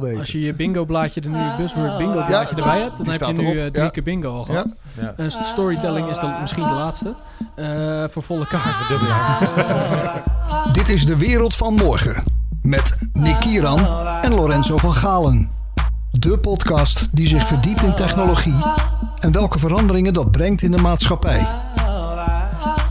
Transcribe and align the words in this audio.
weten. 0.00 0.18
Als 0.18 0.32
je 0.32 0.40
je 0.40 0.54
bingo 0.54 0.84
blaadje, 0.84 1.20
er 1.20 1.28
nu 1.28 1.38
buzzword 1.56 1.96
bingo 1.98 2.12
blaadje 2.12 2.56
Ja, 2.56 2.62
erbij 2.62 2.80
hebt, 2.80 2.96
dan 2.96 3.08
heb 3.08 3.20
je 3.20 3.32
nu 3.32 3.46
erop, 3.46 3.56
eh, 3.56 3.66
drie 3.70 3.84
ja. 3.84 3.90
keer 3.90 4.02
bingo 4.02 4.36
al 4.36 4.44
gehad. 4.44 4.74
Ja. 5.00 5.14
En 5.16 5.30
storytelling 5.30 6.08
is 6.10 6.18
dan 6.18 6.40
misschien 6.40 6.62
de 6.68 6.74
laatste. 6.74 7.14
eh, 7.54 8.04
voor 8.08 8.22
volle 8.22 8.46
kaart. 8.46 8.88
Dit 10.74 10.88
is 10.88 11.06
de 11.06 11.16
wereld 11.16 11.54
van 11.56 11.74
morgen. 11.74 12.24
Met 12.62 12.98
Nick 13.12 13.40
Kieran 13.40 13.86
en 14.22 14.34
Lorenzo 14.34 14.76
van 14.76 14.94
Galen. 14.94 15.50
De 16.10 16.38
podcast 16.38 17.08
die 17.12 17.26
zich 17.26 17.46
verdiept 17.46 17.82
in 17.82 17.94
technologie 17.94 18.62
en 19.18 19.32
welke 19.32 19.58
veranderingen 19.58 20.12
dat 20.12 20.30
brengt 20.30 20.62
in 20.62 20.70
de 20.70 20.82
maatschappij. 20.82 21.46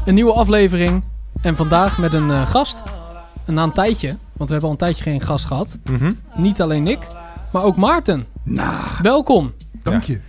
Een 0.05 0.13
nieuwe 0.13 0.33
aflevering. 0.33 1.03
En 1.41 1.55
vandaag 1.55 1.97
met 1.97 2.13
een 2.13 2.31
eh, 2.31 2.47
gast. 2.47 2.83
En 3.45 3.53
na 3.53 3.63
een 3.63 3.71
tijdje, 3.71 4.17
want 4.33 4.49
we 4.49 4.55
hebben 4.55 4.63
al 4.63 4.71
een 4.71 4.77
tijdje 4.77 5.03
geen 5.03 5.21
gast 5.21 5.45
gehad. 5.45 5.77
Mhm. 5.83 6.11
Niet 6.35 6.61
alleen 6.61 6.87
ik, 6.87 7.07
maar 7.51 7.63
ook 7.63 7.75
Maarten. 7.75 8.25
Nou, 8.43 8.77
Welkom. 9.01 9.53
dank 9.83 10.03
je. 10.03 10.19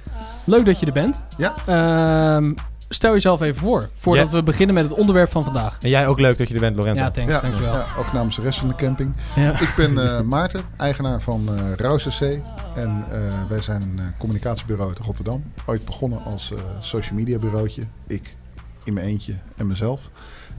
Leuk 0.44 0.64
dat 0.66 0.80
je 0.80 0.86
er 0.86 0.92
bent. 0.92 1.22
Ja. 1.36 1.54
Ehm, 1.66 2.52
stel 2.88 3.12
jezelf 3.12 3.40
even 3.40 3.60
voor, 3.60 3.88
voordat 3.94 4.30
Ja. 4.30 4.36
we 4.36 4.42
beginnen 4.42 4.74
met 4.74 4.84
het 4.84 4.92
onderwerp 4.92 5.30
van 5.30 5.44
vandaag. 5.44 5.78
En 5.82 5.88
jij 5.88 6.06
ook 6.06 6.18
leuk 6.20 6.38
dat 6.38 6.48
je 6.48 6.54
er 6.54 6.60
bent, 6.60 6.76
Lorenzo. 6.76 7.02
Ja, 7.02 7.10
thanks. 7.10 7.32
Ja, 7.32 7.40
dankjewel. 7.40 7.72
ja, 7.74 7.86
ook 7.98 8.12
namens 8.12 8.36
de 8.36 8.42
rest 8.42 8.58
van 8.58 8.68
de 8.68 8.74
camping. 8.74 9.12
Ja. 9.36 9.60
Ik 9.60 9.72
ben 9.76 10.16
eh, 10.16 10.20
Maarten, 10.20 10.60
eigenaar 10.76 11.20
van 11.20 11.48
eh 11.58 11.72
Rauw 11.76 11.96
CC. 11.96 12.20
En 12.74 13.04
eh, 13.10 13.18
wij 13.48 13.60
zijn 13.62 13.82
een 13.82 14.00
communicatiebureau 14.18 14.88
uit 14.88 14.98
Rotterdam. 14.98 15.44
Ooit 15.66 15.84
begonnen 15.84 16.24
als 16.24 16.52
eh, 16.52 16.58
social 16.78 17.18
media 17.18 17.38
bureautje. 17.38 17.82
Ik 18.06 18.34
in 18.84 18.92
mijn 18.94 19.06
eentje 19.06 19.34
en 19.56 19.66
mezelf. 19.66 20.00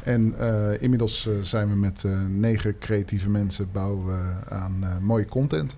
En 0.05 0.35
eh, 0.39 0.81
inmiddels 0.81 1.27
eh, 1.27 1.33
zijn 1.41 1.69
we 1.69 1.75
met 1.75 2.03
eh, 2.03 2.11
negen 2.27 2.77
creatieve 2.79 3.29
mensen 3.29 3.69
bouwen 3.71 4.05
we 4.05 4.33
aan 4.49 4.77
eh, 4.81 4.89
mooie 5.01 5.25
content. 5.25 5.75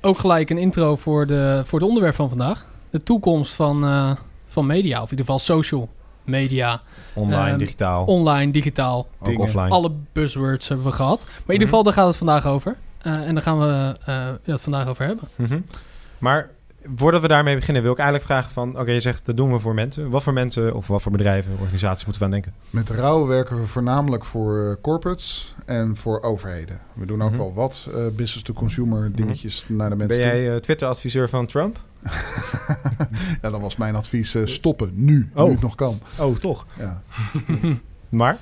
Ook 0.00 0.18
gelijk 0.18 0.50
een 0.50 0.58
intro 0.58 0.96
voor, 0.96 1.26
de, 1.26 1.62
voor 1.64 1.78
het 1.78 1.88
onderwerp 1.88 2.14
van 2.14 2.28
vandaag. 2.28 2.66
De 2.90 3.02
toekomst 3.02 3.52
van, 3.54 3.84
eh, 3.84 4.10
van 4.46 4.66
media, 4.66 4.96
of 5.02 5.04
in 5.04 5.18
ieder 5.18 5.24
geval 5.24 5.38
social 5.38 5.88
media. 6.24 6.82
Online, 7.14 7.48
Ehm, 7.50 7.58
digitaal, 7.58 8.04
Online, 8.04 8.52
digitaal. 8.52 9.08
ook 9.20 9.38
offline. 9.38 9.68
Alle 9.68 9.92
buzzwords 10.12 10.68
hebben 10.68 10.86
we 10.86 10.92
gehad. 10.92 11.24
Maar 11.24 11.32
in 11.34 11.52
ieder 11.52 11.56
Mhm. 11.56 11.66
geval, 11.66 11.82
daar 11.82 11.92
gaat 11.92 12.06
het 12.06 12.16
vandaag 12.16 12.46
over. 12.46 12.76
Eh, 13.02 13.26
en 13.28 13.34
daar 13.34 13.42
gaan 13.42 13.58
we 13.58 13.96
eh, 14.04 14.28
het 14.42 14.60
vandaag 14.60 14.86
over 14.88 15.06
hebben. 15.06 15.28
Mhm. 15.36 15.60
Maar 16.18 16.50
voordat 16.96 17.20
we 17.20 17.28
daarmee 17.28 17.54
beginnen, 17.54 17.82
wil 17.82 17.92
ik 17.92 17.98
eigenlijk 17.98 18.28
vragen 18.28 18.52
van... 18.52 18.78
Oké, 18.78 18.90
je 18.90 19.00
zegt 19.00 19.26
dat 19.26 19.36
doen 19.36 19.52
we 19.52 19.58
voor 19.58 19.74
mensen. 19.74 20.10
Wat 20.10 20.22
voor 20.22 20.32
mensen 20.32 20.74
of 20.74 20.86
wat 20.86 21.02
voor 21.02 21.12
bedrijven, 21.12 21.52
organisaties 21.60 22.04
moeten 22.04 22.22
we 22.22 22.28
aan 22.28 22.40
denken? 22.42 22.54
Met 22.70 22.90
Rauw 22.90 23.26
werken 23.26 23.60
we 23.60 23.66
voornamelijk 23.66 24.24
voor 24.24 24.64
eh, 24.68 24.74
corporates 24.82 25.54
en 25.66 25.96
voor 25.96 26.22
overheden. 26.22 26.78
We 26.94 27.06
doen 27.06 27.22
ook 27.22 27.30
Mhm. 27.30 27.38
wel 27.38 27.54
wat 27.54 27.86
eh, 27.88 27.94
business-to-consumer 28.16 29.12
dingetjes 29.14 29.64
naar 29.68 29.90
de 29.90 29.96
mensen 29.96 30.18
Ben 30.20 30.30
toe. 30.30 30.40
jij 30.42 30.54
eh, 30.54 30.60
Twitter-adviseur 30.60 31.28
van 31.28 31.46
Trump? 31.46 31.78
ja, 33.42 33.50
dan 33.50 33.60
was 33.60 33.76
mijn 33.76 33.94
advies 33.96 34.36
stoppen 34.44 34.90
nu, 34.94 35.30
Oh. 35.34 35.44
nu 35.44 35.50
het 35.52 35.60
nog 35.60 35.74
kan. 35.74 36.00
Oh, 36.18 36.36
toch. 36.36 36.66
Ja. 36.78 37.02
Maar? 38.08 38.36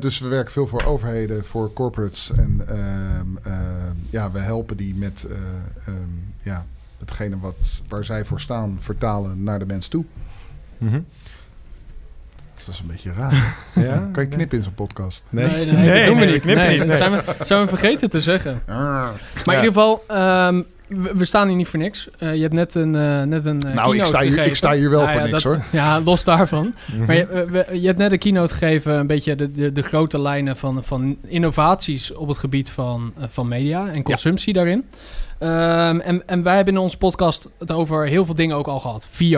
Dus 0.00 0.18
we 0.18 0.28
werken 0.28 0.52
veel 0.52 0.66
voor 0.66 0.82
overheden, 0.84 1.44
voor 1.44 1.72
corporates. 1.72 2.30
En 2.36 2.62
ehm, 2.68 3.26
ehm, 3.42 3.94
ja, 4.10 4.30
we 4.30 4.38
helpen 4.38 4.76
die 4.76 4.94
met 4.94 5.26
eh, 5.30 5.36
ehm, 5.86 5.96
ja, 6.42 6.66
hetgene 7.08 7.38
wat, 7.38 7.82
waar 7.88 8.04
zij 8.04 8.24
voor 8.24 8.40
staan 8.40 8.76
vertalen 8.80 9.42
naar 9.42 9.58
de 9.58 9.66
mens 9.66 9.88
toe. 9.88 10.04
Mhm. 10.78 11.00
Dat 12.54 12.68
is 12.74 12.80
een 12.80 12.86
beetje 12.86 13.12
raar. 13.12 13.56
Ja? 13.74 14.08
kan 14.12 14.22
je 14.22 14.28
knippen 14.28 14.58
in 14.58 14.64
zo'n 14.64 14.74
podcast? 14.74 15.22
Nee, 15.28 15.46
nee, 15.48 15.66
nee, 15.66 15.98
dat 15.98 16.06
doen 16.06 16.18
we 16.18 16.24
niet. 16.24 16.42
knippen 16.42 16.64
Nee, 16.64 16.68
niet. 16.68 16.78
dat 16.78 16.86
nee. 16.88 16.96
zijn 16.96 17.12
we, 17.12 17.44
zijn 17.44 17.60
we 17.62 17.68
vergeten 17.68 18.10
te 18.10 18.20
zeggen. 18.20 18.62
Ah. 18.66 18.76
Maar 19.44 19.54
in 19.56 19.64
ieder 19.64 19.64
geval, 19.64 20.04
ehm, 20.08 20.62
we, 20.88 21.24
staan 21.24 21.46
hier 21.48 21.56
niet 21.56 21.68
voor 21.68 21.78
niks. 21.78 22.08
Eh, 22.18 22.34
je 22.34 22.40
hebt 22.42 22.54
net 22.54 22.74
een, 22.74 22.94
eh 22.94 23.22
net 23.22 23.46
een 23.46 23.60
eh, 23.62 23.74
Nou, 23.74 23.96
ik 23.96 24.02
keynote 24.02 24.04
sta, 24.06 24.20
hier, 24.22 24.38
ik 24.46 24.54
sta 24.54 24.72
hier 24.72 24.90
wel 24.90 24.98
Nou 25.00 25.10
voor 25.12 25.20
ja, 25.20 25.26
niks 25.26 25.42
dat- 25.42 25.52
hoor. 25.52 25.62
Ja, 25.80 26.00
los 26.00 26.24
daarvan. 26.24 26.74
Mhm. 26.92 27.04
Maar 27.06 27.16
je, 27.16 27.26
we- 27.50 27.80
je 27.80 27.86
hebt 27.86 27.98
net 27.98 28.12
een 28.12 28.18
keynote 28.18 28.52
gegeven, 28.54 28.94
een 28.94 29.06
beetje 29.06 29.36
de, 29.36 29.50
de, 29.50 29.72
de 29.72 29.82
grote 29.82 30.20
lijnen 30.20 30.56
van, 30.56 30.84
van 30.84 31.16
innovaties 31.26 32.12
op 32.14 32.28
het 32.28 32.38
gebied 32.38 32.70
van, 32.70 33.12
van 33.28 33.48
media 33.48 33.88
en 33.88 34.02
consumptie 34.02 34.52
daarin. 34.52 34.84
Ehm, 35.38 35.98
en, 36.00 36.26
en 36.28 36.42
wij 36.42 36.56
hebben 36.56 36.74
in 36.74 36.80
onze 36.80 36.96
podcast 36.96 37.50
het 37.58 37.70
over 37.72 38.06
heel 38.06 38.24
veel 38.24 38.34
dingen 38.34 38.56
ook 38.56 38.66
al 38.66 38.80
gehad. 38.80 39.08
VR, 39.10 39.36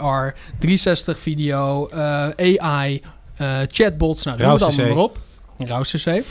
AR, 0.00 0.34
360 0.58 1.18
video, 1.18 1.88
eh, 1.88 2.58
AI, 2.60 3.02
eh, 3.36 3.56
chatbots, 3.66 4.24
nou, 4.24 4.38
noem 4.38 4.50
het 4.52 4.62
allemaal 4.62 4.86
maar 4.88 4.96
op. 4.96 5.18
Rauw 5.58 5.82
CC. 5.82 6.22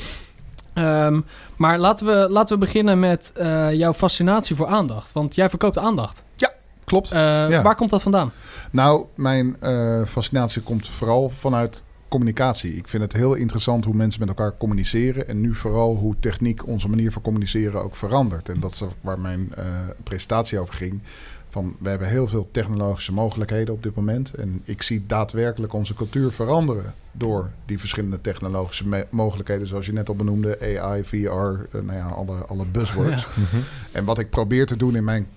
Ehm, 0.74 1.22
maar 1.56 1.80
laten 1.80 2.06
we, 2.06 2.28
laten 2.30 2.54
we 2.60 2.66
beginnen 2.66 3.00
met 3.00 3.32
eh, 3.36 3.74
jouw 3.74 3.94
fascinatie 3.94 4.56
voor 4.56 4.68
aandacht. 4.68 5.12
Want 5.12 5.36
jij 5.36 5.50
verkoopt 5.50 5.78
aandacht. 5.78 6.24
Klopt. 6.86 7.12
Eh, 7.12 7.20
Ja. 7.50 7.62
Waar 7.62 7.76
komt 7.76 7.90
dat 7.90 8.02
vandaan? 8.02 8.32
Nou, 8.72 9.06
mijn 9.16 9.56
eh, 9.60 10.02
fascinatie 10.08 10.62
komt 10.62 10.88
vooral 10.88 11.30
vanuit 11.30 11.84
communicatie. 12.08 12.76
Ik 12.76 12.88
vind 12.88 13.04
het 13.04 13.14
heel 13.14 13.34
interessant 13.34 13.86
hoe 13.86 13.94
mensen 13.94 14.20
met 14.20 14.30
elkaar 14.30 14.58
communiceren. 14.58 15.28
En 15.28 15.42
nu 15.42 15.56
vooral 15.56 15.96
hoe 15.96 16.16
techniek 16.20 16.68
onze 16.68 16.88
manier 16.88 17.12
van 17.12 17.22
communiceren 17.22 17.84
ook 17.84 17.96
verandert. 17.96 18.50
En 18.50 18.60
dat 18.60 18.72
is 18.72 18.82
waar 19.02 19.20
mijn 19.20 19.54
presentatie 20.04 20.60
over 20.60 20.74
ging. 20.74 21.02
Van, 21.52 21.76
we 21.80 21.90
hebben 21.90 22.08
heel 22.08 22.28
veel 22.28 22.48
technologische 22.52 23.14
mogelijkheden 23.14 23.74
op 23.74 23.84
dit 23.84 23.96
moment. 23.96 24.34
En 24.34 24.62
ik 24.64 24.82
zie 24.82 25.04
daadwerkelijk 25.06 25.74
onze 25.74 25.94
cultuur 25.94 26.32
veranderen 26.32 26.94
door 27.12 27.50
die 27.66 27.80
verschillende 27.80 28.22
technologische 28.22 29.06
mogelijkheden. 29.10 29.68
Zoals 29.68 29.86
je 29.86 29.94
net 29.94 30.10
al 30.10 30.16
benoemde, 30.16 30.80
AI, 30.80 31.04
VR, 31.04 31.18
eh, 31.26 31.82
nou 31.82 31.94
ja, 31.94 32.08
alle, 32.08 32.36
alle 32.38 32.66
buzzwords. 32.66 33.22
Ja. 33.24 33.42
Mhm. 33.42 33.62
En 33.92 34.06
wat 34.06 34.20
ik 34.20 34.30
probeer 34.30 34.66
te 34.66 34.78
doen 34.78 34.96
in 34.96 35.04
mijn, 35.04 35.28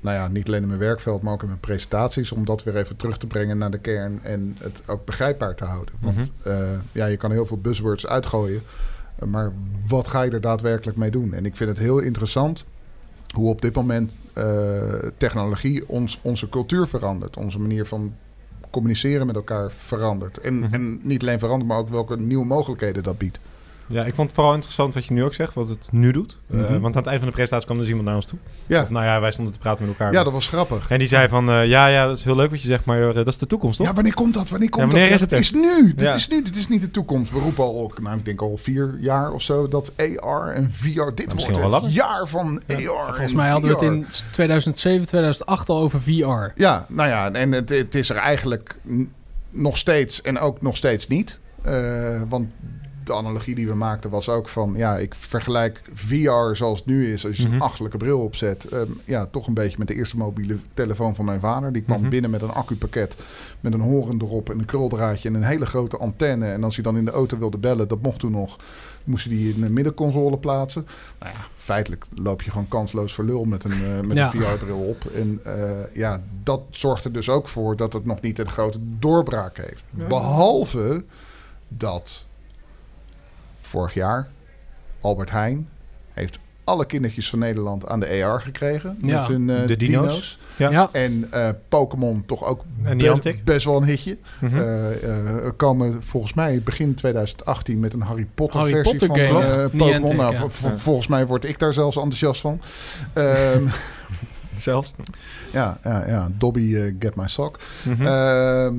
nou 0.00 0.16
ja, 0.16 0.28
niet 0.28 0.46
alleen 0.46 0.62
in 0.62 0.68
mijn 0.68 0.78
werkveld, 0.80 1.22
maar 1.22 1.32
ook 1.32 1.42
in 1.42 1.48
mijn 1.48 1.60
presentaties, 1.60 2.32
om 2.32 2.44
dat 2.44 2.62
weer 2.62 2.76
even 2.76 2.96
terug 2.96 3.18
te 3.18 3.26
brengen 3.26 3.58
naar 3.58 3.70
de 3.70 3.78
kern 3.78 4.20
en 4.22 4.56
het 4.58 4.82
ook 4.86 5.04
begrijpbaar 5.04 5.54
te 5.54 5.64
houden. 5.64 5.94
Want 6.00 6.16
Mhm. 6.16 6.26
eh, 6.48 6.78
ja, 6.92 7.06
je 7.06 7.16
kan 7.16 7.30
heel 7.30 7.46
veel 7.46 7.58
buzzwords 7.60 8.06
uitgooien, 8.06 8.62
maar 9.26 9.52
wat 9.86 10.08
ga 10.08 10.22
je 10.22 10.30
er 10.30 10.40
daadwerkelijk 10.40 10.96
mee 10.96 11.10
doen? 11.10 11.34
En 11.34 11.44
ik 11.46 11.56
vind 11.56 11.68
het 11.70 11.78
heel 11.78 11.98
interessant 11.98 12.64
hoe 13.34 13.48
op 13.48 13.62
dit 13.62 13.74
moment 13.74 14.16
technologie 15.16 15.88
ons, 15.88 16.18
onze 16.22 16.48
cultuur 16.48 16.86
verandert, 16.86 17.36
onze 17.36 17.58
manier 17.58 17.86
van 17.86 18.14
communiceren 18.70 19.26
met 19.26 19.36
elkaar 19.36 19.70
verandert. 19.70 20.38
En, 20.38 20.58
Mhm. 20.58 20.74
en 20.74 20.98
niet 21.02 21.22
alleen 21.22 21.38
verandert, 21.38 21.68
maar 21.68 21.78
ook 21.78 21.88
welke 21.88 22.16
nieuwe 22.16 22.44
mogelijkheden 22.46 23.02
dat 23.02 23.18
biedt. 23.18 23.38
Ja, 23.86 24.04
ik 24.04 24.14
vond 24.14 24.26
het 24.26 24.36
vooral 24.36 24.54
interessant 24.54 24.94
wat 24.94 25.04
je 25.04 25.12
nu 25.14 25.24
ook 25.24 25.34
zegt, 25.34 25.54
wat 25.54 25.68
het 25.68 25.88
nu 25.90 26.12
doet. 26.12 26.38
Eh, 26.50 26.56
Mhm. 26.58 26.72
want 26.80 26.84
aan 26.96 27.02
het 27.02 27.06
eind 27.06 27.18
van 27.18 27.28
de 27.28 27.34
presentatie 27.34 27.64
kwam 27.66 27.78
dus 27.78 27.86
iemand 27.88 28.06
naar 28.06 28.14
ons 28.16 28.24
toe. 28.26 28.38
Ja, 28.66 28.82
Of 28.82 28.90
nou 28.90 29.04
ja, 29.04 29.20
wij 29.20 29.32
stonden 29.32 29.52
te 29.52 29.58
praten 29.58 29.86
met 29.86 29.98
elkaar. 29.98 30.12
ja 30.12 30.24
dat 30.24 30.32
was 30.32 30.48
grappig. 30.48 30.90
En 30.90 30.98
die 30.98 31.08
zei 31.08 31.28
van, 31.28 31.50
eh, 31.50 31.66
ja, 31.66 31.86
ja, 31.86 32.06
dat 32.06 32.16
is 32.18 32.24
heel 32.24 32.36
leuk 32.36 32.50
wat 32.50 32.60
je 32.62 32.66
zegt, 32.68 32.84
maar 32.84 33.08
eh, 33.08 33.14
dat 33.14 33.26
is 33.26 33.38
de 33.38 33.46
toekomst, 33.46 33.78
toch? 33.78 33.86
Ja, 33.86 33.92
wanneer 33.92 34.14
komt 34.14 34.34
dat? 34.34 34.48
Wanneer 34.48 34.68
komt 34.68 34.84
Ja, 34.84 34.90
wanneer 34.98 35.18
dat? 35.18 35.20
is 35.20 35.30
het 35.30 35.40
is 35.40 35.52
nu. 35.52 35.94
Dit 35.94 36.14
is 36.14 36.28
nu. 36.28 36.42
Dit 36.42 36.56
is 36.56 36.68
niet 36.68 36.80
de 36.80 36.90
toekomst. 36.90 37.32
We 37.32 37.38
roepen 37.38 37.64
al, 37.64 37.92
nou, 38.02 38.16
ik 38.18 38.24
denk 38.24 38.40
al 38.40 38.56
vier 38.56 38.96
jaar 39.00 39.32
of 39.32 39.42
zo, 39.42 39.68
dat 39.68 39.92
AR 39.96 40.48
en 40.52 40.72
VR, 40.72 41.10
dit 41.14 41.32
wordt 41.46 41.82
het 41.84 41.92
jaar 41.94 42.28
van 42.28 42.62
AR 42.68 42.82
Volgens 43.04 43.30
en 43.30 43.36
mij 43.36 43.48
hadden 43.48 43.70
we 43.70 43.76
het 43.76 43.84
in 43.84 44.06
2007, 44.30 45.06
2008 45.06 45.68
al 45.68 45.78
over 45.78 46.00
VR. 46.02 46.52
Ja, 46.54 46.86
nou 46.88 47.08
ja, 47.08 47.32
en 47.32 47.52
het, 47.52 47.68
het 47.68 47.94
is 47.94 48.10
er 48.10 48.16
eigenlijk 48.16 48.76
nog 49.52 49.76
steeds 49.76 50.22
en 50.22 50.38
ook 50.38 50.62
nog 50.62 50.76
steeds 50.76 51.08
niet. 51.08 51.38
Eh, 51.62 52.22
want 52.28 52.48
de 53.04 53.12
analogie 53.12 53.54
die 53.54 53.66
we 53.68 53.74
maakten 53.74 54.10
was 54.10 54.28
ook 54.28 54.48
van... 54.48 54.74
ja, 54.76 54.96
ik 54.98 55.14
vergelijk 55.14 55.82
VR 55.92 56.54
zoals 56.54 56.78
het 56.78 56.86
nu 56.86 57.12
is... 57.12 57.26
als 57.26 57.36
je 57.36 57.42
Mhm. 57.44 57.54
een 57.54 57.60
achterlijke 57.60 57.96
bril 57.96 58.20
opzet... 58.20 58.64
ehm, 58.64 58.90
ja, 59.04 59.26
toch 59.26 59.46
een 59.46 59.54
beetje 59.54 59.78
met 59.78 59.88
de 59.88 59.94
eerste 59.94 60.16
mobiele 60.16 60.56
telefoon 60.74 61.14
van 61.14 61.24
mijn 61.24 61.40
vader. 61.40 61.72
Die 61.72 61.82
kwam 61.82 62.00
Mhm. 62.00 62.08
binnen 62.10 62.30
met 62.30 62.42
een 62.42 62.50
accupakket... 62.52 63.16
met 63.60 63.72
een 63.72 63.80
horen 63.80 64.20
erop 64.20 64.50
en 64.50 64.58
een 64.58 64.64
kruldraadje... 64.64 65.28
en 65.28 65.34
een 65.34 65.42
hele 65.44 65.66
grote 65.66 65.96
antenne. 65.96 66.46
En 66.46 66.64
als 66.64 66.74
hij 66.74 66.84
dan 66.84 66.96
in 66.96 67.04
de 67.04 67.10
auto 67.10 67.38
wilde 67.38 67.58
bellen, 67.58 67.88
dat 67.88 68.02
mocht 68.02 68.18
toen 68.18 68.30
nog... 68.32 68.56
moest 69.04 69.24
hij 69.24 69.34
die 69.36 69.54
in 69.54 69.60
de 69.60 69.70
middenconsole 69.70 70.38
plaatsen. 70.38 70.86
Nou 71.20 71.32
ja, 71.32 71.40
feitelijk 71.56 72.04
loop 72.14 72.42
je 72.42 72.50
gewoon 72.50 72.68
kansloos 72.68 73.14
voor 73.14 73.24
lul 73.24 73.44
met 73.44 73.64
een, 73.64 73.72
eh, 73.72 74.00
met 74.00 74.16
Ja. 74.16 74.24
een 74.34 74.40
VR-bril 74.40 74.78
op. 74.78 75.04
En 75.14 75.40
eh, 75.44 75.94
ja, 75.96 76.22
dat 76.42 76.60
zorgt 76.70 77.04
er 77.04 77.12
dus 77.12 77.28
ook 77.28 77.48
voor 77.48 77.76
dat 77.76 77.92
het 77.92 78.04
nog 78.04 78.20
niet 78.20 78.38
een 78.38 78.50
grote 78.50 78.78
doorbraak 78.98 79.56
heeft. 79.56 79.84
Ja. 79.96 80.06
Behalve 80.06 81.04
dat 81.68 82.26
vorig 83.74 83.94
jaar 83.94 84.28
Albert 85.00 85.30
Heijn 85.30 85.68
heeft 86.12 86.38
alle 86.64 86.86
kindertjes 86.86 87.30
van 87.30 87.38
Nederland 87.38 87.88
aan 87.88 88.00
de 88.00 88.24
AR 88.24 88.40
gekregen. 88.40 88.96
Ja. 89.00 89.18
Met 89.18 89.26
hun 89.26 89.50
eh, 89.50 89.66
De 89.66 89.76
dino's. 89.76 90.06
dino's. 90.06 90.38
Ja. 90.56 90.70
Ja. 90.70 90.88
En 90.92 91.26
eh, 91.30 91.48
Pokémon 91.68 92.22
toch 92.26 92.44
ook 92.44 92.64
En 92.82 92.98
best, 92.98 93.44
best 93.44 93.64
wel 93.64 93.76
een 93.76 93.84
hitje. 93.84 94.18
Mhm. 94.40 94.56
Eh, 94.56 94.92
eh, 95.02 95.44
er 95.44 95.52
komen 95.52 96.02
volgens 96.02 96.34
mij 96.34 96.62
begin 96.64 96.94
2018 96.94 97.80
met 97.80 97.92
een 97.92 98.00
Harry 98.00 98.26
Potter 98.34 98.60
Harry 98.60 98.72
versie 98.72 99.06
Potter 99.06 99.26
van 99.26 99.42
eh. 99.42 99.64
Pokémon. 99.76 100.16
Nou, 100.16 100.34
ja. 100.34 100.48
Volgens 100.76 101.06
mij 101.06 101.26
word 101.26 101.44
ik 101.44 101.58
daar 101.58 101.72
zelfs 101.72 101.96
enthousiast 101.96 102.40
van. 102.40 102.60
Ehm, 103.12 103.66
Zelfs. 104.56 104.94
ja, 105.52 105.78
ja, 105.84 106.06
ja, 106.06 106.28
Dobby, 106.38 106.92
get 106.98 107.14
my 107.14 107.28
sock. 107.28 107.58
Mhm. 107.84 108.06
Ehm, 108.06 108.74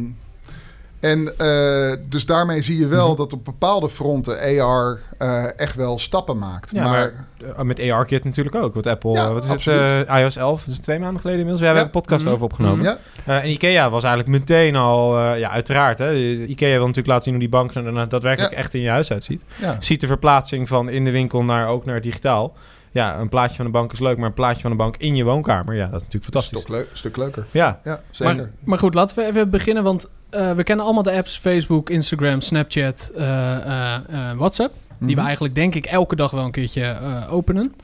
En 1.05 1.33
eh, 1.37 1.95
dus 2.09 2.25
daarmee 2.25 2.61
zie 2.61 2.77
je 2.79 2.87
wel 2.87 3.07
Mhm. 3.07 3.17
dat 3.17 3.33
op 3.33 3.45
bepaalde 3.45 3.89
fronten 3.89 4.39
AR 4.39 4.99
eh, 5.17 5.59
echt 5.59 5.75
wel 5.75 5.99
stappen 5.99 6.37
maakt. 6.37 6.71
Ja, 6.73 6.87
maar, 6.89 7.11
Uh, 7.57 7.61
met 7.61 7.79
AR-kit 7.91 8.23
natuurlijk 8.23 8.55
ook. 8.55 8.73
Wat 8.73 8.87
Apple, 8.87 9.11
Ja, 9.11 9.31
wat 9.33 9.43
is 9.43 9.49
absoluut. 9.49 9.89
het, 9.91 10.07
uh, 10.09 10.19
iOS 10.19 10.35
11, 10.35 10.63
dat 10.63 10.73
is 10.73 10.79
twee 10.79 10.99
maanden 10.99 11.21
geleden 11.21 11.39
inmiddels. 11.45 11.59
We 11.59 11.65
hebben 11.65 11.83
Ja. 11.83 11.93
een 11.95 12.01
podcast 12.01 12.23
Mhm. 12.23 12.33
over 12.33 12.45
opgenomen. 12.45 12.83
ja, 12.83 12.97
en 13.41 13.49
Ikea 13.49 13.89
was 13.89 14.03
eigenlijk 14.03 14.37
meteen 14.39 14.75
al, 14.75 15.19
ja 15.35 15.49
uiteraard. 15.49 15.97
Hè, 15.97 16.13
Ikea 16.47 16.69
wil 16.69 16.79
natuurlijk 16.79 17.07
laten 17.07 17.23
zien 17.23 17.33
hoe 17.33 17.41
die 17.41 17.51
bank 17.51 17.73
er 17.75 18.09
daadwerkelijk 18.09 18.53
echt 18.53 18.73
in 18.73 18.81
je 18.81 18.89
huis 18.89 19.11
uitziet. 19.11 19.45
Ziet 19.79 20.01
de 20.01 20.07
verplaatsing 20.07 20.67
van 20.67 20.89
in 20.89 21.05
de 21.05 21.11
winkel 21.11 21.43
naar 21.43 21.67
ook 21.67 21.85
naar 21.85 22.01
digitaal. 22.01 22.53
Ja, 22.95 23.17
een 23.19 23.29
plaatje 23.29 23.55
van 23.55 23.65
de 23.65 23.71
bank 23.71 23.91
is 23.93 23.99
leuk, 23.99 24.17
maar 24.17 24.27
een 24.27 24.33
plaatje 24.33 24.61
van 24.61 24.71
de 24.71 24.77
bank 24.77 24.97
in 24.97 25.15
je 25.15 25.23
woonkamer, 25.23 25.75
ja, 25.75 25.85
dat 25.87 25.95
is 26.01 26.03
natuurlijk 26.03 26.23
fantastisch. 26.23 26.59
Stuk, 26.59 26.69
leuk, 26.71 26.87
stuk 26.93 27.17
leuker. 27.17 27.45
Ja, 27.51 27.79
Ja, 27.83 28.01
zeker. 28.09 28.35
Maar, 28.35 28.49
maar 28.63 28.77
goed, 28.77 28.93
laten 28.93 29.15
we 29.17 29.25
even 29.25 29.49
beginnen, 29.49 29.83
want 29.83 30.09
eh, 30.29 30.51
we 30.51 30.63
kennen 30.63 30.85
allemaal 30.85 31.03
de 31.03 31.11
apps 31.11 31.37
Facebook, 31.37 31.89
Instagram, 31.89 32.41
Snapchat, 32.41 33.11
eh, 33.15 33.55
eh, 33.55 33.95
eh, 33.95 34.37
WhatsApp. 34.37 34.73
Die 34.99 35.07
we 35.07 35.13
Mhm. 35.15 35.25
eigenlijk 35.25 35.55
denk 35.55 35.75
ik 35.75 35.85
elke 35.85 36.15
dag 36.15 36.31
wel 36.31 36.43
een 36.45 36.51
keertje 36.51 36.81
eh, 36.83 37.33
openen. 37.33 37.75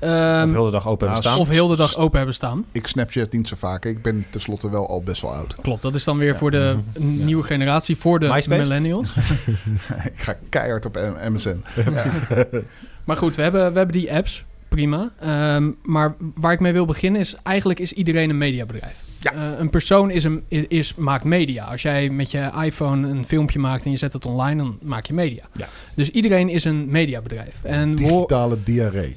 Ehm, 0.00 0.44
of 0.44 0.50
heel 0.50 0.64
de 0.64 0.70
dag 0.70 0.86
open 0.88 1.06
hebben 1.06 1.24
ja, 1.24 1.30
staan. 1.30 1.38
of 1.42 1.48
heel 1.48 1.66
de 1.68 1.76
dag 1.76 1.96
open 1.96 2.16
hebben 2.16 2.34
staan. 2.34 2.64
Ik 2.72 2.86
Snapchat 2.86 3.32
niet 3.32 3.48
zo 3.48 3.56
vaak. 3.58 3.84
Ik 3.84 4.02
ben 4.02 4.26
tenslotte 4.30 4.70
wel 4.70 4.88
al 4.88 5.02
best 5.02 5.22
wel 5.22 5.32
oud. 5.34 5.54
Klopt, 5.62 5.82
dat 5.82 5.94
is 5.94 6.04
dan 6.04 6.18
weer 6.18 6.32
Ja. 6.32 6.38
voor 6.38 6.50
de 6.50 6.76
Mhm. 6.98 7.24
nieuwe 7.24 7.42
generatie, 7.42 7.96
voor 7.96 8.18
de 8.20 8.28
MySpace? 8.28 8.60
millennials. 8.60 9.16
ik 10.12 10.18
ga 10.18 10.34
keihard 10.48 10.86
op 10.86 10.98
MSN. 11.28 11.62
Maar 13.04 13.16
goed, 13.16 13.36
we 13.36 13.42
hebben, 13.42 13.72
we 13.72 13.78
hebben 13.78 13.96
die 13.96 14.12
apps, 14.14 14.44
prima. 14.76 15.10
Ehm, 15.20 15.70
maar 15.82 16.14
waar 16.34 16.52
ik 16.52 16.60
mee 16.60 16.72
wil 16.72 16.84
beginnen 16.84 17.20
is, 17.20 17.36
eigenlijk 17.42 17.78
is 17.80 17.92
iedereen 17.92 18.30
een 18.30 18.38
mediabedrijf. 18.38 18.96
Ja. 19.18 19.32
Eh, 19.32 19.58
een 19.58 19.70
persoon 19.70 20.10
is 20.10 20.24
een, 20.24 20.42
is, 20.48 20.64
is- 20.68 20.94
maakt 20.94 21.24
media. 21.24 21.64
Als 21.64 21.82
jij 21.82 22.10
met 22.10 22.30
je 22.30 22.50
iPhone 22.64 23.08
een 23.08 23.24
filmpje 23.24 23.58
maakt 23.58 23.84
en 23.84 23.90
je 23.90 23.96
zet 23.96 24.12
het 24.12 24.26
online, 24.26 24.62
dan 24.62 24.78
maak 24.82 25.06
je 25.06 25.12
media. 25.12 25.44
Ja. 25.52 25.68
Dus 25.94 26.10
iedereen 26.10 26.48
is 26.48 26.64
een 26.64 26.86
mediabedrijf. 26.90 27.60
En 27.64 27.94
Digitale 27.94 28.56
diarree. 28.64 29.16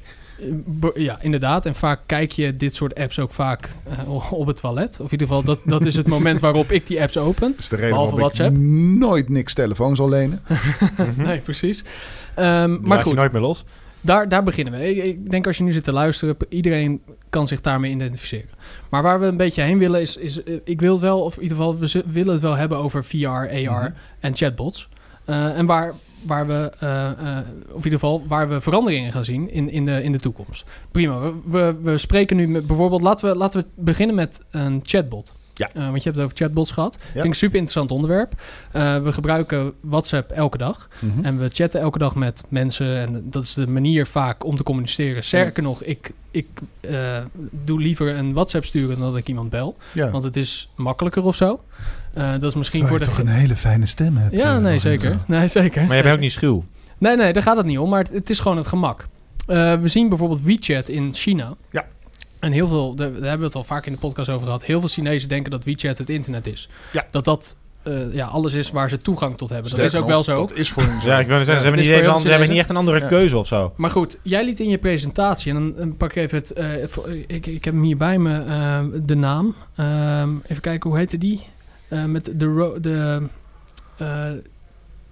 Ja, 0.94 1.18
inderdaad. 1.22 1.66
En 1.66 1.74
vaak 1.74 2.00
kijk 2.06 2.30
je 2.32 2.56
dit 2.56 2.74
soort 2.74 2.94
apps 2.94 3.18
ook 3.18 3.32
vaak 3.32 3.68
eh, 4.06 4.32
op 4.32 4.46
het 4.46 4.56
toilet. 4.56 4.90
Of 5.00 5.06
in 5.06 5.10
ieder 5.12 5.26
geval, 5.26 5.42
dat, 5.42 5.62
dat 5.66 5.84
is 5.84 5.96
het 5.96 6.06
moment 6.06 6.40
waarop 6.46 6.70
ik 6.72 6.86
die 6.86 7.00
apps 7.02 7.16
open. 7.16 7.50
Dat 7.50 7.58
is 7.58 7.68
de 7.68 7.76
reden 7.76 7.90
Behalve 7.90 8.14
waarom 8.16 8.30
ik 8.30 8.36
WhatsApp. 8.36 8.62
nooit 8.98 9.28
niks 9.28 9.54
telefoon 9.54 9.96
zal 9.96 10.08
lenen. 10.08 10.40
Nee, 11.16 11.38
precies. 11.38 11.84
Ehm, 12.34 12.70
Die 12.70 12.80
maar 12.80 12.98
goed, 13.02 13.14
nooit 13.16 13.32
meer 13.32 13.40
los. 13.40 13.64
Daar, 14.00 14.28
daar 14.28 14.42
beginnen 14.42 14.72
we. 14.72 14.88
Ik, 14.96 15.04
ik 15.04 15.30
denk 15.30 15.46
als 15.46 15.56
je 15.56 15.62
nu 15.64 15.72
zit 15.72 15.84
te 15.84 15.92
luisteren, 15.92 16.36
iedereen 16.48 17.02
kan 17.30 17.46
zich 17.48 17.60
daarmee 17.60 17.92
identificeren. 17.92 18.50
Maar 18.88 19.02
waar 19.02 19.20
we 19.20 19.26
een 19.26 19.36
beetje 19.36 19.62
heen 19.62 19.78
willen 19.78 20.00
is, 20.00 20.16
is 20.16 20.42
eh, 20.42 20.54
ik 20.64 20.80
wil 20.80 20.92
het 20.92 21.00
wel, 21.00 21.22
of 21.22 21.36
in 21.36 21.42
ieder 21.42 21.56
geval, 21.56 21.78
we 21.78 22.04
willen 22.06 22.32
het 22.32 22.42
wel 22.42 22.56
hebben 22.56 22.78
over 22.78 23.04
VR, 23.04 23.26
AR 23.26 23.48
Mhm. 23.62 23.90
en 24.20 24.34
chatbots. 24.36 24.88
Eh, 25.24 25.58
en 25.58 25.66
waar, 25.66 25.94
waar 26.26 26.46
we, 26.46 26.72
eh, 26.78 27.10
of 27.68 27.76
in 27.76 27.84
ieder 27.84 27.98
geval, 27.98 28.26
waar 28.28 28.48
we 28.48 28.60
veranderingen 28.60 29.12
gaan 29.12 29.24
zien 29.24 29.50
in, 29.50 29.70
in, 29.70 29.84
de, 29.84 30.02
in 30.02 30.12
de 30.12 30.18
toekomst. 30.20 30.70
Prima. 30.90 31.20
We, 31.20 31.32
we, 31.46 31.76
we 31.82 31.98
spreken 31.98 32.36
nu 32.36 32.48
met, 32.48 32.66
bijvoorbeeld, 32.66 33.02
laten 33.02 33.30
we, 33.30 33.36
laten 33.36 33.60
we 33.60 33.66
beginnen 33.74 34.14
met 34.16 34.40
een 34.50 34.80
chatbot. 34.82 35.32
Ja. 35.60 35.68
Eh, 35.74 35.82
want 35.82 35.96
je 35.96 36.02
hebt 36.02 36.16
het 36.16 36.24
over 36.24 36.36
chatbots 36.36 36.70
gehad. 36.70 36.96
Ja. 37.00 37.04
Vind 37.04 37.24
ik 37.24 37.30
een 37.30 37.34
super 37.34 37.58
interessant 37.58 37.90
onderwerp. 37.90 38.32
Eh, 38.72 39.02
we 39.02 39.12
gebruiken 39.12 39.72
WhatsApp 39.80 40.30
elke 40.30 40.58
dag. 40.58 40.88
Mhm. 40.98 41.24
En 41.24 41.38
we 41.38 41.48
chatten 41.52 41.80
elke 41.80 41.98
dag 41.98 42.14
met 42.14 42.42
mensen. 42.48 42.96
En 42.98 43.22
dat 43.30 43.42
is 43.42 43.54
de 43.54 43.66
manier 43.66 44.06
vaak 44.06 44.44
om 44.44 44.56
te 44.56 44.62
communiceren. 44.62 45.24
Sterker 45.24 45.62
nog, 45.62 45.82
ik, 45.82 46.12
ik 46.30 46.46
eh, 46.80 47.18
doe 47.50 47.80
liever 47.80 48.16
een 48.16 48.32
WhatsApp 48.32 48.64
sturen 48.64 48.98
dan 48.98 49.08
dat 49.08 49.16
ik 49.16 49.28
iemand 49.28 49.50
bel. 49.50 49.76
ja. 49.92 50.10
Want 50.10 50.24
het 50.24 50.36
is 50.36 50.70
makkelijker 50.76 51.22
of 51.22 51.36
zo. 51.36 51.60
Eh, 52.14 52.30
dat 52.32 52.42
is 52.42 52.54
misschien 52.54 52.80
Terwijl 52.80 53.04
voor 53.04 53.14
je 53.14 53.16
de... 53.16 53.24
toch 53.24 53.32
een 53.34 53.40
hele 53.40 53.56
fijne 53.56 53.86
stem 53.86 54.16
hebt. 54.16 54.34
Ja, 54.34 54.58
nee, 54.58 54.78
zeker. 54.78 55.18
Nee, 55.26 55.48
zeker. 55.48 55.80
Maar 55.80 55.86
jij 55.86 55.88
zeker. 55.88 56.02
bent 56.02 56.14
ook 56.14 56.20
niet 56.20 56.32
schuw. 56.32 56.64
Nee, 56.98 57.16
nee, 57.16 57.32
daar 57.32 57.42
gaat 57.42 57.56
het 57.56 57.66
niet 57.66 57.78
om. 57.78 57.88
Maar 57.90 58.02
het, 58.02 58.12
het 58.12 58.30
is 58.30 58.40
gewoon 58.40 58.56
het 58.56 58.66
gemak. 58.66 59.06
Eh, 59.46 59.74
we 59.74 59.88
zien 59.88 60.08
bijvoorbeeld 60.08 60.42
WeChat 60.42 60.88
in 60.88 61.14
China. 61.14 61.54
Ja. 61.70 61.86
En 62.40 62.52
heel 62.52 62.66
veel, 62.68 62.94
daar, 62.94 63.10
hebben 63.12 63.38
we 63.38 63.44
het 63.44 63.54
al 63.54 63.64
vaak 63.64 63.86
in 63.86 63.92
de 63.92 63.98
podcast 63.98 64.28
over 64.28 64.44
gehad. 64.46 64.64
Heel 64.64 64.80
veel 64.80 64.88
Chinezen 64.88 65.28
denken 65.28 65.50
dat 65.50 65.64
WeChat 65.64 65.98
het 65.98 66.10
internet 66.10 66.46
is. 66.46 66.68
Ja. 66.92 67.06
Dat 67.10 67.24
dat 67.24 67.56
eh, 67.82 68.14
ja, 68.14 68.26
alles 68.26 68.54
is 68.54 68.70
waar 68.70 68.88
ze 68.88 68.96
toegang 68.96 69.36
tot 69.36 69.48
hebben. 69.48 69.70
Dat 69.70 69.80
is 69.80 69.94
ook 69.94 70.00
nog, 70.00 70.10
wel 70.10 70.24
zo. 70.24 70.34
Dat 70.34 70.54
is 70.54 70.70
voor 70.70 70.82
hun 70.82 71.00
zo. 71.00 71.06
Ja, 71.08 71.18
ik 71.18 71.26
wil 71.26 71.36
zeggen, 71.36 71.54
Ja, 71.54 71.58
ze 71.60 71.66
hebben, 71.66 71.80
niet 71.84 71.90
eens, 72.06 72.22
ze 72.22 72.28
hebben 72.30 72.48
niet 72.48 72.58
echt 72.58 72.68
een 72.70 72.76
andere 72.76 73.00
Ja. 73.00 73.06
keuze 73.06 73.38
of 73.38 73.46
zo. 73.46 73.72
Maar 73.76 73.90
goed, 73.90 74.18
jij 74.22 74.44
liet 74.44 74.60
in 74.60 74.68
je 74.68 74.78
presentatie, 74.78 75.52
en 75.54 75.58
dan, 75.58 75.74
dan 75.76 75.96
pak 75.96 76.10
ik 76.10 76.16
even 76.16 76.38
het, 76.38 76.52
eh, 76.52 76.68
voor- 76.86 77.08
ik, 77.26 77.46
ik 77.46 77.64
heb 77.64 77.74
hem 77.74 77.82
hier 77.82 77.96
bij 77.96 78.18
me, 78.18 78.38
eh, 78.44 78.84
de 79.02 79.14
naam. 79.14 79.54
Ehm, 79.76 80.30
even 80.46 80.62
kijken, 80.62 80.90
hoe 80.90 80.98
heette 80.98 81.18
die? 81.18 81.40
Eh, 81.88 82.04
met 82.04 82.32
de, 82.34 82.44
ro- 82.46 82.80
de 82.80 83.22
eh, 83.96 84.26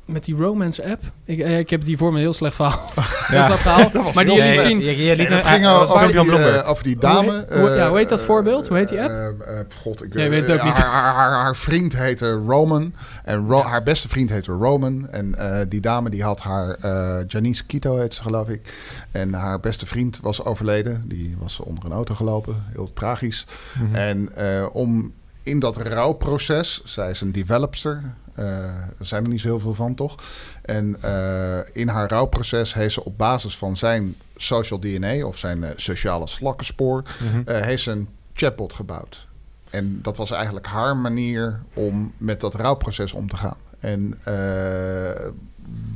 met 0.08 0.24
die 0.24 0.34
romance 0.36 0.90
app. 0.90 1.02
Ik, 1.24 1.38
eh, 1.38 1.58
ik 1.58 1.70
heb 1.70 1.84
die 1.84 1.96
voor 1.96 2.12
me 2.12 2.18
heel 2.18 2.32
slecht 2.32 2.54
verhaal. 2.54 2.80
heel 2.94 3.44
slecht 3.44 3.60
verhaal. 3.60 3.90
Dat 3.92 4.04
was 4.04 4.14
maar 4.14 4.24
die 4.24 4.36
te 4.36 4.42
slecht. 4.42 4.60
zien. 4.60 4.78
Je, 4.80 4.96
je, 4.96 5.04
je 5.04 5.16
liet 5.16 5.30
een- 5.30 5.42
ging 5.42 5.64
eh, 5.64 5.80
over, 5.90 6.08
die, 6.08 6.36
eh, 6.38 6.68
over 6.68 6.84
die 6.84 6.96
dame. 6.98 7.46
Hoe 7.50 7.58
heet- 7.68 7.76
ja, 7.76 7.88
hoe 7.88 7.98
heet 7.98 8.08
dat 8.08 8.20
eh, 8.20 8.26
voorbeeld? 8.26 8.68
Hoe 8.68 8.76
heet 8.76 8.88
die 8.88 9.00
app? 9.02 9.10
eh, 9.10 9.26
eh, 9.58 9.64
God, 9.80 10.04
ik 10.04 10.14
Jij 10.14 10.30
weet 10.30 10.40
het 10.42 10.50
ook 10.50 10.58
eh, 10.58 10.64
niet. 10.64 10.74
Haar, 10.74 11.02
haar, 11.02 11.14
haar, 11.14 11.32
haar 11.32 11.56
vriend 11.56 11.96
heette 11.96 12.30
Roman. 12.32 12.92
En 13.24 13.46
Ro- 13.46 13.62
haar 13.62 13.82
beste 13.82 14.08
vriend 14.08 14.30
heette 14.30 14.52
Roman. 14.52 15.08
En 15.10 15.34
eh, 15.34 15.66
die 15.68 15.80
dame 15.80 16.10
die 16.10 16.22
had 16.22 16.40
haar... 16.40 16.70
eh 16.74 17.18
Janice 17.26 17.66
Quito 17.66 17.96
heet 17.96 18.14
ze, 18.14 18.22
geloof 18.22 18.48
ik. 18.48 18.74
En 19.10 19.32
haar 19.34 19.60
beste 19.60 19.86
vriend 19.86 20.18
was 20.22 20.44
overleden. 20.44 21.02
Die 21.06 21.36
was 21.38 21.60
onder 21.60 21.84
een 21.84 21.92
auto 21.92 22.14
gelopen. 22.14 22.62
Heel 22.72 22.90
tragisch. 22.94 23.46
Mhm. 23.82 23.94
En 23.94 24.36
eh, 24.36 24.66
om 24.72 25.12
in 25.42 25.58
dat 25.58 25.76
rouwproces, 25.76 26.82
zij 26.84 27.10
is 27.10 27.20
een 27.20 27.32
developster, 27.32 28.02
eh, 28.02 28.10
er 28.46 29.06
zijn 29.06 29.24
er 29.24 29.30
niet 29.30 29.40
zo 29.40 29.46
heel 29.48 29.58
veel 29.60 29.74
van 29.74 29.94
toch? 29.94 30.14
En 30.62 31.02
eh, 31.02 31.58
in 31.72 31.88
haar 31.88 32.08
rouwproces 32.08 32.74
heeft 32.74 32.94
ze 32.94 33.04
op 33.04 33.18
basis 33.18 33.56
van 33.56 33.76
zijn 33.76 34.14
social 34.36 34.78
DNA 34.80 35.24
of 35.26 35.38
zijn 35.38 35.64
eh, 35.64 35.70
sociale 35.76 36.26
slakkenspoor, 36.26 37.02
eh, 37.46 37.60
heeft 37.60 37.82
ze 37.82 37.90
een 37.90 38.08
chatbot 38.32 38.72
gebouwd. 38.72 39.26
En 39.70 39.98
dat 40.02 40.16
was 40.16 40.30
eigenlijk 40.30 40.66
haar 40.66 40.96
manier 40.96 41.60
om 41.74 42.12
met 42.16 42.40
dat 42.40 42.54
rouwproces 42.54 43.12
om 43.12 43.28
te 43.28 43.36
gaan. 43.36 43.56
En 43.80 44.18
eh, 44.24 45.28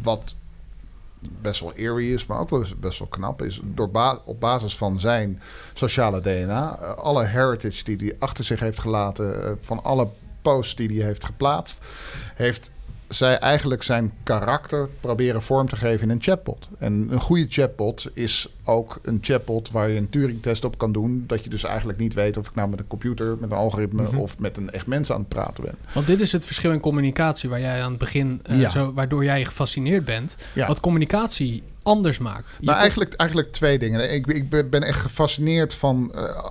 wat 0.02 0.34
best 1.40 1.60
wel 1.60 1.72
eerie 1.74 2.14
is, 2.14 2.26
maar 2.26 2.38
ook 2.38 2.80
best- 2.80 2.98
wel 2.98 3.08
knap 3.08 3.42
is, 3.42 3.60
door 3.64 3.90
ba- 3.90 4.20
op 4.24 4.40
basis 4.40 4.76
van 4.76 5.00
zijn 5.00 5.40
sociale 5.74 6.20
DNA, 6.20 6.78
eh, 6.80 6.94
alle 6.94 7.24
heritage 7.24 7.84
die 7.84 7.96
hij 7.96 8.16
achter 8.18 8.44
zich 8.44 8.60
heeft 8.60 8.78
gelaten, 8.80 9.44
eh, 9.44 9.52
van 9.60 9.84
alle 9.84 10.08
posts 10.42 10.74
die 10.76 10.88
hij 10.98 11.06
heeft 11.06 11.24
geplaatst, 11.24 11.80
heeft 12.34 12.70
zij 13.08 13.38
eigenlijk 13.38 13.82
zijn 13.82 14.12
karakter 14.22 14.88
proberen 15.00 15.42
vorm 15.42 15.68
te 15.68 15.76
geven 15.76 16.02
in 16.08 16.10
een 16.14 16.22
chatbot. 16.22 16.68
En 16.78 17.08
een 17.10 17.20
goede 17.20 17.46
chatbot 17.48 18.06
is 18.14 18.48
ook 18.64 18.98
een 19.02 19.18
chatbot 19.20 19.70
waar 19.70 19.88
je 19.88 19.98
een 19.98 20.10
Turing-test 20.10 20.64
op 20.64 20.78
kan 20.78 20.92
doen. 20.92 21.24
Dat 21.26 21.44
je 21.44 21.50
dus 21.50 21.64
eigenlijk 21.64 21.98
niet 21.98 22.14
weet 22.14 22.36
of 22.36 22.48
ik 22.48 22.54
nou 22.54 22.68
met 22.68 22.78
een 22.80 22.86
computer, 22.86 23.36
met 23.40 23.50
een 23.50 23.56
algoritme 23.56 24.02
Mhm. 24.02 24.16
of 24.16 24.38
met 24.38 24.56
een 24.56 24.70
echt 24.70 24.86
mens 24.86 25.12
aan 25.12 25.18
het 25.20 25.28
praten 25.28 25.64
ben. 25.64 25.74
Want 25.94 26.06
dit 26.06 26.20
is 26.20 26.32
het 26.32 26.46
verschil 26.46 26.72
in 26.72 26.80
communicatie 26.80 27.48
waar 27.48 27.60
jij 27.60 27.82
aan 27.82 27.90
het 27.90 27.98
begin, 27.98 28.40
eh, 28.42 28.60
Ja. 28.60 28.70
zo, 28.70 28.92
waardoor 28.92 29.24
jij 29.24 29.44
gefascineerd 29.44 30.04
bent. 30.04 30.36
Ja. 30.52 30.66
Wat 30.66 30.80
communicatie 30.80 31.62
anders 31.82 32.18
maakt. 32.18 32.56
Je 32.60 32.66
Nou, 32.66 32.78
eigenlijk, 32.78 33.14
eigenlijk 33.14 33.52
twee 33.52 33.78
dingen. 33.78 34.12
Ik, 34.12 34.26
ik 34.26 34.70
ben- 34.70 34.82
echt 34.82 35.00
gefascineerd 35.00 35.74
van. 35.74 36.12
eh, 36.14 36.46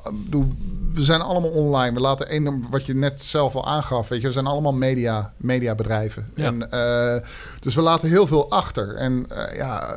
we 0.93 1.03
zijn 1.03 1.21
allemaal 1.21 1.49
online. 1.49 1.93
We 1.93 1.99
laten 1.99 2.27
één, 2.29 2.65
wat 2.69 2.85
je 2.85 2.93
net 2.95 3.21
zelf 3.21 3.55
al 3.55 3.65
aangaf. 3.67 4.07
Weet 4.07 4.21
je, 4.21 4.27
we 4.27 4.33
zijn 4.33 4.45
allemaal 4.45 4.73
media, 4.73 5.33
mediabedrijven. 5.37 6.31
Ja. 6.35 6.45
En, 6.45 6.71
eh, 6.71 7.27
dus 7.59 7.75
we 7.75 7.81
laten 7.81 8.09
heel 8.09 8.27
veel 8.27 8.49
achter. 8.49 8.95
En 8.95 9.25
eh, 9.29 9.55
ja, 9.55 9.95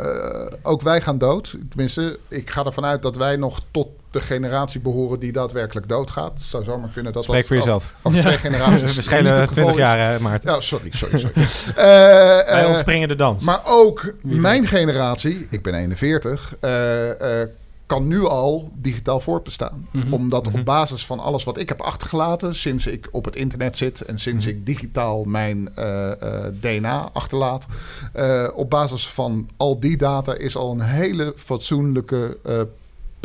ook 0.62 0.82
wij 0.82 1.00
gaan 1.00 1.18
dood. 1.18 1.54
Tenminste, 1.68 2.18
ik 2.28 2.50
ga 2.50 2.64
ervan 2.64 2.84
uit 2.84 3.02
dat 3.02 3.16
wij 3.16 3.36
nog 3.36 3.60
tot 3.70 3.88
de 4.14 4.20
generatie 4.20 4.80
behoren 4.80 5.18
die 5.20 5.32
daadwerkelijk 5.32 5.88
doodgaat. 5.88 6.32
Het 6.32 6.42
zou 6.42 6.64
zomaar 6.64 6.88
kunnen 6.92 7.12
dat 7.12 7.24
Spreek 7.24 7.38
dat 7.38 7.46
voor 7.48 7.56
jezelf. 7.56 7.92
Over, 8.02 8.18
Ja. 8.18 8.24
twee 8.24 8.38
generaties. 8.38 8.96
Geval 9.08 9.46
20 9.46 9.68
is. 9.70 9.76
jaar, 9.76 9.98
hè, 10.12 10.20
Maarten. 10.20 10.52
Ja, 10.52 10.60
sorry, 10.60 10.88
sorry, 10.92 11.18
sorry. 11.18 11.32
Eh, 11.76 11.84
Wij 11.84 12.62
eh, 12.64 12.68
ontspringen 12.68 13.08
de 13.08 13.16
dans. 13.16 13.44
maar 13.44 13.60
ook 13.64 14.14
Wie 14.22 14.40
mijn 14.40 14.66
generatie, 14.66 15.46
ik 15.50 15.62
ben 15.62 15.74
41, 15.74 16.56
eh, 16.60 17.40
eh, 17.42 17.48
kan 17.86 18.06
nu 18.08 18.24
al 18.26 18.70
digitaal 18.74 19.20
voortbestaan. 19.20 19.88
Mhm. 19.92 20.12
Omdat 20.12 20.46
Mhm. 20.46 20.58
op 20.58 20.64
basis 20.64 21.06
van 21.06 21.18
alles 21.20 21.44
wat 21.44 21.58
ik 21.58 21.68
heb 21.68 21.80
achtergelaten, 21.80 22.54
sinds 22.54 22.86
ik 22.86 23.08
op 23.10 23.24
het 23.24 23.36
internet 23.36 23.76
zit 23.76 24.00
en 24.00 24.18
sinds 24.18 24.44
Mhm. 24.44 24.54
ik 24.54 24.66
digitaal 24.66 25.24
mijn 25.24 25.70
eh, 25.74 26.10
eh, 26.22 26.52
DNA 26.60 27.10
achterlaat, 27.12 27.66
eh, 28.12 28.48
op 28.54 28.70
basis 28.70 29.08
van 29.08 29.48
al 29.56 29.80
die 29.80 29.96
data 29.96 30.34
is 30.36 30.56
al 30.56 30.70
een 30.70 30.80
hele 30.80 31.32
fatsoenlijke 31.36 32.36
eh, 32.44 32.60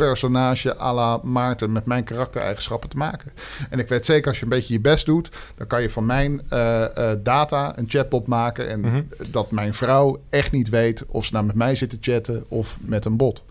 personage 0.04 0.78
à 0.78 0.92
la 0.94 1.20
Maarten 1.22 1.72
met 1.72 1.84
mijn 1.86 2.04
karaktereigenschappen 2.04 2.88
te 2.88 2.96
maken. 2.96 3.32
En 3.70 3.78
ik 3.78 3.88
weet 3.88 4.04
zeker 4.04 4.28
als 4.28 4.36
je 4.38 4.42
een 4.42 4.48
beetje 4.50 4.72
je 4.72 4.80
best 4.80 5.06
doet, 5.06 5.30
dan 5.56 5.66
kan 5.66 5.82
je 5.82 5.90
van 5.90 6.06
mijn 6.06 6.42
eh, 6.48 6.84
eh, 7.12 7.18
data 7.22 7.78
een 7.78 7.88
chatbot 7.88 8.26
maken 8.26 8.68
en 8.68 8.80
Mhm. 8.80 9.02
dat 9.30 9.50
mijn 9.50 9.74
vrouw 9.74 10.20
echt 10.30 10.52
niet 10.52 10.68
weet 10.68 11.04
of 11.06 11.24
ze 11.24 11.32
nou 11.32 11.44
met 11.46 11.54
mij 11.56 11.74
zit 11.74 11.90
te 11.90 11.98
chatten 12.00 12.44
of 12.48 12.76
met 12.80 13.04
een 13.04 13.16
bot. 13.16 13.44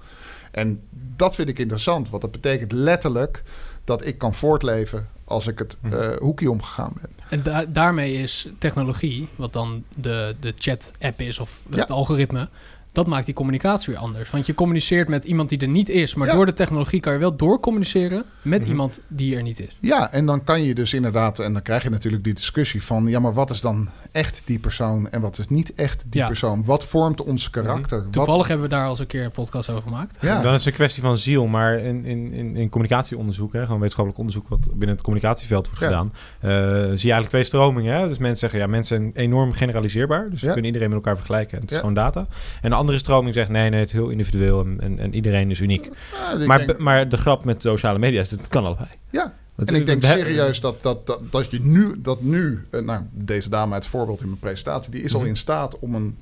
En 0.52 0.82
dat 1.16 1.36
vind 1.36 1.50
ik 1.50 1.60
interessant, 1.60 2.10
want 2.10 2.22
dat 2.22 2.32
betekent 2.32 2.72
letterlijk 2.72 3.44
dat 3.84 4.06
ik 4.06 4.18
kan 4.18 4.34
voortleven 4.34 5.08
als 5.26 5.48
ik 5.48 5.60
het 5.60 5.78
Mhm. 5.82 5.94
eh, 5.96 6.10
hoekje 6.20 6.52
omgegaan 6.52 6.94
ben. 7.02 7.10
En 7.30 7.44
da- 7.44 7.66
daarmee 7.66 8.14
is 8.14 8.48
technologie, 8.58 9.28
wat 9.36 9.54
dan 9.54 9.84
de, 9.96 10.36
de 10.40 10.54
chat-app 10.56 11.22
is 11.22 11.40
of 11.40 11.60
het 11.70 11.76
Ja. 11.90 11.96
algoritme, 11.96 12.50
dat 12.92 13.08
maakt 13.08 13.26
die 13.26 13.36
communicatie 13.36 13.94
weer 13.94 14.02
anders. 14.02 14.30
Want 14.30 14.46
je 14.46 14.54
communiceert 14.54 15.08
met 15.08 15.24
iemand 15.24 15.50
die 15.50 15.60
er 15.60 15.68
niet 15.68 15.90
is, 15.90 16.16
maar 16.16 16.28
Ja. 16.28 16.34
door 16.34 16.46
de 16.46 16.54
technologie 16.54 17.00
kan 17.00 17.14
je 17.14 17.20
wel 17.20 17.36
doorcommuniceren 17.36 18.24
met 18.42 18.60
Mhm. 18.62 18.70
iemand 18.70 19.00
die 19.08 19.36
er 19.36 19.42
niet 19.42 19.60
is. 19.60 19.78
Ja, 19.80 20.12
en 20.12 20.26
dan 20.26 20.44
kan 20.44 20.64
je 20.64 20.74
dus 20.76 20.94
inderdaad, 20.94 21.40
en 21.40 21.54
dan 21.54 21.62
krijg 21.62 21.84
je 21.84 21.90
natuurlijk 21.90 22.24
die 22.24 22.34
discussie 22.34 22.84
van, 22.84 23.08
ja, 23.08 23.20
maar 23.20 23.34
wat 23.34 23.50
is 23.50 23.62
dan 23.62 23.90
echt 24.12 24.42
die 24.46 24.60
persoon 24.60 25.10
en 25.10 25.22
wat 25.22 25.38
is 25.38 25.48
niet 25.48 25.74
echt 25.74 26.06
die 26.10 26.22
Ja. 26.22 26.28
persoon? 26.28 26.66
Wat 26.66 26.86
vormt 26.86 27.22
ons 27.24 27.50
karakter? 27.50 28.04
Wat- 28.04 28.12
Toevallig 28.12 28.48
hebben 28.48 28.70
we 28.70 28.76
daar 28.76 28.84
al 28.84 28.90
eens 28.90 29.00
een 29.00 29.08
keer 29.08 29.26
een 29.26 29.32
podcast 29.32 29.70
over 29.70 29.82
gemaakt. 29.84 30.18
ja. 30.22 30.42
Dan 30.42 30.54
is 30.54 30.60
het 30.60 30.68
een 30.68 30.74
kwestie 30.74 31.02
van 31.04 31.18
ziel, 31.18 31.46
maar 31.48 31.80
in, 31.80 32.06
in, 32.06 32.34
in, 32.34 32.56
in 32.56 32.70
communicatieonderzoek, 32.70 33.54
hè, 33.54 33.60
gewoon 33.62 33.76
wetenschappelijk 33.76 34.18
onderzoek 34.20 34.48
wat 34.48 34.68
binnen 34.70 34.90
het 34.90 35.02
communicatieveld 35.02 35.66
wordt 35.66 35.80
Ja. 35.82 35.88
gedaan, 35.88 36.14
eh, 36.40 36.50
zie 36.50 36.82
je 36.82 36.86
eigenlijk 36.86 37.30
twee 37.30 37.44
stromingen. 37.44 37.96
Hè? 38.00 38.08
Dus 38.08 38.18
mensen 38.18 38.38
zeggen, 38.40 38.60
ja, 38.60 38.68
mensen 38.68 38.98
zijn 38.98 39.26
enorm 39.26 39.52
generaliseerbaar, 39.54 40.30
dus 40.30 40.42
we 40.42 40.48
kunnen 40.48 40.66
iedereen 40.66 40.88
met 40.88 40.98
elkaar 40.98 41.16
vergelijken. 41.16 41.56
en 41.56 41.62
Het 41.62 41.72
is 41.72 41.78
gewoon 41.78 41.94
data. 41.94 42.28
En 42.62 42.70
de 42.70 42.76
andere 42.76 42.98
stroming 42.98 43.34
zegt, 43.34 43.50
nee, 43.50 43.70
nee, 43.70 43.80
het 43.80 43.88
is 43.90 43.94
heel 43.96 44.10
individueel 44.10 44.60
en, 44.66 44.78
en, 44.82 45.00
en 45.00 45.14
iedereen 45.16 45.52
is 45.52 45.60
uniek. 45.60 45.90
Ja, 46.12 46.40
ik 46.40 46.48
Maar, 46.48 46.66
denk- 46.66 46.78
maar 46.80 47.10
de 47.10 47.18
grap 47.18 47.46
met 47.46 47.62
sociale 47.62 48.00
media 48.00 48.20
is, 48.20 48.32
het 48.32 48.48
kan 48.48 48.66
allebei. 48.66 48.88
Ja. 49.10 49.34
En 49.66 49.76
ik 49.76 49.86
denk 49.86 50.04
serieus 50.04 50.60
dat, 50.60 50.84
dat, 50.84 51.08
dat, 51.08 51.32
dat 51.32 51.52
je 51.52 51.60
nu, 51.62 52.02
dat 52.02 52.22
nu 52.22 52.66
eh, 52.70 52.82
nou, 52.82 53.04
deze 53.12 53.50
dame 53.50 53.76
het 53.76 53.86
voorbeeld 53.86 54.22
in 54.22 54.28
mijn 54.28 54.40
presentatie, 54.40 54.92
die 54.92 55.02
is 55.02 55.14
al 55.14 55.20
Mhm. 55.20 55.30
in 55.30 55.38
staat 55.38 55.80
om 55.80 55.96
een 55.96 56.18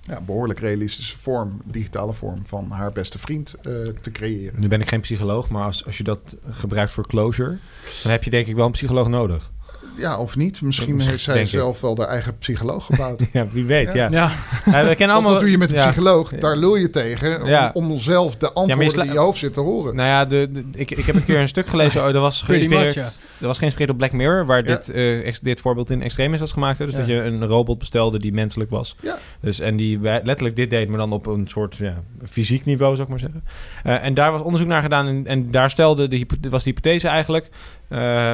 ja, 0.00 0.20
behoorlijk 0.20 0.60
realistische 0.60 1.18
vorm, 1.18 1.60
digitale 1.64 2.12
vorm 2.12 2.46
van 2.46 2.70
haar 2.70 2.92
beste 2.92 3.18
vriend 3.18 3.54
eh, 3.54 3.72
te 4.00 4.10
creëren. 4.12 4.60
Nu 4.60 4.68
ben 4.68 4.80
ik 4.80 4.88
geen 4.88 5.00
psycholoog, 5.00 5.48
maar 5.48 5.64
als, 5.64 5.86
als 5.86 5.96
je 5.98 6.04
dat 6.04 6.36
gebruikt 6.50 6.92
voor 6.92 7.06
closure, 7.06 7.58
dan 8.02 8.12
heb 8.12 8.24
je 8.24 8.30
denk 8.30 8.46
ik 8.46 8.54
wel 8.54 8.66
een 8.66 8.72
psycholoog 8.72 9.08
nodig. 9.08 9.50
Ja, 9.96 10.18
of 10.18 10.36
niet? 10.36 10.62
Misschien 10.62 11.00
heeft 11.00 11.20
zij 11.22 11.46
zelf 11.46 11.80
wel 11.80 11.96
haar 11.98 12.08
eigen 12.08 12.38
psycholoog 12.38 12.86
gebouwd. 12.86 13.22
Ja, 13.32 13.46
wie 13.46 13.64
weet, 13.64 13.92
ja. 13.92 14.08
Ja. 14.10 14.30
ja. 14.64 14.82
Ja, 14.82 14.88
we 14.88 14.94
kennen 14.94 15.14
allemaal... 15.16 15.32
wat 15.32 15.40
doe 15.40 15.50
je 15.50 15.58
met 15.58 15.70
een 15.70 15.76
ja. 15.76 15.84
psycholoog? 15.90 16.30
Daar 16.30 16.56
lul 16.56 16.76
je 16.76 16.90
tegen 16.90 17.40
om, 17.42 17.48
Ja. 17.48 17.70
om 17.74 17.98
zelf 17.98 18.36
de 18.36 18.52
antwoorden 18.52 18.90
sla- 18.90 19.02
die 19.02 19.10
in 19.10 19.16
je 19.16 19.22
hoofd 19.24 19.38
zitten 19.38 19.62
te 19.62 19.68
horen. 19.68 19.96
Nou 19.96 20.08
ja, 20.08 20.24
de, 20.24 20.48
de- 20.52 20.64
ik, 20.74 20.90
ik 20.90 21.06
heb 21.06 21.14
een 21.14 21.24
keer 21.24 21.38
een 21.38 21.48
stuk 21.48 21.66
gelezen. 21.66 22.00
Oh, 22.06 22.12
dat 22.12 22.22
was 22.22 22.42
geïnspireerd. 22.42 22.96
much, 22.96 23.04
Dat 23.04 23.14
was 23.38 23.58
geïnspireerd 23.58 23.90
op 23.92 23.98
Black 23.98 24.12
Mirror, 24.12 24.46
waar 24.46 24.64
Ja. 24.68 24.74
dit, 24.76 24.90
eh, 24.90 25.26
ex- 25.26 25.40
dit 25.40 25.60
voorbeeld 25.60 25.90
in 25.90 26.02
extremis 26.02 26.40
was 26.40 26.52
gemaakt. 26.52 26.78
Hè? 26.78 26.84
Dus 26.86 26.94
Ja. 26.94 27.00
dat 27.00 27.08
je 27.10 27.14
een 27.22 27.46
robot 27.46 27.78
bestelde 27.78 28.18
die 28.18 28.32
menselijk 28.32 28.70
was. 28.70 28.96
Ja. 29.02 29.18
Dus, 29.40 29.60
en 29.60 29.76
die 29.76 29.98
letterlijk 30.00 30.56
dit 30.56 30.70
deed, 30.70 30.88
maar 30.88 30.98
dan 30.98 31.12
op 31.12 31.26
een 31.26 31.46
soort 31.48 31.76
ja, 31.76 31.94
fysiek 32.28 32.64
niveau, 32.64 32.92
zou 32.96 33.02
ik 33.02 33.08
maar 33.08 33.18
zeggen. 33.18 33.44
Eh, 33.84 34.04
en 34.06 34.14
daar 34.14 34.32
was 34.32 34.40
onderzoek 34.42 34.68
naar 34.68 34.82
gedaan. 34.82 35.06
En, 35.06 35.26
en 35.26 35.50
daar 35.50 35.70
stelde 35.70 36.08
de, 36.08 36.26
was 36.50 36.62
de 36.64 36.70
hypothese 36.70 37.08
eigenlijk. 37.08 37.48
eh, 37.88 38.32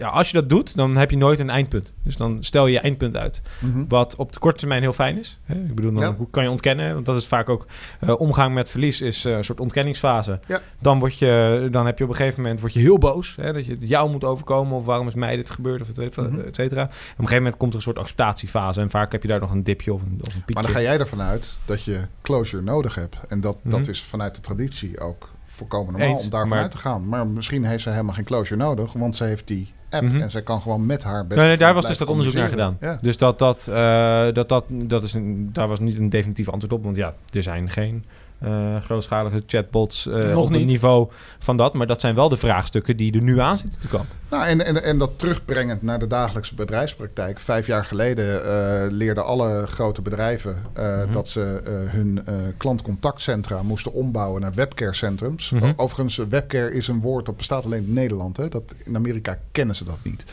ja, 0.00 0.08
als 0.08 0.30
je 0.30 0.34
dat 0.34 0.48
doet, 0.48 0.76
dan 0.76 0.96
heb 0.96 1.10
je 1.10 1.16
nooit 1.16 1.38
een 1.38 1.50
eindpunt. 1.50 1.92
Dus 2.04 2.16
dan 2.16 2.36
stel 2.40 2.66
je 2.66 2.72
je 2.72 2.80
eindpunt 2.80 3.16
uit. 3.16 3.42
Mhm. 3.58 3.84
Wat 3.88 4.16
op 4.16 4.32
de 4.32 4.38
korte 4.38 4.58
termijn 4.58 4.82
heel 4.82 4.92
fijn 4.92 5.18
is. 5.18 5.38
Hè? 5.44 5.54
Ik 5.54 5.74
bedoel, 5.74 5.92
dan, 5.92 6.02
Ja. 6.18 6.26
kan 6.30 6.42
je 6.42 6.50
ontkennen? 6.50 6.94
Want 6.94 7.06
dat 7.06 7.16
is 7.16 7.26
vaak 7.26 7.48
ook 7.48 7.66
eh, 8.00 8.20
omgang 8.20 8.54
met 8.54 8.70
verlies, 8.70 9.00
is 9.00 9.24
eh, 9.24 9.36
een 9.36 9.44
soort 9.44 9.60
ontkenningsfase. 9.60 10.40
Ja. 10.46 10.60
Dan, 10.78 10.98
word 10.98 11.18
je, 11.18 11.68
dan 11.70 11.86
heb 11.86 11.98
je 11.98 12.04
op 12.04 12.10
een 12.10 12.16
gegeven 12.16 12.42
moment 12.42 12.60
word 12.60 12.72
je 12.72 12.80
heel 12.80 12.98
boos. 12.98 13.34
Hè? 13.40 13.52
Dat 13.52 13.66
je 13.66 13.72
het 13.72 13.88
jou 13.88 14.10
moet 14.10 14.24
overkomen. 14.24 14.76
Of 14.76 14.84
waarom 14.84 15.06
is 15.06 15.14
mij 15.14 15.36
dit 15.36 15.50
gebeurd? 15.50 15.80
Of 15.80 15.88
et 15.88 15.94
cetera. 15.96 16.26
Mhm. 16.28 16.40
et 16.40 16.54
cetera. 16.54 16.82
Op 16.82 16.90
een 16.90 17.14
gegeven 17.16 17.36
moment 17.36 17.56
komt 17.56 17.70
er 17.70 17.76
een 17.76 17.82
soort 17.82 17.98
acceptatiefase. 17.98 18.80
En 18.80 18.90
vaak 18.90 19.12
heb 19.12 19.22
je 19.22 19.28
daar 19.28 19.40
nog 19.40 19.50
een 19.50 19.62
dipje 19.64 19.92
of 19.94 20.02
een, 20.02 20.18
of 20.20 20.34
een 20.34 20.44
piekje. 20.44 20.54
Maar 20.54 20.62
dan 20.62 20.72
ga 20.72 20.80
jij 20.80 20.98
ervan 20.98 21.20
uit 21.20 21.58
dat 21.64 21.84
je 21.84 22.00
closure 22.22 22.62
nodig 22.62 22.94
hebt. 22.94 23.16
En 23.28 23.40
dat, 23.40 23.56
dat 23.62 23.80
Mhm. 23.80 23.90
is 23.90 24.02
vanuit 24.02 24.34
de 24.34 24.40
traditie 24.40 25.00
ook 25.00 25.28
volkomen 25.44 25.92
normaal 25.92 26.10
Eens, 26.10 26.24
om 26.24 26.30
daarvan 26.30 26.48
maar- 26.48 26.60
uit 26.62 26.70
te 26.70 26.78
gaan. 26.78 27.08
Maar 27.08 27.26
misschien 27.26 27.64
heeft 27.64 27.82
zij 27.82 27.92
helemaal 27.92 28.14
geen 28.14 28.24
closure 28.24 28.60
nodig, 28.60 28.92
want 28.92 29.16
ze 29.16 29.24
heeft 29.24 29.46
die 29.46 29.72
app 29.90 30.02
Mhm. 30.04 30.20
en 30.20 30.30
zij 30.30 30.42
kan 30.42 30.60
gewoon 30.62 30.86
met 30.86 31.02
haar 31.04 31.22
beste 31.26 31.38
Nee, 31.38 31.48
nee, 31.48 31.56
daar 31.58 31.74
was 31.74 31.86
dus 31.86 31.98
dat 31.98 32.08
onderzoek 32.08 32.34
naar 32.34 32.48
gedaan. 32.48 32.78
Dus 33.00 33.16
dat, 33.16 33.38
dat, 33.38 33.68
eh, 33.68 34.32
dat, 34.32 34.48
dat, 34.48 34.64
dat 34.68 35.02
is 35.02 35.14
een, 35.14 35.48
daar 35.52 35.68
was 35.68 35.80
niet 35.80 35.98
een 35.98 36.08
definitief 36.08 36.48
antwoord 36.48 36.72
op. 36.72 36.84
Want 36.84 36.96
ja, 36.96 37.14
er 37.32 37.42
zijn 37.42 37.68
geen 37.70 38.04
eh, 38.40 38.76
grootschalige 38.84 39.42
chatbots 39.46 40.06
eh, 40.06 40.12
Nog 40.12 40.36
op 40.44 40.50
het 40.50 40.58
niet. 40.58 40.66
niveau 40.66 41.08
van 41.38 41.56
dat. 41.56 41.74
Maar 41.74 41.86
dat 41.86 42.00
zijn 42.00 42.14
wel 42.14 42.28
de 42.28 42.36
vraagstukken 42.36 42.96
die 42.96 43.14
er 43.14 43.22
nu 43.22 43.40
aan 43.40 43.56
zitten 43.56 43.80
te 43.80 43.88
komen. 43.88 44.06
Nou, 44.30 44.46
en, 44.46 44.64
en, 44.66 44.82
en 44.82 44.98
dat 44.98 45.10
terugbrengend 45.18 45.82
naar 45.82 45.98
de 45.98 46.06
dagelijkse 46.06 46.54
bedrijfspraktijk. 46.54 47.40
Vijf 47.40 47.66
jaar 47.66 47.84
geleden 47.84 48.44
eh, 48.44 48.90
leerden 48.90 49.24
alle 49.24 49.66
grote 49.66 50.02
bedrijven 50.02 50.62
eh, 50.72 50.84
Mhm. 51.02 51.12
dat 51.12 51.28
ze 51.28 51.60
eh, 51.64 51.72
hun 51.92 52.22
eh, 52.26 52.34
klantcontactcentra 52.56 53.62
moesten 53.62 53.92
ombouwen 53.92 54.40
naar 54.40 54.52
webcare-centrums. 54.54 55.50
Mhm. 55.50 55.72
Overigens, 55.76 56.16
webcare 56.28 56.72
is 56.72 56.88
een 56.88 57.00
woord 57.00 57.26
dat 57.26 57.36
bestaat 57.36 57.64
alleen 57.64 57.84
in 57.84 57.92
Nederland. 57.92 58.36
Hè? 58.36 58.48
Dat, 58.48 58.62
in 58.84 58.96
Amerika 58.96 59.38
kennen 59.52 59.76
ze 59.76 59.84
dat 59.84 59.98
niet. 60.02 60.24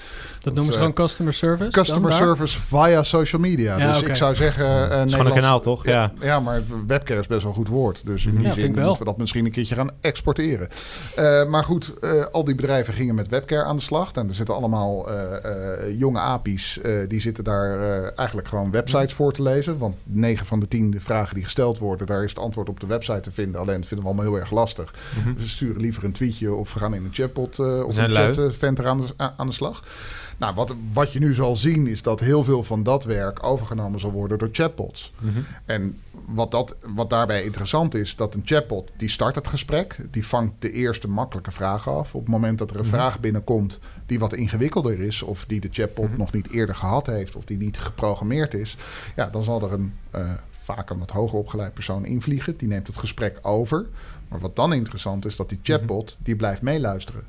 dat 0.41 0.53
noemen 0.53 0.71
ze 0.73 0.77
gewoon 0.79 0.93
customer 0.93 1.33
service. 1.33 1.71
Customer 1.71 2.13
service 2.13 2.59
via 2.61 3.03
social 3.03 3.41
media. 3.41 3.77
Ja, 3.77 3.91
dus 3.91 4.01
ik 4.01 4.15
zou 4.15 4.35
zeggen... 4.35 4.65
eh, 4.65 4.71
is 4.73 4.79
gewoon 4.81 4.99
een 4.99 5.05
Nederlands- 5.07 5.35
kanaal, 5.39 5.59
toch? 5.59 5.85
Ja. 5.85 6.11
ja, 6.21 6.39
maar 6.39 6.61
webcare 6.87 7.19
is 7.19 7.27
best 7.27 7.41
wel 7.41 7.51
een 7.51 7.57
goed 7.57 7.67
woord. 7.67 7.96
Dus 8.05 8.25
in 8.25 8.29
Mhm. 8.33 8.39
die 8.39 8.47
Ja, 8.47 8.53
zin 8.53 8.71
moeten 8.71 8.97
we 8.99 9.03
dat 9.05 9.17
misschien 9.17 9.45
een 9.45 9.51
keertje 9.51 9.75
gaan 9.75 9.89
exporteren. 10.01 10.67
Eh, 11.15 11.45
maar 11.45 11.63
goed, 11.63 11.93
eh, 11.99 12.25
al 12.31 12.43
die 12.43 12.55
bedrijven 12.55 12.93
gingen 12.93 13.15
met 13.15 13.27
webcare 13.27 13.63
aan 13.63 13.75
de 13.75 13.81
slag. 13.81 14.11
En 14.11 14.27
er 14.27 14.33
zitten 14.33 14.55
allemaal 14.55 15.09
eh, 15.11 15.99
jonge 15.99 16.19
apies. 16.19 16.79
die 17.07 17.21
zitten 17.21 17.43
daar 17.43 18.03
eigenlijk 18.13 18.47
gewoon 18.47 18.71
websites 18.71 19.13
voor 19.13 19.31
te 19.33 19.41
lezen. 19.41 19.77
Want 19.77 19.95
9 20.03 20.45
van 20.45 20.59
de 20.59 20.67
10 20.67 20.95
vragen 20.99 21.35
die 21.35 21.43
gesteld 21.43 21.77
worden... 21.77 22.07
daar 22.07 22.23
is 22.23 22.29
het 22.29 22.39
antwoord 22.39 22.69
op 22.69 22.79
de 22.79 22.87
website 22.87 23.19
te 23.19 23.31
vinden. 23.31 23.61
Alleen 23.61 23.75
dat 23.79 23.87
vinden 23.87 24.05
we 24.07 24.11
allemaal 24.13 24.31
heel 24.31 24.39
erg 24.41 24.51
lastig. 24.51 24.93
Mhm. 25.17 25.33
Dus 25.33 25.43
we 25.43 25.49
sturen 25.49 25.81
liever 25.81 26.03
een 26.03 26.11
tweetje 26.11 26.53
of 26.53 26.73
we 26.73 26.79
gaan 26.79 26.93
in 26.93 27.03
een 27.05 27.13
chatbot 27.13 27.59
of 27.59 27.95
een 27.97 28.11
de- 28.97 29.23
a- 29.23 29.33
aan 29.37 29.47
de 29.47 29.53
slag. 29.53 29.83
Nou, 30.37 30.55
wat, 30.55 30.75
wat 30.93 31.13
je 31.13 31.19
nu 31.19 31.33
zal 31.33 31.55
zien 31.55 31.87
is 31.87 32.01
dat 32.01 32.19
heel 32.19 32.43
veel 32.43 32.63
van 32.63 32.83
dat 32.83 33.03
werk 33.03 33.43
overgenomen 33.43 33.99
zal 33.99 34.11
worden 34.11 34.37
door 34.37 34.49
chatbots. 34.51 35.13
Mhm. 35.19 35.39
En 35.65 35.97
wat, 36.25 36.51
dat, 36.51 36.75
wat 36.85 37.09
daarbij 37.09 37.43
interessant 37.43 37.93
is, 37.95 38.15
dat 38.15 38.35
een 38.35 38.41
chatbot 38.45 38.91
die 38.97 39.09
start 39.09 39.35
het 39.35 39.47
gesprek, 39.47 39.97
die 40.11 40.25
vangt 40.27 40.53
de 40.59 40.71
eerste 40.71 41.07
makkelijke 41.07 41.51
vragen 41.51 41.91
af. 41.91 42.15
Op 42.15 42.21
het 42.21 42.29
moment 42.29 42.57
dat 42.57 42.69
er 42.69 42.75
een 42.75 42.81
Mhm. 42.85 42.93
vraag 42.93 43.19
binnenkomt 43.19 43.79
die 44.05 44.19
wat 44.19 44.33
ingewikkelder 44.33 44.99
is, 44.99 45.21
of 45.21 45.45
die 45.45 45.59
de 45.59 45.69
chatbot 45.71 46.09
Mhm. 46.09 46.17
nog 46.17 46.31
niet 46.31 46.49
eerder 46.51 46.75
gehad 46.75 47.07
heeft, 47.07 47.35
of 47.35 47.43
die 47.45 47.57
niet 47.57 47.79
geprogrammeerd 47.79 48.53
is, 48.53 48.77
ja, 49.15 49.25
dan 49.29 49.43
zal 49.43 49.61
er 49.61 49.73
een 49.73 49.93
eh, 50.11 50.31
vaak 50.51 50.89
een 50.89 50.99
wat 50.99 51.11
hoger 51.11 51.37
opgeleid 51.39 51.73
persoon 51.73 52.05
invliegen. 52.05 52.57
Die 52.57 52.67
neemt 52.67 52.87
het 52.87 52.97
gesprek 52.97 53.39
over. 53.41 53.85
Maar 54.27 54.39
wat 54.39 54.55
dan 54.55 54.73
interessant 54.73 55.25
is, 55.25 55.35
dat 55.35 55.49
die 55.49 55.59
chatbot 55.63 56.17
die 56.23 56.35
blijft 56.35 56.61
meeluisteren. 56.61 57.23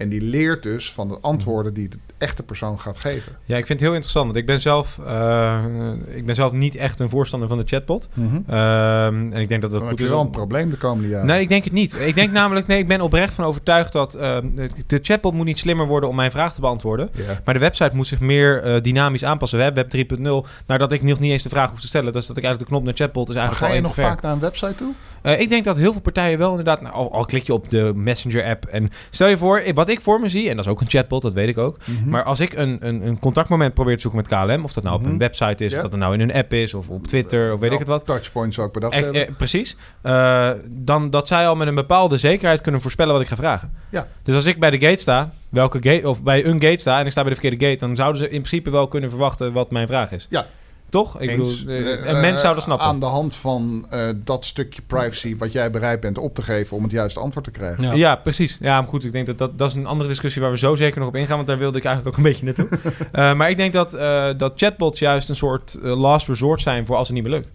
En 0.00 0.08
die 0.08 0.20
leert 0.22 0.62
dus 0.62 0.92
van 0.92 1.08
de 1.08 1.18
antwoorden 1.20 1.74
die 1.74 1.88
de 1.88 1.96
echte 2.18 2.42
persoon 2.42 2.80
gaat 2.80 2.98
geven. 2.98 3.32
Ja, 3.44 3.56
ik 3.56 3.66
vind 3.66 3.68
het 3.68 3.80
heel 3.80 3.90
interessant. 3.90 4.24
Want 4.26 4.36
ik 4.38 4.46
ben 4.46 4.60
zelf, 4.60 4.98
eh, 5.06 5.64
ik 6.06 6.26
ben 6.26 6.34
zelf 6.34 6.52
niet 6.52 6.74
echt 6.76 7.00
een 7.00 7.08
voorstander 7.08 7.48
van 7.48 7.58
de 7.58 7.64
chatbot. 7.66 8.08
Ehm, 8.46 9.32
en 9.32 9.40
ik 9.40 9.48
denk 9.48 9.62
dat 9.62 9.70
dat 9.70 9.82
goed 9.82 10.00
is. 10.00 10.08
wel 10.08 10.20
een 10.20 10.30
probleem 10.30 10.70
de 10.70 10.76
komende 10.76 11.08
jaren. 11.08 11.26
Nee, 11.26 11.40
ik 11.40 11.48
denk 11.48 11.64
het 11.64 11.72
niet. 11.72 12.00
Ik 12.06 12.14
denk 12.14 12.32
namelijk, 12.32 12.66
nee, 12.66 12.78
ik 12.78 12.88
ben 12.88 13.00
oprecht 13.00 13.34
van 13.34 13.44
overtuigd 13.44 13.92
dat 13.92 14.14
ehm, 14.14 14.46
de 14.86 14.98
chatbot 15.02 15.34
moet 15.34 15.46
niet 15.46 15.58
slimmer 15.58 15.86
worden 15.86 16.08
om 16.08 16.14
mijn 16.14 16.30
vraag 16.30 16.54
te 16.54 16.60
beantwoorden. 16.60 17.10
Maar 17.44 17.54
de 17.54 17.60
website 17.60 17.96
moet 17.96 18.06
zich 18.06 18.20
meer 18.20 18.62
eh, 18.62 18.82
dynamisch 18.82 19.24
aanpassen. 19.24 19.58
We 19.58 19.64
hebben 19.64 19.82
Web 19.90 20.44
3.0, 20.44 20.48
nadat 20.66 20.92
ik 20.92 21.02
nog 21.02 21.18
niet 21.20 21.32
eens 21.32 21.42
de 21.42 21.48
vraag 21.48 21.70
hoef 21.70 21.80
te 21.80 21.86
stellen. 21.86 22.12
Dus 22.12 22.26
dat 22.26 22.36
ik 22.36 22.44
eigenlijk 22.44 22.72
de 22.72 22.76
knop 22.76 22.84
naar 22.88 22.96
chatbot 23.06 23.28
is 23.28 23.34
Maar 23.34 23.44
eigenlijk 23.44 23.72
ga 23.72 23.78
je 23.78 23.82
al 23.82 23.88
nog 23.88 23.98
ver. 23.98 24.08
vaak 24.08 24.22
naar 24.22 24.32
een 24.32 24.40
website 24.40 24.74
toe? 24.74 24.92
Eh, 25.22 25.40
ik 25.40 25.48
denk 25.48 25.64
dat 25.64 25.76
heel 25.76 25.92
veel 25.92 26.00
partijen 26.00 26.38
wel 26.38 26.50
inderdaad... 26.50 26.80
Nou, 26.80 26.94
al, 26.94 27.12
al 27.12 27.24
klik 27.24 27.46
je 27.46 27.52
op 27.54 27.70
de 27.70 27.92
Messenger-app 27.94 28.64
en 28.64 28.90
stel 29.10 29.28
je 29.28 29.36
voor... 29.36 29.58
eh, 29.58 29.74
Wat 29.74 29.88
ik 29.90 30.00
voor 30.00 30.20
me 30.20 30.28
zie, 30.28 30.48
en 30.48 30.56
dat 30.56 30.64
is 30.64 30.70
ook 30.70 30.80
een 30.80 30.88
chatbot, 30.88 31.22
dat 31.22 31.32
weet 31.32 31.48
ik 31.48 31.58
ook. 31.58 31.76
Mhm. 31.84 32.10
Maar 32.10 32.24
als 32.24 32.40
ik 32.40 32.52
een, 32.52 32.78
een, 32.86 33.06
een 33.06 33.18
contactmoment 33.18 33.74
probeer 33.74 33.94
te 33.94 34.00
zoeken 34.00 34.20
met 34.28 34.28
KLM... 34.28 34.64
of 34.64 34.72
dat 34.72 34.84
nou 34.84 34.96
op 34.96 35.02
Mhm. 35.02 35.10
een 35.10 35.18
website 35.18 35.64
is, 35.64 35.70
Ja. 35.70 35.76
of 35.76 35.82
dat 35.82 35.90
het 35.92 36.00
nou 36.00 36.14
in 36.14 36.20
een 36.20 36.32
app 36.32 36.52
is... 36.52 36.74
of 36.74 36.88
op 36.88 37.06
Twitter, 37.06 37.52
of 37.52 37.60
weet 37.60 37.72
ik 37.72 37.78
het 37.78 37.88
wat. 37.88 38.06
Touchpoints 38.06 38.54
zou 38.54 38.66
ik 38.66 38.72
bedacht 38.72 38.92
Echt, 38.92 39.04
hebben. 39.04 39.26
eh, 39.28 39.34
precies. 39.36 39.76
Eh, 40.02 40.50
dan 40.68 41.10
dat 41.10 41.28
zij 41.28 41.48
al 41.48 41.56
met 41.56 41.68
een 41.68 41.74
bepaalde 41.74 42.16
zekerheid 42.16 42.60
kunnen 42.60 42.80
voorspellen 42.80 43.12
wat 43.12 43.22
ik 43.22 43.28
ga 43.28 43.36
vragen. 43.36 43.72
Ja. 43.90 44.06
Dus 44.22 44.34
als 44.34 44.44
ik 44.46 44.58
bij 44.60 44.70
de 44.70 44.80
gate 44.80 45.00
sta, 45.00 45.32
welke 45.48 45.78
gate, 45.82 46.08
of 46.08 46.22
bij 46.22 46.44
een 46.44 46.60
gate 46.62 46.78
sta 46.80 46.98
en 46.98 47.04
ik 47.04 47.10
sta 47.10 47.20
bij 47.22 47.30
de 47.34 47.40
verkeerde 47.40 47.66
gate, 47.66 47.78
dan 47.86 47.96
zouden 47.96 48.18
ze 48.20 48.24
in 48.24 48.30
principe 48.42 48.70
wel 48.70 48.88
kunnen 48.88 49.10
verwachten 49.10 49.52
wat 49.52 49.70
mijn 49.70 49.86
vraag 49.86 50.12
is. 50.12 50.26
Ja. 50.30 50.46
Toch? 50.90 51.20
Ik 51.20 51.30
Eens. 51.30 51.64
bedoel, 51.64 51.74
eh, 51.74 51.92
Eh, 51.92 52.06
een 52.06 52.20
mens 52.20 52.34
eh, 52.34 52.40
zou 52.40 52.54
dat 52.54 52.62
snappen. 52.62 52.86
Aan 52.86 53.00
de 53.00 53.06
hand 53.06 53.34
van 53.36 53.86
eh, 53.90 54.08
dat 54.16 54.44
stukje 54.44 54.82
privacy 54.86 55.36
wat 55.36 55.52
jij 55.52 55.70
bereid 55.70 56.00
bent 56.00 56.18
op 56.18 56.34
te 56.34 56.42
geven 56.42 56.76
om 56.76 56.82
het 56.82 56.92
juiste 56.92 57.20
antwoord 57.20 57.44
te 57.44 57.50
krijgen. 57.50 57.82
Ja. 57.84 57.92
Ja. 57.92 58.16
precies. 58.16 58.58
Ja, 58.60 58.80
maar 58.80 58.88
goed, 58.90 59.04
ik 59.04 59.12
denk 59.12 59.26
dat, 59.26 59.38
dat 59.38 59.58
dat 59.58 59.68
is 59.68 59.74
een 59.74 59.86
andere 59.86 60.08
discussie 60.08 60.42
waar 60.42 60.50
we 60.50 60.58
zo 60.58 60.74
zeker 60.74 60.98
nog 60.98 61.08
op 61.08 61.16
ingaan, 61.16 61.36
want 61.36 61.46
daar 61.48 61.58
wilde 61.58 61.78
ik 61.78 61.84
eigenlijk 61.84 62.16
ook 62.18 62.24
een 62.24 62.30
beetje 62.30 62.44
naartoe. 62.44 62.68
Eh, 63.12 63.34
maar 63.34 63.50
ik 63.50 63.56
denk 63.56 63.72
dat, 63.72 63.94
eh, 63.94 64.28
dat 64.36 64.52
chatbots 64.56 64.98
juist 64.98 65.28
een 65.28 65.36
soort 65.36 65.74
eh, 65.82 66.00
last 66.00 66.28
resort 66.28 66.60
zijn 66.60 66.86
voor 66.86 66.96
als 66.96 67.06
het 67.08 67.16
niet 67.16 67.24
meer 67.26 67.32
lukt. 67.34 67.52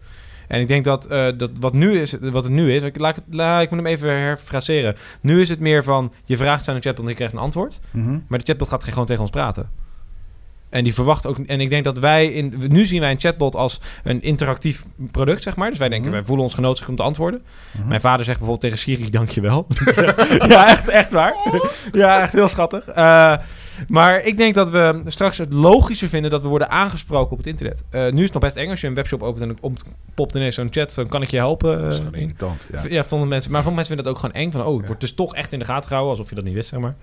En 0.47 0.59
ik 0.61 0.67
denk 0.67 0.83
dat, 0.85 1.05
eh, 1.07 1.27
dat 1.37 1.51
wat, 1.59 1.73
nu 1.73 1.99
is, 2.01 2.15
wat 2.21 2.43
het 2.43 2.53
nu 2.53 2.73
is, 2.73 2.83
ik, 2.83 2.99
laat, 2.99 3.17
ik 3.61 3.69
moet 3.69 3.79
hem 3.79 3.85
even 3.85 4.09
herfraseren. 4.09 4.95
Nu 5.21 5.41
is 5.41 5.49
het 5.49 5.59
meer 5.59 5.83
van, 5.83 6.11
je 6.25 6.37
vraagt 6.37 6.67
aan 6.67 6.75
een 6.75 6.81
chatbot 6.81 7.03
en 7.03 7.09
je 7.09 7.15
krijgt 7.15 7.33
een 7.33 7.39
antwoord. 7.39 7.79
Mhm. 7.91 8.19
Maar 8.27 8.39
de 8.39 8.45
chatbot 8.45 8.67
gaat 8.67 8.83
geen- 8.83 8.91
gewoon 8.91 9.07
tegen 9.07 9.21
ons 9.21 9.31
praten. 9.31 9.69
En 10.69 10.83
die 10.83 10.93
verwacht 10.93 11.25
ook. 11.25 11.37
En 11.37 11.61
ik 11.61 11.69
denk 11.69 11.83
dat 11.83 11.99
wij. 11.99 12.25
In, 12.27 12.53
nu 12.69 12.85
zien 12.85 12.99
wij 12.99 13.11
een 13.11 13.19
chatbot 13.19 13.55
als 13.55 13.79
een 14.03 14.21
interactief 14.21 14.83
product, 15.11 15.43
zeg 15.43 15.55
maar. 15.55 15.69
Dus 15.69 15.79
wij 15.79 15.89
denken, 15.89 16.07
Mhm. 16.07 16.15
wij 16.17 16.25
voelen 16.27 16.45
ons 16.45 16.53
genoodzaakt 16.53 16.89
om 16.89 16.95
te 16.95 17.03
antwoorden. 17.03 17.43
Mhm. 17.77 17.87
Mijn 17.87 18.01
vader 18.01 18.25
zegt 18.25 18.39
bijvoorbeeld 18.39 18.71
tegen 18.71 18.77
Siri: 18.77 19.09
Dankjewel. 19.09 19.67
ja, 20.47 20.67
echt, 20.67 20.87
echt 20.87 21.11
waar. 21.11 21.35
ja, 21.91 22.21
echt 22.21 22.33
heel 22.33 22.47
schattig. 22.47 22.87
Eh, 22.87 23.35
Maar 23.87 24.23
ik 24.25 24.37
denk 24.37 24.55
dat 24.55 24.69
we 24.69 25.01
straks 25.05 25.37
het 25.37 25.53
logischer 25.53 26.09
vinden 26.09 26.31
dat 26.31 26.41
we 26.41 26.47
worden 26.47 26.69
aangesproken 26.69 27.31
op 27.31 27.37
het 27.37 27.47
internet. 27.47 27.83
Eh, 27.89 28.01
nu 28.01 28.17
is 28.17 28.23
het 28.23 28.33
nog 28.33 28.41
best 28.41 28.55
eng 28.55 28.69
als 28.69 28.81
je 28.81 28.87
een 28.87 28.93
webshop 28.93 29.23
opent 29.23 29.41
en 29.49 29.57
op- 29.61 29.77
popt 30.13 30.35
ineens 30.35 30.55
zo'n 30.55 30.67
chat. 30.71 30.95
Dan 30.95 31.07
kan 31.07 31.21
ik 31.21 31.29
je 31.29 31.37
helpen. 31.37 31.81
Dat 31.81 31.91
is 31.91 31.97
eh, 31.99 32.05
gewoon 32.05 32.19
irritant. 32.19 32.67
Ja. 32.71 32.81
ja, 32.89 33.03
vonden 33.03 33.27
mensen. 33.27 33.51
Maar 33.51 33.63
vonden 33.63 33.75
mensen 33.85 33.95
vinden 33.95 34.13
dat 34.13 34.23
ook 34.23 34.31
gewoon 34.31 34.45
eng. 34.45 34.51
Van, 34.51 34.61
oh, 34.61 34.71
het 34.71 34.79
Ja. 34.81 34.85
wordt 34.87 35.01
dus 35.01 35.13
toch 35.13 35.35
echt 35.35 35.53
in 35.53 35.59
de 35.59 35.65
gaten 35.65 35.87
gehouden. 35.87 36.11
Alsof 36.15 36.29
je 36.29 36.35
dat 36.35 36.43
niet 36.43 36.53
wist, 36.53 36.69
zeg 36.69 36.79
maar. 36.79 36.95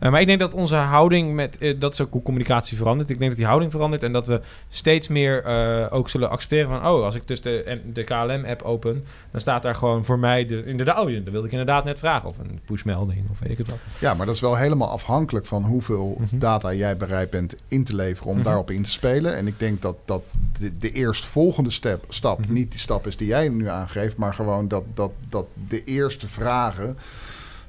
Eh, 0.00 0.10
maar 0.10 0.20
ik 0.20 0.26
denk 0.26 0.38
dat 0.40 0.54
onze 0.54 0.76
houding 0.76 1.34
met... 1.34 1.74
dat 1.78 1.92
is 1.92 2.00
ook 2.00 2.12
hoe 2.12 2.22
communicatie 2.22 2.76
verandert. 2.76 3.10
Ik 3.10 3.16
denk 3.18 3.28
dat 3.30 3.38
die 3.38 3.46
houding 3.48 3.70
verandert. 3.70 4.02
En 4.02 4.12
dat 4.12 4.26
we 4.26 4.40
steeds 4.68 5.08
meer 5.08 5.44
ook 5.90 6.08
zullen 6.08 6.30
accepteren 6.30 6.68
van... 6.68 6.86
Oh, 6.92 7.04
als 7.04 7.14
ik 7.14 7.26
dus 7.28 7.40
de, 7.40 7.80
de 7.92 8.04
KLM-app 8.04 8.62
open... 8.62 9.04
Dan 9.30 9.40
staat 9.40 9.62
daar 9.62 9.74
gewoon 9.74 10.04
voor 10.04 10.18
mij 10.18 10.46
de... 10.46 10.64
Inderdaad, 10.64 10.98
oh, 10.98 11.14
dat 11.14 11.32
wilde 11.32 11.46
ik 11.46 11.52
inderdaad 11.52 11.84
net 11.84 11.98
vragen. 11.98 12.28
Of 12.28 12.38
een 12.38 12.60
pushmelding, 12.64 13.30
of 13.30 13.38
weet 13.38 13.50
ik 13.50 13.58
het 13.58 13.68
wat. 13.68 13.78
ja, 13.98 14.14
maar 14.14 14.26
dat 14.26 14.34
is 14.34 14.40
wel 14.40 14.56
helemaal 14.56 14.90
afhankelijk 14.90 15.46
van 15.46 15.62
hoeveel 15.64 16.13
Mhm. 16.18 16.38
data 16.38 16.72
jij 16.74 16.96
bereid 16.96 17.30
bent 17.30 17.54
in 17.68 17.84
te 17.84 17.94
leveren 17.94 18.30
om 18.30 18.36
Mhm. 18.36 18.44
daarop 18.44 18.70
in 18.70 18.82
te 18.82 18.90
spelen. 18.90 19.36
En 19.36 19.46
ik 19.46 19.58
denk 19.58 19.82
dat, 19.82 19.96
dat 20.04 20.22
de, 20.58 20.76
de 20.76 20.90
eerstvolgende 20.90 21.70
step, 21.70 22.04
stap 22.08 22.38
Mhm. 22.40 22.52
niet 22.52 22.70
die 22.70 22.80
stap 22.80 23.06
is 23.06 23.16
die 23.16 23.26
jij 23.26 23.48
nu 23.48 23.68
aangeeft, 23.68 24.16
maar 24.16 24.34
gewoon 24.34 24.68
dat, 24.68 24.84
dat, 24.94 25.12
dat 25.28 25.46
de 25.68 25.82
eerste 25.82 26.28
vragen, 26.28 26.96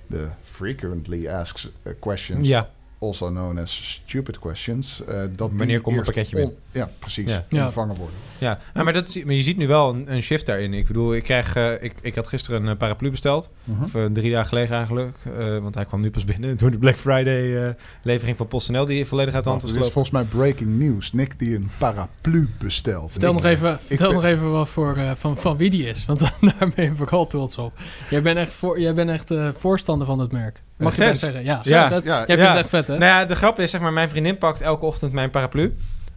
de 0.08 0.28
frequently 0.44 1.28
asked 1.28 1.72
eh, 1.84 1.94
questions, 2.00 2.48
Ja, 2.48 2.70
also 3.00 3.28
known 3.30 3.58
as 3.58 4.02
stupid 4.06 4.40
questions, 4.40 5.04
eh, 5.06 5.22
dat 5.36 5.50
Wanneer 5.54 5.82
komt 5.82 5.96
eerst 5.96 6.12
pakketje 6.12 6.36
binnen? 6.36 6.56
Ja, 6.76 6.90
precies. 7.00 7.32
Ja. 7.50 7.72
Worden. 7.74 7.98
ja. 8.38 8.60
Nou, 8.74 8.86
maar, 8.86 8.94
dat 8.94 9.08
is, 9.08 9.24
maar 9.24 9.34
je 9.34 9.42
ziet 9.42 9.58
nu 9.58 9.68
wel 9.68 9.90
een, 9.94 10.14
een 10.14 10.22
shift 10.22 10.46
daarin. 10.46 10.74
Ik 10.74 10.88
bedoel, 10.88 11.16
ik, 11.16 11.24
krijg, 11.24 11.56
eh, 11.56 11.84
ik, 11.84 11.94
ik 12.02 12.16
had 12.16 12.28
gisteren 12.28 12.62
een 12.64 12.70
eh, 12.72 12.78
paraplu 12.78 13.12
besteld. 13.12 13.50
Mhm. 13.64 13.84
Of 13.84 13.96
eh, 13.96 14.06
drie 14.06 14.32
dagen 14.32 14.48
geleden 14.48 14.76
eigenlijk. 14.76 15.18
eh, 15.40 15.58
want 15.58 15.76
hij 15.76 15.86
kwam 15.86 16.02
nu 16.02 16.10
pas 16.12 16.26
binnen 16.26 16.58
door 16.60 16.72
de 16.72 16.78
Black 16.78 16.96
Friday 16.98 17.66
eh, 17.68 17.74
levering 18.04 18.38
van 18.38 18.48
PostNL. 18.48 18.86
Die 18.86 19.06
volledig 19.06 19.34
uit 19.34 19.44
de 19.44 19.50
hand 19.50 19.64
is 19.64 19.70
het 19.70 19.80
is 19.80 19.92
volgens 19.92 20.14
mij 20.14 20.24
breaking 20.24 20.70
news. 20.80 21.14
Nick 21.14 21.40
die 21.40 21.56
een 21.56 21.70
paraplu 21.78 22.50
bestelt. 22.58 23.12
Vertel, 23.12 23.30
Ik- 23.36 23.42
nog 23.42 23.46
even, 23.52 23.80
vertel 23.80 24.08
ben- 24.08 24.16
nog 24.16 24.24
even 24.26 24.52
wat 24.52 24.70
voor, 24.70 24.98
eh, 24.98 25.12
van, 25.16 25.38
van 25.38 25.58
wie 25.58 25.70
die 25.70 25.88
is. 25.90 26.06
Want 26.06 26.20
daar 26.60 26.70
ben 26.76 26.86
je 26.86 26.94
vooral 26.94 27.28
trots 27.28 27.58
op. 27.58 27.74
Jij 28.10 28.22
bent 28.22 28.38
echt, 28.38 28.54
voor, 28.54 28.80
jij 28.80 28.94
bent 28.94 29.10
echt 29.10 29.32
eh, 29.32 29.50
voorstander 29.52 30.08
van 30.08 30.20
het 30.20 30.32
merk. 30.32 30.64
Mag 30.78 30.96
je 30.96 31.04
dat 31.06 31.18
zeggen? 31.18 31.44
Ja, 31.44 31.60
Ja. 31.64 31.90
dat, 31.90 32.04
Ja, 32.04 32.16
jij 32.18 32.26
vindt 32.26 32.42
ja. 32.42 32.48
het 32.50 32.58
echt 32.60 32.70
vet, 32.70 32.88
hè? 32.88 32.98
Nou 32.98 33.12
ja, 33.20 33.26
de 33.26 33.36
grap 33.36 33.60
is, 33.60 33.72
zeg 33.72 33.82
maar, 33.82 33.94
mijn 33.94 34.10
vriendin 34.10 34.38
pakt 34.38 34.62
elke 34.62 34.86
ochtend 34.86 35.12
mijn 35.12 35.30
paraplu. 35.30 35.76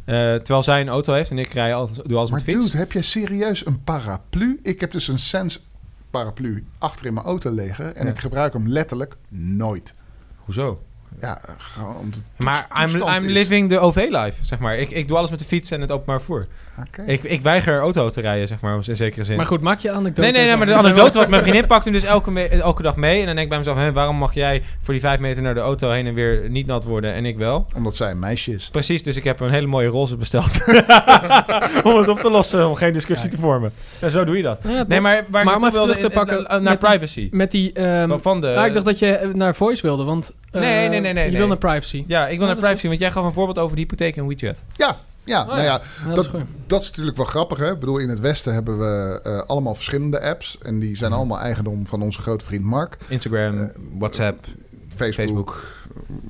Eh, 0.08 0.34
terwijl 0.34 0.62
zij 0.62 0.80
een 0.80 0.88
auto 0.88 1.12
heeft 1.14 1.30
en 1.30 1.38
ik 1.38 1.52
rij 1.52 1.74
alles, 1.74 1.90
doe 1.90 2.16
alles 2.16 2.30
Maar 2.30 2.42
met 2.44 2.54
fiets. 2.54 2.64
dude, 2.64 2.78
heb 2.78 2.92
jij 2.92 3.02
serieus 3.02 3.66
een 3.66 3.82
paraplu? 3.84 4.60
Ik 4.62 4.80
heb 4.80 4.90
dus 4.90 5.08
een 5.08 5.18
Sens 5.18 5.66
paraplu 6.10 6.64
achter 6.78 7.06
in 7.06 7.14
mijn 7.14 7.26
auto 7.26 7.50
liggen. 7.50 7.96
En 7.96 8.04
Ja. 8.06 8.10
ik 8.12 8.18
gebruik 8.20 8.52
hem 8.52 8.68
letterlijk 8.68 9.16
nooit. 9.28 9.94
Hoezo? 10.36 10.82
Ja, 11.20 11.40
gewoon 11.58 12.12
Maar 12.36 12.66
I'm, 12.82 12.96
I'm 12.96 13.24
living 13.26 13.68
the 13.70 13.78
OV-life, 13.78 14.44
zeg 14.44 14.58
maar. 14.58 14.76
Ik, 14.78 14.90
ik 14.90 15.08
doe 15.08 15.16
alles 15.16 15.30
met 15.30 15.38
de 15.38 15.44
fiets 15.44 15.70
en 15.70 15.80
het 15.80 15.90
openbaar 15.90 16.18
vervoer. 16.18 16.44
Oké. 16.86 17.02
Ik, 17.06 17.24
ik 17.24 17.40
weiger 17.42 17.78
auto 17.80 18.08
te 18.08 18.20
rijden, 18.20 18.48
zeg 18.48 18.60
maar, 18.60 18.78
in 18.86 18.96
zekere 18.96 19.24
zin. 19.24 19.36
Maar 19.36 19.46
goed, 19.46 19.60
maak 19.60 19.78
je 19.80 19.90
anekdote. 19.90 20.20
Nee, 20.20 20.32
nee, 20.32 20.46
nee, 20.46 20.56
maar 20.56 20.66
de 20.66 20.74
anekdote 20.74 21.18
was... 21.18 21.26
Mijn 21.26 21.42
vriendin 21.42 21.66
pakt 21.66 21.84
hem 21.84 21.92
dus 21.92 22.02
elke, 22.04 22.30
me- 22.30 22.48
elke 22.48 22.82
dag 22.82 22.96
mee. 22.96 23.20
En 23.20 23.26
dan 23.26 23.34
denk 23.34 23.40
ik 23.40 23.48
bij 23.48 23.58
mezelf... 23.58 23.76
Hè, 23.76 23.92
waarom 23.92 24.16
mag 24.16 24.34
jij 24.34 24.62
voor 24.80 24.92
die 24.94 25.02
vijf 25.02 25.18
meter 25.20 25.42
naar 25.42 25.54
de 25.54 25.60
auto 25.60 25.90
heen 25.90 26.06
en 26.06 26.14
weer 26.14 26.50
niet 26.50 26.66
nat 26.66 26.84
worden 26.84 27.12
en 27.12 27.24
ik 27.26 27.36
wel? 27.36 27.66
Omdat 27.76 27.96
zij 27.96 28.10
een 28.10 28.18
meisje 28.18 28.52
is. 28.54 28.68
Precies, 28.72 29.02
dus 29.02 29.16
ik 29.16 29.24
heb 29.24 29.40
een 29.40 29.50
hele 29.50 29.66
mooie 29.66 29.88
roze 29.88 30.16
besteld. 30.16 30.50
om 31.84 31.96
het 31.98 32.08
op 32.08 32.20
te 32.20 32.30
lossen, 32.30 32.68
om 32.68 32.74
geen 32.74 32.92
discussie 32.92 33.28
te 33.28 33.38
vormen. 33.38 33.72
En 34.00 34.10
zo 34.10 34.24
doe 34.24 34.36
je 34.36 34.42
dat. 34.42 34.58
Ja. 34.68 34.84
Nee, 34.88 35.00
maar 35.00 35.24
waar 35.28 35.44
Maar 35.44 35.56
ik 35.56 35.62
om 35.62 35.70
terug 35.70 35.94
te 35.94 36.00
wilde, 36.00 36.14
pakken 36.14 36.36
eh, 36.38 36.42
eh, 36.44 36.50
naar 36.50 36.62
met 36.62 36.80
die- 36.80 36.88
privacy. 36.90 37.28
Met 37.30 37.50
die... 37.50 37.72
ehm, 37.72 38.18
Van- 38.18 38.40
de... 38.40 38.54
ah, 38.56 38.66
ik 38.66 38.72
dacht 38.72 38.84
dat 38.86 38.98
je 38.98 39.10
eh, 39.16 39.34
naar 39.34 39.54
voice 39.54 39.82
wilde, 39.82 40.04
want... 40.04 40.32
eh, 40.50 40.60
Nee, 40.60 40.88
nee, 40.88 41.00
nee, 41.00 41.12
nee, 41.12 41.24
Je 41.24 41.30
nee. 41.30 41.38
wil 41.38 41.48
naar 41.48 41.56
privacy. 41.56 42.04
Ja, 42.06 42.28
ik 42.28 42.38
wil 42.38 42.46
Ja, 42.46 42.52
naar 42.52 42.62
privacy, 42.62 42.88
want 42.88 43.00
jij 43.00 43.10
gaf 43.10 43.24
een 43.24 43.32
voorbeeld 43.32 43.58
over 43.58 43.76
de 43.76 43.82
hypotheek 43.82 44.16
en 44.16 44.26
WeChat. 44.26 44.64
Ja, 44.76 44.96
ja, 45.28 45.40
Oh, 45.40 45.46
nou 45.46 45.58
ja. 45.58 45.64
ja, 45.64 45.72
Ja, 45.72 46.06
dat, 46.06 46.14
dat- 46.14 46.24
is 46.24 46.30
goed. 46.30 46.40
dat 46.66 46.80
is 46.82 46.88
natuurlijk 46.88 47.16
wel 47.16 47.26
grappig. 47.26 47.58
Hè? 47.58 47.72
Ik 47.72 47.78
bedoel, 47.78 47.98
in 47.98 48.08
het 48.08 48.20
Westen 48.20 48.54
hebben 48.54 48.78
we 48.78 49.20
eh, 49.22 49.38
allemaal 49.46 49.74
verschillende 49.74 50.20
apps. 50.20 50.58
En 50.62 50.78
die 50.78 50.96
zijn 50.96 51.10
Mhm. 51.10 51.18
allemaal 51.20 51.38
eigendom 51.40 51.86
van 51.86 52.02
onze 52.02 52.20
grote 52.20 52.44
vriend 52.44 52.64
Mark. 52.64 52.96
Instagram, 53.08 53.58
Eh, 53.58 53.66
WhatsApp, 53.98 54.44
Facebook, 54.88 55.14
Facebook, 55.28 55.76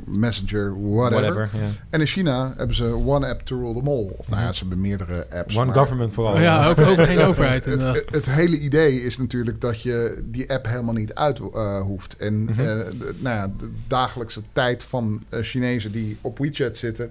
Messenger, 0.06 0.90
whatever. 0.92 1.50
En 1.90 2.00
in 2.00 2.06
China 2.06 2.52
hebben 2.56 2.76
ze 2.76 2.84
one 3.06 3.28
app 3.28 3.40
to 3.40 3.58
rule 3.60 3.74
them 3.74 3.88
all. 3.88 4.08
Of 4.16 4.28
nou 4.28 4.40
ja, 4.40 4.46
Mhm. 4.46 4.52
ze 4.54 4.60
hebben 4.60 4.80
meerdere 4.80 5.26
apps. 5.32 5.56
One 5.56 5.64
maar- 5.66 5.74
government 5.74 6.12
vooral. 6.12 6.34
Oh 6.34 6.40
ja, 6.40 6.68
ook 6.68 6.80
over 6.80 7.06
geen 7.06 7.20
overheid. 7.20 7.64
Het, 7.64 7.82
het, 7.82 8.04
het 8.10 8.26
hele 8.30 8.58
idee 8.58 9.02
is 9.02 9.18
natuurlijk 9.18 9.60
dat 9.60 9.82
je 9.82 10.22
die 10.24 10.52
app 10.52 10.66
helemaal 10.66 10.94
niet 10.94 11.14
uit 11.14 11.38
eh, 11.54 11.80
hoeft. 11.80 12.16
En 12.16 12.42
Mhm. 12.42 12.50
eh, 12.50 12.56
de, 12.66 13.14
nou 13.18 13.36
ja, 13.36 13.46
de 13.58 13.70
dagelijkse 13.86 14.42
tijd 14.52 14.84
van 14.84 15.22
Chinezen 15.30 15.92
die 15.92 16.18
op 16.20 16.38
WeChat 16.38 16.76
zitten 16.76 17.10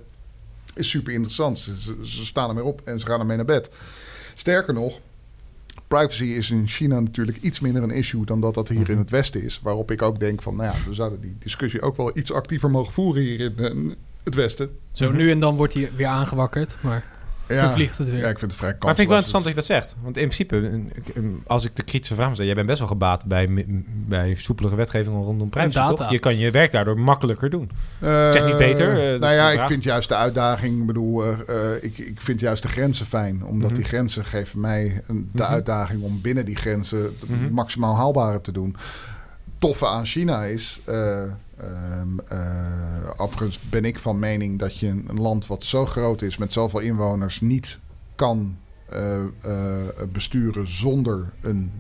is 0.78 0.90
super 0.90 1.14
interessant. 1.14 1.60
Ze, 1.60 1.80
ze, 1.82 1.96
ze 2.04 2.26
staan 2.26 2.50
ermee 2.50 2.64
op 2.64 2.82
en 2.84 3.00
ze 3.00 3.06
gaan 3.06 3.20
ermee 3.20 3.36
naar 3.38 3.46
bed. 3.46 3.70
Sterker 4.36 4.74
nog, 4.74 5.00
privacy 5.88 6.24
is 6.24 6.52
in 6.52 6.68
China 6.68 7.00
natuurlijk 7.00 7.38
iets 7.42 7.60
minder 7.60 7.84
een 7.84 7.92
issue 7.92 8.26
dan 8.26 8.42
dat 8.42 8.54
dat 8.54 8.68
hier 8.70 8.80
Mhm. 8.80 8.92
in 8.92 8.98
het 8.98 9.10
Westen 9.10 9.44
is. 9.44 9.60
Waarop 9.60 9.92
ik 9.92 10.02
ook 10.02 10.20
denk 10.20 10.42
van, 10.42 10.56
nou 10.56 10.76
ja, 10.78 10.84
we 10.88 10.94
zouden 10.94 11.22
die 11.22 11.36
discussie 11.40 11.82
ook 11.82 11.96
wel 11.96 12.18
iets 12.18 12.32
actiever 12.32 12.70
mogen 12.70 12.94
voeren 12.94 13.22
hier 13.24 13.40
in 13.40 13.58
eh, 13.58 13.92
het 14.24 14.36
Westen. 14.36 14.70
Zo 14.92 15.12
nu 15.12 15.32
en 15.32 15.40
dan 15.40 15.56
wordt 15.56 15.74
hij 15.74 15.92
weer 15.96 16.08
aangewakkerd, 16.08 16.78
maar 16.82 17.04
vervliegt 17.48 17.98
het 17.98 18.10
weer. 18.10 18.20
ja, 18.20 18.28
ik 18.30 18.40
vind 18.40 18.52
het 18.52 18.60
vrij 18.60 18.76
Maar 18.80 18.96
vind 18.96 19.00
ik 19.00 19.08
wel 19.08 19.18
kansloos. 19.22 19.44
interessant 19.44 19.44
dat 19.44 19.54
je 19.54 19.60
dat 19.60 19.66
zegt. 19.88 19.96
Want 20.04 20.18
in 20.18 20.30
principe, 20.30 20.82
als 21.48 21.66
ik 21.66 21.76
de 21.76 21.84
kritische 21.84 22.16
vraag 22.16 22.34
stel... 22.34 22.46
jij 22.46 22.54
bent 22.56 22.68
best 22.68 22.80
wel 22.80 22.88
gebaat 22.88 23.26
bij, 23.26 23.66
bij 24.08 24.36
soepelere 24.36 24.76
wetgeving 24.76 25.16
rondom 25.16 25.50
privacy, 25.50 25.74
data. 25.76 25.94
toch? 25.94 26.12
Je 26.12 26.20
kan 26.20 26.38
je 26.38 26.52
werk 26.52 26.72
daardoor 26.72 27.00
makkelijker 27.00 27.50
doen. 27.50 27.72
Zeg 28.02 28.46
niet 28.46 28.58
beter, 28.58 28.90
eh, 29.14 29.20
nou 29.20 29.34
ja, 29.34 29.52
ik 29.52 29.68
vind 29.68 29.84
juist 29.84 30.10
de 30.10 30.16
uitdaging. 30.16 30.80
Ik 30.80 30.86
bedoel, 30.88 31.24
eh, 31.24 31.74
eh, 31.76 31.84
ik, 31.84 31.98
ik 31.98 32.22
vind 32.22 32.40
juist 32.40 32.62
de 32.62 32.70
grenzen 32.70 33.06
fijn. 33.06 33.46
Omdat 33.46 33.70
Mhm. 33.70 33.80
die 33.80 33.88
grenzen 33.88 34.26
geven 34.26 34.60
mij 34.60 35.02
een, 35.08 35.30
de 35.34 35.44
Mhm. 35.44 35.52
uitdaging 35.52 36.02
om 36.04 36.22
binnen 36.22 36.46
die 36.46 36.56
grenzen 36.56 37.02
het 37.04 37.30
Mhm. 37.30 37.54
maximaal 37.54 37.96
haalbare 37.96 38.42
te 38.42 38.52
doen. 38.52 38.76
Toffe 39.58 39.88
aan 39.88 40.06
China 40.06 40.44
is. 40.44 40.82
Eh, 41.58 43.10
overigens 43.18 43.60
ben 43.60 43.86
ik 43.86 44.00
van 44.00 44.20
mening 44.20 44.60
dat 44.60 44.78
je 44.78 44.88
een, 44.88 45.20
land 45.20 45.48
wat 45.48 45.64
zo 45.64 45.86
groot 45.86 46.22
is 46.22 46.38
met 46.38 46.54
zoveel 46.54 46.80
inwoners 46.80 47.42
niet 47.42 47.80
kan 48.16 48.58
eh, 48.86 49.24
eh, 49.42 49.86
besturen 50.12 50.72
zonder 50.72 51.34
een 51.42 51.72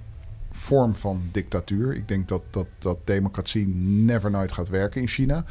vorm 0.51 0.95
van 0.95 1.29
dictatuur. 1.31 1.95
Ik 1.95 2.07
denk 2.07 2.27
dat, 2.27 2.41
dat, 2.49 2.67
dat 2.79 2.97
democratie 3.03 3.67
never 3.67 4.31
nooit 4.31 4.51
gaat 4.51 4.69
werken 4.69 5.01
in 5.01 5.07
China. 5.07 5.45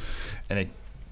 En 0.46 0.58
ik 0.58 0.68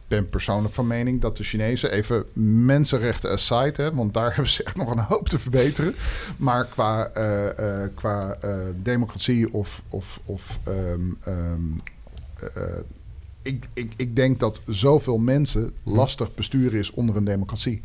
ben 0.09 0.29
persoonlijk 0.29 0.74
van 0.74 0.87
mening 0.87 1.20
dat 1.20 1.37
de 1.37 1.44
Chinezen, 1.44 1.92
even 1.92 2.24
mensenrechten 2.64 3.31
aside, 3.31 3.83
hè, 3.83 3.94
want 3.94 4.14
daar 4.14 4.29
hebben 4.35 4.53
ze 4.53 4.64
echt 4.64 4.77
nog 4.77 4.90
een 4.90 4.98
hoop 4.98 5.29
te 5.29 5.38
verbeteren. 5.38 5.94
Maar 6.37 6.64
qua, 6.64 7.11
qua 7.94 8.38
democratie 8.77 9.53
of. 9.53 9.83
of, 9.88 10.20
of 10.24 10.59
ehm, 10.64 11.11
ehm, 11.20 11.62
eh, 12.55 12.62
ik, 13.44 13.64
ik, 13.72 13.92
ik 13.96 14.16
denk 14.16 14.40
dat 14.40 14.62
zoveel 14.66 15.18
mensen 15.18 15.72
lastig 15.83 16.35
besturen 16.35 16.78
is 16.78 16.90
onder 16.90 17.16
een 17.16 17.24
democratie. 17.24 17.83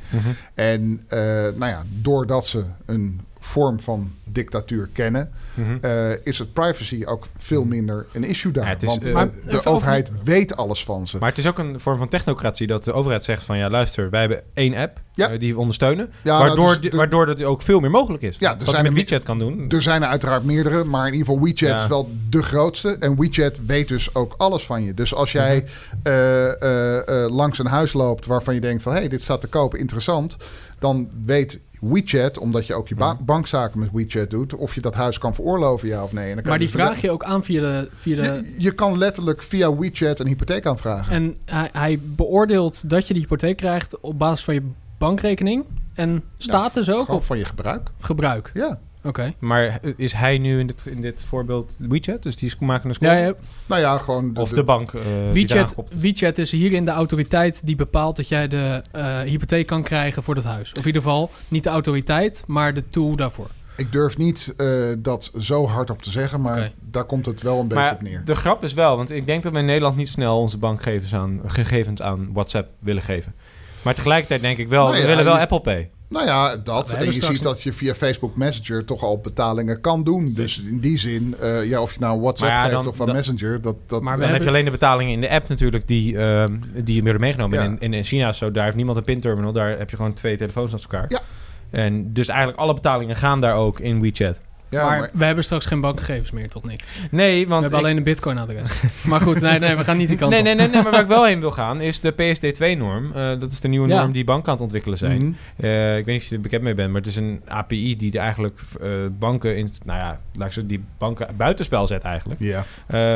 En 0.54 1.04
eh, 1.08 1.20
nou 1.56 1.66
ja, 1.66 1.86
doordat 2.02 2.48
ze 2.48 2.64
een 2.86 3.22
vorm 3.40 3.80
van 3.80 4.12
dictatuur 4.24 4.90
kennen, 4.94 5.32
Mhm. 5.54 5.78
eh, 5.82 6.26
is 6.26 6.40
het 6.40 6.54
privacy 6.54 7.04
ook 7.06 7.28
veel 7.38 7.64
minder 7.64 8.06
een 8.14 8.24
issue 8.24 8.52
daar. 8.52 8.64
Ja, 8.66 8.70
het 8.70 8.84
is, 8.84 8.90
Want 8.90 9.08
eh, 9.08 9.14
Maar 9.14 9.30
de 9.50 9.58
over 9.58 9.72
overheid 9.72 10.24
weet 10.24 10.56
alles 10.56 10.84
van 10.84 11.08
ze. 11.08 11.18
Maar 11.20 11.30
het 11.30 11.38
is 11.38 11.48
ook 11.48 11.58
een 11.60 11.80
vorm 11.80 11.98
van 11.98 12.08
technocratie 12.08 12.68
dat 12.68 12.84
de 12.84 12.94
overheid 12.94 13.24
zegt 13.24 13.44
van... 13.44 13.58
ja, 13.58 13.70
luister, 13.70 14.10
wij 14.10 14.20
hebben 14.20 14.42
één 14.54 14.76
app 14.76 15.02
Ja. 15.14 15.30
eh, 15.30 15.40
die 15.40 15.54
we 15.54 15.60
ondersteunen... 15.60 16.10
Ja, 16.24 16.32
nou, 16.38 16.48
waardoor, 16.48 16.82
dus 16.82 16.92
de- 16.92 16.98
waardoor 16.98 17.26
dat 17.26 17.44
ook 17.44 17.62
veel 17.62 17.80
meer 17.80 17.92
mogelijk 17.92 18.24
is. 18.24 18.36
Ja, 18.40 18.52
er 18.52 18.58
Wat 18.58 18.70
zijn 18.70 18.72
je 18.72 18.78
er 18.78 18.84
met 18.84 18.94
me- 18.94 19.00
WeChat 19.10 19.24
kan 19.24 19.40
doen... 19.40 19.70
Er 19.70 19.82
zijn 19.82 20.02
er 20.04 20.08
uiteraard 20.08 20.44
meerdere, 20.44 20.84
maar 20.84 21.08
in 21.08 21.14
ieder 21.14 21.28
geval 21.28 21.44
WeChat 21.44 21.78
Ja. 21.78 21.84
is 21.84 21.90
wel 21.90 22.10
de 22.30 22.44
grootste. 22.44 22.96
En 23.00 23.16
WeChat 23.20 23.60
weet 23.66 23.88
dus 23.88 24.16
ook 24.16 24.34
alles 24.38 24.66
van 24.66 24.84
je. 24.84 24.94
Dus 24.94 25.14
als 25.14 25.32
jij 25.32 25.56
Mhm. 25.64 25.98
eh, 26.04 26.62
eh, 26.62 27.24
eh, 27.24 27.32
langs 27.32 27.60
een 27.60 27.66
huis 27.66 27.94
loopt 27.94 28.26
waarvan 28.26 28.54
je 28.54 28.62
denkt 28.62 28.84
van... 28.84 28.92
hé, 28.94 29.00
hey, 29.00 29.08
dit 29.08 29.22
staat 29.22 29.42
te 29.42 29.48
koop, 29.48 29.76
interessant. 29.76 30.38
Dan 30.80 31.10
weet 31.26 31.60
WeChat, 31.80 32.38
omdat 32.38 32.68
je 32.68 32.74
ook 32.76 32.88
je 32.88 32.96
ba- 32.96 33.18
bankzaken 33.22 33.80
met 33.80 33.90
WeChat 33.92 34.30
doet... 34.30 34.56
of 34.56 34.76
je 34.76 34.82
dat 34.82 34.96
huis 34.96 35.18
kan 35.18 35.36
veroorloven, 35.36 35.88
ja 35.88 36.04
of 36.04 36.12
nee. 36.12 36.24
En 36.24 36.34
dan 36.34 36.40
kan 36.40 36.50
Maar 36.50 36.60
die 36.60 36.68
dus 36.68 36.76
vraag 36.76 37.02
je 37.02 37.12
ook 37.12 37.24
aan 37.24 37.44
via 37.44 37.62
de... 37.62 37.90
Via 37.94 38.16
de 38.16 38.22
Je, 38.22 38.56
je 38.58 38.72
kan 38.72 38.98
letterlijk 38.98 39.44
via 39.44 39.76
WeChat 39.76 40.20
een 40.20 40.28
hypotheek 40.28 40.66
aanvragen. 40.66 41.14
en 41.14 41.36
hij, 41.46 41.70
hij 41.72 42.00
beoordeelt 42.02 42.90
dat 42.90 43.08
je 43.08 43.14
die 43.14 43.22
hypotheek 43.22 43.58
krijgt 43.58 44.00
op 44.00 44.20
basis 44.20 44.46
van 44.46 44.54
je 44.54 44.64
bankrekening. 44.98 45.66
En 45.94 46.24
status 46.38 46.90
ook, 46.90 47.08
of 47.08 47.26
van 47.26 47.38
je 47.38 47.46
gebruik. 47.46 47.90
gebruik? 48.00 48.52
Ja. 48.54 48.80
Oké. 49.04 49.34
Maar 49.40 49.80
is 49.96 50.14
hij 50.14 50.38
nu 50.38 50.60
in 50.60 50.68
dit, 50.68 50.84
in 50.86 51.02
dit 51.02 51.22
voorbeeld 51.28 51.76
WeChat? 51.80 52.24
Dus 52.24 52.36
die 52.36 52.54
maken 52.60 52.90
een 52.90 52.96
score? 52.96 53.12
Ja, 53.12 53.18
ja. 53.26 53.34
Nou 53.66 53.82
ja, 53.82 53.98
gewoon... 53.98 54.38
Of 54.38 54.50
de 54.50 54.64
bank 54.64 54.94
eraan 54.94 55.34
WeChat, 55.34 55.76
is. 55.90 56.00
WeChat 56.00 56.38
is 56.38 56.52
hierin 56.52 56.86
de 56.86 56.92
autoriteit 56.92 57.62
die 57.66 57.76
bepaalt 57.76 58.16
dat 58.16 58.28
jij 58.28 58.48
de 58.48 58.82
eh, 58.92 59.20
hypotheek 59.20 59.68
kan 59.68 59.84
krijgen 59.84 60.24
voor 60.24 60.36
dat 60.36 60.44
huis. 60.44 60.72
Of 60.72 60.80
in 60.80 60.86
ieder 60.86 61.02
geval 61.02 61.30
niet 61.48 61.64
de 61.64 61.70
autoriteit, 61.70 62.44
maar 62.48 62.74
de 62.74 62.82
tool 62.90 63.16
daarvoor. 63.16 63.48
Ik 63.76 63.92
durf 63.92 64.18
niet 64.18 64.54
eh, 64.58 64.68
dat 64.98 65.32
zo 65.40 65.68
hard 65.68 65.90
op 65.90 66.02
te 66.02 66.12
zeggen, 66.12 66.42
maar 66.42 66.72
daar 66.80 67.04
komt 67.04 67.26
het 67.26 67.42
wel 67.42 67.60
een 67.60 67.68
beetje 67.68 67.84
Maar 67.84 67.94
op 67.94 68.02
neer. 68.02 68.22
de 68.26 68.36
grap 68.36 68.64
is 68.64 68.74
wel, 68.74 68.98
want 68.98 69.12
ik 69.12 69.26
denk 69.26 69.44
dat 69.44 69.54
we 69.54 69.60
in 69.60 69.66
Nederland 69.66 69.96
niet 69.96 70.10
snel 70.10 70.40
onze 70.40 70.58
bankgegevens 70.58 71.14
aan, 71.16 71.42
gegevens 71.48 72.02
aan 72.02 72.30
WhatsApp 72.34 72.70
willen 72.80 73.02
geven. 73.02 73.34
Maar 73.82 73.94
tegelijkertijd 73.96 74.42
denk 74.42 74.58
ik 74.58 74.70
wel, 74.70 74.88
Nou 74.88 75.02
we 75.02 75.08
willen 75.08 75.24
wel 75.24 75.36
je- 75.36 75.42
Apple 75.42 75.62
Pay. 75.62 75.90
Nou 76.10 76.26
ja, 76.26 76.56
dat. 76.58 76.92
En 76.92 77.06
je 77.06 77.12
straks 77.12 77.34
ziet 77.34 77.44
dat 77.44 77.62
je 77.62 77.74
via 77.74 77.94
Facebook 77.96 78.36
Messenger 78.36 78.86
toch 78.86 79.04
al 79.04 79.20
betalingen 79.20 79.82
kan 79.82 80.04
doen. 80.04 80.34
Dus 80.34 80.62
in 80.62 80.80
die 80.80 80.98
zin, 80.98 81.36
eh, 81.40 81.66
ja, 81.66 81.82
of 81.82 81.94
je 81.94 82.00
nou 82.00 82.20
WhatsApp 82.22 82.52
Maar 82.52 82.60
ja, 82.60 82.70
geeft 82.70 82.84
dan- 82.84 82.88
of 82.92 82.98
dan- 82.98 83.12
Messenger, 83.16 83.62
dat... 83.62 83.76
dat 83.86 84.02
Maar 84.02 84.20
Dan 84.20 84.30
heb 84.30 84.42
je 84.42 84.48
alleen 84.48 84.66
de 84.66 84.72
betalingen 84.72 85.14
in 85.14 85.22
de 85.22 85.30
app 85.30 85.48
natuurlijk 85.50 85.88
die, 85.88 86.18
ehm, 86.18 86.58
die 86.84 87.02
worden 87.04 87.22
meegenomen. 87.22 87.58
Ja. 87.60 87.66
En 87.66 87.80
in, 87.80 87.94
in 87.94 88.04
China 88.04 88.28
is 88.30 88.38
zo, 88.38 88.52
daar 88.52 88.64
heeft 88.64 88.76
niemand 88.76 88.98
een 88.98 89.04
pinterminal. 89.04 89.52
Daar 89.52 89.78
heb 89.78 89.90
je 89.90 89.96
gewoon 89.96 90.14
twee 90.14 90.38
telefoons 90.38 90.72
naast 90.72 90.84
elkaar. 90.84 91.06
Ja. 91.10 91.22
En 91.70 92.14
dus 92.14 92.28
eigenlijk 92.28 92.60
alle 92.60 92.74
betalingen 92.74 93.16
gaan 93.16 93.42
daar 93.42 93.56
ook 93.56 93.80
in 93.80 94.02
WeChat. 94.02 94.42
Ja, 94.70 94.86
maar, 94.86 95.00
maar- 95.00 95.10
we 95.14 95.26
hebben 95.26 95.44
straks 95.44 95.66
geen 95.66 95.82
bankgegevens 95.82 96.32
meer, 96.32 96.50
toch 96.50 96.64
niet? 96.64 96.84
Nee, 97.12 97.44
We 97.44 97.50
want 97.50 97.62
hebben 97.62 97.80
ik- 97.80 97.86
alleen 97.86 97.98
een 97.98 98.04
bitcoin-adres. 98.04 98.82
maar 99.10 99.22
goed, 99.22 99.42
nee, 99.42 99.60
nee, 99.60 99.76
we 99.76 99.84
gaan 99.84 99.98
niet 99.98 100.08
die 100.08 100.18
kant 100.18 100.30
nee, 100.32 100.40
op. 100.40 100.46
nee, 100.46 100.56
nee, 100.56 100.68
nee, 100.68 100.82
maar 100.84 100.92
waar 100.92 101.02
ik 101.02 101.08
wel 101.08 101.26
heen 101.26 101.40
wil 101.40 101.52
gaan 101.52 101.82
is 101.82 102.00
de 102.00 102.12
PSD2-norm. 102.14 103.12
Eh, 103.14 103.40
dat 103.40 103.52
is 103.52 103.60
de 103.60 103.68
nieuwe 103.68 103.88
Ja. 103.88 104.00
norm 104.00 104.12
die 104.12 104.24
banken 104.24 104.48
aan 104.48 104.54
het 104.54 104.62
ontwikkelen 104.64 104.98
zijn. 104.98 105.22
Mhm. 105.22 105.66
Eh, 105.66 105.98
ik 105.98 106.06
weet 106.06 106.14
niet 106.16 106.24
of 106.24 106.30
je 106.30 106.36
er 106.36 106.42
bekend 106.42 106.62
mee 106.64 106.74
bent, 106.74 106.92
maar 106.92 107.02
het 107.02 107.10
is 107.10 107.16
een 107.16 107.42
API 107.48 107.96
die 107.98 108.12
de 108.12 108.20
eigenlijk 108.20 108.60
eh, 108.82 108.90
banken 109.20 109.58
in, 109.58 109.70
nou 109.86 110.00
ja, 110.00 110.06
laat 110.34 110.48
ik 110.48 110.54
zeggen, 110.54 110.68
die 110.68 110.84
banken 110.98 111.28
buitenspel 111.38 111.88
zet 111.88 112.04
eigenlijk. 112.04 112.40
Ja. 112.40 112.64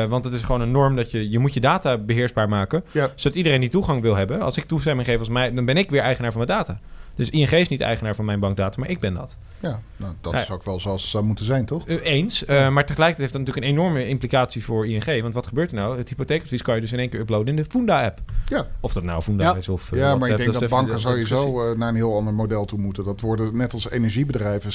Want 0.08 0.24
het 0.24 0.34
is 0.34 0.42
gewoon 0.42 0.60
een 0.60 0.70
norm 0.70 0.96
dat 0.96 1.10
je, 1.10 1.30
je 1.30 1.38
moet 1.38 1.54
je 1.54 1.60
data 1.60 1.98
beheersbaar 1.98 2.48
maken, 2.48 2.84
zodat 3.14 3.34
iedereen 3.36 3.60
die 3.60 3.70
toegang 3.70 4.02
wil 4.02 4.14
hebben. 4.16 4.40
Als 4.40 4.56
ik 4.56 4.64
toestemming 4.64 5.06
geef 5.08 5.18
als 5.18 5.28
mij, 5.28 5.52
dan 5.54 5.64
ben 5.64 5.76
ik 5.76 5.90
weer 5.90 6.00
eigenaar 6.00 6.32
van 6.32 6.46
mijn 6.46 6.58
data. 6.58 6.78
Dus 7.16 7.30
ING 7.30 7.50
is 7.50 7.68
niet 7.68 7.80
eigenaar 7.80 8.14
van 8.14 8.24
mijn 8.24 8.40
bankdata, 8.40 8.80
maar 8.80 8.90
ik 8.90 9.00
ben 9.00 9.14
dat. 9.14 9.36
Ja, 9.60 9.80
nou, 9.96 10.14
dat 10.20 10.34
is 10.34 10.50
ook 10.50 10.62
wel 10.64 10.80
zoals 10.80 11.02
het 11.02 11.10
zou 11.10 11.24
moeten 11.24 11.44
zijn, 11.44 11.64
toch? 11.64 11.88
Eens, 11.88 12.44
eh, 12.44 12.56
maar 12.68 12.84
tegelijkertijd 12.86 13.18
heeft 13.18 13.32
dat 13.32 13.40
natuurlijk 13.40 13.66
een 13.66 13.72
enorme 13.72 14.08
implicatie 14.08 14.64
voor 14.64 14.86
ING. 14.86 15.22
Want 15.22 15.34
wat 15.34 15.46
gebeurt 15.46 15.70
er 15.70 15.76
nou? 15.76 15.98
Het 15.98 16.08
hypotheekadvies 16.08 16.62
kan 16.62 16.74
je 16.74 16.80
dus 16.80 16.92
in 16.92 16.98
één 16.98 17.08
keer 17.08 17.20
uploaden 17.20 17.48
in 17.48 17.56
de 17.56 17.64
Funda-app. 17.64 18.20
Ja. 18.44 18.66
Of 18.80 18.92
dat 18.92 19.02
nou 19.02 19.22
Funda 19.22 19.44
Ja. 19.44 19.54
is 19.56 19.68
of 19.68 19.92
eh, 19.92 19.98
ja, 19.98 20.16
maar 20.16 20.30
ik 20.30 20.36
denk 20.36 20.52
dat 20.52 20.68
banken 20.68 21.00
sowieso 21.00 21.70
eh, 21.70 21.76
naar 21.78 21.88
een 21.88 21.94
heel 21.94 22.16
ander 22.16 22.34
model 22.34 22.64
toe 22.64 22.78
moeten. 22.78 23.04
Dat 23.04 23.20
worden 23.20 23.56
net 23.56 23.72
als 23.72 23.90
energiebedrijven 23.90 24.72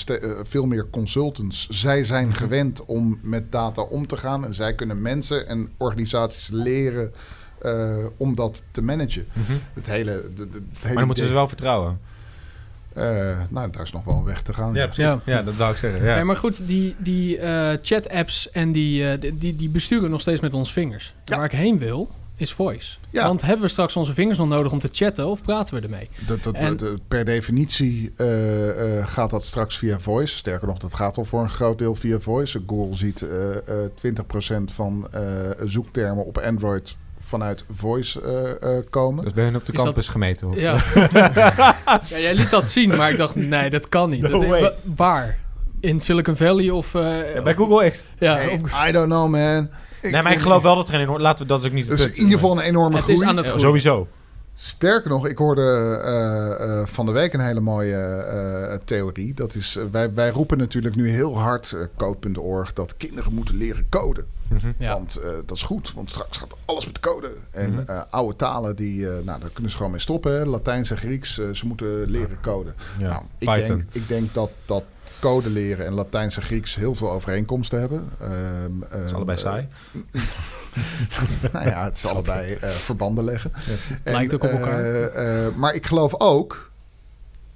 veel 0.48 0.66
meer 0.66 0.90
consultants. 0.90 1.68
Zij 1.70 2.04
zijn 2.04 2.28
Mhm. 2.28 2.36
gewend 2.38 2.86
om 2.86 3.20
met 3.22 3.52
data 3.52 3.82
om 3.82 4.08
te 4.08 4.18
gaan. 4.18 4.46
En 4.46 4.54
zij 4.54 4.74
kunnen 4.76 5.02
mensen 5.02 5.48
en 5.48 5.70
organisaties 5.78 6.48
leren 6.52 7.14
om 8.18 8.36
dat 8.36 8.64
te 8.72 8.82
managen. 8.82 9.26
Mhm. 9.34 9.52
Het 9.74 9.88
hele, 9.88 10.24
de, 10.36 10.50
de- 10.50 10.56
het 10.58 10.78
hele 10.78 10.84
Maar 10.88 10.94
dan 10.96 11.06
moeten 11.06 11.28
ze 11.28 11.34
wel 11.34 11.48
vertrouwen. 11.48 12.00
Eh, 12.94 13.38
nou, 13.50 13.70
daar 13.72 13.82
is 13.84 13.92
nog 13.92 14.04
wel 14.04 14.16
een 14.16 14.24
weg 14.24 14.42
te 14.42 14.54
gaan. 14.54 14.74
Ja, 14.74 14.86
precies. 14.86 15.04
Ja, 15.04 15.20
Ja. 15.26 15.42
dat 15.42 15.56
wou 15.56 15.72
ik 15.72 15.78
zeggen. 15.78 16.04
Ja. 16.06 16.16
Nee, 16.16 16.24
maar 16.24 16.36
goed, 16.38 16.68
die, 16.68 16.96
die 16.98 17.38
eh, 17.38 17.78
chat-apps 17.82 18.52
en 18.52 18.72
die, 18.72 19.10
eh, 19.12 19.32
die, 19.34 19.56
die 19.56 19.70
besturen 19.70 20.10
nog 20.10 20.22
steeds 20.22 20.42
met 20.42 20.54
ons 20.54 20.74
vingers. 20.74 21.14
Ja. 21.26 21.36
Waar 21.36 21.46
ik 21.46 21.52
heen 21.52 21.78
wil, 21.78 22.10
is 22.36 22.54
voice. 22.54 22.98
Ja. 23.10 23.24
Want 23.28 23.42
hebben 23.42 23.62
we 23.62 23.68
straks 23.72 23.96
onze 23.96 24.14
vingers 24.14 24.38
nog 24.38 24.48
nodig 24.48 24.72
om 24.72 24.80
te 24.80 24.90
chatten 24.92 25.28
of 25.28 25.42
praten 25.42 25.76
we 25.76 25.82
ermee? 25.82 26.10
Dat, 26.28 26.44
dat, 26.44 26.54
En- 26.54 26.78
dat- 26.78 27.08
per 27.08 27.26
definitie 27.26 28.14
eh, 28.16 28.98
eh, 29.00 29.08
gaat 29.08 29.30
dat 29.30 29.46
straks 29.46 29.78
via 29.78 30.00
voice. 30.00 30.36
Sterker 30.36 30.68
nog, 30.68 30.78
dat 30.78 30.94
gaat 30.96 31.18
al 31.18 31.26
voor 31.26 31.42
een 31.42 31.50
groot 31.50 31.78
deel 31.78 31.96
via 31.96 32.20
voice. 32.20 32.62
Google 32.68 32.96
ziet 32.96 33.22
eh 33.22 33.56
eh 33.84 33.90
20% 33.96 34.72
van 34.74 35.08
eh, 35.12 35.22
zoektermen 35.64 36.26
op 36.26 36.38
Android 36.38 36.96
vanuit 37.30 37.64
voice 37.76 38.22
eh, 38.22 38.78
eh, 38.78 38.84
komen. 38.90 39.24
Dus 39.24 39.34
ben 39.34 39.46
je 39.50 39.56
op 39.56 39.66
de 39.66 39.72
Is 39.72 39.76
dat- 39.78 39.86
campus 39.86 40.08
gemeten? 40.10 40.48
Of? 40.50 40.60
Ja. 40.60 40.78
ja, 42.10 42.20
jij 42.20 42.34
liet 42.34 42.50
dat 42.50 42.68
zien, 42.70 42.96
maar 42.96 43.12
ik 43.12 43.18
dacht, 43.18 43.36
nee, 43.36 43.70
dat 43.70 43.90
kan 43.90 44.10
niet. 44.10 44.22
No 44.22 44.30
Dat- 44.40 44.46
way. 44.50 44.62
wa- 44.62 44.74
waar? 44.96 45.38
In 45.80 46.00
Silicon 46.00 46.36
Valley 46.36 46.70
of... 46.70 46.96
eh, 46.96 47.34
Ja, 47.36 47.42
bij 47.42 47.52
of- 47.54 47.58
Google 47.58 47.90
X. 47.90 48.04
Ja, 48.20 48.36
Hey, 48.36 48.48
of- 48.64 48.88
I 48.88 48.92
don't 48.92 49.06
know, 49.06 49.30
man. 49.30 49.70
Nee, 50.02 50.22
maar 50.22 50.32
ik 50.32 50.40
geloof 50.40 50.62
wel 50.64 50.76
dat 50.76 50.88
er 50.88 50.94
een 50.94 51.00
enorm... 51.00 51.22
Laten 51.22 51.42
we 51.44 51.50
dat 51.50 51.60
is 51.60 51.66
ook 51.68 51.72
niet 51.74 51.90
Het 51.90 51.98
is 52.00 52.04
punt. 52.06 52.18
in 52.18 52.24
ieder 52.24 52.40
geval 52.40 52.58
een 52.58 52.64
enorme 52.64 52.96
Het 52.96 53.04
groei. 53.04 53.20
is 53.22 53.26
aan 53.28 53.38
het 53.38 53.46
groeien. 53.46 53.62
Sowieso. 53.62 54.08
Sterker 54.56 55.10
nog, 55.10 55.28
ik 55.28 55.38
hoorde 55.38 55.62
eh, 56.04 56.80
eh, 56.82 56.88
van 56.88 57.06
de 57.06 57.12
week 57.12 57.34
een 57.34 57.40
hele 57.40 57.60
mooie 57.60 57.96
eh, 57.96 58.78
theorie. 58.86 59.34
Dat 59.34 59.56
is, 59.56 59.78
wij, 59.92 60.14
wij 60.14 60.30
roepen 60.30 60.58
natuurlijk 60.58 60.96
nu 60.96 61.10
heel 61.10 61.40
hard, 61.40 61.76
code.org, 61.98 62.74
dat 62.74 62.98
kinderen 62.98 63.34
moeten 63.34 63.58
leren 63.58 63.86
coden. 63.90 64.26
Mhm. 64.50 64.72
Ja. 64.78 64.94
Want 64.94 65.16
eh, 65.16 65.30
dat 65.46 65.58
is 65.58 65.64
goed, 65.64 65.94
want 65.94 66.10
straks 66.10 66.38
gaat 66.38 66.56
alles 66.66 66.86
met 66.86 67.00
code. 67.00 67.32
En 67.52 67.72
Mhm. 67.72 67.82
eh, 67.90 68.02
oude 68.10 68.36
talen, 68.36 68.76
die, 68.76 69.10
eh, 69.10 69.24
nou, 69.24 69.40
daar 69.40 69.50
kunnen 69.54 69.72
ze 69.72 69.78
gewoon 69.78 69.92
mee 69.92 70.02
stoppen. 70.02 70.32
Hè. 70.32 70.46
Latijns 70.46 70.92
en 70.92 70.98
Grieks, 70.98 71.34
ze 71.34 71.66
moeten 71.66 72.10
leren 72.12 72.38
coden. 72.42 72.76
Ja, 72.98 73.08
Nou, 73.08 73.24
ik, 73.60 73.66
denk, 73.66 73.84
ik 73.92 74.08
denk 74.08 74.34
dat, 74.34 74.50
dat 74.66 74.84
code 75.20 75.50
leren 75.50 75.86
en 75.86 75.94
Latijns 75.94 76.36
en 76.38 76.44
Grieks 76.44 76.76
heel 76.76 76.96
veel 76.96 77.12
overeenkomsten 77.12 77.80
hebben. 77.80 78.10
Ehm, 78.20 78.80
Dat 78.80 78.90
ehm, 78.90 79.06
is 79.06 79.14
allebei 79.14 79.38
saai. 79.38 79.68
nou 81.54 81.66
ja, 81.68 81.84
het 81.84 81.98
is 81.98 82.06
allebei 82.06 82.58
verbanden 82.60 83.24
leggen. 83.24 83.52
En, 84.04 84.14
lijkt 84.14 84.34
ook 84.34 84.44
op 84.44 84.50
elkaar. 84.50 85.52
maar 85.56 85.74
ik 85.74 85.86
geloof 85.86 86.14
ook 86.20 86.69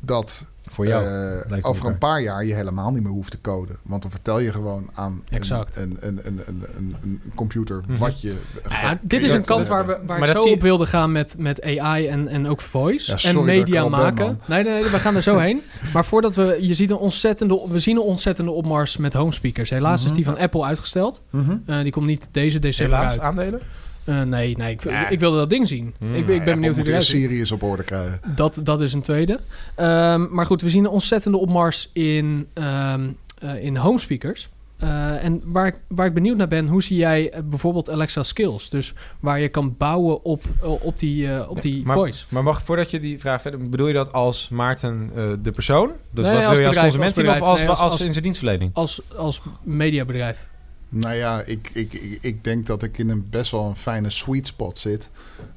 dat 0.05 0.45
Voor 0.67 0.87
jou. 0.87 1.05
eh, 1.51 1.57
over 1.61 1.85
een 1.85 1.97
paar 1.97 2.21
jaar 2.21 2.45
je 2.45 2.53
helemaal 2.53 2.91
niet 2.91 3.03
meer 3.03 3.11
hoeft 3.11 3.31
te 3.31 3.41
coden. 3.41 3.77
Want 3.81 4.01
dan 4.01 4.11
vertel 4.11 4.39
je 4.39 4.51
gewoon 4.51 4.89
aan 4.93 5.21
een, 5.29 5.37
Exact. 5.37 5.75
een, 5.75 5.97
een, 5.99 6.19
een, 6.23 6.41
een, 6.45 6.63
een, 6.77 6.95
een 7.03 7.21
computer 7.35 7.83
Mhm. 7.87 7.97
wat 7.97 8.21
je... 8.21 8.35
Ja, 8.69 8.99
dit 9.01 9.23
is 9.23 9.33
een 9.33 9.45
kant 9.45 9.67
waar, 9.67 9.85
we, 9.87 9.97
waar 10.05 10.19
Maar 10.19 10.29
ik 10.29 10.37
zo 10.37 10.43
op 10.43 10.61
wilde 10.61 10.85
gaan 10.85 11.11
met, 11.11 11.35
met 11.39 11.61
AI 11.77 12.07
en, 12.07 12.27
en 12.27 12.47
ook 12.47 12.61
voice. 12.61 13.11
Ja, 13.17 13.29
en 13.29 13.43
media 13.45 13.81
ben, 13.81 13.91
maken. 13.91 14.39
nee, 14.47 14.63
nee, 14.63 14.83
we 14.83 14.99
gaan 14.99 15.15
er 15.15 15.21
zo 15.21 15.37
heen. 15.37 15.61
Maar 15.93 16.05
voordat 16.05 16.35
we... 16.35 16.57
Je 16.61 16.73
ziet 16.73 16.89
een 16.89 16.97
ontzettende, 16.97 17.61
we 17.67 17.79
zien 17.79 17.95
een 17.95 18.01
ontzettende 18.01 18.51
opmars 18.51 18.97
met 18.97 19.13
home 19.13 19.31
speakers. 19.31 19.69
Helaas 19.69 19.99
is 20.01 20.05
Mhm. 20.05 20.15
die 20.15 20.25
van 20.25 20.37
Apple 20.37 20.63
uitgesteld. 20.63 21.21
Mhm. 21.29 21.55
Eh, 21.65 21.81
die 21.81 21.91
komt 21.91 22.05
niet 22.05 22.27
deze 22.31 22.59
december 22.59 22.97
Helaas, 22.97 23.13
uit. 23.13 23.21
aandelen? 23.21 23.61
Eh, 24.03 24.21
nee, 24.21 24.57
nee 24.57 24.71
ik, 24.71 24.83
Ja. 24.83 25.07
ik 25.09 25.19
wilde 25.19 25.37
dat 25.37 25.49
ding 25.49 25.67
zien. 25.67 25.93
Hmm. 25.97 26.13
ik, 26.13 26.25
ben- 26.25 26.35
ik 26.35 26.43
ben 26.43 26.53
Apple 26.53 26.53
benieuwd 26.55 26.75
hoe 26.75 26.83
die 26.83 26.93
ziet. 26.93 27.03
Sirius 27.21 27.51
op 27.51 27.63
orde 27.63 27.83
krijgen. 27.83 28.19
Dat, 28.35 28.59
dat 28.63 28.81
is 28.81 28.93
een 28.93 29.01
tweede. 29.01 29.39
Ehm, 29.75 30.27
maar 30.35 30.45
goed, 30.45 30.61
we 30.61 30.69
zien 30.69 30.83
een 30.83 30.89
ontzettende 30.89 31.37
opmars 31.37 31.89
in, 31.93 32.47
ehm 32.53 33.01
eh, 33.39 33.63
in 33.63 33.77
home 33.77 33.99
speakers. 33.99 34.49
Eh, 34.77 35.23
en 35.23 35.41
waar 35.45 35.67
ik, 35.67 35.75
waar 35.87 36.05
ik 36.05 36.13
benieuwd 36.13 36.37
naar 36.37 36.47
ben, 36.47 36.67
hoe 36.67 36.83
zie 36.83 36.97
jij 36.97 37.33
bijvoorbeeld 37.45 37.89
Alexa 37.89 38.23
Skills? 38.23 38.69
Dus 38.69 38.93
waar 39.19 39.39
je 39.39 39.49
kan 39.49 39.75
bouwen 39.77 40.23
op, 40.23 40.43
op 40.61 40.99
die, 40.99 41.31
eh, 41.33 41.49
op 41.49 41.61
die 41.61 41.85
maar, 41.85 41.95
voice. 41.95 42.25
Maar 42.29 42.43
mag, 42.43 42.61
voordat 42.61 42.91
je 42.91 42.99
die 42.99 43.19
vraag 43.19 43.41
verder... 43.41 43.69
Bedoel 43.69 43.87
je 43.87 43.93
dat 43.93 44.13
als 44.13 44.49
Maarten 44.49 45.09
eh, 45.15 45.31
de 45.43 45.51
persoon? 45.51 45.91
Dus 46.11 46.25
Nee, 46.25 46.33
wat 46.35 46.45
als 46.45 46.57
wil 46.57 46.61
je 46.61 46.67
als 46.67 46.75
bedrijf, 46.75 46.75
consument 46.75 47.03
als 47.03 47.15
zien 47.15 47.25
of 47.27 47.33
bedrijf. 47.33 47.41
als, 47.51 47.59
Nee, 47.59 47.69
als- 47.69 47.79
als, 47.79 47.91
als- 47.91 48.01
in 48.01 48.11
zijn 48.11 48.23
dienstverlening? 48.23 48.71
Als, 48.73 49.01
als 49.15 49.41
mediabedrijf. 49.63 50.47
Nou 50.93 51.15
ja, 51.15 51.41
ik, 51.41 51.69
ik, 51.73 51.93
ik, 51.93 52.17
ik 52.21 52.43
denk 52.43 52.67
dat 52.67 52.83
ik 52.83 52.97
in 52.97 53.09
een 53.09 53.29
best 53.29 53.51
wel 53.51 53.65
een 53.65 53.75
fijne 53.75 54.09
sweet 54.09 54.47
spot 54.47 54.79
zit. 54.79 55.09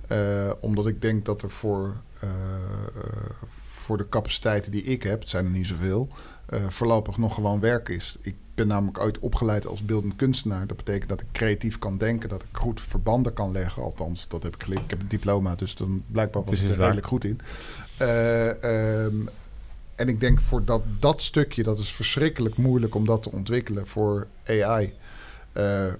Eh, 0.06 0.50
omdat 0.60 0.86
ik 0.86 1.02
denk 1.02 1.24
dat 1.24 1.42
er 1.42 1.50
voor, 1.50 1.96
eh, 2.20 2.30
voor 3.66 3.96
de 3.96 4.08
capaciteiten 4.08 4.72
die 4.72 4.82
ik 4.82 5.02
heb, 5.02 5.20
het 5.20 5.28
zijn 5.28 5.44
er 5.44 5.50
niet 5.50 5.66
zoveel, 5.66 6.08
eh, 6.46 6.68
voorlopig 6.68 7.16
nog 7.16 7.34
gewoon 7.34 7.60
werk 7.60 7.88
is. 7.88 8.16
Ik 8.20 8.34
ben 8.54 8.66
namelijk 8.66 8.98
ooit 9.00 9.18
opgeleid 9.18 9.66
als 9.66 9.84
beeldend 9.84 10.16
kunstenaar. 10.16 10.66
Dat 10.66 10.76
betekent 10.76 11.08
dat 11.08 11.20
ik 11.20 11.26
creatief 11.32 11.78
kan 11.78 11.98
denken, 11.98 12.28
dat 12.28 12.42
ik 12.42 12.56
goed 12.56 12.80
verbanden 12.80 13.32
kan 13.32 13.52
leggen. 13.52 13.82
Althans, 13.82 14.28
dat 14.28 14.42
heb 14.42 14.54
ik 14.54 14.62
geleerd. 14.62 14.82
Ik 14.82 14.90
heb 14.90 15.00
een 15.00 15.08
diploma, 15.08 15.54
dus 15.54 15.74
dan 15.74 16.02
blijkbaar 16.06 16.44
was 16.44 16.60
ik 16.60 16.70
er 16.70 16.76
redelijk 16.76 17.06
goed 17.06 17.24
in. 17.24 17.40
Eh, 17.96 19.04
ehm, 19.04 19.16
en 19.94 20.08
ik 20.08 20.20
denk 20.20 20.40
voor 20.40 20.64
dat, 20.64 20.82
dat 21.00 21.22
stukje, 21.22 21.62
dat 21.62 21.78
is 21.78 21.92
verschrikkelijk 21.92 22.56
moeilijk 22.56 22.94
om 22.94 23.06
dat 23.06 23.22
te 23.22 23.32
ontwikkelen 23.32 23.86
voor 23.86 24.26
AI. 24.44 24.94
Eh, 25.56 25.92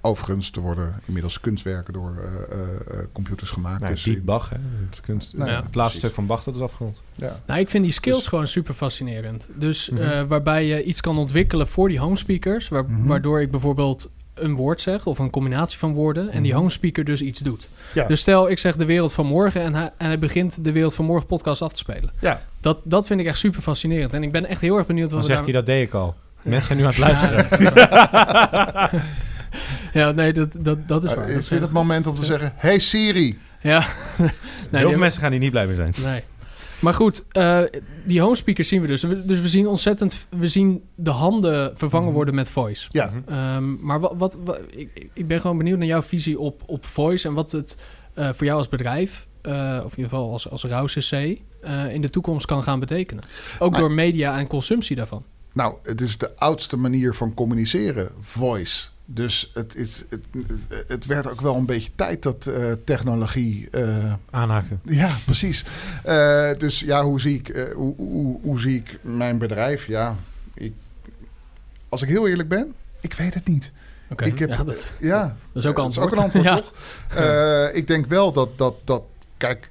overigens, 0.00 0.50
er 0.52 0.60
worden 0.60 0.94
inmiddels 1.06 1.40
kunstwerken 1.40 1.92
door 1.92 2.14
eh, 2.18 2.54
eh, 2.54 3.04
computers 3.12 3.50
gemaakt. 3.50 3.80
Nou, 3.80 3.92
dus 3.92 4.02
Piet 4.02 4.24
Bach, 4.24 4.48
hè? 4.50 4.56
Het, 4.90 5.00
kunst, 5.00 5.36
Nou 5.36 5.50
ja, 5.50 5.62
het 5.62 5.74
laatste 5.74 5.98
stuk 5.98 6.12
van 6.12 6.26
Bach, 6.26 6.42
dat 6.44 6.54
is 6.54 6.60
afgerond. 6.60 7.02
ja. 7.14 7.40
Nou, 7.46 7.60
ik 7.60 7.70
vind 7.70 7.84
die 7.84 7.92
skills 7.92 8.16
Dus- 8.16 8.26
gewoon 8.26 8.46
super 8.48 8.74
fascinerend. 8.74 9.48
Dus 9.54 9.90
Mhm. 9.90 10.02
eh, 10.02 10.22
waarbij 10.22 10.66
je 10.66 10.82
iets 10.82 11.00
kan 11.00 11.18
ontwikkelen 11.18 11.66
voor 11.66 11.88
die 11.88 11.98
home 11.98 12.16
speakers, 12.16 12.68
Mhm. 12.68 13.06
waardoor 13.06 13.40
ik 13.40 13.50
bijvoorbeeld 13.50 14.10
een 14.34 14.54
woord 14.54 14.80
zeg 14.80 15.06
of 15.06 15.18
een 15.18 15.30
combinatie 15.30 15.78
van 15.78 15.94
woorden 15.94 16.30
en 16.30 16.40
die 16.42 16.50
Mhm. 16.50 16.58
home 16.60 16.70
speaker 16.70 17.04
dus 17.04 17.22
iets 17.22 17.40
doet. 17.40 17.68
Ja. 17.94 18.06
Dus 18.06 18.20
stel 18.20 18.50
ik 18.50 18.58
zeg 18.58 18.76
de 18.76 18.84
wereld 18.84 19.12
van 19.12 19.26
morgen 19.26 19.60
en 19.60 19.74
hij, 19.74 19.90
en 19.96 20.06
hij 20.06 20.18
begint 20.18 20.64
de 20.64 20.72
wereld 20.72 20.94
van 20.94 21.04
morgen 21.04 21.26
podcast 21.26 21.62
af 21.62 21.72
te 21.72 21.78
spelen. 21.78 22.10
Ja. 22.20 22.40
Dat, 22.60 22.78
dat 22.84 23.06
vind 23.06 23.20
ik 23.20 23.26
echt 23.26 23.38
super 23.38 23.60
fascinerend 23.62 24.12
en 24.12 24.22
ik 24.22 24.32
ben 24.32 24.46
echt 24.46 24.60
heel 24.60 24.76
erg 24.76 24.86
benieuwd 24.86 25.10
wat 25.10 25.18
Dan 25.18 25.28
zegt 25.28 25.44
hij, 25.44 25.52
dat 25.52 25.66
deed 25.66 25.86
ik 25.86 25.94
al. 25.94 26.14
Mensen 26.44 26.66
zijn 26.66 26.78
nu 26.78 26.84
aan 26.84 26.90
het 26.90 26.98
luisteren. 26.98 29.02
Ja, 29.92 30.10
nee, 30.10 30.32
dat, 30.32 30.56
dat, 30.60 30.88
dat 30.88 31.04
is 31.04 31.10
Eh, 31.10 31.16
waar. 31.16 31.26
Dat 31.26 31.36
is 31.36 31.48
dit 31.48 31.60
het 31.60 31.72
moment 31.72 32.06
om 32.06 32.14
te 32.14 32.24
zeggen: 32.24 32.52
Hey 32.56 32.78
Siri. 32.78 33.38
Ja. 33.60 33.78
nee, 34.18 34.28
Heel 34.70 34.90
veel 34.90 34.98
mensen 34.98 35.20
gaan 35.20 35.30
hier 35.30 35.40
niet 35.40 35.50
blij 35.50 35.66
mee 35.66 35.74
zijn. 35.74 35.94
Nee. 36.02 36.22
Maar 36.78 36.94
goed, 36.94 37.24
eh, 37.30 37.60
die 38.04 38.20
home 38.20 38.34
speakers 38.36 38.68
zien 38.68 38.80
we 38.80 38.86
dus. 38.86 39.00
Dus 39.00 39.40
we 39.40 39.48
zien 39.48 39.66
ontzettend... 39.66 40.26
We 40.30 40.48
zien 40.48 40.82
de 40.94 41.10
handen 41.10 41.76
vervangen 41.76 42.06
Mhm. 42.06 42.14
worden 42.16 42.34
met 42.34 42.50
voice. 42.50 42.88
Ja. 42.90 43.10
Mhm. 43.26 43.34
Ehm, 43.38 43.86
maar 43.86 44.00
wat, 44.00 44.12
wat, 44.16 44.38
wat- 44.44 44.60
ik, 44.70 45.08
ik 45.12 45.26
ben 45.26 45.40
gewoon 45.40 45.58
benieuwd 45.58 45.78
naar 45.78 45.86
jouw 45.86 46.02
visie 46.02 46.38
op, 46.38 46.62
op 46.66 46.86
voice... 46.86 47.28
en 47.28 47.34
wat 47.34 47.52
het 47.52 47.76
eh, 48.14 48.28
voor 48.32 48.46
jou 48.46 48.58
als 48.58 48.68
bedrijf... 48.68 49.26
eh, 49.42 49.52
of 49.84 49.92
in 49.92 49.98
ieder 49.98 50.12
geval 50.12 50.32
als, 50.32 50.50
als 50.50 50.64
RAW-CC... 50.64 51.12
eh, 51.12 51.38
in 51.92 52.00
de 52.00 52.10
toekomst 52.10 52.46
kan 52.46 52.62
gaan 52.62 52.80
betekenen. 52.80 53.24
Ook 53.58 53.70
Maar- 53.70 53.80
door 53.80 53.90
media 53.92 54.38
en 54.38 54.46
consumptie 54.46 54.96
daarvan. 54.96 55.24
Nou, 55.54 55.74
het 55.82 56.00
is 56.00 56.18
de 56.18 56.36
oudste 56.36 56.76
manier 56.76 57.14
van 57.14 57.34
communiceren, 57.34 58.10
voice. 58.20 58.86
Dus 59.06 59.50
het, 59.54 59.74
is, 59.76 60.04
het, 60.08 60.24
het 60.88 61.06
werd 61.06 61.30
ook 61.30 61.40
wel 61.40 61.56
een 61.56 61.66
beetje 61.66 61.90
tijd 61.94 62.22
dat 62.22 62.46
eh, 62.46 62.72
technologie. 62.84 63.68
eh, 63.70 64.12
Aanhaakte. 64.30 64.76
ja, 64.82 65.16
precies. 65.24 65.64
Eh, 66.04 66.50
dus 66.58 66.80
ja, 66.80 67.02
hoe 67.04 67.20
zie, 67.20 67.34
ik, 67.38 67.48
eh, 67.48 67.74
hoe, 67.74 67.94
hoe, 67.96 68.38
hoe 68.42 68.60
zie 68.60 68.76
ik 68.76 68.98
mijn 69.02 69.38
bedrijf? 69.38 69.86
Ja, 69.86 70.16
ik, 70.54 70.72
als 71.88 72.02
ik 72.02 72.08
heel 72.08 72.28
eerlijk 72.28 72.48
ben, 72.48 72.74
ik 73.00 73.14
weet 73.14 73.34
het 73.34 73.46
niet. 73.48 73.70
Oké, 74.10 74.24
Ik 74.24 74.38
heb, 74.38 74.48
ja, 74.48 74.64
dat, 74.64 74.90
ja, 75.00 75.36
dat 75.52 75.62
is 75.64 75.68
ook 75.70 75.78
antwoord. 75.78 76.10
Dat 76.10 76.18
is 76.18 76.24
ook 76.24 76.34
een 76.34 76.40
antwoord, 76.40 76.44
Ja. 76.44 76.56
toch? 76.56 77.68
Eh, 77.70 77.76
ik 77.76 77.86
denk 77.86 78.06
wel 78.06 78.32
dat, 78.32 78.58
dat, 78.58 78.74
dat 78.84 79.02
kijk, 79.36 79.70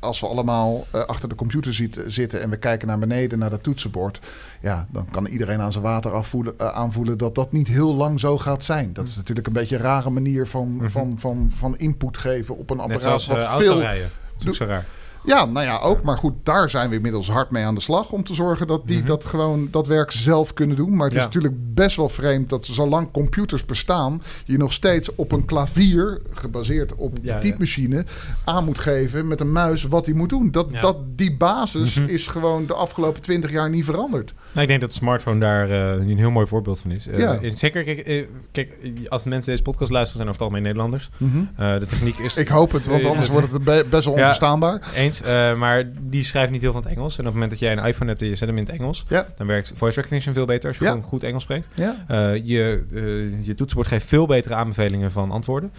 als 0.00 0.20
we 0.20 0.26
allemaal 0.26 0.86
eh, 0.90 1.00
achter 1.00 1.28
de 1.28 1.34
computer 1.34 1.74
ziet, 1.74 2.02
zitten 2.06 2.40
en 2.42 2.50
we 2.50 2.56
kijken 2.56 2.88
naar 2.88 2.98
beneden 2.98 3.38
naar 3.38 3.50
dat 3.50 3.62
toetsenbord, 3.62 4.20
ja, 4.60 4.86
dan 4.90 5.06
kan 5.10 5.26
iedereen 5.26 5.60
aan 5.60 5.72
zijn 5.72 5.84
water 5.84 6.12
afvoelen, 6.12 6.58
eh, 6.58 6.68
aanvoelen 6.68 7.18
dat 7.18 7.34
dat 7.34 7.52
niet 7.52 7.68
heel 7.68 7.94
lang 7.94 8.20
zo 8.20 8.38
gaat 8.38 8.64
zijn. 8.64 8.92
Dat 8.92 9.08
is 9.08 9.16
natuurlijk 9.16 9.46
een 9.46 9.52
beetje 9.52 9.76
een 9.76 9.82
rare 9.82 10.10
manier 10.10 10.46
van, 10.46 10.76
Mhm. 10.76 10.88
van, 10.88 11.14
van, 11.18 11.50
van 11.54 11.78
input 11.78 12.18
geven 12.18 12.56
op 12.56 12.70
een 12.70 12.76
Net 12.76 12.84
apparaat 12.86 13.02
zoals 13.02 13.26
wat 13.26 13.36
uh, 13.36 13.56
veel 13.56 13.66
autorijden. 13.68 14.10
Dat 14.32 14.42
is 14.42 14.48
ook 14.48 14.54
zo 14.54 14.64
raar. 14.64 14.84
Ja, 15.24 15.44
nou 15.44 15.66
ja, 15.66 15.78
ook. 15.78 16.02
Maar 16.02 16.18
goed, 16.18 16.34
daar 16.42 16.70
zijn 16.70 16.88
we 16.90 16.94
inmiddels 16.96 17.28
hard 17.30 17.50
mee 17.50 17.64
aan 17.64 17.74
de 17.74 17.80
slag 17.80 18.10
om 18.12 18.24
te 18.24 18.34
zorgen 18.34 18.66
dat 18.66 18.86
die 18.86 18.98
Mhm. 18.98 19.06
dat 19.06 19.24
gewoon 19.24 19.68
dat 19.70 19.86
werk 19.86 20.10
zelf 20.10 20.52
kunnen 20.54 20.76
doen. 20.76 20.96
Maar 20.96 21.06
het 21.06 21.16
is 21.16 21.22
natuurlijk 21.22 21.54
best 21.74 21.96
wel 21.96 22.08
vreemd 22.08 22.48
dat 22.48 22.66
zolang 22.66 23.10
computers 23.12 23.64
bestaan, 23.64 24.22
je 24.44 24.56
nog 24.56 24.72
steeds 24.72 25.14
op 25.14 25.32
een 25.32 25.44
klavier, 25.44 26.20
gebaseerd 26.32 26.94
op 26.94 27.12
Ja, 27.16 27.20
de 27.20 27.26
ja. 27.26 27.38
typemachine, 27.38 28.04
aan 28.44 28.64
moet 28.64 28.78
geven 28.78 29.28
met 29.28 29.40
een 29.40 29.52
muis 29.52 29.82
wat 29.84 30.06
hij 30.06 30.14
moet 30.14 30.28
doen. 30.28 30.50
Dat, 30.50 30.66
dat, 30.80 30.96
die 31.16 31.36
basis 31.36 31.94
Mhm. 31.94 32.08
is 32.08 32.26
gewoon 32.26 32.66
de 32.66 32.74
afgelopen 32.74 33.22
twintig 33.22 33.50
jaar 33.50 33.70
niet 33.70 33.84
veranderd. 33.84 34.34
Nou, 34.52 34.62
ik 34.62 34.68
denk 34.68 34.80
dat 34.80 34.90
de 34.90 34.96
smartphone 34.96 35.40
daar 35.40 35.70
eh, 35.70 36.08
een 36.08 36.18
heel 36.18 36.30
mooi 36.30 36.46
voorbeeld 36.46 36.78
van 36.80 36.90
is. 36.90 37.06
Eh, 37.06 37.42
in- 37.42 37.56
Zeker, 37.56 37.84
kijk, 37.84 37.98
eh, 37.98 38.24
kijk, 38.52 38.76
als 39.08 39.24
mensen 39.24 39.50
deze 39.50 39.62
podcast 39.62 39.90
luisteren, 39.90 40.22
zijn 40.22 40.28
over 40.28 40.32
het 40.32 40.40
algemeen 40.40 40.62
Nederlanders. 40.62 41.10
Eh, 41.56 41.78
de 41.78 41.86
techniek 41.86 42.16
is 42.18 42.36
Ik 42.36 42.48
hoop 42.48 42.72
het, 42.72 42.86
want 42.86 43.04
anders 43.10 43.28
wordt 43.28 43.52
het 43.52 43.64
be- 43.64 43.86
best 43.90 44.04
wel 44.04 44.14
onverstaanbaar. 44.14 44.90
Eens, 45.10 45.22
eh, 45.22 45.56
maar 45.58 45.84
die 46.00 46.24
schrijft 46.24 46.50
niet 46.50 46.60
heel 46.60 46.72
van 46.72 46.82
het 46.82 46.90
Engels. 46.90 47.12
En 47.14 47.18
op 47.20 47.24
het 47.24 47.34
moment 47.34 47.50
dat 47.50 47.60
jij 47.60 47.72
een 47.72 47.84
iPhone 47.84 48.08
hebt 48.10 48.22
en 48.22 48.28
je 48.28 48.36
zet 48.36 48.48
hem 48.48 48.56
in 48.58 48.64
het 48.64 48.72
Engels, 48.72 49.04
Ja. 49.08 49.26
dan 49.36 49.46
werkt 49.46 49.72
voice 49.76 49.96
recognition 49.96 50.34
veel 50.34 50.44
beter 50.44 50.68
als 50.68 50.78
je 50.78 50.84
Ja. 50.84 50.90
gewoon 50.90 51.04
goed 51.06 51.22
Engels 51.24 51.42
spreekt. 51.42 51.68
Ja, 51.74 52.04
Eh, 52.06 52.34
je, 52.46 52.84
eh, 52.94 53.46
je 53.46 53.54
toetsenbord 53.54 53.88
geeft 53.88 54.06
veel 54.06 54.26
betere 54.26 54.54
aanbevelingen 54.54 55.12
van 55.12 55.30
antwoorden. 55.30 55.72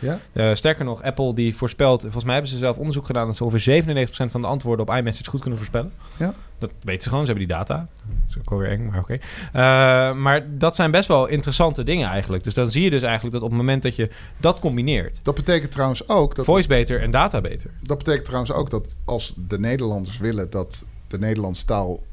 sterker 0.53 0.85
nog, 0.85 1.03
Apple 1.03 1.33
die 1.33 1.55
voorspelt, 1.55 2.01
volgens 2.01 2.23
mij 2.23 2.33
hebben 2.33 2.51
ze 2.51 2.57
zelf 2.57 2.77
onderzoek 2.77 3.05
gedaan 3.05 3.25
dat 3.25 3.35
ze 3.35 3.43
ongeveer 3.43 3.59
97% 3.59 4.31
van 4.31 4.41
de 4.41 4.47
antwoorden 4.47 4.87
op 4.87 4.95
iMessage 4.95 5.29
goed 5.29 5.39
kunnen 5.39 5.57
voorspellen. 5.59 5.91
Ja. 6.17 6.33
Dat 6.61 6.71
weten 6.83 7.03
ze 7.03 7.09
gewoon, 7.09 7.25
ze 7.25 7.31
hebben 7.31 7.47
die 7.47 7.57
data. 7.57 7.75
Dat 7.75 8.29
is 8.29 8.37
ook 8.37 8.49
wel 8.49 8.59
weer 8.59 8.69
eng, 8.69 8.85
maar 8.85 8.99
oké. 8.99 9.13
Eh, 9.13 10.13
maar 10.13 10.57
dat 10.57 10.75
zijn 10.75 10.91
best 10.91 11.07
wel 11.07 11.27
interessante 11.27 11.83
dingen 11.83 12.09
eigenlijk. 12.09 12.43
Dus 12.43 12.53
dan 12.53 12.71
zie 12.71 12.83
je 12.83 12.89
dus 12.89 13.01
eigenlijk 13.01 13.33
dat 13.33 13.43
op 13.43 13.49
het 13.49 13.57
moment 13.57 13.83
dat 13.83 13.95
je 13.95 14.09
dat 14.37 14.59
combineert, 14.59 15.23
Dat 15.23 15.35
betekent 15.35 15.71
trouwens 15.71 16.09
ook 16.09 16.35
dat 16.35 16.45
voice 16.45 16.67
beter 16.67 17.01
en 17.01 17.11
data 17.11 17.41
beter. 17.41 17.69
Dat 17.81 17.97
betekent 17.97 18.25
trouwens 18.25 18.51
ook 18.51 18.69
dat 18.69 18.95
als 19.05 19.33
de 19.47 19.59
Nederlanders 19.59 20.17
willen 20.17 20.49
dat 20.49 20.85
de 21.07 21.19
Nederlandse 21.19 21.65
taal 21.65 22.03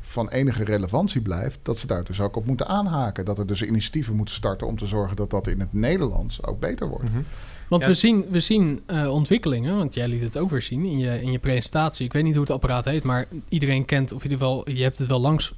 van 0.00 0.28
enige 0.28 0.64
relevantie 0.64 1.20
blijft, 1.20 1.58
dat 1.62 1.78
ze 1.78 1.86
daar 1.86 2.04
dus 2.04 2.20
ook 2.20 2.36
op 2.36 2.46
moeten 2.46 2.66
aanhaken. 2.66 3.24
Dat 3.24 3.38
er 3.38 3.46
dus 3.46 3.62
initiatieven 3.62 4.16
moeten 4.16 4.34
starten 4.34 4.66
om 4.66 4.78
te 4.78 4.86
zorgen 4.86 5.16
dat 5.16 5.30
dat 5.30 5.46
in 5.46 5.60
het 5.60 5.72
Nederlands 5.72 6.42
ook 6.46 6.60
beter 6.60 6.88
wordt. 6.88 7.04
Mhm. 7.04 7.22
Want 7.68 7.82
Ja. 7.82 7.88
we 7.88 7.94
zien, 7.94 8.24
we 8.30 8.40
zien 8.40 8.80
eh, 8.86 9.12
ontwikkelingen, 9.12 9.76
want 9.76 9.94
jij 9.94 10.08
liet 10.08 10.22
het 10.22 10.38
ook 10.38 10.50
weer 10.50 10.62
zien 10.62 10.84
in 10.84 10.98
je, 10.98 11.22
in 11.22 11.32
je 11.32 11.38
presentatie. 11.38 12.04
Ik 12.06 12.12
weet 12.12 12.22
niet 12.22 12.32
hoe 12.34 12.42
het 12.42 12.52
apparaat 12.52 12.84
heet, 12.84 13.02
maar 13.02 13.26
iedereen 13.48 13.84
kent, 13.84 14.12
of 14.12 14.24
in 14.24 14.30
ieder 14.30 14.46
geval, 14.46 14.70
je 14.70 14.82
hebt 14.82 14.98
het 14.98 15.08
wel 15.08 15.20
langs 15.20 15.52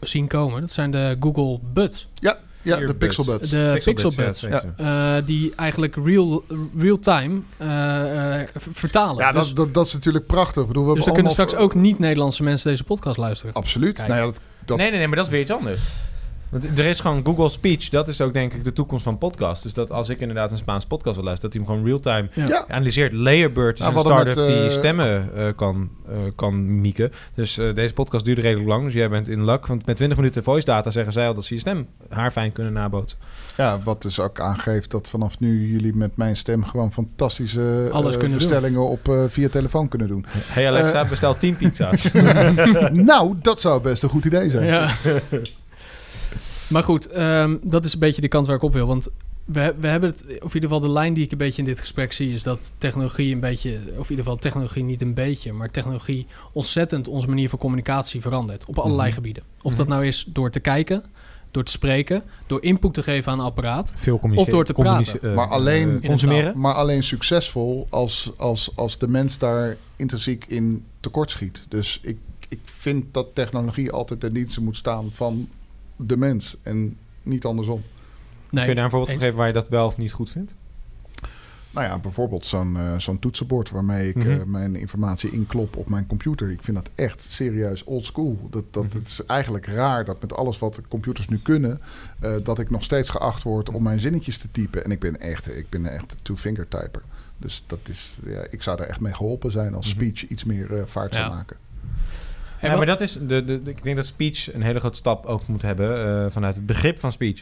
zien 0.00 0.26
komen. 0.26 0.60
Dat 0.60 0.70
zijn 0.72 0.90
de 0.90 1.16
Google 1.20 1.58
Buds. 1.72 2.08
Ja, 2.14 2.38
ja 2.62 2.74
de 2.76 2.80
Earbuds. 2.82 2.98
Pixelbuds. 2.98 3.50
De 3.50 3.70
Pixel 3.72 3.92
Pixel 3.92 4.24
Buds, 4.24 4.40
Buds. 4.42 4.64
ja, 4.78 5.16
eh, 5.16 5.26
die 5.26 5.52
eigenlijk 5.56 5.96
real, 6.04 6.44
real-time 6.78 7.40
eh, 7.56 8.40
eh, 8.40 8.48
v- 8.54 8.66
vertalen. 8.70 9.24
Ja, 9.24 9.32
dus 9.32 9.46
dat, 9.46 9.56
dat, 9.56 9.74
dat 9.74 9.86
is 9.86 9.92
natuurlijk 9.92 10.26
prachtig. 10.26 10.62
Ik 10.62 10.68
bedoel, 10.68 10.86
we 10.88 10.94
dus 10.94 11.04
dan 11.04 11.14
kunnen 11.14 11.32
straks 11.32 11.54
ook 11.54 11.74
niet-Nederlandse 11.74 12.42
mensen 12.42 12.70
deze 12.70 12.84
podcast 12.84 13.16
luisteren. 13.16 13.54
Absoluut. 13.54 13.96
Nou 14.06 14.12
ja, 14.20 14.24
dat, 14.24 14.40
dat, 14.64 14.76
Nee, 14.76 14.88
nee, 14.90 14.98
nee, 14.98 15.06
maar 15.08 15.16
dat 15.16 15.24
is 15.26 15.30
weer 15.32 15.40
iets 15.40 15.50
anders. 15.50 15.80
Want 16.48 16.64
er 16.78 16.84
is 16.84 17.00
gewoon 17.00 17.24
Google 17.24 17.48
Speech, 17.48 17.88
dat 17.88 18.08
is 18.08 18.20
ook 18.20 18.32
denk 18.32 18.52
ik 18.54 18.64
de 18.64 18.72
toekomst 18.72 19.04
van 19.04 19.18
podcast. 19.18 19.62
Dus 19.62 19.74
dat 19.74 19.90
als 19.90 20.08
ik 20.08 20.20
inderdaad 20.20 20.50
een 20.50 20.56
Spaans 20.56 20.86
podcast 20.86 21.14
wil 21.16 21.24
luisteren, 21.24 21.50
dat 21.54 21.60
hij 21.66 21.74
hem 21.74 21.82
gewoon 21.84 22.02
real-time 22.02 22.28
Ja. 22.48 22.54
Ja. 22.54 22.74
analyseert. 22.74 23.12
Layerbird 23.12 23.74
is 23.78 23.84
Nou, 23.84 23.94
een 23.94 24.00
start-up 24.00 24.36
met, 24.36 24.46
die 24.46 24.64
eh, 24.64 24.70
stemmen 24.70 25.30
eh, 25.36 25.46
kan, 25.56 25.88
eh, 26.08 26.14
kan 26.34 26.80
mieken. 26.80 27.12
Dus 27.34 27.58
eh, 27.58 27.74
deze 27.74 27.94
podcast 27.94 28.24
duurde 28.24 28.40
redelijk 28.40 28.68
lang, 28.68 28.84
dus 28.84 28.92
jij 28.92 29.08
bent 29.08 29.28
in 29.28 29.44
luck. 29.44 29.66
Want 29.66 29.86
met 29.86 29.96
20 29.96 30.16
minuten 30.18 30.42
voice 30.42 30.64
data 30.64 30.90
zeggen 30.90 31.12
zij 31.12 31.26
al 31.26 31.34
dat 31.34 31.44
ze 31.44 31.54
je 31.54 31.60
stem 31.60 31.86
haarfijn 32.08 32.52
kunnen 32.52 32.72
nabootsen. 32.72 33.18
ja, 33.56 33.80
wat 33.84 34.02
dus 34.02 34.20
ook 34.20 34.40
aangeeft 34.40 34.90
dat 34.90 35.08
vanaf 35.08 35.38
nu 35.38 35.70
jullie 35.70 35.96
met 35.96 36.16
mijn 36.16 36.36
stem 36.36 36.64
gewoon 36.64 36.92
fantastische 36.92 37.88
Alles 37.92 38.14
eh, 38.14 38.20
kunnen 38.20 38.38
doen. 38.38 38.48
bestellingen 38.48 38.88
op, 38.88 39.08
eh, 39.08 39.22
via 39.28 39.48
telefoon 39.48 39.88
kunnen 39.88 40.08
doen. 40.08 40.24
Hey 40.46 40.68
Alexa, 40.68 41.04
bestel 41.04 41.36
10 41.38 41.56
pizza's. 41.56 42.12
nou, 42.92 43.34
dat 43.42 43.60
zou 43.60 43.80
best 43.82 44.02
een 44.02 44.08
goed 44.08 44.24
idee 44.24 44.50
zijn. 44.50 44.66
Ja. 44.66 44.88
maar 46.68 46.82
goed, 46.82 47.06
ehm, 47.06 47.56
dat 47.62 47.84
is 47.84 47.92
een 47.92 47.98
beetje 47.98 48.20
de 48.20 48.28
kant 48.28 48.46
waar 48.46 48.56
ik 48.56 48.62
op 48.62 48.72
wil. 48.72 48.86
Want 48.86 49.08
we, 49.44 49.74
we 49.80 49.86
hebben 49.86 50.10
het, 50.10 50.22
of 50.24 50.30
in 50.30 50.54
ieder 50.54 50.60
geval 50.60 50.80
de 50.80 50.90
lijn 50.90 51.14
die 51.14 51.24
ik 51.24 51.32
een 51.32 51.38
beetje 51.38 51.62
in 51.62 51.68
dit 51.68 51.80
gesprek 51.80 52.12
zie, 52.12 52.32
is 52.32 52.42
dat 52.42 52.72
technologie 52.78 53.34
een 53.34 53.40
beetje, 53.40 53.70
of 53.70 54.04
in 54.04 54.10
ieder 54.10 54.16
geval 54.16 54.36
technologie 54.36 54.84
niet 54.84 55.02
een 55.02 55.14
beetje, 55.14 55.52
maar 55.52 55.70
technologie 55.70 56.26
ontzettend 56.52 57.08
onze 57.08 57.28
manier 57.28 57.48
van 57.48 57.58
communicatie 57.58 58.20
verandert 58.20 58.64
op 58.66 58.78
allerlei 58.78 59.06
Mhm. 59.08 59.16
gebieden. 59.16 59.42
Of 59.62 59.74
dat 59.74 59.86
Mhm. 59.86 59.94
nou 59.94 60.06
is 60.06 60.24
door 60.32 60.50
te 60.50 60.60
kijken, 60.60 61.02
door 61.50 61.64
te 61.64 61.70
spreken, 61.72 62.22
door 62.46 62.62
input 62.62 62.94
te 62.94 63.02
geven 63.02 63.32
aan 63.32 63.38
een 63.38 63.44
apparaat. 63.44 63.92
Veel. 63.96 64.20
Of 64.34 64.48
door 64.48 64.64
te 64.64 64.72
praten. 64.72 65.22
eh, 65.22 65.34
Maar 65.34 65.48
alleen- 65.48 66.02
eh, 66.02 66.08
consumeren. 66.08 66.58
Maar 66.60 66.74
alleen 66.74 67.02
succesvol 67.02 67.86
als, 67.90 68.30
als, 68.36 68.70
als 68.74 68.98
de 68.98 69.08
mens 69.08 69.38
daar 69.38 69.76
intrinsiek 69.96 70.44
in 70.48 70.84
tekortschiet. 71.00 71.64
Dus 71.68 71.98
ik, 72.02 72.16
ik 72.48 72.60
vind 72.64 73.04
dat 73.14 73.26
technologie 73.34 73.90
altijd 73.92 74.20
ten 74.20 74.32
dienste 74.32 74.62
moet 74.62 74.76
staan 74.76 75.10
van 75.12 75.48
de 75.98 76.16
mens 76.16 76.56
en 76.62 76.96
niet 77.22 77.44
andersom. 77.44 77.82
Nee, 78.50 78.60
Kun 78.64 78.68
je 78.68 78.74
daar 78.74 78.84
een 78.84 78.90
voorbeeld 78.90 79.10
eens. 79.12 79.20
geven 79.22 79.36
waar 79.38 79.46
je 79.46 79.52
dat 79.52 79.68
wel 79.68 79.86
of 79.86 79.96
niet 79.98 80.12
goed 80.12 80.30
vindt? 80.30 80.54
Nou 81.70 81.86
ja, 81.86 81.98
bijvoorbeeld 81.98 82.44
zo'n 82.44 82.76
eh, 82.76 82.98
zo'n 82.98 83.18
toetsenbord 83.18 83.70
waarmee 83.70 84.08
ik 84.08 84.16
eh, 84.16 84.24
Mhm. 84.36 84.50
mijn 84.50 84.76
informatie 84.76 85.30
inklop 85.30 85.76
op 85.76 85.88
mijn 85.88 86.06
computer. 86.06 86.50
Ik 86.50 86.62
vind 86.62 86.76
dat 86.76 86.90
echt 86.94 87.26
serieus 87.30 87.84
old 87.84 88.04
school. 88.04 88.48
Dat, 88.50 88.64
dat 88.70 88.84
Mhm. 88.84 88.96
Het 88.96 89.06
is 89.06 89.24
eigenlijk 89.26 89.66
raar 89.66 90.04
dat 90.04 90.20
met 90.20 90.32
alles 90.34 90.58
wat 90.58 90.80
computers 90.88 91.28
nu 91.28 91.38
kunnen, 91.38 91.80
eh, 92.20 92.32
dat 92.42 92.58
ik 92.58 92.70
nog 92.70 92.82
steeds 92.84 93.10
geacht 93.10 93.42
word 93.42 93.70
om 93.70 93.82
mijn 93.82 93.98
zinnetjes 94.00 94.38
te 94.38 94.48
typen. 94.50 94.84
En 94.84 94.90
ik 94.90 94.98
ben 94.98 95.20
echt, 95.20 95.56
ik 95.56 95.68
ben 95.68 95.86
echt 95.86 96.12
een 96.12 96.18
two-finger 96.22 96.68
typer. 96.68 97.02
Dus 97.38 97.64
dat 97.66 97.78
is, 97.88 98.18
ja, 98.26 98.46
ik 98.50 98.62
zou 98.62 98.80
er 98.80 98.86
echt 98.88 99.00
mee 99.00 99.14
geholpen 99.14 99.50
zijn 99.52 99.74
als 99.74 99.86
Mhm. 99.94 99.94
speech 100.04 100.26
iets 100.30 100.44
meer 100.44 100.74
eh, 100.76 100.82
vaart 100.86 101.14
zou 101.14 101.26
Ja. 101.28 101.34
maken. 101.34 101.56
Ja, 102.60 102.76
maar 102.76 102.86
dat 102.86 103.00
is 103.00 103.12
de, 103.12 103.26
de, 103.26 103.62
de- 103.62 103.70
ik 103.70 103.82
denk 103.82 103.96
dat 103.96 104.06
speech 104.06 104.54
een 104.54 104.62
hele 104.62 104.78
grote 104.80 104.96
stap 104.96 105.26
ook 105.26 105.46
moet 105.46 105.62
hebben 105.62 106.06
eh, 106.24 106.30
vanuit 106.30 106.54
het 106.54 106.66
begrip 106.66 106.98
van 106.98 107.12
speech. 107.12 107.40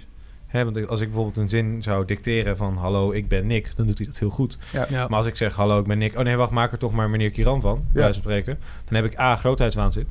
Hè, 0.57 0.65
want 0.65 0.89
als 0.89 1.01
ik 1.01 1.07
bijvoorbeeld 1.07 1.37
een 1.37 1.49
zin 1.49 1.83
zou 1.83 2.05
dicteren 2.05 2.57
van 2.57 2.77
hallo, 2.77 3.13
ik 3.13 3.29
ben 3.29 3.47
Nick, 3.47 3.71
dan 3.77 3.87
doet 3.87 3.99
hij 3.99 4.07
dat 4.07 4.19
heel 4.19 4.29
goed. 4.31 4.59
ja. 4.73 4.87
Maar 5.09 5.19
als 5.19 5.27
ik 5.27 5.37
zeg 5.37 5.55
hallo, 5.55 5.79
ik 5.81 5.87
ben 5.87 5.99
Nick, 5.99 6.17
oh 6.19 6.25
nee, 6.25 6.37
wacht, 6.37 6.51
maak 6.51 6.73
er 6.73 6.79
toch 6.79 6.93
maar 6.93 7.11
meneer 7.11 7.31
Kiran 7.31 7.61
van, 7.61 7.85
bij 7.93 8.03
van 8.05 8.15
spreken. 8.15 8.59
Dan 8.89 9.03
heb 9.03 9.13
ik 9.13 9.19
A, 9.19 9.37
grootheidswaanzin. 9.37 10.07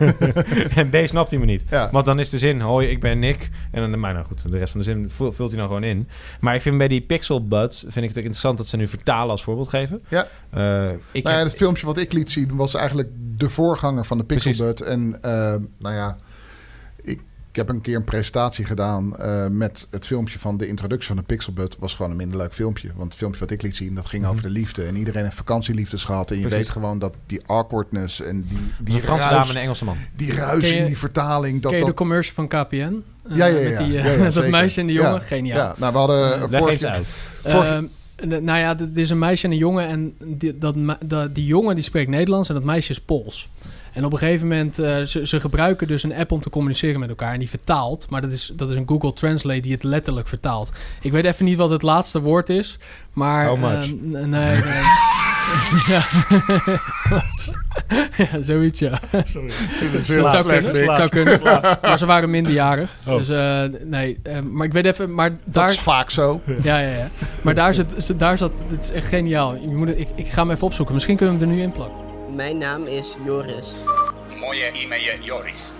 en 0.74 0.88
B, 0.90 0.96
snapt 1.04 1.30
hij 1.30 1.38
me 1.40 1.46
niet. 1.46 1.62
Ja. 1.70 1.88
Want 1.92 2.06
dan 2.06 2.18
is 2.18 2.28
de 2.30 2.38
zin, 2.38 2.60
hoi, 2.60 2.88
ik 2.88 3.00
ben 3.00 3.18
Nick. 3.18 3.50
En 3.70 3.90
dan, 3.90 4.00
maar 4.00 4.12
nou 4.12 4.24
goed, 4.26 4.50
de 4.50 4.58
rest 4.58 4.70
van 4.70 4.80
de 4.80 4.86
zin 4.86 5.10
vul- 5.10 5.32
vult 5.32 5.48
hij 5.50 5.58
dan 5.58 5.66
gewoon 5.68 5.84
in. 5.84 6.08
Maar 6.40 6.54
ik 6.54 6.62
vind 6.62 6.78
bij 6.78 6.88
die 6.88 7.00
Pixel 7.00 7.46
Buds, 7.46 7.80
vind 7.80 7.96
ik 7.96 8.02
het 8.08 8.10
ook 8.10 8.16
interessant 8.16 8.58
dat 8.58 8.66
ze 8.66 8.76
nu 8.76 8.88
vertalen 8.88 9.30
als 9.30 9.42
voorbeeld 9.42 9.68
geven. 9.68 10.02
Ja. 10.08 10.26
Eh, 10.50 10.88
ik 11.12 11.22
nou 11.22 11.34
ja, 11.34 11.40
heb- 11.40 11.46
het 11.46 11.56
filmpje 11.56 11.86
wat 11.86 11.98
ik 11.98 12.12
liet 12.12 12.30
zien 12.30 12.56
was 12.56 12.74
eigenlijk 12.74 13.08
de 13.36 13.48
voorganger 13.48 14.04
van 14.04 14.18
de 14.18 14.24
Pixelbud. 14.24 14.80
En 14.80 15.18
eh, 15.22 15.30
nou 15.78 15.94
ja, 15.94 16.16
ik, 17.50 17.56
heb 17.56 17.68
een 17.68 17.80
keer 17.80 17.96
een 17.96 18.04
presentatie 18.04 18.64
gedaan 18.64 19.16
eh, 19.16 19.46
met 19.46 19.86
het 19.90 20.06
filmpje 20.06 20.38
van 20.38 20.56
de 20.56 20.66
introductie 20.68 21.06
van 21.08 21.16
de 21.16 21.22
Pixelbud. 21.22 21.76
was 21.78 21.94
gewoon 21.94 22.10
een 22.10 22.16
minder 22.16 22.38
leuk 22.38 22.52
filmpje. 22.54 22.88
Want 22.94 23.08
het 23.08 23.14
filmpje 23.14 23.40
wat 23.40 23.50
ik 23.50 23.62
liet 23.62 23.76
zien, 23.76 23.94
dat 23.94 24.06
ging 24.06 24.22
Mhm. 24.22 24.30
over 24.30 24.42
de 24.42 24.50
liefde. 24.50 24.82
En 24.84 24.96
iedereen 24.96 25.24
heeft 25.24 25.36
vakantieliefdes 25.36 26.04
gehad. 26.04 26.30
En 26.30 26.36
je 26.36 26.42
Precies. 26.42 26.58
weet 26.60 26.70
gewoon 26.70 26.98
dat 26.98 27.14
die 27.26 27.40
awkwardness 27.46 28.20
en 28.20 28.44
die, 28.48 28.58
die 28.78 28.94
een 28.94 29.00
Franse 29.00 29.28
ruis, 29.28 29.36
dame 29.36 29.48
en 29.50 29.56
een 29.56 29.62
Engelse 29.62 29.84
man. 29.84 29.96
die 30.16 30.32
ruis 30.34 30.68
je- 30.68 30.74
in 30.76 30.86
die 30.86 30.98
vertaling. 30.98 31.62
Dat, 31.62 31.70
Ken 31.70 31.80
je 31.80 31.86
de 31.86 31.94
commercial 31.94 32.34
van 32.34 32.48
KPN? 32.48 32.76
Eh, 32.76 33.36
Ja, 33.36 33.46
ja, 33.46 33.58
ja, 33.58 33.68
Met, 33.68 33.76
die, 33.78 33.98
eh, 33.98 34.04
ja, 34.04 34.10
ja, 34.10 34.18
met 34.22 34.34
dat 34.34 34.48
meisje 34.48 34.80
en 34.80 34.86
die 34.86 34.96
jongen? 34.96 35.12
Ja. 35.12 35.18
Geniaal. 35.18 35.58
Ja, 35.58 35.74
nou, 35.78 35.92
we 35.92 35.98
hadden 35.98 36.34
eh, 36.42 36.48
Leg 36.50 36.60
vorig 36.60 36.82
uit. 36.82 37.08
vorig- 37.42 37.64
Ehm, 37.64 37.84
nou 38.26 38.58
ja, 38.58 38.76
het 38.76 38.96
is 38.96 39.10
een 39.10 39.18
meisje 39.18 39.46
en 39.46 39.52
een 39.52 39.58
jongen 39.58 39.86
en 39.86 40.14
die, 40.24 40.58
dat, 40.58 40.76
die 41.34 41.46
jongen 41.46 41.74
die 41.74 41.84
spreekt 41.84 42.10
Nederlands 42.10 42.48
en 42.48 42.54
dat 42.54 42.64
meisje 42.64 42.90
is 42.90 43.00
Pools. 43.00 43.48
En 43.92 44.04
op 44.04 44.12
een 44.12 44.18
gegeven 44.18 44.48
moment, 44.48 44.78
eh, 44.78 45.02
ze, 45.02 45.26
ze 45.26 45.40
gebruiken 45.40 45.86
dus 45.88 46.02
een 46.02 46.14
app 46.14 46.32
om 46.32 46.40
te 46.40 46.50
communiceren 46.50 47.00
met 47.00 47.08
elkaar 47.08 47.32
en 47.32 47.38
die 47.38 47.48
vertaalt. 47.48 48.06
Maar 48.10 48.20
dat 48.20 48.32
is, 48.32 48.52
dat 48.56 48.70
is 48.70 48.76
een 48.76 48.88
Google 48.88 49.12
Translate 49.12 49.60
die 49.60 49.72
het 49.72 49.82
letterlijk 49.82 50.28
vertaalt. 50.28 50.72
Ik 51.02 51.12
weet 51.12 51.24
even 51.24 51.44
niet 51.44 51.56
wat 51.56 51.70
het 51.70 51.82
laatste 51.82 52.20
woord 52.20 52.48
is, 52.48 52.78
maar... 53.12 53.46
How 53.46 53.58
much? 53.58 53.86
ehm, 53.86 54.10
nee, 54.10 54.26
nee. 54.26 54.60
ja, 55.86 56.02
zoiets, 58.50 58.78
ja. 58.78 58.98
Sorry. 59.24 59.52
Dat 59.90 60.26
zou 60.26 60.42
kunnen. 60.46 60.86
Dat 60.86 60.96
zou 60.96 61.08
kunnen. 61.08 61.40
Maar 61.82 61.98
ze 61.98 62.06
waren 62.06 62.30
minderjarig. 62.30 62.90
Oh. 63.06 63.16
Dus 63.16 63.28
eh, 63.28 63.62
nee, 63.84 64.18
eh, 64.22 64.40
maar 64.40 64.66
ik 64.66 64.72
weet 64.72 64.84
even, 64.86 65.14
maar 65.14 65.30
Dat 65.30 65.38
daar... 65.44 65.70
is 65.70 65.80
vaak 65.80 66.10
zo. 66.10 66.40
Ja, 66.62 66.78
ja, 66.78 66.88
ja. 66.88 67.08
Maar 67.42 67.54
daar 67.54 67.74
zit, 67.74 67.94
zit- 67.96 68.18
daar 68.18 68.38
zat, 68.38 68.62
dit 68.68 68.82
is 68.82 68.90
echt 68.90 69.06
geniaal. 69.08 69.54
Je 69.60 69.66
moet, 69.68 69.88
het- 69.88 69.98
ik, 69.98 70.08
ik 70.14 70.26
ga 70.28 70.42
hem 70.42 70.50
even 70.50 70.66
opzoeken. 70.66 70.94
Misschien 70.94 71.16
kunnen 71.16 71.34
we 71.34 71.40
hem 71.40 71.50
er 71.50 71.56
nu 71.56 71.62
in 71.62 71.72
plakken. 71.72 71.96
Mijn 72.34 72.58
naam 72.58 72.86
is 72.86 73.16
Joris. 73.24 73.74
Moje 74.40 74.70
ime 74.72 74.94
je 74.94 75.14
Joris. 75.20 75.72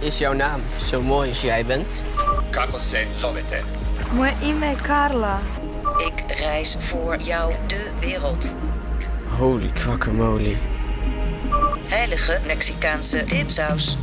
Is 0.00 0.18
jouw 0.18 0.32
naam 0.32 0.60
zo 0.84 1.02
mooi 1.02 1.28
als 1.28 1.42
jij 1.42 1.64
bent? 1.66 2.02
Kako 2.50 2.78
se 2.78 3.04
zovete? 3.10 3.56
Moje 4.14 4.32
ime 4.42 4.66
je 4.66 4.74
Carla. 4.82 5.38
Ik 5.96 6.24
reis 6.38 6.76
voor 6.80 7.16
jou 7.16 7.52
de 7.66 7.90
wereld. 8.00 8.54
Holy 9.38 9.70
guacamole. 9.74 10.52
Heilige 11.86 12.38
Mexicaanse 12.46 13.24
dipsaus. 13.24 13.96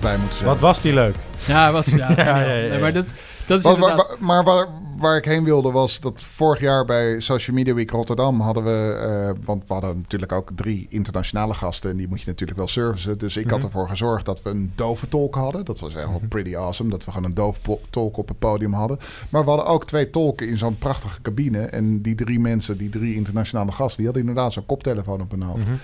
Bij 0.00 0.16
moeten. 0.16 0.44
Wat 0.44 0.58
was 0.58 0.80
die 0.80 0.92
leuk? 0.94 1.14
Ja, 1.44 1.72
was, 1.72 1.86
ja, 1.86 2.06
geniaal. 2.14 2.26
ja, 2.38 2.52
ja. 2.52 2.68
Nee, 2.68 2.78
maar 2.80 2.92
dat, 2.92 3.12
dat 3.46 3.58
is 3.58 3.64
Wat- 3.64 3.78
waar- 3.78 3.90
inderdaad... 3.90 4.08
waar- 4.08 4.26
maar 4.26 4.44
waar, 4.44 4.66
waar 4.98 5.16
ik 5.16 5.24
heen 5.24 5.44
wilde 5.44 5.70
was 5.70 6.00
dat 6.00 6.22
vorig 6.22 6.60
jaar 6.60 6.84
bij 6.84 7.20
Social 7.20 7.56
Media 7.56 7.74
Week 7.74 7.90
Rotterdam 7.90 8.40
hadden 8.40 8.64
we... 8.64 8.92
eh, 9.02 9.44
want 9.44 9.66
we 9.66 9.72
hadden 9.72 9.96
natuurlijk 9.96 10.32
ook 10.32 10.50
drie 10.54 10.86
internationale 10.88 11.54
gasten... 11.54 11.90
en 11.90 11.96
die 11.96 12.08
moet 12.08 12.20
je 12.20 12.26
natuurlijk 12.26 12.58
wel 12.58 12.68
servicen. 12.68 13.18
Dus 13.18 13.36
ik 13.36 13.50
had 13.50 13.58
Mhm. 13.58 13.66
ervoor 13.66 13.88
gezorgd 13.88 14.26
dat 14.26 14.42
we 14.42 14.50
een 14.50 14.72
dove 14.74 15.08
tolk 15.08 15.34
hadden. 15.34 15.64
Dat 15.64 15.80
was 15.80 15.94
echt 15.94 16.08
wel 16.08 16.22
pretty 16.28 16.56
awesome, 16.56 16.90
dat 16.90 17.04
we 17.04 17.10
gewoon 17.10 17.26
een 17.26 17.34
dove 17.34 17.60
tolk 17.90 18.16
op 18.16 18.28
het 18.28 18.38
podium 18.38 18.72
hadden. 18.72 18.98
Maar 19.28 19.42
we 19.44 19.48
hadden 19.48 19.66
ook 19.68 19.86
twee 19.86 20.10
tolken 20.10 20.48
in 20.48 20.58
zo'n 20.58 20.78
prachtige 20.78 21.22
cabine. 21.22 21.60
En 21.60 22.02
die 22.02 22.14
drie 22.14 22.40
mensen, 22.40 22.78
die 22.78 22.88
drie 22.88 23.14
internationale 23.14 23.72
gasten... 23.72 23.96
die 23.96 24.04
hadden 24.06 24.22
inderdaad 24.26 24.52
zo'n 24.52 24.66
koptelefoon 24.66 25.20
op 25.20 25.30
hun 25.30 25.42
hoofd. 25.42 25.66
Mhm. 25.66 25.76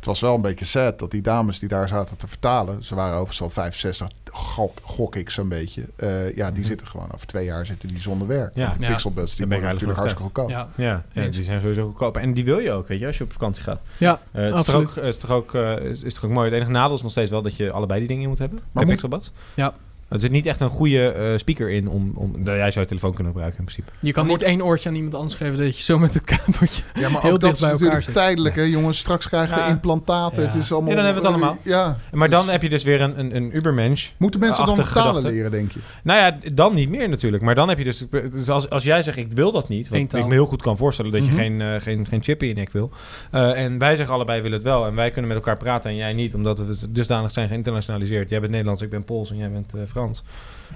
Het 0.00 0.08
was 0.08 0.20
wel 0.20 0.34
een 0.34 0.40
beetje 0.40 0.64
sad 0.64 0.98
dat 0.98 1.10
die 1.10 1.22
dames 1.22 1.58
die 1.58 1.68
daar 1.68 1.88
zaten 1.88 2.16
te 2.16 2.26
vertalen, 2.26 2.84
ze 2.84 2.94
waren 2.94 3.12
overigens 3.14 3.40
al 3.42 3.50
65, 3.50 4.08
gok, 4.30 4.78
gok 4.82 5.16
ik 5.16 5.30
zo'n 5.30 5.48
beetje. 5.48 5.82
Eh, 5.96 6.36
ja, 6.36 6.50
die 6.50 6.64
zitten 6.64 6.86
gewoon 6.86 7.12
over 7.14 7.26
twee 7.26 7.44
jaar 7.44 7.66
zitten 7.66 7.88
die 7.88 8.00
zonder 8.00 8.26
werk. 8.26 8.50
Ja. 8.54 8.72
De 8.78 8.82
Ja. 8.82 8.88
pixelbuds 8.88 9.36
die 9.36 9.46
worden 9.46 9.64
natuurlijk 9.64 9.98
hartstikke 9.98 10.22
goedkoop. 10.22 10.50
Ja, 10.50 10.68
Ja, 10.76 11.04
ja, 11.12 11.22
Eens. 11.22 11.36
die 11.36 11.44
zijn 11.44 11.60
sowieso 11.60 11.86
goedkoop. 11.86 12.16
En 12.16 12.32
die 12.34 12.44
wil 12.44 12.58
je 12.58 12.72
ook, 12.72 12.88
weet 12.88 13.00
je, 13.00 13.06
als 13.06 13.18
je 13.18 13.24
op 13.24 13.32
vakantie 13.32 13.62
gaat. 13.62 13.80
ja, 13.98 14.20
Eh, 14.32 14.42
het, 14.42 14.44
is 14.44 14.50
toch 14.50 14.58
absoluut. 14.58 14.88
ook, 14.88 14.94
het 14.94 15.04
is 15.04 15.18
toch 15.18 15.30
ook, 15.30 15.54
eh, 15.54 15.76
is, 15.76 16.02
is 16.02 16.14
toch 16.14 16.24
ook 16.24 16.30
mooi. 16.30 16.44
Het 16.48 16.54
enige 16.56 16.70
nadeel 16.70 16.96
is 16.96 17.02
nog 17.02 17.10
steeds 17.10 17.30
wel 17.30 17.42
dat 17.42 17.56
je 17.56 17.70
allebei 17.72 17.98
die 17.98 18.08
dingen 18.08 18.22
in 18.22 18.28
moet 18.28 18.38
hebben. 18.38 18.58
bij 18.58 18.68
moet- 18.82 18.86
Pixelbuds. 18.92 19.32
Ja. 19.54 19.74
Er 20.10 20.20
zit 20.20 20.30
niet 20.30 20.46
echt 20.46 20.60
een 20.60 20.68
goede 20.68 21.12
eh, 21.12 21.36
speaker 21.38 21.70
in 21.70 21.88
om, 21.88 22.12
om... 22.14 22.32
Jij 22.44 22.70
zou 22.70 22.80
je 22.80 22.86
telefoon 22.86 23.14
kunnen 23.14 23.32
gebruiken 23.32 23.58
in 23.58 23.64
principe. 23.64 23.90
Je 24.00 24.12
kan 24.12 24.26
niet 24.26 24.42
één 24.42 24.62
oortje 24.62 24.88
aan 24.88 24.94
iemand 24.94 25.14
anders 25.14 25.34
geven 25.34 25.58
dat 25.58 25.78
je 25.78 25.84
zo 25.84 25.98
met 25.98 26.14
het 26.14 26.24
kamertje... 26.24 26.82
Ja, 26.94 27.08
maar 27.08 27.22
Heel 27.30 27.32
ook 27.32 27.40
dat 27.40 27.50
dicht 27.50 27.60
bij 27.60 27.70
elkaar 27.70 27.70
natuurlijk 27.70 28.02
zit. 28.04 28.14
tijdelijk, 28.14 28.54
hè, 28.54 28.62
jongens. 28.62 28.98
Straks 28.98 29.28
krijgen 29.28 29.54
we 29.54 29.60
Ja. 29.60 29.68
implantaten. 29.68 30.42
Ja. 30.42 30.48
Het 30.48 30.56
is 30.62 30.72
allemaal... 30.72 30.90
Ja, 30.90 30.96
dan 30.96 31.04
hebben 31.04 31.22
we 31.22 31.28
het 31.28 31.36
allemaal. 31.38 31.58
Ja. 31.64 31.96
Maar 32.12 32.30
dan 32.30 32.48
heb 32.48 32.62
je 32.62 32.68
dus 32.68 32.84
weer 32.84 33.00
een, 33.00 33.18
een, 33.18 33.36
een 33.36 33.56
Ubermensch. 33.56 34.10
Moeten 34.18 34.40
mensen 34.40 34.66
dan 34.66 34.84
talen 34.94 35.22
leren, 35.22 35.50
denk 35.50 35.72
je? 35.72 35.78
Nou 36.02 36.18
ja, 36.20 36.50
dan 36.54 36.74
niet 36.74 36.88
meer 36.88 37.08
natuurlijk. 37.08 37.42
Maar 37.42 37.54
dan 37.54 37.68
heb 37.68 37.78
je 37.78 37.84
dus... 37.84 38.04
dus 38.32 38.48
als, 38.50 38.70
als 38.70 38.84
jij 38.84 39.02
zegt, 39.02 39.16
ik 39.16 39.32
wil 39.32 39.52
dat 39.52 39.68
niet... 39.68 39.88
Wat 39.88 39.98
ik 39.98 40.26
me 40.26 40.32
heel 40.32 40.46
goed 40.46 40.62
kan 40.62 40.76
voorstellen 40.76 41.10
dat 41.12 41.20
Mhm. 41.20 41.30
je 41.30 41.36
geen, 41.36 41.60
eh, 41.60 41.74
geen, 41.80 42.06
geen 42.06 42.22
chip 42.22 42.42
in 42.42 42.48
je 42.48 42.54
nek 42.54 42.72
wil. 42.72 42.90
Eh, 43.30 43.58
en 43.64 43.78
wij 43.78 43.96
zeggen 43.96 44.14
allebei 44.14 44.40
willen 44.40 44.56
het 44.56 44.66
wel. 44.66 44.86
En 44.86 44.94
wij 44.94 45.10
kunnen 45.10 45.28
met 45.28 45.36
elkaar 45.38 45.56
praten 45.56 45.90
en 45.90 45.96
jij 45.96 46.12
niet. 46.12 46.34
Omdat 46.34 46.58
we 46.58 46.76
dusdanig 46.90 47.30
zijn 47.30 47.48
geïnternationaliseerd. 47.48 48.28
Jij 48.30 48.38
bent 48.40 48.50
Nederlands, 48.50 48.82
ik 48.82 48.90
ben 48.90 49.04
Pools 49.04 49.30
en 49.30 49.36
jij 49.36 49.50
bent 49.50 49.74
eh, 49.74 49.80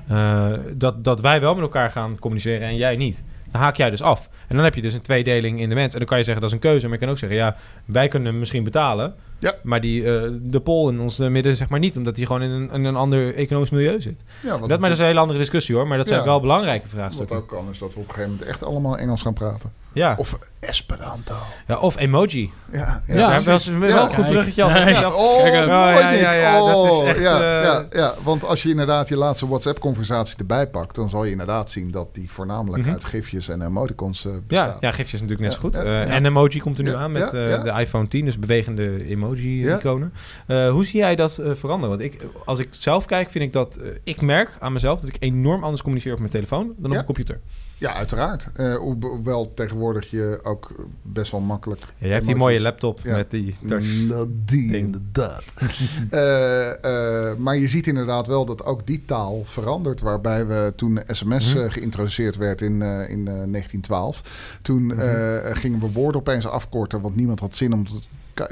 Eh, 0.08 0.52
dat, 0.72 1.04
dat 1.04 1.20
wij 1.20 1.40
wel 1.40 1.54
met 1.54 1.62
elkaar 1.62 1.90
gaan 1.90 2.18
communiceren 2.18 2.68
en 2.68 2.76
jij 2.76 2.96
niet. 2.96 3.24
Dan 3.50 3.60
haak 3.60 3.76
jij 3.76 3.90
dus 3.90 4.02
af. 4.02 4.28
En 4.48 4.54
dan 4.56 4.64
heb 4.64 4.74
je 4.74 4.82
dus 4.82 4.94
een 4.94 5.00
tweedeling 5.00 5.60
in 5.60 5.68
de 5.68 5.74
mens. 5.74 5.92
En 5.92 5.98
dan 5.98 6.08
kan 6.08 6.18
je 6.18 6.24
zeggen 6.24 6.42
dat 6.42 6.50
is 6.50 6.56
een 6.56 6.62
keuze. 6.70 6.84
Maar 6.88 6.94
je 6.98 7.00
kan 7.02 7.10
ook 7.12 7.18
zeggen, 7.18 7.38
ja, 7.38 7.56
wij 7.84 8.08
kunnen 8.08 8.28
hem 8.28 8.38
misschien 8.38 8.64
betalen. 8.64 9.14
Ja. 9.38 9.54
Maar 9.62 9.80
die, 9.80 10.04
eh, 10.16 10.30
de 10.40 10.60
Pool 10.60 10.88
in 10.88 11.00
ons 11.00 11.18
midden 11.18 11.56
zeg 11.56 11.68
maar 11.68 11.78
niet. 11.78 11.96
Omdat 11.96 12.16
hij 12.16 12.26
gewoon 12.26 12.42
in 12.42 12.50
een, 12.50 12.70
in 12.70 12.84
een 12.84 12.96
ander 12.96 13.34
economisch 13.34 13.70
milieu 13.70 14.00
zit. 14.00 14.24
Ja, 14.42 14.58
wat 14.58 14.68
Dat, 14.68 14.78
maar 14.80 14.88
dat 14.88 14.98
is 14.98 14.98
een 14.98 15.08
hele 15.08 15.20
andere 15.20 15.38
discussie 15.38 15.74
hoor. 15.74 15.86
Maar 15.86 15.98
dat 15.98 16.06
zijn 16.08 16.18
Ja. 16.20 16.24
wel 16.26 16.40
belangrijke 16.40 16.82
Wat 16.82 16.90
vraagstukken. 16.94 17.36
ook 17.36 17.48
kan, 17.48 17.68
is 17.70 17.78
dat 17.78 17.94
we 17.94 18.00
op 18.00 18.08
een 18.08 18.14
gegeven 18.14 18.30
moment 18.30 18.48
echt 18.48 18.64
allemaal 18.64 18.98
Engels 18.98 19.22
gaan 19.22 19.32
praten. 19.34 19.72
Ja. 19.92 20.14
Of 20.18 20.38
Esperanto. 20.60 21.34
ja, 21.66 21.78
of 21.78 21.98
emoji. 21.98 22.50
Ja, 22.72 23.02
Ja, 23.06 23.14
Ja, 23.14 23.28
dat 23.30 23.38
is 23.38 23.44
precies. 23.44 23.72
wel 23.74 23.88
Ja. 23.88 24.02
een 24.04 24.14
goed 24.14 24.28
bruggetje 24.28 24.62
al. 24.62 24.68
Ja, 24.68 24.88
Ja, 24.88 25.10
oh, 25.12 25.46
ja, 25.46 25.90
ja, 25.98 26.10
Nick. 26.10 26.20
ja, 26.20 26.32
ja, 26.32 26.58
dat 26.72 26.92
is 26.92 27.00
echt, 27.00 27.20
Ja, 27.20 27.60
ja, 27.62 27.86
ja, 27.92 28.14
want 28.22 28.44
als 28.44 28.62
je 28.62 28.68
inderdaad 28.68 29.08
je 29.08 29.16
laatste 29.16 29.48
WhatsApp-conversatie 29.48 30.36
erbij 30.38 30.66
pakt... 30.66 30.94
dan 30.94 31.08
zal 31.10 31.24
je 31.24 31.30
inderdaad 31.30 31.70
zien 31.70 31.90
dat 31.90 32.08
die 32.14 32.30
voornamelijk 32.30 32.82
Mhm. 32.82 32.92
uit 32.92 33.04
gifjes 33.04 33.48
en 33.48 33.62
emoticons 33.62 34.24
eh, 34.26 34.32
Ja, 34.48 34.76
ja, 34.80 34.90
gifjes 34.90 35.12
is 35.14 35.20
natuurlijk 35.20 35.40
net 35.40 35.52
zo 35.52 35.58
goed. 35.58 35.76
Eh. 35.76 36.14
En 36.14 36.26
emoji 36.26 36.60
komt 36.60 36.78
er 36.78 36.84
nu 36.84 36.94
aan 36.94 37.12
met 37.12 37.24
eh, 37.24 37.62
de 37.62 37.74
iPhone 37.80 38.08
10, 38.08 38.24
dus 38.24 38.38
bewegende 38.38 39.06
emoji-iconen. 39.06 40.12
Eh, 40.46 40.70
hoe 40.70 40.84
zie 40.84 41.00
jij 41.00 41.14
dat 41.14 41.34
veranderen? 41.34 41.88
Want 41.88 42.00
ik, 42.00 42.20
als 42.44 42.58
ik 42.58 42.68
zelf 42.70 43.04
kijk, 43.04 43.30
vind 43.30 43.44
ik 43.44 43.52
dat... 43.52 43.78
ik 44.04 44.20
merk 44.20 44.56
aan 44.58 44.72
mezelf 44.72 45.00
dat 45.00 45.08
ik 45.08 45.16
enorm 45.18 45.62
anders 45.62 45.82
communiceer 45.82 46.12
op 46.12 46.18
mijn 46.18 46.30
telefoon 46.30 46.66
dan 46.66 46.84
op 46.84 46.90
mijn 46.90 47.04
computer. 47.04 47.40
Ja, 47.78 47.94
uiteraard. 47.94 48.48
Eh, 48.54 48.74
hoe- 48.74 48.96
hoewel 49.06 49.54
tegenwoordig 49.54 50.10
je 50.10 50.40
ook 50.42 50.74
best 51.02 51.30
wel 51.32 51.40
makkelijk... 51.40 51.80
Ja, 51.80 51.86
jij 51.98 52.12
hebt 52.12 52.26
die 52.26 52.34
mooie 52.36 52.60
laptop 52.60 53.00
Ja. 53.02 53.16
met 53.16 53.30
die 53.30 53.54
touch. 53.66 53.84
Mm, 53.84 54.08
dat 54.08 54.28
die 54.44 54.70
ding. 54.70 54.84
inderdaad. 54.84 55.44
Eh, 56.10 57.30
eh, 57.30 57.36
maar 57.36 57.56
je 57.56 57.68
ziet 57.68 57.86
inderdaad 57.86 58.26
wel 58.26 58.44
dat 58.44 58.64
ook 58.64 58.86
die 58.86 59.04
taal 59.04 59.42
verandert. 59.44 60.00
Waarbij 60.00 60.46
we 60.46 60.72
toen 60.76 61.00
sms 61.06 61.54
Mhm. 61.54 61.64
eh, 61.64 61.72
geïntroduceerd 61.72 62.36
werd 62.36 62.60
in, 62.62 62.82
eh, 62.82 63.10
in 63.10 63.28
eh, 63.28 63.34
1912. 63.44 64.58
Toen 64.62 64.82
Mhm. 64.84 65.00
eh, 65.00 65.56
gingen 65.56 65.80
we 65.80 65.92
woorden 65.92 66.20
opeens 66.20 66.46
afkorten. 66.46 67.00
Want 67.00 67.16
niemand 67.16 67.40
had 67.40 67.56
zin 67.56 67.72
om 67.72 67.84
het 67.84 68.08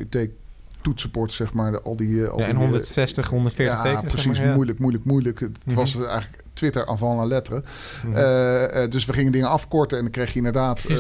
KUT 0.09 0.29
toetsenbord, 0.83 1.33
zeg 1.33 1.53
maar. 1.53 1.81
Al 1.81 1.97
die, 1.97 2.25
al 2.27 2.39
Ja, 2.39 2.45
en 2.45 2.51
die, 2.51 2.61
eh, 2.65 2.69
160, 2.71 3.29
140 3.29 3.77
ja, 3.77 3.83
tekens. 3.83 4.13
precies. 4.13 4.23
zeg 4.31 4.39
maar, 4.39 4.47
ja. 4.49 4.55
Moeilijk, 4.55 4.79
moeilijk, 4.79 5.05
moeilijk. 5.05 5.41
Het 5.41 5.57
Mhm. 5.65 5.75
was 5.75 5.95
eigenlijk 6.07 6.42
Twitter 6.55 6.87
avant 6.87 7.17
la 7.19 7.25
lettre. 7.27 7.63
Mhm. 8.07 8.17
Eh, 8.17 8.83
eh, 8.85 8.91
dus 8.91 9.05
we 9.05 9.13
gingen 9.13 9.33
dingen 9.33 9.49
afkorten 9.49 9.97
en 9.97 10.03
dan 10.03 10.13
kreeg 10.13 10.31
je 10.33 10.37
inderdaad 10.37 10.85
eh, 10.85 10.97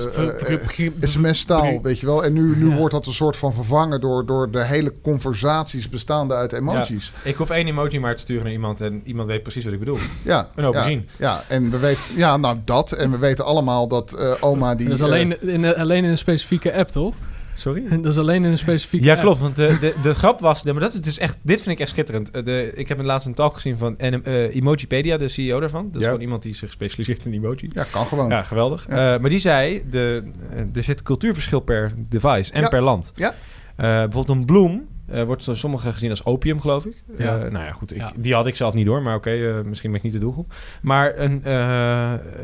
sms-taal, 1.00 1.82
weet 1.82 1.98
je 1.98 2.06
wel. 2.06 2.24
En 2.24 2.32
nu, 2.32 2.56
nu 2.56 2.68
Ja. 2.70 2.76
wordt 2.76 2.94
dat 2.94 3.06
een 3.06 3.12
soort 3.12 3.36
van 3.36 3.52
vervangen 3.52 4.00
door, 4.00 4.26
door 4.26 4.50
de 4.50 4.64
hele 4.64 4.92
conversaties 5.02 5.88
bestaande 5.88 6.34
uit 6.34 6.52
emojis. 6.52 7.12
Ik 7.24 7.36
hoef 7.36 7.50
één 7.50 7.66
emoji 7.66 8.00
maar 8.00 8.14
te 8.16 8.20
sturen 8.22 8.42
naar 8.42 8.52
iemand 8.52 8.80
en 8.80 9.00
iemand 9.04 9.28
weet 9.28 9.42
precies 9.42 9.64
wat 9.64 9.72
ik 9.72 9.78
bedoel. 9.78 9.98
Ja, 10.22 10.48
Een 10.54 10.64
aubergine. 10.64 11.02
Ja, 11.18 11.30
ja, 11.30 11.44
en 11.48 11.70
we 11.70 11.78
weten, 11.78 12.02
ja, 12.16 12.36
nou 12.36 12.56
dat. 12.64 12.92
En 12.92 13.10
we 13.10 13.18
weten 13.18 13.44
allemaal 13.44 13.88
dat 13.88 14.12
eh, 14.12 14.32
oma 14.40 14.74
die. 14.74 14.86
Dat 14.88 14.96
is 14.96 15.02
alleen, 15.02 15.40
in, 15.48 15.62
een- 15.64 15.76
alleen 15.76 16.04
in 16.04 16.10
een 16.10 16.18
specifieke 16.18 16.74
app, 16.76 16.88
toch? 16.90 17.14
Sorry? 17.62 17.82
Dat 18.02 18.12
is 18.12 18.18
alleen 18.18 18.44
in 18.44 18.50
een 18.50 18.58
specifieke 18.58 19.04
Ja, 19.06 19.12
app. 19.12 19.22
klopt. 19.22 19.40
Want 19.40 19.56
de, 19.56 19.76
de, 19.80 19.94
de 20.02 20.14
grap 20.14 20.40
was... 20.40 20.62
Maar 20.64 20.74
dat 20.80 20.94
is 20.94 21.00
dus 21.00 21.18
echt, 21.18 21.38
dit 21.42 21.62
vind 21.62 21.74
ik 21.74 21.80
echt 21.80 21.90
schitterend. 21.90 22.30
Eh, 22.30 22.44
De, 22.44 22.72
ik 22.74 22.88
heb 22.88 22.98
een 22.98 23.04
laatst 23.04 23.26
een 23.26 23.34
talk 23.34 23.54
gezien 23.54 23.78
van 23.78 23.98
en, 23.98 24.24
eh, 24.24 24.54
Emojipedia, 24.54 25.16
de 25.16 25.28
CEO 25.28 25.60
daarvan. 25.60 25.84
Dat 25.86 25.94
is 25.96 26.00
Ja. 26.00 26.06
gewoon 26.06 26.20
iemand 26.22 26.42
die 26.42 26.54
zich 26.54 26.70
specialiseert 26.70 27.26
in 27.26 27.32
emoji. 27.32 27.70
ja, 27.72 27.84
kan 27.90 28.06
gewoon. 28.06 28.28
Ja, 28.28 28.42
geweldig. 28.42 28.86
Ja. 28.88 29.14
Eh, 29.14 29.20
maar 29.20 29.30
die 29.30 29.38
zei, 29.38 29.82
de, 29.90 30.22
eh, 30.50 30.58
er 30.74 30.82
zit 30.82 31.02
cultuurverschil 31.02 31.60
per 31.60 31.92
device 32.08 32.52
en 32.52 32.60
Ja. 32.62 32.68
per 32.68 32.82
land. 32.82 33.12
Ja. 33.16 33.30
Eh, 33.30 33.34
bijvoorbeeld 33.76 34.28
een 34.38 34.44
bloem 34.44 34.88
eh, 35.12 35.22
wordt 35.24 35.44
door 35.44 35.56
sommigen 35.56 35.92
gezien 35.92 36.10
als 36.10 36.24
opium, 36.24 36.60
geloof 36.60 36.84
ik. 36.84 37.02
Ja. 37.16 37.36
Eh, 37.38 37.50
nou 37.50 37.64
ja, 37.64 37.70
goed. 37.72 37.90
Ik, 37.94 38.00
Ja. 38.00 38.12
Die 38.16 38.34
had 38.34 38.46
ik 38.46 38.56
zelf 38.56 38.74
niet 38.74 38.86
door, 38.86 39.02
maar 39.02 39.14
oké, 39.14 39.30
eh, 39.30 39.54
misschien 39.64 39.90
ben 39.90 39.98
ik 39.98 40.04
niet 40.04 40.12
de 40.12 40.18
doelgroep. 40.18 40.52
Maar 40.82 41.18
een, 41.18 41.40
eh, 41.44 41.52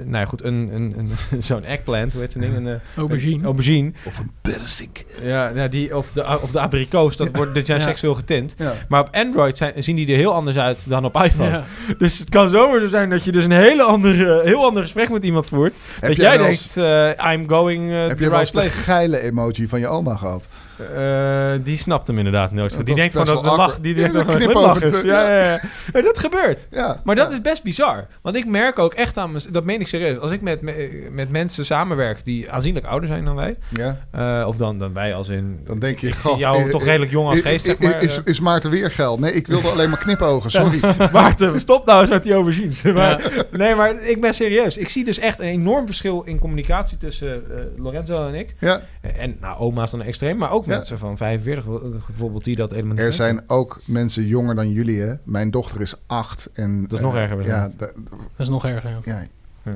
nou 0.04 0.10
ja, 0.10 0.24
goed, 0.24 0.44
een, 0.44 0.70
een, 0.74 0.94
een, 1.30 1.42
zo'n 1.42 1.64
eggplant, 1.64 2.12
hoe 2.12 2.20
heet 2.22 2.32
zo'n 2.32 2.40
ding? 2.40 2.56
Een, 2.56 2.66
eh, 2.66 2.74
Aubergine. 2.96 3.34
Een 3.38 3.44
aubergine. 3.44 3.92
Of 4.06 4.18
een 4.18 4.30
persik. 4.40 5.04
Ja, 5.22 5.50
nou, 5.50 5.68
die, 5.68 5.96
of, 5.96 6.10
de, 6.12 6.40
of 6.42 6.50
de 6.50 6.60
abrikoos, 6.60 7.16
dat 7.16 7.36
wordt, 7.36 7.54
dit 7.54 7.66
zijn 7.66 7.78
Ja. 7.78 7.84
seksueel 7.86 8.14
getint. 8.14 8.54
Ja. 8.58 8.72
Maar 8.88 9.00
op 9.00 9.08
Android 9.12 9.56
zijn, 9.58 9.82
zien 9.82 9.96
die 9.96 10.06
er 10.10 10.16
heel 10.16 10.34
anders 10.34 10.58
uit 10.58 10.88
dan 10.88 11.04
op 11.04 11.22
iPhone. 11.22 11.50
Ja. 11.50 11.64
Dus 11.98 12.18
het 12.18 12.28
kan 12.28 12.48
zomaar 12.50 12.80
zo 12.80 12.86
zijn 12.88 13.10
dat 13.10 13.24
je 13.24 13.32
dus 13.32 13.44
een 13.44 13.50
hele 13.50 13.82
andere, 13.82 14.40
heel 14.44 14.64
ander 14.64 14.82
gesprek 14.82 15.10
met 15.10 15.24
iemand 15.24 15.46
voert. 15.46 15.80
Heb 16.00 16.08
dat 16.08 16.16
jij 16.16 16.36
denkt, 16.36 16.76
eh, 16.76 17.32
I'm 17.32 17.48
going 17.48 17.90
uh, 17.90 18.06
Heb 18.06 18.18
je 18.18 18.30
wel 18.30 18.40
eens 18.40 18.52
right 18.52 18.72
de 18.72 18.78
geile 18.78 19.20
emoji 19.20 19.68
van 19.68 19.80
je 19.80 19.86
oma 19.86 20.16
gehad? 20.16 20.48
Eh, 20.94 21.52
die 21.64 21.78
snapt 21.78 22.06
hem 22.06 22.18
inderdaad 22.18 22.52
nooit. 22.52 22.70
Die 22.72 22.80
is 22.84 22.94
denkt 22.94 23.16
gewoon 23.16 23.34
dat 23.34 23.44
de 23.44 23.50
lach, 23.56 23.80
die 23.80 23.94
Ja, 23.94 24.00
denkt 24.00 24.12
dat 24.14 24.26
een 24.34 24.82
is. 24.82 25.00
Ja, 25.00 25.38
ja. 25.44 25.58
dat 26.02 26.18
gebeurt. 26.18 26.66
Maar 27.04 27.14
dat 27.16 27.30
is 27.30 27.40
best 27.40 27.62
bizar. 27.62 28.06
Want 28.22 28.36
ik 28.36 28.46
merk 28.46 28.78
ook 28.78 28.94
echt 28.94 29.18
aan 29.18 29.32
mezelf, 29.32 29.52
dat 29.52 29.64
meen 29.64 29.80
ik 29.80 29.86
serieus. 29.86 30.18
Als 30.18 30.30
ik 30.30 30.40
met, 30.40 30.60
me- 30.62 31.08
met 31.12 31.30
mensen 31.30 31.64
samenwerk 31.64 32.24
die 32.24 32.50
aanzienlijk 32.50 32.86
ouder 32.86 33.08
zijn 33.08 33.24
dan 33.24 33.34
wij. 33.34 33.56
Ja, 33.74 33.98
eh, 34.10 34.46
of 34.48 34.56
dan, 34.56 34.78
dan 34.78 34.92
wij 34.92 35.14
als 35.14 35.28
in... 35.28 35.60
dan 35.66 35.78
denk 35.78 35.98
je... 35.98 36.12
Goh, 36.12 36.38
jou 36.38 36.62
eh, 36.62 36.70
toch 36.70 36.80
eh, 36.80 36.86
redelijk 36.86 37.10
jong 37.10 37.26
als 37.28 37.36
is- 37.36 37.42
geest, 37.42 37.64
zeg 37.64 37.76
is- 37.78 37.86
maar. 37.92 38.02
Is, 38.02 38.16
eh. 38.16 38.22
is 38.24 38.40
Maarten 38.40 38.70
weer 38.70 38.90
geld? 38.90 39.20
Nee, 39.20 39.32
ik 39.32 39.46
wilde 39.46 39.68
alleen 39.68 39.90
maar 39.90 39.98
knipogen, 39.98 40.50
sorry. 40.60 40.80
Maarten, 41.12 41.60
stop 41.60 41.86
nou 41.86 42.00
eens 42.00 42.10
met 42.10 42.22
die. 42.22 42.92
Maar, 42.92 43.32
Nee, 43.50 43.74
maar 43.74 44.02
ik 44.02 44.20
ben 44.20 44.34
serieus. 44.34 44.76
Ik 44.76 44.88
zie 44.88 45.04
dus 45.04 45.18
echt 45.18 45.38
een 45.38 45.46
enorm 45.46 45.86
verschil 45.86 46.22
in 46.22 46.38
communicatie 46.38 46.98
tussen 46.98 47.28
eh, 47.50 47.62
Lorenzo 47.76 48.26
en 48.28 48.34
ik. 48.34 48.54
Ja, 48.60 48.80
En 49.16 49.36
nou, 49.40 49.58
oma's 49.58 49.90
dan 49.90 50.02
extreem, 50.02 50.36
maar 50.36 50.50
ook. 50.50 50.66
Mensen 50.68 50.98
van 50.98 51.16
45 51.16 51.64
bijvoorbeeld 52.06 52.44
die 52.44 52.56
dat 52.56 52.70
helemaal 52.70 52.90
niet 52.90 52.98
er 53.00 53.08
weten. 53.08 53.22
zijn 53.24 53.42
ook 53.46 53.80
mensen 53.84 54.26
jonger 54.26 54.54
dan 54.54 54.70
jullie, 54.70 55.00
hè. 55.00 55.14
Mijn 55.22 55.50
dochter 55.50 55.80
is 55.80 55.94
acht 56.06 56.50
en... 56.52 56.82
Dat 56.82 56.92
is 56.92 57.00
nog 57.00 57.14
eh, 57.14 57.22
erger 57.22 57.44
Ja, 57.46 57.70
Dat 57.78 57.92
is 58.36 58.48
nog 58.48 58.64
erger. 58.66 58.90
ja. 59.04 59.26
ja, 59.64 59.72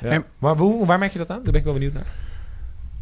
Ja. 0.00 0.08
En- 0.10 0.24
Maar 0.38 0.56
hoe, 0.56 0.86
waar 0.86 0.98
merk 0.98 1.12
je 1.12 1.18
dat 1.18 1.30
aan? 1.30 1.36
Daar 1.42 1.44
ben 1.52 1.54
ik 1.60 1.64
wel 1.64 1.72
benieuwd 1.72 1.92
naar. 1.92 2.06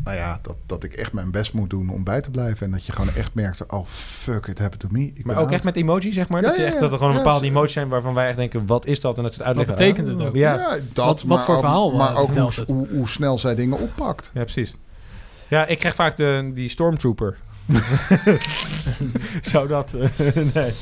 nou 0.05 0.17
ja, 0.17 0.39
dat, 0.43 0.57
dat 0.67 0.85
ik 0.85 0.93
echt 0.93 1.13
mijn 1.13 1.31
best 1.31 1.53
moet 1.53 1.71
doen 1.71 1.89
om 1.91 2.05
bij 2.05 2.21
te 2.21 2.31
blijven. 2.31 2.67
En 2.67 2.73
dat 2.73 2.87
je 2.87 2.93
gewoon 2.93 3.15
echt 3.15 3.35
merkt, 3.35 3.67
oh 3.73 3.87
fuck, 3.87 4.47
it 4.47 4.59
happened 4.59 4.81
to 4.81 4.89
me. 4.91 5.11
Ik 5.15 5.25
Maar 5.25 5.37
ook 5.37 5.51
echt 5.51 5.65
met 5.65 5.77
emoji, 5.77 6.13
zeg 6.13 6.29
maar? 6.29 6.43
Ja, 6.43 6.49
dat, 6.49 6.57
je 6.57 6.65
echt, 6.65 6.75
ja. 6.75 6.81
dat 6.81 6.93
er 6.93 6.99
gewoon 6.99 7.13
Ja, 7.13 7.19
bepaalde 7.19 7.47
emoties 7.47 7.73
zijn 7.73 7.89
waarvan 7.89 8.15
wij 8.15 8.29
echt 8.29 8.37
denken, 8.37 8.67
wat 8.67 8.87
is 8.87 9.01
dat? 9.01 9.17
En 9.17 9.23
dat 9.23 9.33
ze 9.35 9.39
het 9.39 9.47
uitleggen. 9.49 9.75
Wat 9.77 9.85
betekent 9.87 10.19
het 10.19 10.29
ook? 10.29 10.35
Ja, 10.35 10.55
Ja, 10.55 10.69
dat, 10.93 11.05
Wat- 11.07 11.23
wat 11.23 11.25
maar 11.25 11.45
voor 11.47 11.55
ook- 11.55 11.61
verhaal, 11.61 11.97
Maar 11.97 12.09
eh, 12.11 12.13
ook 12.13 12.17
hoe, 12.19 12.27
vertelt 12.27 12.57
het? 12.57 12.69
hoe, 12.69 12.89
hoe 12.89 13.09
snel 13.09 13.39
zij 13.39 13.55
dingen 13.55 13.79
oppakt. 13.79 14.31
ja, 14.35 14.43
precies. 14.43 14.75
Ja, 15.55 15.67
ik 15.67 15.79
krijg 15.79 15.95
vaak 15.95 16.17
de, 16.17 16.51
die 16.55 16.69
Stormtrooper. 16.69 17.37
Zou 19.53 19.69
dat... 19.69 19.95
eh, 19.95 20.09
nee. 20.55 20.73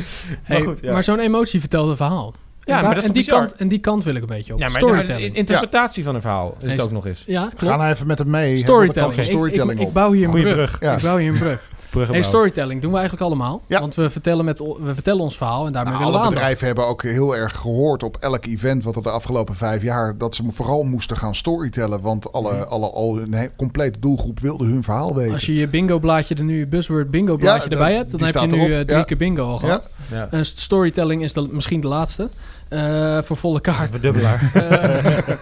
Hey, 0.42 0.58
maar 0.58 0.62
goed, 0.62 0.80
ja. 0.80 0.92
Maar 0.92 1.04
zo'n 1.04 1.18
emotie 1.18 1.60
vertelt 1.60 1.90
een 1.90 1.96
verhaal. 1.96 2.34
Ja, 2.64 2.76
en 2.78 2.84
maar 2.84 2.94
dat 2.94 3.02
is 3.02 3.08
en, 3.08 3.14
die 3.14 3.24
bizar? 3.24 3.38
kant, 3.46 3.54
en 3.56 3.68
die 3.68 3.78
kant 3.78 4.04
wil 4.04 4.14
ik 4.14 4.20
een 4.22 4.28
beetje 4.28 4.52
op. 4.52 4.58
ja, 4.58 4.68
maar 4.68 4.76
Storytelling. 4.80 5.32
de 5.32 5.38
interpretatie 5.38 6.04
van 6.04 6.14
een 6.14 6.20
verhaal 6.20 6.54
is 6.58 6.62
Nee, 6.64 6.72
het 6.72 6.80
ook 6.84 6.90
nog 6.90 7.06
eens. 7.06 7.22
ja, 7.26 7.42
Ga 7.42 7.48
klopt. 7.56 7.76
nou 7.76 7.90
even 7.90 8.06
met 8.06 8.18
hem 8.18 8.30
mee. 8.30 8.56
Storytelling. 8.56 9.24
Storytelling. 9.24 9.80
Ik, 9.80 9.92
bouw 9.92 10.12
hier 10.12 10.24
een 10.24 10.30
brug. 10.30 10.52
brug. 10.54 10.76
Ja. 10.80 10.94
Ik 10.96 11.02
bouw 11.02 11.16
hier 11.16 11.32
een 11.32 11.38
brug. 11.38 11.70
Hey, 12.10 12.22
storytelling 12.22 12.80
doen 12.80 12.90
we 12.90 12.96
eigenlijk 12.98 13.26
allemaal. 13.26 13.62
Ja. 13.66 13.80
Want 13.80 13.94
we 13.94 14.10
vertellen, 14.10 14.44
met, 14.44 14.58
we 14.58 14.94
vertellen 14.94 15.20
ons 15.20 15.36
verhaal 15.36 15.66
en 15.66 15.72
daarmee 15.72 15.92
Nou, 15.92 16.04
willen 16.04 16.20
we 16.20 16.26
alle 16.26 16.26
aandacht. 16.28 16.34
bedrijven 16.34 16.66
hebben 16.66 16.86
ook 16.86 17.02
heel 17.02 17.36
erg 17.36 17.56
gehoord 17.56 18.02
op 18.02 18.16
elk 18.20 18.46
event 18.46 18.84
wat 18.84 18.96
er 18.96 19.02
de 19.02 19.10
afgelopen 19.10 19.54
vijf 19.54 19.82
jaar 19.82 20.18
dat 20.18 20.34
ze 20.34 20.42
vooral 20.52 20.82
moesten 20.82 21.16
gaan 21.16 21.34
storytellen, 21.34 22.00
want 22.00 22.32
alle, 22.32 22.66
alle 22.66 22.90
al 22.90 23.18
he- 23.30 23.48
complete 23.56 23.98
doelgroep 23.98 24.40
wilde 24.40 24.64
hun 24.64 24.82
verhaal 24.82 25.14
weten. 25.14 25.32
Als 25.32 25.46
je 25.46 25.54
je 25.54 25.68
bingo 25.68 25.98
blaadje 25.98 26.34
er 26.34 26.44
nu, 26.44 26.58
je 26.58 26.66
buzzword 26.66 27.10
bingo 27.10 27.36
blaadje 27.36 27.70
Ja, 27.70 27.76
erbij 27.76 27.94
hebt, 27.94 28.10
dan 28.10 28.22
heb 28.22 28.34
je 28.34 28.46
nu 28.56 28.74
eh, 28.74 28.80
drie 28.80 29.04
keer 29.04 29.16
bingo 29.16 29.44
al 29.46 29.58
gehad. 29.58 29.88
Ja. 30.10 30.28
En 30.30 30.44
storytelling 30.46 31.22
is 31.22 31.34
misschien 31.50 31.80
de 31.80 31.88
laatste. 31.88 32.28
Eh, 32.72 33.22
voor 33.22 33.36
volle 33.36 33.60
kaart. 33.60 33.90
Verdubbelaar. 33.90 34.40
Eh, 34.54 35.36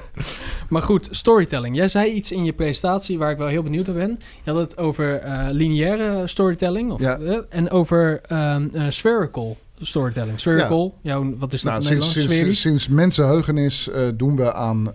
maar 0.69 0.83
goed, 0.83 1.09
storytelling. 1.11 1.77
Jij 1.77 1.89
zei 1.89 2.11
iets 2.11 2.33
in 2.33 2.45
je 2.45 2.53
presentatie 2.53 3.19
waar 3.19 3.31
ik 3.31 3.39
wel 3.39 3.47
heel 3.47 3.63
benieuwd 3.63 3.87
naar 3.87 3.95
ben. 3.97 4.19
Je 4.43 4.51
had 4.51 4.61
het 4.61 4.79
over 4.79 5.19
eh, 5.19 5.47
lineaire 5.51 6.27
storytelling 6.27 6.93
of, 6.93 7.01
Ja. 7.01 7.19
en 7.49 7.71
over 7.71 8.21
ehm, 8.29 8.67
eh, 8.73 8.83
spherical 8.89 9.57
storytelling. 9.81 10.41
Spherical, 10.41 10.95
jouw, 11.01 11.35
wat 11.39 11.53
is 11.53 11.63
dat 11.63 11.73
Nou, 11.73 11.85
in 11.85 11.89
sinds, 12.03 12.15
Nederlands? 12.15 12.37
sinds, 12.43 12.61
sinds 12.61 12.89
mensenheugenis 12.89 13.89
eh, 13.91 14.03
doen 14.15 14.37
we 14.37 14.53
aan 14.53 14.93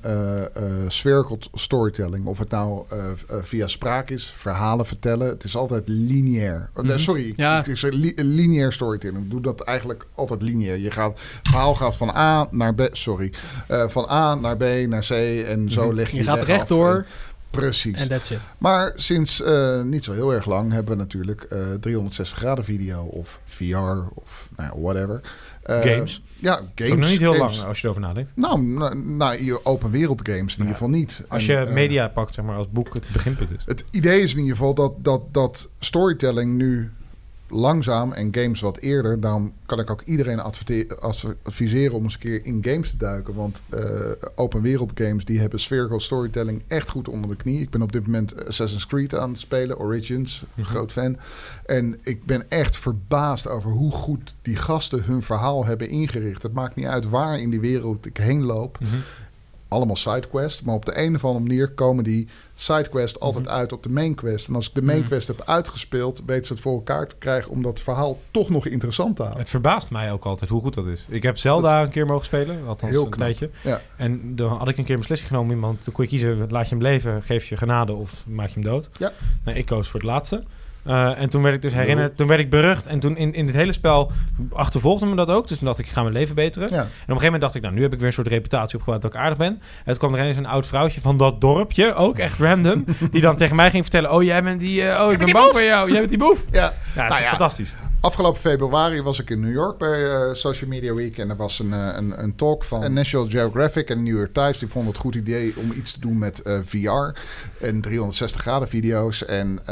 spherical 0.87 1.37
storytelling. 1.53 2.25
Of 2.25 2.39
het 2.39 2.49
nou 2.49 2.83
via 3.41 3.67
spraak 3.67 4.09
is, 4.09 4.33
verhalen 4.37 4.85
vertellen. 4.85 5.27
Het 5.27 5.43
is 5.43 5.55
altijd 5.55 5.83
lineair. 5.87 6.69
Mhm. 6.75 6.97
sorry, 6.97 7.27
ik, 7.27 7.37
Ja. 7.37 7.59
ik, 7.59 7.67
ik 7.67 7.77
zeg 7.77 7.91
li- 7.93 8.13
lineair 8.15 8.71
storytelling. 8.71 9.23
Ik 9.25 9.31
doe 9.31 9.41
dat 9.41 9.61
eigenlijk 9.61 10.05
altijd 10.15 10.41
lineair. 10.41 10.77
Je 10.79 10.91
gaat, 10.91 11.11
het 11.11 11.47
verhaal 11.47 11.75
gaat 11.75 11.95
van 11.95 12.09
A 12.15 12.47
naar 12.51 12.75
B. 12.75 12.87
Sorry. 12.91 13.33
van 13.67 14.09
A 14.09 14.35
naar 14.35 14.57
B 14.57 14.63
naar 14.87 15.05
C. 15.07 15.09
En 15.47 15.71
zo 15.71 15.93
leg 15.93 16.11
je 16.11 16.17
je 16.17 16.23
gaat 16.23 16.41
rechtdoor 16.43 17.05
Precies. 17.55 17.99
en 17.99 18.07
that's 18.07 18.29
it. 18.29 18.39
Maar 18.57 18.93
sinds 18.95 19.41
eh, 19.41 19.81
niet 19.81 20.03
zo 20.03 20.13
heel 20.13 20.33
erg 20.33 20.45
lang 20.45 20.71
hebben 20.71 20.91
we 20.91 20.97
natuurlijk 20.97 21.41
eh 21.41 21.59
360 21.79 22.37
graden 22.37 22.63
video 22.63 23.03
of 23.03 23.39
VR 23.45 23.75
of 24.13 24.49
nou 24.57 24.69
ja, 24.73 24.81
whatever. 24.81 25.21
Eh, 25.61 25.81
Games. 25.81 26.21
Ja, 26.35 26.61
games. 26.75 26.91
ook 26.91 26.97
nog 26.97 27.09
niet 27.09 27.19
heel 27.19 27.33
games. 27.33 27.57
lang 27.57 27.67
als 27.67 27.77
je 27.77 27.83
erover 27.83 28.01
nadenkt. 28.01 28.31
Nou, 28.35 28.61
nou, 28.61 28.95
nou, 28.97 29.43
je 29.43 29.65
open 29.65 29.91
wereld 29.91 30.21
games 30.29 30.53
in 30.53 30.59
ieder 30.59 30.73
geval 30.73 30.89
niet. 30.89 31.23
Als 31.27 31.47
En, 31.47 31.53
je 31.53 31.65
eh, 31.65 31.73
media 31.73 32.07
pakt, 32.07 32.33
zeg 32.33 32.45
maar, 32.45 32.55
als 32.55 32.69
boek 32.69 32.93
het 32.93 33.03
beginpunt 33.13 33.51
is. 33.51 33.63
het 33.65 33.85
idee 33.91 34.21
is 34.21 34.31
in 34.31 34.37
ieder 34.37 34.55
geval 34.55 34.73
dat, 34.73 35.03
dat, 35.03 35.21
dat 35.33 35.69
storytelling 35.79 36.53
nu 36.53 36.91
langzaam 37.47 38.11
en 38.13 38.35
games 38.35 38.59
wat 38.61 38.77
eerder. 38.77 39.19
Daarom 39.19 39.53
kan 39.65 39.79
ik 39.79 39.89
ook 39.89 40.01
iedereen 40.05 40.39
adviseren 41.43 41.95
om 41.95 42.03
eens 42.03 42.13
een 42.13 42.19
keer 42.19 42.45
in 42.45 42.63
games 42.65 42.89
te 42.89 42.97
duiken. 42.97 43.33
Want 43.33 43.61
eh, 43.69 43.81
open 44.35 44.61
wereld 44.61 44.91
games 44.95 45.25
die 45.25 45.39
hebben 45.39 45.59
spherical 45.59 45.99
storytelling 45.99 46.61
echt 46.67 46.89
goed 46.89 47.07
onder 47.07 47.29
de 47.29 47.35
knie. 47.35 47.59
Ik 47.61 47.69
ben 47.69 47.81
op 47.81 47.91
dit 47.91 48.05
moment 48.05 48.47
Assassin's 48.47 48.87
Creed 48.87 49.15
aan 49.15 49.29
het 49.29 49.39
spelen, 49.39 49.79
Origins, 49.79 50.43
Mhm. 50.53 50.67
groot 50.67 50.91
fan. 50.91 51.17
En 51.65 51.99
ik 52.03 52.25
ben 52.25 52.49
echt 52.49 52.77
verbaasd 52.77 53.47
over 53.47 53.71
hoe 53.71 53.91
goed 53.91 54.35
die 54.41 54.55
gasten 54.55 55.03
hun 55.03 55.21
verhaal 55.21 55.65
hebben 55.65 55.89
ingericht. 55.89 56.43
Het 56.43 56.53
maakt 56.53 56.75
niet 56.75 56.85
uit 56.85 57.09
waar 57.09 57.39
in 57.39 57.49
die 57.49 57.59
wereld 57.59 58.05
ik 58.05 58.17
heen 58.17 58.41
loop 58.43 58.77
Mhm. 58.79 58.95
Allemaal 59.67 59.95
sidequests. 59.95 60.61
Maar 60.61 60.75
op 60.75 60.85
de 60.85 60.97
een 60.99 61.15
of 61.15 61.25
andere 61.25 61.43
manier 61.45 61.71
komen 61.71 62.03
die 62.03 62.27
sidequests 62.53 63.19
altijd 63.19 63.47
uit 63.47 63.71
op 63.73 63.83
de 63.83 63.89
main 63.89 64.15
quest. 64.15 64.47
En 64.47 64.55
als 64.55 64.67
ik 64.67 64.73
de 64.73 64.81
main 64.81 64.97
Mhm. 64.99 65.07
quest 65.07 65.27
heb 65.27 65.41
uitgespeeld, 65.45 66.21
weten 66.25 66.45
ze 66.45 66.53
het 66.53 66.61
voor 66.61 66.73
elkaar 66.73 67.07
te 67.07 67.15
krijgen 67.19 67.51
om 67.51 67.61
dat 67.61 67.81
verhaal 67.81 68.19
toch 68.31 68.49
nog 68.49 68.65
interessant 68.67 69.15
te 69.15 69.21
houden. 69.21 69.41
Het 69.43 69.51
verbaast 69.51 69.89
mij 69.89 70.11
ook 70.11 70.25
altijd 70.25 70.49
hoe 70.49 70.61
goed 70.61 70.73
dat 70.73 70.85
is. 70.85 71.05
Ik 71.09 71.23
heb 71.23 71.37
Zelda 71.37 71.81
een 71.83 71.89
keer 71.89 72.05
mogen 72.05 72.25
spelen, 72.25 72.67
althans 72.67 72.91
Heel 72.91 73.03
een 73.03 73.09
knap. 73.09 73.19
tijdje. 73.27 73.49
Ja. 73.63 73.81
En 73.97 74.35
dan 74.35 74.57
had 74.57 74.67
ik 74.69 74.77
een 74.77 74.83
keer 74.83 74.93
een 74.93 74.99
beslissing 74.99 75.29
genomen. 75.29 75.53
Iemand, 75.55 75.91
kon 75.91 76.03
je 76.03 76.09
kiezen, 76.09 76.45
laat 76.49 76.69
je 76.69 76.73
hem 76.75 76.83
leven, 76.83 77.21
geef 77.23 77.45
je 77.49 77.57
genade 77.57 77.93
of 77.93 78.23
maak 78.27 78.47
je 78.47 78.53
hem 78.53 78.63
dood. 78.63 78.89
Ja. 78.99 79.11
Nee, 79.45 79.55
ik 79.55 79.65
koos 79.65 79.87
voor 79.87 79.99
het 79.99 80.09
laatste. 80.09 80.43
Eh, 80.85 81.21
en 81.21 81.29
toen 81.29 81.41
werd 81.41 81.55
ik 81.55 81.61
dus 81.61 81.73
herinnerd, 81.73 82.17
toen 82.17 82.27
werd 82.27 82.39
ik 82.39 82.49
berucht. 82.49 82.87
En 82.87 82.99
toen 82.99 83.17
in, 83.17 83.33
in 83.33 83.45
het 83.45 83.55
hele 83.55 83.73
spel 83.73 84.11
achtervolgde 84.53 85.05
me 85.05 85.15
dat 85.15 85.29
ook. 85.29 85.47
Dus 85.47 85.57
toen 85.57 85.67
dacht 85.67 85.79
ik, 85.79 85.85
ik 85.85 85.91
ga 85.91 86.01
mijn 86.01 86.13
leven 86.13 86.35
beteren. 86.35 86.69
Ja. 86.69 86.75
En 86.75 86.81
op 86.81 86.89
een 86.89 86.97
gegeven 86.97 87.23
moment 87.23 87.41
dacht 87.41 87.55
ik, 87.55 87.61
nou, 87.61 87.73
nu 87.73 87.81
heb 87.81 87.93
ik 87.93 87.97
weer 87.97 88.07
een 88.07 88.13
soort 88.13 88.27
reputatie 88.27 88.77
opgebouwd 88.77 89.01
dat 89.01 89.13
ik 89.13 89.19
aardig 89.19 89.37
ben. 89.37 89.47
En 89.47 89.61
toen 89.85 89.97
kwam 89.97 90.13
er 90.13 90.19
ineens 90.19 90.37
een 90.37 90.45
oud 90.45 90.67
vrouwtje 90.67 91.01
van 91.01 91.17
dat 91.17 91.41
dorpje, 91.41 91.93
ook 91.93 92.17
echt 92.17 92.39
random, 92.39 92.85
die 93.11 93.21
dan 93.21 93.35
tegen 93.35 93.55
mij 93.55 93.69
ging 93.69 93.83
vertellen, 93.83 94.11
oh, 94.11 94.23
jij 94.23 94.43
bent 94.43 94.59
die, 94.59 94.87
eh, 94.87 95.05
oh, 95.05 95.11
ik 95.11 95.17
ben 95.17 95.31
bang 95.31 95.51
voor 95.51 95.63
jou, 95.63 95.89
jij 95.89 95.97
bent 95.97 96.09
die 96.09 96.19
boef. 96.19 96.43
Ja. 96.51 96.61
Ja, 96.61 96.71
dat 96.95 97.03
is 97.03 97.09
Nou 97.09 97.21
ja. 97.21 97.29
fantastisch. 97.29 97.73
Afgelopen 98.01 98.41
februari 98.41 99.01
was 99.01 99.19
ik 99.19 99.29
in 99.29 99.39
New 99.39 99.51
York 99.51 99.77
bij 99.77 100.11
eh, 100.11 100.33
Social 100.33 100.69
Media 100.69 100.93
Week. 100.93 101.17
En 101.17 101.29
er 101.29 101.35
was 101.35 101.59
een, 101.59 101.73
eh, 101.73 101.89
een, 101.95 102.23
een 102.23 102.35
talk 102.35 102.63
van 102.63 102.93
National 102.93 103.27
Geographic 103.29 103.89
en 103.89 104.03
New 104.03 104.15
York 104.17 104.33
Times. 104.33 104.59
Die 104.59 104.67
vonden 104.67 104.91
het 104.91 105.01
goed 105.01 105.15
idee 105.15 105.53
om 105.57 105.71
iets 105.71 105.91
te 105.91 105.99
doen 105.99 106.17
met 106.17 106.41
eh, 106.41 106.59
VR 106.65 107.19
en 107.65 107.81
360 107.81 108.41
graden 108.41 108.67
video's. 108.67 109.25
En 109.25 109.59
eh, 109.59 109.65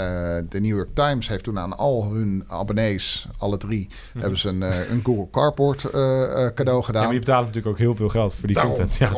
de 0.50 0.60
New 0.60 0.76
York 0.76 0.90
Times 0.94 1.28
heeft 1.28 1.44
toen 1.44 1.60
aan 1.60 1.78
al 1.78 2.12
hun 2.12 2.44
abonnees, 2.48 3.28
alle 3.38 3.58
drie, 3.58 3.90
hebben 4.18 4.40
ze 4.40 4.50
een, 4.50 4.62
een 4.62 5.00
Google 5.04 5.28
Cardboard 5.32 5.84
eh, 5.84 6.46
eh, 6.46 6.54
cadeau 6.54 6.78
Ja, 6.80 6.86
gedaan. 6.86 7.04
maar 7.04 7.14
je 7.14 7.20
betaalt 7.20 7.46
natuurlijk 7.46 7.74
ook 7.74 7.80
heel 7.80 7.96
veel 7.96 8.10
geld 8.10 8.34
voor 8.34 8.48
die 8.48 8.56
Daarom, 8.56 8.74
content. 8.74 8.98
Ja, 8.98 9.10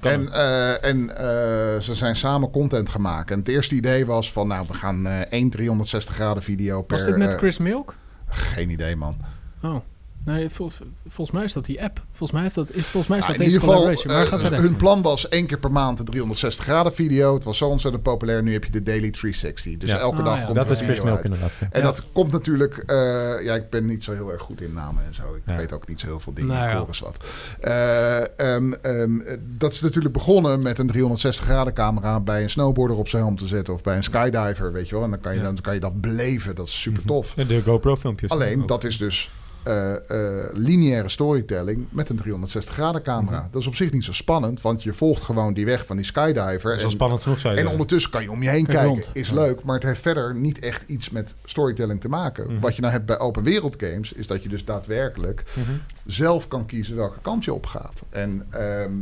daarom. 0.00 0.28
En, 0.28 0.32
eh, 0.32 0.84
en 0.84 1.16
eh, 1.16 1.80
ze 1.80 1.94
zijn 1.94 2.16
samen 2.16 2.50
content 2.50 2.88
gemaakt. 2.88 3.30
En 3.30 3.38
het 3.38 3.48
eerste 3.48 3.74
idee 3.74 4.06
was 4.06 4.32
van, 4.32 4.48
nou, 4.48 4.64
we 4.68 4.74
gaan 4.74 5.06
eh 5.06 5.20
één 5.30 5.50
360 5.50 6.14
graden 6.14 6.42
video 6.42 6.82
per... 6.82 6.96
Was 6.96 7.06
dit 7.06 7.16
met 7.16 7.34
Chris 7.34 7.58
Milk? 7.58 7.94
Geen 8.32 8.70
idee, 8.70 8.96
man. 8.96 9.16
Oh. 9.62 9.80
Nee, 10.24 10.48
volgens, 10.48 10.80
volgens 11.08 11.36
mij 11.36 11.44
is 11.44 11.52
dat 11.52 11.64
die 11.64 11.82
app. 11.82 12.02
Volgens 12.08 12.32
mij, 12.32 12.42
heeft 12.42 12.54
dat, 12.54 12.70
is, 12.72 12.86
volgens 12.86 13.06
mij 13.06 13.18
is 13.18 13.26
Ja, 13.26 13.32
dat 13.32 13.40
in 13.40 13.46
deze 13.50 13.58
ieder 13.60 13.74
geval, 13.74 13.74
collaboration. 13.94 14.42
Maar 14.42 14.52
eh, 14.52 14.58
hun 14.64 14.76
plan 14.76 15.02
was 15.02 15.28
één 15.28 15.46
keer 15.46 15.58
per 15.58 15.72
maand 15.72 15.98
een 15.98 16.04
360 16.04 16.64
graden 16.64 16.92
video. 16.92 17.34
Het 17.34 17.44
was 17.44 17.58
zo 17.58 17.68
ontzettend 17.68 18.02
populair. 18.02 18.42
Nu 18.42 18.52
heb 18.52 18.64
je 18.64 18.70
de 18.70 18.82
Daily 18.82 19.10
360. 19.10 19.76
Dus 19.76 19.90
Ja. 19.90 19.98
elke 19.98 20.16
Ah, 20.18 20.24
dag 20.24 20.38
ja. 20.38 20.44
komt 20.44 20.56
dat 20.56 20.64
er 20.64 20.70
is 20.72 20.78
een 20.80 20.86
video 20.86 21.04
Milk 21.04 21.16
uit. 21.16 21.24
inderdaad. 21.24 21.50
En 21.70 21.80
Ja. 21.80 21.86
dat 21.86 22.02
komt 22.12 22.32
natuurlijk... 22.32 22.76
eh, 22.76 22.96
ja, 23.44 23.54
ik 23.54 23.70
ben 23.70 23.86
niet 23.86 24.02
zo 24.04 24.12
heel 24.12 24.32
erg 24.32 24.42
goed 24.42 24.60
in 24.60 24.72
namen 24.72 25.04
en 25.06 25.14
zo. 25.14 25.22
Ik 25.34 25.42
Ja. 25.46 25.56
weet 25.56 25.72
ook 25.72 25.88
niet 25.88 26.00
zo 26.00 26.06
heel 26.06 26.20
veel 26.20 26.32
dingen. 26.32 26.50
Nou 26.54 26.64
ik 26.64 26.70
ja. 26.72 26.78
hoor 26.78 26.86
eens 26.86 27.00
wat. 27.00 27.16
Eh, 27.60 28.54
ehm, 28.54 28.72
ehm, 28.72 29.18
dat 29.58 29.72
is 29.72 29.80
natuurlijk 29.80 30.14
begonnen 30.14 30.62
met 30.62 30.78
een 30.78 30.86
360 30.86 31.44
graden 31.44 31.72
camera... 31.74 32.20
bij 32.20 32.42
een 32.42 32.50
snowboarder 32.50 32.96
op 32.96 33.08
zijn 33.08 33.22
helm 33.22 33.36
te 33.36 33.46
zetten... 33.46 33.74
of 33.74 33.82
bij 33.82 33.96
een 33.96 34.02
skydiver, 34.02 34.72
weet 34.72 34.88
je 34.88 34.94
wel. 34.94 35.04
En 35.04 35.10
dan 35.10 35.20
kan 35.20 35.32
je, 35.32 35.38
Ja. 35.38 35.44
dan 35.44 35.60
kan 35.60 35.74
je 35.74 35.80
dat 35.80 36.00
beleven. 36.00 36.54
Dat 36.54 36.66
is 36.66 36.80
super 36.80 37.02
tof. 37.04 37.32
Ja, 37.36 37.44
de 37.44 37.62
GoPro 37.62 37.96
filmpjes. 37.96 38.30
Alleen, 38.30 38.66
dat 38.66 38.84
is 38.84 38.98
dus 38.98 39.30
eh, 39.62 39.92
eh, 40.10 40.44
lineaire 40.52 41.08
storytelling 41.08 41.86
met 41.90 42.08
een 42.08 42.16
360 42.16 42.74
graden 42.74 43.02
camera. 43.02 43.38
Mhm. 43.40 43.50
Dat 43.50 43.60
is 43.60 43.66
op 43.66 43.74
zich 43.74 43.92
niet 43.92 44.04
zo 44.04 44.12
spannend, 44.12 44.60
want 44.60 44.82
je 44.82 44.92
volgt 44.92 45.22
gewoon 45.22 45.54
die 45.54 45.64
weg 45.64 45.86
van 45.86 45.96
die 45.96 46.04
skydiver. 46.06 46.42
Dat 46.44 46.54
is 46.54 46.62
wel 46.76 46.84
en, 46.84 46.90
spannend 46.90 47.22
genoeg, 47.22 47.38
zei 47.38 47.54
je. 47.54 47.60
en 47.60 47.68
ondertussen 47.68 48.10
kan 48.10 48.22
je 48.22 48.30
om 48.30 48.42
je 48.42 48.48
heen 48.48 48.66
Kijk 48.66 48.76
kijken. 48.78 48.94
rond. 49.02 49.08
Is 49.12 49.28
Ja. 49.28 49.34
leuk, 49.34 49.64
maar 49.64 49.74
het 49.74 49.84
heeft 49.84 50.00
verder 50.00 50.34
niet 50.34 50.58
echt 50.58 50.90
iets 50.90 51.10
met 51.10 51.34
storytelling 51.44 52.00
te 52.00 52.08
maken. 52.08 52.46
Mhm. 52.52 52.60
Wat 52.60 52.74
je 52.74 52.80
nou 52.80 52.92
hebt 52.92 53.06
bij 53.06 53.18
open 53.18 53.42
wereld 53.42 53.76
games, 53.78 54.12
is 54.12 54.26
dat 54.26 54.42
je 54.42 54.48
dus 54.48 54.64
daadwerkelijk 54.64 55.44
Mhm. 55.54 55.70
zelf 56.06 56.48
kan 56.48 56.66
kiezen 56.66 56.96
welke 56.96 57.18
kant 57.22 57.44
je 57.44 57.52
op 57.54 57.66
gaat. 57.66 58.02
En 58.10 58.46
ehm, 58.50 58.92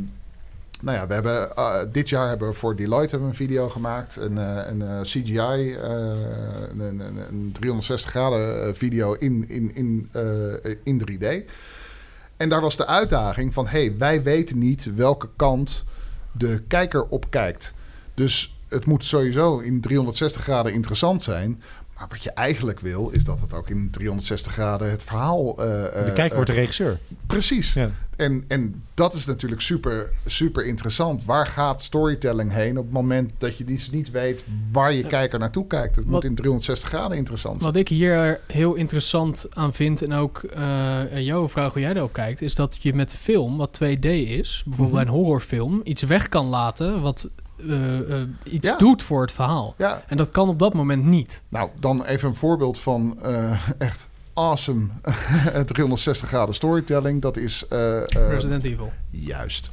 nou 0.80 0.96
ja, 0.96 1.06
we 1.06 1.14
hebben, 1.14 1.56
eh, 1.56 1.76
dit 1.92 2.08
jaar 2.08 2.28
hebben 2.28 2.48
we 2.48 2.54
voor 2.54 2.76
Deloitte 2.76 3.16
een 3.16 3.34
video 3.34 3.68
gemaakt. 3.68 4.16
Een, 4.16 4.38
eh, 4.38 4.66
een 4.68 4.82
eh, 4.82 5.00
CGI, 5.00 5.74
een, 5.76 6.80
een, 6.80 7.00
een- 7.00 7.18
een 7.28 7.50
360 7.52 8.10
graden 8.10 8.76
video 8.76 9.12
in, 9.12 9.48
in, 9.48 9.74
in, 9.74 10.10
in 10.84 10.98
3D. 10.98 11.26
En 12.36 12.48
daar 12.48 12.60
was 12.60 12.76
de 12.76 12.86
uitdaging 12.86 13.54
van... 13.54 13.66
hey, 13.66 13.94
wij 13.98 14.22
weten 14.22 14.58
niet 14.58 14.94
welke 14.94 15.28
kant 15.36 15.84
de 16.32 16.62
kijker 16.68 17.04
op 17.06 17.30
kijkt. 17.30 17.74
Dus 18.14 18.56
het 18.68 18.86
moet 18.86 19.04
sowieso 19.04 19.58
in 19.58 19.80
360 19.80 20.42
graden 20.42 20.72
interessant 20.72 21.22
zijn... 21.22 21.62
Maar 22.00 22.08
wat 22.08 22.22
je 22.22 22.30
eigenlijk 22.32 22.80
wil, 22.80 23.08
is 23.10 23.24
dat 23.24 23.40
het 23.40 23.54
ook 23.54 23.70
in 23.70 23.90
360 23.90 24.52
graden 24.52 24.90
het 24.90 25.02
verhaal... 25.02 25.48
eh, 25.58 25.66
De 25.82 25.88
eh, 25.88 26.12
kijker 26.14 26.34
wordt 26.36 26.50
de 26.50 26.56
eh, 26.56 26.60
regisseur. 26.60 26.98
Precies. 27.26 27.72
Ja. 27.72 27.90
En, 28.16 28.44
en 28.48 28.82
dat 28.94 29.14
is 29.14 29.24
natuurlijk 29.26 29.60
super, 29.60 30.10
super 30.26 30.64
interessant. 30.66 31.24
Waar 31.24 31.46
gaat 31.46 31.82
storytelling 31.82 32.52
heen 32.52 32.78
op 32.78 32.84
het 32.84 32.92
moment 32.92 33.30
dat 33.38 33.56
je 33.58 33.64
dus 33.64 33.90
niet 33.90 34.10
weet 34.10 34.44
waar 34.72 34.92
je 34.94 35.02
kijker 35.04 35.38
naartoe 35.38 35.66
kijkt? 35.66 35.96
Het 35.96 36.04
Wat- 36.04 36.12
moet 36.14 36.24
in 36.24 36.34
360 36.34 36.88
graden 36.88 37.16
interessant 37.16 37.60
zijn. 37.60 37.72
Wat 37.72 37.80
ik 37.80 37.88
hier 37.88 38.40
heel 38.46 38.74
interessant 38.74 39.46
aan 39.54 39.72
vind, 39.74 40.02
en 40.02 40.12
ook 40.12 40.38
eh 40.42 41.00
jou 41.18 41.48
vraag 41.48 41.72
hoe 41.72 41.82
jij 41.82 41.92
daarop 41.92 42.12
kijkt, 42.12 42.42
is 42.42 42.54
dat 42.54 42.78
je 42.80 42.94
met 42.94 43.14
film, 43.14 43.56
wat 43.56 43.80
2D 43.82 44.04
is, 44.10 44.62
bijvoorbeeld 44.66 44.98
Mhm. 44.98 45.06
een 45.08 45.14
horrorfilm, 45.14 45.80
iets 45.84 46.02
weg 46.02 46.28
kan 46.28 46.46
laten 46.46 47.00
wat 47.00 47.28
eh, 47.68 48.20
eh, 48.20 48.28
iets 48.44 48.68
Ja. 48.68 48.76
doet 48.76 49.02
voor 49.02 49.20
het 49.22 49.32
verhaal. 49.32 49.74
Ja, 49.78 50.02
En 50.06 50.16
dat 50.16 50.30
kan 50.30 50.48
op 50.48 50.58
dat 50.58 50.74
moment 50.74 51.04
niet. 51.04 51.42
nou 51.48 51.70
dan 51.80 52.04
even 52.04 52.28
een 52.28 52.34
voorbeeld 52.34 52.78
van 52.78 53.18
eh, 53.22 53.60
echt 53.78 54.08
awesome 54.34 54.88
360 55.66 56.28
graden 56.28 56.54
storytelling. 56.54 57.22
Dat 57.22 57.36
is 57.36 57.64
Resident 58.08 58.64
Evil. 58.64 58.92
juist 59.10 59.70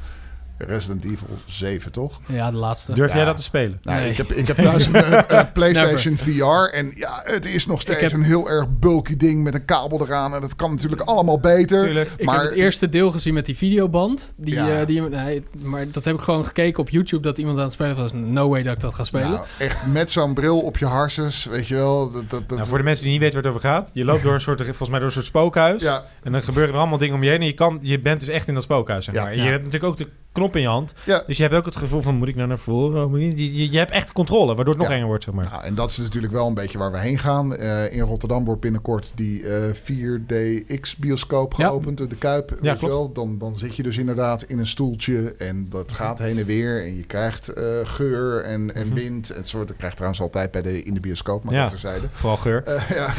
Resident 0.58 1.04
Evil 1.06 1.28
7, 1.46 1.92
toch? 1.92 2.20
Ja, 2.26 2.52
de 2.52 2.58
laatste. 2.58 2.94
Durf 2.94 3.14
jij 3.14 3.26
dat 3.26 3.38
te 3.38 3.44
spelen? 3.44 3.80
Nou, 3.82 4.00
Nee. 4.00 4.10
ik, 4.10 4.18
heb, 4.18 4.32
ik 4.32 4.48
heb 4.48 4.56
thuis 4.58 4.86
een 4.86 4.96
eh, 4.96 5.40
PlayStation 5.54 6.18
VR. 6.18 6.74
En 6.74 6.92
ja, 6.96 7.22
het 7.24 7.46
is 7.46 7.66
nog 7.66 7.82
steeds 7.82 8.02
heb- 8.02 8.12
een 8.12 8.24
heel 8.24 8.50
erg 8.50 8.66
bulky 8.80 9.18
ding 9.18 9.44
met 9.44 9.54
een 9.54 9.66
kabel 9.66 10.02
eraan. 10.02 10.34
En 10.36 10.42
dat 10.42 10.56
kan 10.56 10.70
natuurlijk 10.72 11.02
allemaal 11.02 11.40
beter. 11.40 11.84
Tuurlijk. 11.84 12.10
Ik 12.18 12.26
maar 12.26 12.40
heb 12.40 12.50
het 12.50 12.54
eerste 12.54 12.90
deel 12.90 13.12
gezien 13.12 13.34
met 13.34 13.46
die 13.46 13.58
videoband. 13.58 14.34
Die, 14.38 14.54
Ja. 14.54 14.80
eh, 14.80 14.86
die, 14.88 15.02
nee, 15.02 15.44
maar 15.62 15.86
dat 15.92 16.06
heb 16.06 16.16
ik 16.16 16.22
gewoon 16.22 16.46
gekeken 16.46 16.80
op 16.80 16.90
YouTube 16.90 17.22
dat 17.24 17.38
iemand 17.38 17.58
aan 17.58 17.64
het 17.64 17.74
spelen 17.74 17.96
was. 17.96 18.12
No 18.14 18.50
way 18.50 18.64
dat 18.64 18.74
ik 18.74 18.80
dat 18.80 18.96
ga 18.96 19.04
spelen. 19.04 19.30
Nou, 19.30 19.46
echt 19.60 19.86
met 19.86 20.12
zo'n 20.12 20.34
bril 20.34 20.60
op 20.60 20.78
je 20.78 20.86
harses, 20.86 21.46
weet 21.46 21.68
je 21.68 21.76
wel. 21.76 22.12
Dat, 22.12 22.30
dat, 22.30 22.50
dat, 22.50 22.58
Nou, 22.58 22.70
voor 22.70 22.78
de 22.78 22.84
mensen 22.84 23.04
die 23.04 23.12
niet 23.14 23.22
weten 23.22 23.36
waar 23.42 23.52
het 23.52 23.62
over 23.62 23.70
gaat. 23.70 23.92
Je 23.94 24.06
loopt 24.06 24.24
door 24.24 24.34
een 24.34 24.42
soort, 24.42 24.62
volgens 24.66 24.90
mij 24.90 24.98
door 25.00 25.08
een 25.08 25.14
soort 25.14 25.26
spookhuis. 25.26 25.82
ja, 25.82 26.04
En 26.24 26.32
dan 26.32 26.42
gebeuren 26.42 26.74
er 26.74 26.80
allemaal 26.80 26.98
dingen 26.98 27.16
om 27.16 27.24
je 27.24 27.30
heen. 27.30 27.40
En 27.40 27.46
je, 27.46 27.54
kan, 27.54 27.80
je 27.82 28.00
bent 28.00 28.20
dus 28.20 28.30
echt 28.30 28.48
in 28.48 28.54
dat 28.54 28.64
spookhuis, 28.64 29.06
zeg 29.06 29.16
maar. 29.16 29.32
En 29.32 29.38
je 29.44 29.50
hebt 29.50 29.64
natuurlijk 29.64 29.92
ook 29.92 29.98
de 29.98 30.08
knop 30.38 30.56
in 30.56 30.62
je 30.62 30.68
hand. 30.68 30.94
ja. 31.04 31.24
Dus 31.28 31.38
je 31.38 31.44
hebt 31.44 31.56
ook 31.56 31.66
het 31.66 31.76
gevoel 31.76 32.02
van, 32.02 32.16
moet 32.16 32.28
ik 32.28 32.36
nou 32.36 32.48
naar 32.48 32.58
voren? 32.58 33.20
Je, 33.20 33.56
je, 33.58 33.72
je 33.72 33.78
hebt 33.78 33.92
echt 33.92 34.12
controle, 34.12 34.56
waardoor 34.56 34.74
het 34.74 34.78
nog 34.78 34.88
Ja. 34.88 34.96
enger 34.96 35.08
wordt, 35.08 35.24
zeg 35.24 35.34
maar. 35.34 35.50
Nou, 35.52 35.64
en 35.64 35.76
dat 35.76 35.90
is 35.90 35.98
natuurlijk 35.98 36.34
wel 36.34 36.48
een 36.48 36.54
beetje 36.54 36.78
waar 36.78 36.92
we 36.92 37.00
heen 37.00 37.20
gaan. 37.20 37.56
Eh, 37.56 37.94
in 37.94 38.00
Rotterdam 38.02 38.46
wordt 38.46 38.62
binnenkort 38.62 39.12
die 39.16 39.48
eh 39.50 39.74
4DX-bioscoop 39.74 41.54
Ja. 41.58 41.68
geopend, 41.68 41.98
de 41.98 42.08
Kuip. 42.20 42.50
weet 42.50 42.60
je 42.72 42.78
klopt. 42.78 42.94
wel? 42.94 43.12
Dan, 43.12 43.38
dan 43.38 43.58
zit 43.58 43.76
je 43.76 43.84
dus 43.84 43.98
inderdaad 43.98 44.44
in 44.44 44.60
een 44.60 44.68
stoeltje 44.68 45.36
en 45.38 45.68
dat 45.70 45.92
gaat 45.92 46.20
heen 46.20 46.38
en 46.40 46.46
weer. 46.46 46.82
En 46.86 46.96
je 46.98 47.04
krijgt 47.04 47.48
eh, 47.48 47.64
geur 47.84 48.44
en, 48.44 48.76
en 48.76 48.86
Mhm. 48.86 48.96
wind. 48.96 49.30
En 49.30 49.44
soort, 49.44 49.68
dat 49.68 49.76
krijg 49.78 49.92
je 49.92 49.98
trouwens 49.98 50.22
altijd 50.24 50.52
bij 50.52 50.62
de, 50.62 50.84
in 50.84 50.94
de 50.94 51.00
bioscoop, 51.00 51.44
maar 51.44 51.54
Ja. 51.54 51.68
terzijde. 51.68 52.08
Vooral 52.12 52.38
geur. 52.38 52.64
Ja. 52.96 53.14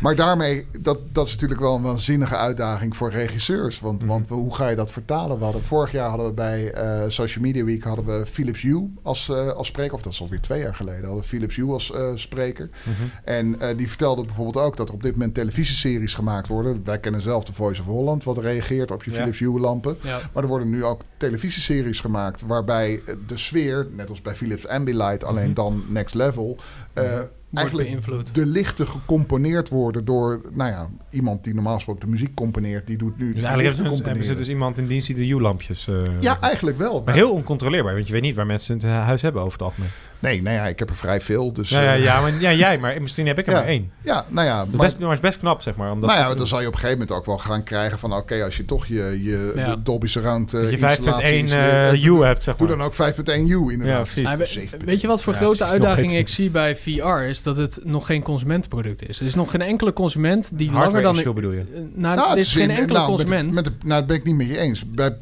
Maar 0.00 0.14
daarmee, 0.16 0.66
dat, 0.80 0.98
dat 1.12 1.26
is 1.26 1.32
natuurlijk 1.32 1.60
wel 1.60 1.74
een 1.74 1.82
waanzinnige 1.82 2.36
uitdaging 2.36 2.96
voor 2.96 3.10
regisseurs. 3.10 3.80
Want, 3.80 3.98
Mhm. 4.00 4.08
want 4.08 4.28
hoe 4.28 4.54
ga 4.54 4.68
je 4.68 4.76
dat 4.76 4.90
vertalen? 4.90 5.15
We 5.16 5.44
hadden, 5.44 5.64
vorig 5.64 5.92
jaar 5.92 6.08
hadden 6.08 6.26
we 6.26 6.32
bij 6.32 6.72
eh, 6.72 7.02
Social 7.08 7.44
Media 7.44 7.64
Week 7.64 7.82
hadden 7.82 8.04
we 8.06 8.26
Philips 8.26 8.62
Hue 8.62 8.90
als, 9.02 9.28
eh, 9.28 9.48
als 9.48 9.66
spreker. 9.66 9.94
Of 9.94 10.02
dat 10.02 10.12
is 10.12 10.20
alweer 10.20 10.40
twee 10.40 10.60
jaar 10.60 10.74
geleden. 10.74 11.04
Hadden 11.04 11.20
we 11.22 11.28
Philips 11.28 11.56
Hue 11.56 11.72
als 11.72 11.92
eh, 11.92 12.08
spreker. 12.14 12.68
Mhm. 12.82 12.92
En 13.24 13.76
die 13.76 13.88
vertelde 13.88 14.22
bijvoorbeeld 14.24 14.64
ook 14.64 14.76
dat 14.76 14.88
er 14.88 14.94
op 14.94 15.02
dit 15.02 15.12
moment 15.12 15.34
televisieseries 15.34 16.14
gemaakt 16.14 16.48
worden. 16.48 16.80
Wij 16.84 16.98
kennen 16.98 17.20
zelf 17.20 17.44
de 17.44 17.52
Voice 17.52 17.80
of 17.80 17.86
Holland, 17.86 18.24
wat 18.24 18.38
reageert 18.38 18.90
op 18.90 19.04
je 19.04 19.10
Ja. 19.10 19.16
Philips 19.16 19.38
Hue 19.38 19.60
lampen. 19.60 19.96
Ja. 20.02 20.20
Maar 20.32 20.42
er 20.42 20.48
worden 20.48 20.70
nu 20.70 20.84
ook 20.84 21.00
televisieseries 21.16 22.00
gemaakt 22.00 22.42
waarbij 22.46 23.02
de 23.26 23.36
sfeer, 23.36 23.86
net 23.90 24.08
als 24.08 24.22
bij 24.22 24.34
Philips 24.34 24.68
Ambilight, 24.68 25.24
alleen 25.24 25.44
Mhm. 25.46 25.54
dan 25.54 25.84
next 25.88 26.14
level, 26.14 26.56
Wordt 26.94 27.30
eigenlijk 27.54 27.88
beïnvloed. 27.88 28.34
de 28.34 28.46
lichten 28.46 28.88
gecomponeerd 28.88 29.68
worden 29.68 30.04
door, 30.04 30.40
nou 30.52 30.70
ja, 30.70 30.90
iemand 31.10 31.44
die 31.44 31.54
normaal 31.54 31.74
gesproken 31.74 32.04
de 32.04 32.10
muziek 32.10 32.34
componeert, 32.34 32.86
die 32.86 32.96
doet 32.96 33.18
nu 33.18 33.32
Dus 33.32 33.42
eigenlijk 33.42 33.78
hebben 33.78 33.96
ze, 33.96 34.04
hebben 34.04 34.24
ze 34.24 34.34
dus 34.34 34.48
iemand 34.48 34.78
in 34.78 34.86
dienst 34.86 35.06
die 35.06 35.16
de 35.16 35.26
U-lampjes... 35.26 35.88
eh, 35.88 36.02
ja, 36.20 36.40
eigenlijk 36.40 36.78
wel. 36.78 37.02
Maar 37.04 37.14
heel 37.14 37.30
oncontroleerbaar, 37.30 37.94
want 37.94 38.06
je 38.06 38.12
weet 38.12 38.22
niet 38.22 38.36
waar 38.36 38.46
mensen 38.46 38.74
het 38.74 38.84
huis 38.84 39.22
hebben 39.22 39.42
over 39.42 39.52
het 39.52 39.62
algemeen. 39.62 39.90
Nee, 40.18 40.42
nou 40.42 40.56
ja, 40.56 40.66
ik 40.66 40.78
heb 40.78 40.88
er 40.88 40.96
vrij 40.96 41.20
veel. 41.20 41.52
Dus, 41.52 41.68
ja, 41.68 41.80
ja, 41.82 41.94
eh, 41.94 42.02
ja, 42.02 42.20
maar, 42.20 42.32
ja, 42.40 42.52
jij, 42.52 42.78
maar 42.78 42.94
misschien 43.02 43.26
heb 43.26 43.38
ik 43.38 43.46
er 43.46 43.52
Ja. 43.52 43.58
maar 43.58 43.68
één. 43.68 43.90
ja, 44.02 44.24
nou 44.28 44.46
ja, 44.46 44.56
maar, 44.56 44.66
best, 44.86 44.98
maar 44.98 45.08
het 45.08 45.18
is 45.18 45.20
best 45.28 45.38
knap, 45.38 45.62
zeg 45.62 45.76
maar. 45.76 45.90
Omdat 45.92 46.10
nou 46.10 46.20
ja, 46.28 46.34
dan 46.34 46.46
zal 46.46 46.60
je 46.60 46.66
op 46.66 46.72
een 46.72 46.78
gegeven 46.78 46.98
moment 46.98 47.18
ook 47.18 47.26
wel 47.26 47.38
gaan 47.38 47.62
krijgen 47.62 47.98
van, 47.98 48.12
oké, 48.14 48.44
als 48.44 48.56
je 48.56 48.64
toch 48.64 48.86
je, 48.86 49.20
je 49.22 49.52
Ja. 49.56 49.76
Dolby 49.76 50.06
Surround 50.06 50.54
eh 50.54 50.60
je 50.70 50.78
installatie 50.78 51.24
5.1 51.26 51.38
installeert, 51.38 51.94
eh, 51.94 52.02
doe- 52.02 52.18
U 52.20 52.24
hebt, 52.24 52.42
zeg 52.42 52.56
Doe 52.56 52.68
maar. 52.68 52.76
dan 52.76 52.86
ook 52.86 52.94
5.1 52.94 53.48
U 53.50 53.72
inderdaad. 53.72 53.96
Ja, 53.96 54.02
precies. 54.02 54.22
Maar 54.22 54.38
we- 54.38 54.46
7.1. 54.46 54.84
weet 54.86 55.00
je 55.00 55.06
wat 55.06 55.22
voor 55.22 55.32
Ja, 55.32 55.38
grote 55.38 55.64
uitdaging 55.64 56.12
ik 56.12 56.28
zie 56.28 56.50
bij 56.50 56.76
VR 56.76 57.06
is 57.28 57.42
dat 57.42 57.56
het 57.56 57.80
nog 57.84 58.06
geen 58.06 58.22
consumentenproduct 58.22 59.08
is. 59.08 59.20
Er 59.20 59.26
is 59.26 59.34
nog 59.34 59.50
geen 59.50 59.62
enkele 59.62 59.92
consument 59.92 60.50
die 60.58 60.66
langer 60.66 60.80
Hardware 60.82 61.04
dan... 61.04 61.16
issue 61.16 61.32
bedoel 61.32 61.52
je? 61.52 61.64
Nou, 61.94 62.16
Nou, 62.16 62.20
er 62.20 62.28
het 62.28 62.38
is 62.38 62.52
geen 62.52 62.62
in- 62.62 62.76
enkele 62.76 62.98
nou, 62.98 63.10
met- 63.10 63.18
consument. 63.18 63.54
Met, 63.54 63.64
de, 63.64 63.72
nou, 63.84 63.98
dat 63.98 64.06
ben 64.06 64.16
ik 64.16 64.24
niet 64.24 64.36
met 64.36 64.46
je 64.48 64.58
eens. 64.58 64.88
Bij 64.90 65.16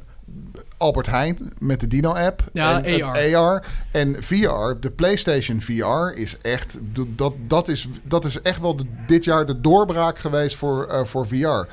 Albert 0.77 1.07
Heijn 1.07 1.39
met 1.59 1.81
de 1.81 1.87
Dino-app. 1.87 2.41
Ja, 2.53 2.83
en 2.83 3.03
AR. 3.03 3.37
AR. 3.37 3.65
En 3.91 4.17
VR, 4.23 4.81
de 4.81 4.91
PlayStation 4.97 5.61
VR 5.61 6.19
is 6.21 6.37
echt... 6.39 6.79
Dat, 7.17 7.33
dat, 7.47 7.69
is, 7.69 7.89
dat 8.03 8.25
is 8.25 8.41
echt 8.41 8.61
wel 8.61 8.77
de- 8.77 8.85
dit 9.07 9.25
jaar 9.25 9.47
de 9.47 9.61
doorbraak 9.61 10.19
geweest 10.19 10.57
voor, 10.57 10.87
eh, 10.87 11.05
voor 11.05 11.27
VR. 11.27 11.67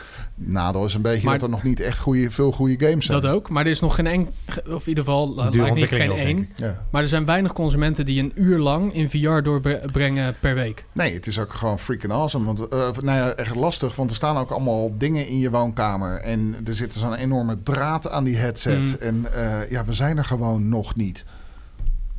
Nadeel 0.43 0.85
is 0.85 0.93
een 0.93 1.01
beetje 1.01 1.25
Maar- 1.25 1.33
dat 1.33 1.43
er 1.43 1.49
nog 1.49 1.63
niet 1.63 1.79
echt 1.79 1.99
goede, 1.99 2.31
veel 2.31 2.51
goede 2.51 2.87
games 2.87 3.05
zijn. 3.05 3.21
dat 3.21 3.31
ook. 3.31 3.49
Maar 3.49 3.63
er 3.65 3.71
is 3.71 3.79
nog 3.79 3.95
geen 3.95 4.07
enkel... 4.07 4.33
Of 4.69 4.81
in 4.83 4.89
ieder 4.89 5.03
geval, 5.03 5.47
ik 5.53 5.73
niet 5.73 5.89
geen 5.89 6.11
één. 6.11 6.49
Ja. 6.55 6.85
Maar 6.89 7.01
er 7.01 7.07
zijn 7.07 7.25
weinig 7.25 7.53
consumenten 7.53 8.05
die 8.05 8.19
een 8.21 8.31
uur 8.35 8.59
lang 8.59 8.93
in 8.93 9.09
VR 9.09 9.41
doorbrengen 9.41 10.35
per 10.39 10.55
week. 10.55 10.85
Nee, 10.93 11.13
het 11.13 11.27
is 11.27 11.39
ook 11.39 11.53
gewoon 11.53 11.79
freaking 11.79 12.11
awesome. 12.13 12.45
Want, 12.45 12.67
eh, 12.67 12.79
nou 12.79 13.17
ja, 13.17 13.29
echt 13.31 13.55
lastig, 13.55 13.95
want 13.95 14.09
er 14.09 14.15
staan 14.15 14.37
ook 14.37 14.49
allemaal 14.51 14.97
dingen 14.97 15.27
in 15.27 15.39
je 15.39 15.49
woonkamer. 15.49 16.19
En 16.19 16.55
er 16.65 16.75
zit 16.75 16.93
zo'n 16.93 17.13
enorme 17.13 17.61
draad 17.63 18.09
aan 18.09 18.23
die 18.23 18.37
headset. 18.37 18.79
Mm. 18.79 18.95
En 18.99 19.25
eh, 19.33 19.69
ja, 19.69 19.85
we 19.85 19.93
zijn 19.93 20.17
er 20.17 20.25
gewoon 20.25 20.69
nog 20.69 20.95
niet. 20.95 21.23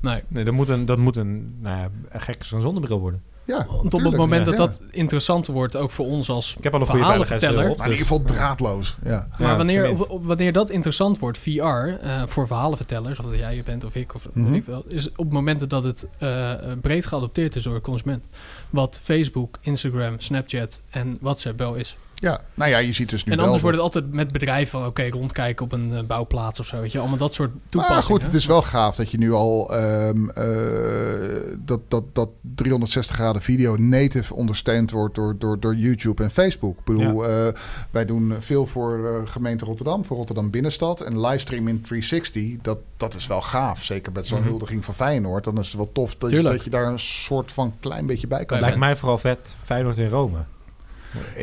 Nee. 0.01 0.23
Nee, 0.29 0.45
dat 0.45 0.55
moet 0.55 0.68
een, 0.68 0.87
dat 0.87 0.99
moet 0.99 1.16
een, 1.16 1.57
nou 1.61 1.77
ja, 1.77 1.89
een 2.09 2.20
gek 2.20 2.45
zo'n 2.45 2.61
zonnebril 2.61 3.01
worden. 3.01 3.23
Ja, 3.45 3.66
Want 3.70 3.95
op 3.95 4.03
het 4.03 4.16
moment 4.16 4.47
Ja. 4.47 4.53
dat 4.57 4.70
dat 4.70 4.80
interessanter 4.90 5.53
wordt, 5.53 5.76
ook 5.76 5.90
voor 5.90 6.07
ons 6.07 6.28
als 6.30 6.55
Ik 6.59 6.62
heb 6.64 6.74
al 6.74 6.80
een 6.80 6.86
verhalenverteller. 6.86 7.68
op. 7.70 7.76
Maar 7.76 7.86
in 7.86 7.93
ieder 7.93 8.07
geval 8.09 8.24
draadloos. 8.24 8.97
Ja. 9.05 9.28
Maar 9.38 9.51
Ja, 9.51 9.57
wanneer, 9.57 9.80
tenminste. 9.80 10.09
op, 10.09 10.14
op- 10.20 10.24
wanneer 10.26 10.53
dat 10.53 10.70
interessant 10.70 11.18
wordt, 11.18 11.38
VR, 11.38 11.51
eh, 11.61 12.22
voor 12.26 12.47
verhalenvertellers, 12.47 13.18
of 13.18 13.24
dat 13.24 13.38
jij 13.38 13.57
je 13.57 13.62
bent 13.62 13.84
of 13.84 13.95
ik, 13.95 14.14
of 14.14 14.26
Mhm. 14.32 14.45
weet 14.47 14.55
ik 14.55 14.64
wel, 14.64 14.84
is 14.88 15.09
op 15.16 15.32
momenten 15.32 15.68
dat 15.68 15.84
het 15.84 16.09
eh, 16.18 16.53
eh, 16.53 16.59
breed 16.80 17.07
geadopteerd 17.07 17.57
is 17.57 17.62
door 17.62 17.74
de 17.74 17.80
consument. 17.80 18.24
Wat 18.70 19.01
Facebook, 19.03 19.59
Instagram, 19.61 20.14
Snapchat 20.20 20.80
en 20.90 21.16
WhatsApp 21.20 21.59
wel 21.59 21.74
is. 21.74 21.97
Ja, 22.23 22.41
nou 22.55 22.70
ja, 22.70 22.79
je 22.79 22.93
ziet 22.93 23.11
dus 23.11 23.25
nu 23.25 23.31
en 23.33 23.37
wel... 23.37 23.47
anders 23.47 23.62
wordt 23.62 23.77
het 23.77 23.87
altijd 23.87 24.12
met 24.12 24.33
bedrijven 24.33 24.70
van, 24.81 24.87
oké, 24.87 25.09
rondkijken 25.09 25.64
op 25.64 25.73
een 25.73 25.97
eh, 25.97 26.03
bouwplaats 26.05 26.61
of 26.61 26.66
zo, 26.66 26.81
weet 26.81 26.93
je, 26.93 26.99
allemaal 26.99 27.18
dat 27.18 27.35
soort 27.35 27.51
toepassingen. 27.51 27.93
Maar 27.93 28.03
goed, 28.03 28.23
het 28.23 28.35
is 28.35 28.47
wel 28.47 28.62
gaaf 28.62 28.97
dat 28.97 29.11
je 29.11 29.18
nu 29.18 29.33
al 29.33 29.75
ehm, 29.77 30.29
eh, 30.29 31.57
dat, 31.59 31.81
dat, 31.89 32.05
dat 32.12 32.29
360 32.55 33.16
graden 33.16 33.43
video 33.43 33.77
native 33.77 34.35
ondersteund 34.35 34.91
wordt 34.91 35.14
door, 35.14 35.39
door, 35.39 35.61
door 35.61 35.75
YouTube 35.75 36.23
en 36.23 36.31
Facebook. 36.31 36.79
Ik 36.79 36.85
bedoel, 36.85 37.27
eh, 37.29 37.47
wij 37.91 38.05
doen 38.05 38.35
veel 38.39 38.66
voor 38.66 39.07
eh, 39.07 39.31
gemeente 39.31 39.64
Rotterdam, 39.64 40.05
voor 40.05 40.16
Rotterdam 40.16 40.51
Binnenstad. 40.51 41.01
En 41.01 41.20
livestream 41.20 41.68
in 41.68 41.81
360, 41.81 42.57
dat, 42.62 42.79
dat 42.97 43.14
is 43.14 43.27
wel 43.27 43.41
gaaf. 43.41 43.85
Zeker 43.85 44.12
met 44.12 44.27
zo'n 44.27 44.39
Mhm. 44.39 44.49
huldiging 44.49 44.85
van 44.85 44.95
Feyenoord. 44.95 45.45
Dan 45.45 45.59
is 45.59 45.66
het 45.66 45.77
wel 45.77 45.93
tof 45.93 46.16
dat, 46.16 46.31
dat 46.31 46.64
je 46.64 46.70
daar 46.70 46.87
een 46.87 46.99
soort 46.99 47.53
van 47.53 47.75
klein 47.81 48.07
beetje 48.07 48.27
bij 48.27 48.45
kan. 48.45 48.61
Lijkt 48.61 48.77
mij 48.79 48.97
vooral 48.97 49.18
vet 49.18 49.57
Feyenoord 49.62 49.99
in 49.99 50.09
Rome. 50.09 50.39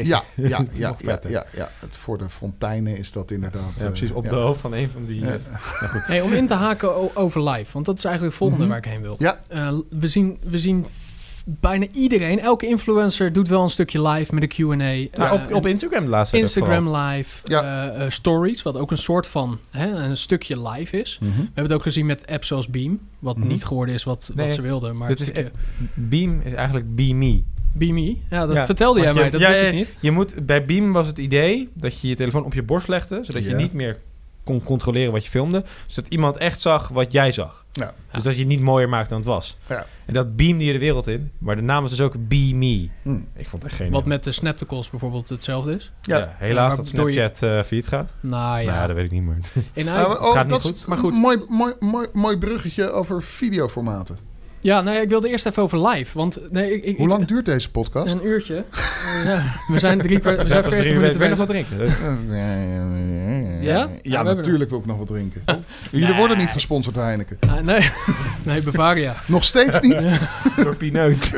Ja, 0.03 0.23
ja, 0.35 0.47
ja, 0.73 0.95
ja, 1.01 1.19
ja, 1.27 1.45
ja. 1.55 1.69
Het, 1.79 1.95
voor 1.95 2.17
de 2.17 2.29
fonteinen 2.29 2.97
is 2.97 3.11
dat 3.11 3.31
inderdaad. 3.31 3.61
Ja, 3.77 3.81
eh, 3.83 3.87
precies. 3.89 4.11
Op 4.11 4.29
de 4.29 4.35
hoofd 4.35 4.59
van 4.59 4.73
een 4.73 4.89
van 4.89 5.05
die... 5.05 5.21
Ja. 5.21 5.31
eh, 5.31 5.39
Hey, 6.07 6.21
om 6.21 6.33
in 6.33 6.45
te 6.47 6.53
haken 6.53 7.15
over 7.15 7.49
live, 7.49 7.71
want 7.73 7.85
dat 7.85 7.97
is 7.97 8.03
eigenlijk 8.03 8.35
het 8.35 8.43
volgende 8.43 8.63
Mhm. 8.65 8.73
waar 8.73 8.83
ik 8.85 8.91
heen 8.91 9.01
wil. 9.01 9.15
Ja. 9.19 9.39
Eh, 9.49 9.73
we 9.89 10.07
zien, 10.07 10.37
we 10.43 10.57
zien 10.57 10.85
bijna 11.45 11.85
iedereen, 11.91 12.39
elke 12.39 12.67
influencer 12.67 13.33
doet 13.33 13.47
wel 13.47 13.63
een 13.63 13.69
stukje 13.69 14.07
live 14.07 14.33
met 14.33 14.43
een 14.43 14.49
Q&A. 14.49 14.75
Nou, 15.17 15.39
op, 15.41 15.53
op 15.53 15.65
Instagram 15.65 16.03
de 16.03 16.09
laatste. 16.09 16.37
Instagram 16.37 16.95
live, 16.95 17.39
Ja. 17.43 18.09
stories, 18.09 18.61
wat 18.61 18.77
ook 18.77 18.91
een 18.91 18.97
soort 18.97 19.27
van 19.27 19.59
hè, 19.71 19.87
een 19.89 20.17
stukje 20.17 20.67
live 20.69 20.99
is. 21.01 21.17
Mhm. 21.21 21.31
We 21.31 21.37
hebben 21.43 21.63
het 21.63 21.73
ook 21.73 21.81
gezien 21.81 22.05
met 22.05 22.27
apps 22.27 22.47
zoals 22.47 22.67
Beam, 22.67 22.99
wat 23.19 23.37
Mhm. 23.37 23.47
niet 23.47 23.65
geworden 23.65 23.93
is 23.93 24.03
wat, 24.03 24.31
Nee, 24.35 24.45
wat 24.45 24.55
ze 24.55 24.61
wilden. 24.61 24.97
Maar 24.97 25.07
dit 25.07 25.19
het 25.19 25.35
is 25.37 25.45
Beam 25.93 26.41
is 26.43 26.53
eigenlijk 26.53 26.95
Be 26.95 27.13
Me. 27.13 27.43
Beam 27.79 27.97
ja, 28.29 28.45
dat 28.45 28.55
Ja, 28.55 28.65
vertelde 28.65 28.99
jij 29.01 29.13
mij, 29.13 29.23
je- 29.25 29.31
dat 29.31 29.41
ja, 29.41 29.47
wist 29.49 29.61
ja, 29.61 29.67
ik 29.67 29.73
niet. 29.73 29.95
Je 29.99 30.11
moet, 30.11 30.45
bij 30.45 30.65
Beam 30.65 30.93
was 30.93 31.07
het 31.07 31.17
idee 31.17 31.69
dat 31.73 31.99
je 31.99 32.07
je 32.07 32.15
telefoon 32.15 32.43
op 32.45 32.53
je 32.53 32.63
borst 32.63 32.87
legde, 32.87 33.19
zodat 33.21 33.43
je 33.43 33.55
niet 33.55 33.73
meer 33.73 33.99
kon 34.43 34.63
controleren 34.63 35.11
wat 35.11 35.23
je 35.23 35.29
filmde. 35.29 35.63
Zodat 35.87 36.11
iemand 36.11 36.37
echt 36.37 36.61
zag 36.61 36.87
wat 36.87 37.11
jij 37.11 37.31
zag. 37.31 37.65
Ja. 37.71 37.93
Dus 38.11 38.23
dat 38.23 38.33
je 38.33 38.39
het 38.39 38.47
niet 38.47 38.59
mooier 38.61 38.89
maakt 38.89 39.09
dan 39.09 39.17
het 39.17 39.27
was. 39.27 39.57
Ja. 39.69 39.85
En 40.05 40.13
dat 40.13 40.35
beamde 40.35 40.65
je 40.65 40.71
de 40.71 40.79
wereld 40.79 41.07
in. 41.07 41.31
Maar 41.37 41.55
de 41.55 41.61
naam 41.61 41.81
was 41.81 41.89
dus 41.91 42.01
ook 42.01 42.13
Be 42.27 42.51
Me. 42.53 42.89
Hm. 43.03 43.15
Ik 43.35 43.49
vond 43.49 43.63
het 43.63 43.71
echt 43.71 43.81
geen... 43.81 43.91
Wat 43.91 44.05
met 44.05 44.23
de 44.23 44.31
Snaptacles 44.31 44.89
bijvoorbeeld 44.89 45.29
hetzelfde 45.29 45.75
is. 45.75 45.91
Ja, 46.01 46.17
Ja. 46.17 46.35
helaas 46.37 46.75
dat 46.75 46.91
door 46.93 47.07
je- 47.11 47.13
Snapchat 47.13 47.43
eh 47.43 47.63
failliet 47.63 47.87
gaat. 47.87 48.13
Nou 48.19 48.59
ja, 48.61 48.71
Nou, 48.75 48.87
dat 48.87 48.95
weet 48.95 49.05
ik 49.05 49.11
niet 49.11 49.23
meer. 49.23 49.37
in 49.73 49.85
Uh, 49.85 49.93
oh, 49.93 50.31
gaat 50.33 50.43
niet 50.43 50.53
dat 50.53 50.61
goed. 50.61 50.75
is 50.75 50.85
Maar 50.85 50.97
goed. 50.97 51.17
Mooi, 51.17 51.37
mooi, 51.49 51.73
mooi, 51.79 52.07
mooi 52.13 52.37
bruggetje 52.37 52.91
over 52.91 53.21
videoformaten. 53.23 54.17
Ja, 54.61 54.81
nee, 54.81 55.01
ik 55.01 55.09
wilde 55.09 55.29
eerst 55.29 55.45
even 55.45 55.63
over 55.63 55.87
live, 55.87 56.17
want 56.17 56.39
nee, 56.51 56.73
ik, 56.73 56.83
ik, 56.83 56.97
Hoe 56.97 57.07
lang 57.07 57.25
duurt 57.25 57.45
deze 57.45 57.71
podcast? 57.71 58.13
Een 58.13 58.25
uurtje. 58.25 58.63
ja, 59.25 59.43
we 59.67 59.79
zijn 59.79 59.97
drie 59.97 60.17
we 60.19 60.23
zijn 60.27 60.47
Ja, 60.47 60.69
40 60.69 60.79
drie- 60.79 60.93
minuten 60.93 61.19
wil 61.19 61.29
je 61.29 61.35
nog 61.35 61.37
wat 61.37 61.47
drinken? 61.47 61.77
Ja? 63.61 63.77
Ja, 63.77 63.89
Ja, 64.01 64.23
we 64.23 64.33
natuurlijk 64.33 64.69
wil 64.69 64.79
ik 64.79 64.85
nog 64.85 64.97
wat 64.97 65.07
drinken. 65.07 65.43
Jullie 65.91 66.07
Nee. 66.07 66.17
worden 66.17 66.37
niet 66.37 66.49
gesponsord 66.49 66.95
door 66.95 67.03
Heineken. 67.03 67.37
Ah, 67.47 67.59
nee, 67.59 67.89
nee, 68.43 68.61
Bavaria. 68.61 69.15
Nog 69.25 69.43
steeds 69.43 69.79
niet? 69.79 70.05
Door 70.55 70.75
Pineut. 70.75 71.31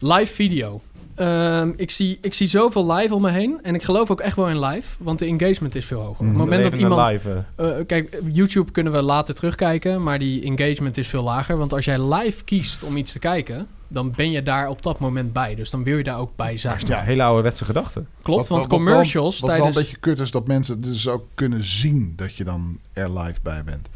Live 0.00 0.32
video. 0.32 0.80
Ehm, 1.16 1.72
ik, 1.76 1.90
zie, 1.90 2.18
ik 2.20 2.34
zie 2.34 2.46
zoveel 2.46 2.92
live 2.92 3.14
om 3.14 3.22
me 3.22 3.30
heen. 3.30 3.58
En 3.62 3.74
ik 3.74 3.82
geloof 3.82 4.10
ook 4.10 4.20
echt 4.20 4.36
wel 4.36 4.48
in 4.48 4.60
live. 4.64 4.96
Want 4.98 5.18
de 5.18 5.26
engagement 5.26 5.74
is 5.74 5.86
veel 5.86 6.00
hoger. 6.00 6.20
Op 6.20 6.26
het 6.26 6.36
moment 6.36 6.62
dat 6.62 6.74
iemand... 6.74 7.10
live, 7.10 7.44
eh. 7.56 7.78
eh, 7.78 7.86
kijk, 7.86 8.18
YouTube 8.32 8.70
kunnen 8.72 8.92
we 8.92 9.02
later 9.02 9.34
terugkijken. 9.34 10.02
Maar 10.02 10.18
die 10.18 10.42
engagement 10.44 10.96
is 10.96 11.08
veel 11.08 11.22
lager. 11.22 11.56
Want 11.56 11.72
als 11.72 11.84
jij 11.84 12.14
live 12.14 12.44
kiest 12.44 12.82
om 12.82 12.96
iets 12.96 13.12
te 13.12 13.18
kijken... 13.18 13.66
dan 13.88 14.12
ben 14.16 14.30
je 14.30 14.42
daar 14.42 14.68
op 14.68 14.82
dat 14.82 14.98
moment 14.98 15.32
bij. 15.32 15.54
Dus 15.54 15.70
dan 15.70 15.84
wil 15.84 15.96
je 15.96 16.04
daar 16.04 16.18
ook 16.18 16.36
bij 16.36 16.56
zijn. 16.56 16.80
Ja, 16.84 17.00
hele 17.00 17.22
ouderwetse 17.22 17.64
gedachten. 17.64 18.08
Klopt, 18.22 18.40
Wat- 18.40 18.48
want 18.48 18.60
wat- 18.62 18.70
wat 18.70 18.80
wel- 18.82 18.88
commercials 18.88 19.40
Wat 19.40 19.48
wel 19.50 19.58
een 19.58 19.64
tijdens... 19.64 19.84
beetje 19.84 20.00
kut 20.00 20.18
is 20.18 20.30
dat 20.30 20.46
mensen 20.46 20.80
dus 20.80 21.08
ook 21.08 21.24
kunnen 21.34 21.62
zien 21.64 22.12
dat 22.16 22.34
je 22.34 22.44
dan 22.44 22.78
er 22.92 23.18
live 23.18 23.38
bij 23.42 23.64
bent. 23.64 23.88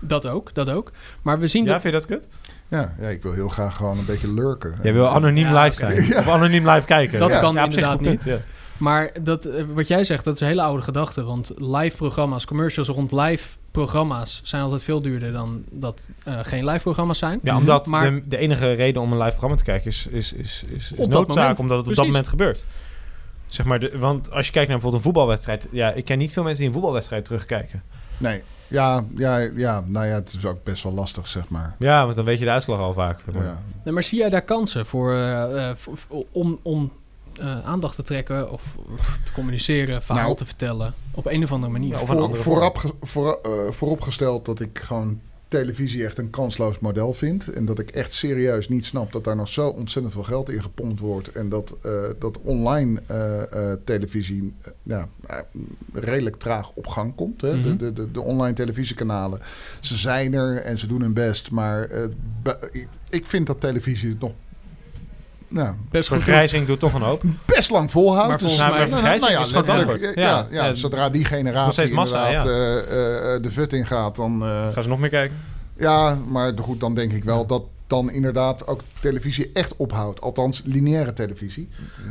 Dat 0.00 0.26
ook, 0.26 0.54
dat 0.54 0.70
ook. 0.70 0.90
Maar 1.22 1.38
we 1.38 1.46
zien 1.46 1.64
Ja, 1.64 1.72
dat... 1.72 1.80
vind 1.80 1.94
je 1.94 2.00
dat 2.00 2.08
kut? 2.08 2.26
Ja, 2.68 2.94
ja 2.98 3.08
ik 3.08 3.22
wil 3.22 3.32
heel 3.32 3.48
graag 3.48 3.76
gewoon 3.76 3.98
een 3.98 4.04
beetje 4.04 4.32
lurken. 4.32 4.74
Jij 4.82 4.92
wil 4.92 5.08
anoniem 5.08 5.46
Ja, 5.48 5.62
live 5.62 5.76
zijn. 5.76 6.16
Of 6.18 6.28
anoniem 6.28 6.68
live 6.70 6.86
kijken. 6.86 7.18
Dat 7.18 7.28
Ja. 7.30 7.40
kan 7.40 7.54
Ja, 7.54 7.64
op 7.64 7.72
zich 7.72 7.82
inderdaad 7.82 7.98
goed 8.06 8.08
niet. 8.08 8.24
punt. 8.24 8.40
Maar 8.76 9.10
dat, 9.22 9.44
eh, 9.44 9.64
wat 9.74 9.88
jij 9.88 10.04
zegt, 10.04 10.24
dat 10.24 10.34
is 10.34 10.40
een 10.40 10.46
hele 10.46 10.62
oude 10.62 10.82
gedachte. 10.82 11.22
Want 11.24 11.52
live 11.56 11.96
programma's, 11.96 12.44
commercials 12.44 12.88
rond 12.88 13.12
live 13.12 13.56
programma's... 13.70 14.40
zijn 14.44 14.62
altijd 14.62 14.82
veel 14.82 15.02
duurder 15.02 15.32
dan 15.32 15.62
dat 15.70 16.08
eh, 16.24 16.38
geen 16.42 16.64
live 16.64 16.82
programma's 16.82 17.18
zijn. 17.18 17.40
Ja, 17.42 17.56
omdat 17.56 17.86
Maar- 17.86 18.10
de, 18.10 18.22
de 18.28 18.36
enige 18.36 18.72
reden 18.72 19.02
om 19.02 19.12
een 19.12 19.18
live 19.18 19.30
programma 19.30 19.56
te 19.56 19.64
kijken 19.64 19.86
is, 19.86 20.06
is, 20.10 20.32
is, 20.32 20.62
is, 20.70 20.90
noodzaak, 20.96 21.26
moment. 21.26 21.58
omdat 21.58 21.76
het 21.78 21.78
op 21.78 21.82
Precies. 21.84 21.96
dat 21.96 22.06
moment 22.06 22.28
gebeurt. 22.28 22.64
Zeg 23.46 23.66
maar, 23.66 23.78
de, 23.80 23.98
want 23.98 24.30
als 24.32 24.46
je 24.46 24.52
kijkt 24.52 24.68
naar 24.68 24.78
bijvoorbeeld 24.78 24.94
een 24.94 25.12
voetbalwedstrijd, 25.12 25.68
ja, 25.70 25.92
ik 25.92 26.04
ken 26.04 26.18
niet 26.18 26.32
veel 26.32 26.42
mensen 26.42 26.58
die 26.58 26.66
een 26.68 26.74
voetbalwedstrijd 26.74 27.24
terugkijken. 27.24 27.82
Nee, 28.16 28.42
ja, 28.68 29.04
ja, 29.16 29.38
ja, 29.38 29.82
nou 29.86 30.06
ja, 30.06 30.12
het 30.14 30.32
is 30.32 30.44
ook 30.46 30.64
best 30.64 30.82
wel 30.82 30.92
lastig, 30.92 31.26
zeg 31.26 31.48
maar. 31.48 31.74
Ja, 31.78 32.04
want 32.04 32.16
dan 32.16 32.24
weet 32.24 32.38
je 32.38 32.44
de 32.44 32.50
uitslag 32.50 32.78
al 32.78 32.92
vaak. 32.92 33.20
zeg 33.24 33.34
maar. 33.34 33.44
Ja. 33.44 33.58
Nee, 33.84 33.94
maar 33.94 34.02
zie 34.02 34.18
jij 34.18 34.28
daar 34.28 34.42
kansen 34.42 34.86
voor, 34.86 35.12
eh, 35.14 35.68
eh, 35.70 35.76
voor- 35.76 36.24
om, 36.32 36.58
om 36.62 36.92
eh, 37.40 37.64
aandacht 37.64 37.94
te 37.94 38.02
trekken 38.02 38.50
of, 38.52 38.74
of 38.98 39.18
te 39.24 39.32
communiceren, 39.32 40.02
verhaal 40.02 40.24
Nou. 40.24 40.36
te 40.36 40.44
vertellen 40.44 40.94
op 41.14 41.26
een 41.26 41.42
of 41.42 41.52
andere 41.52 41.72
manier? 41.72 41.88
Ja, 41.88 41.94
of 41.94 42.00
een 42.00 42.06
Voor, 42.06 42.22
andere 42.24 42.42
voorop, 42.42 42.94
voor, 43.00 43.38
eh, 43.42 43.50
vooropgesteld 43.72 44.44
dat 44.44 44.60
ik 44.60 44.78
gewoon 44.82 45.20
televisie 45.48 46.04
echt 46.04 46.18
een 46.18 46.30
kansloos 46.30 46.78
model 46.78 47.12
vind. 47.12 47.48
En 47.48 47.64
dat 47.64 47.78
ik 47.78 47.90
echt 47.90 48.12
serieus 48.12 48.68
niet 48.68 48.84
snap 48.84 49.12
dat 49.12 49.24
daar 49.24 49.36
nog 49.36 49.48
zo 49.48 49.68
ontzettend 49.68 50.14
veel 50.14 50.22
geld 50.22 50.50
in 50.50 50.62
gepompt 50.62 51.00
wordt. 51.00 51.32
En 51.32 51.48
dat, 51.48 51.76
eh, 51.82 51.92
dat 52.18 52.40
online 52.42 53.02
eh, 53.06 53.42
eh, 53.52 53.78
televisie 53.84 54.54
ja, 54.82 55.08
redelijk 55.92 56.36
traag 56.36 56.70
op 56.74 56.86
gang 56.86 57.14
komt. 57.14 57.40
Hè? 57.40 57.56
Mhm. 57.56 57.62
de, 57.62 57.76
de, 57.76 57.92
de, 57.92 58.10
de 58.10 58.20
online 58.20 58.54
televisiekanalen, 58.54 59.40
ze 59.80 59.96
zijn 59.96 60.34
er 60.34 60.56
en 60.56 60.78
ze 60.78 60.86
doen 60.86 61.00
hun 61.00 61.14
best. 61.14 61.50
Maar 61.50 61.88
ik 63.10 63.26
vind 63.26 63.46
dat 63.46 63.60
televisie 63.60 64.08
het 64.08 64.20
nog 64.20 64.32
nou, 65.48 65.74
Best. 65.90 66.08
Vergrijzing 66.08 66.66
doet 66.66 66.78
toch 66.78 66.94
een 66.94 67.02
hoop. 67.02 67.22
best 67.44 67.70
lang 67.70 67.90
volhoudt. 67.90 68.28
Maar 68.28 68.38
Dus- 68.38 68.46
volgens 68.56 68.70
mij- 68.70 68.78
Nou, 68.78 68.90
nou, 68.90 69.02
nou 69.02 69.12
ja, 69.12 69.18
vergrijzing 69.18 69.64
is 69.64 69.70
antwoord. 69.70 70.00
Ja, 70.00 70.22
Ja, 70.22 70.46
ja, 70.50 70.64
ja, 70.66 70.74
zodra 70.74 71.08
die 71.10 71.24
generatie 71.24 71.72
steeds 71.72 71.90
massa, 71.90 72.26
inderdaad 72.28 72.46
ja. 72.46 72.86
eh, 72.90 73.34
eh, 73.34 73.42
de 73.42 73.50
fut 73.50 73.72
in 73.72 73.86
gaat, 73.86 74.16
dan... 74.16 74.42
eh, 74.42 74.68
Gaan 74.72 74.82
ze 74.82 74.88
nog 74.88 74.98
meer 74.98 75.10
kijken? 75.10 75.36
ja, 75.76 76.14
maar 76.26 76.52
goed, 76.62 76.80
dan 76.80 76.94
denk 76.94 77.12
ik 77.12 77.24
wel 77.24 77.46
dat 77.46 77.62
dan 77.86 78.10
inderdaad 78.10 78.66
ook 78.66 78.80
televisie 79.00 79.50
echt 79.54 79.76
ophoudt. 79.76 80.20
Althans, 80.20 80.62
lineaire 80.64 81.12
televisie. 81.12 81.68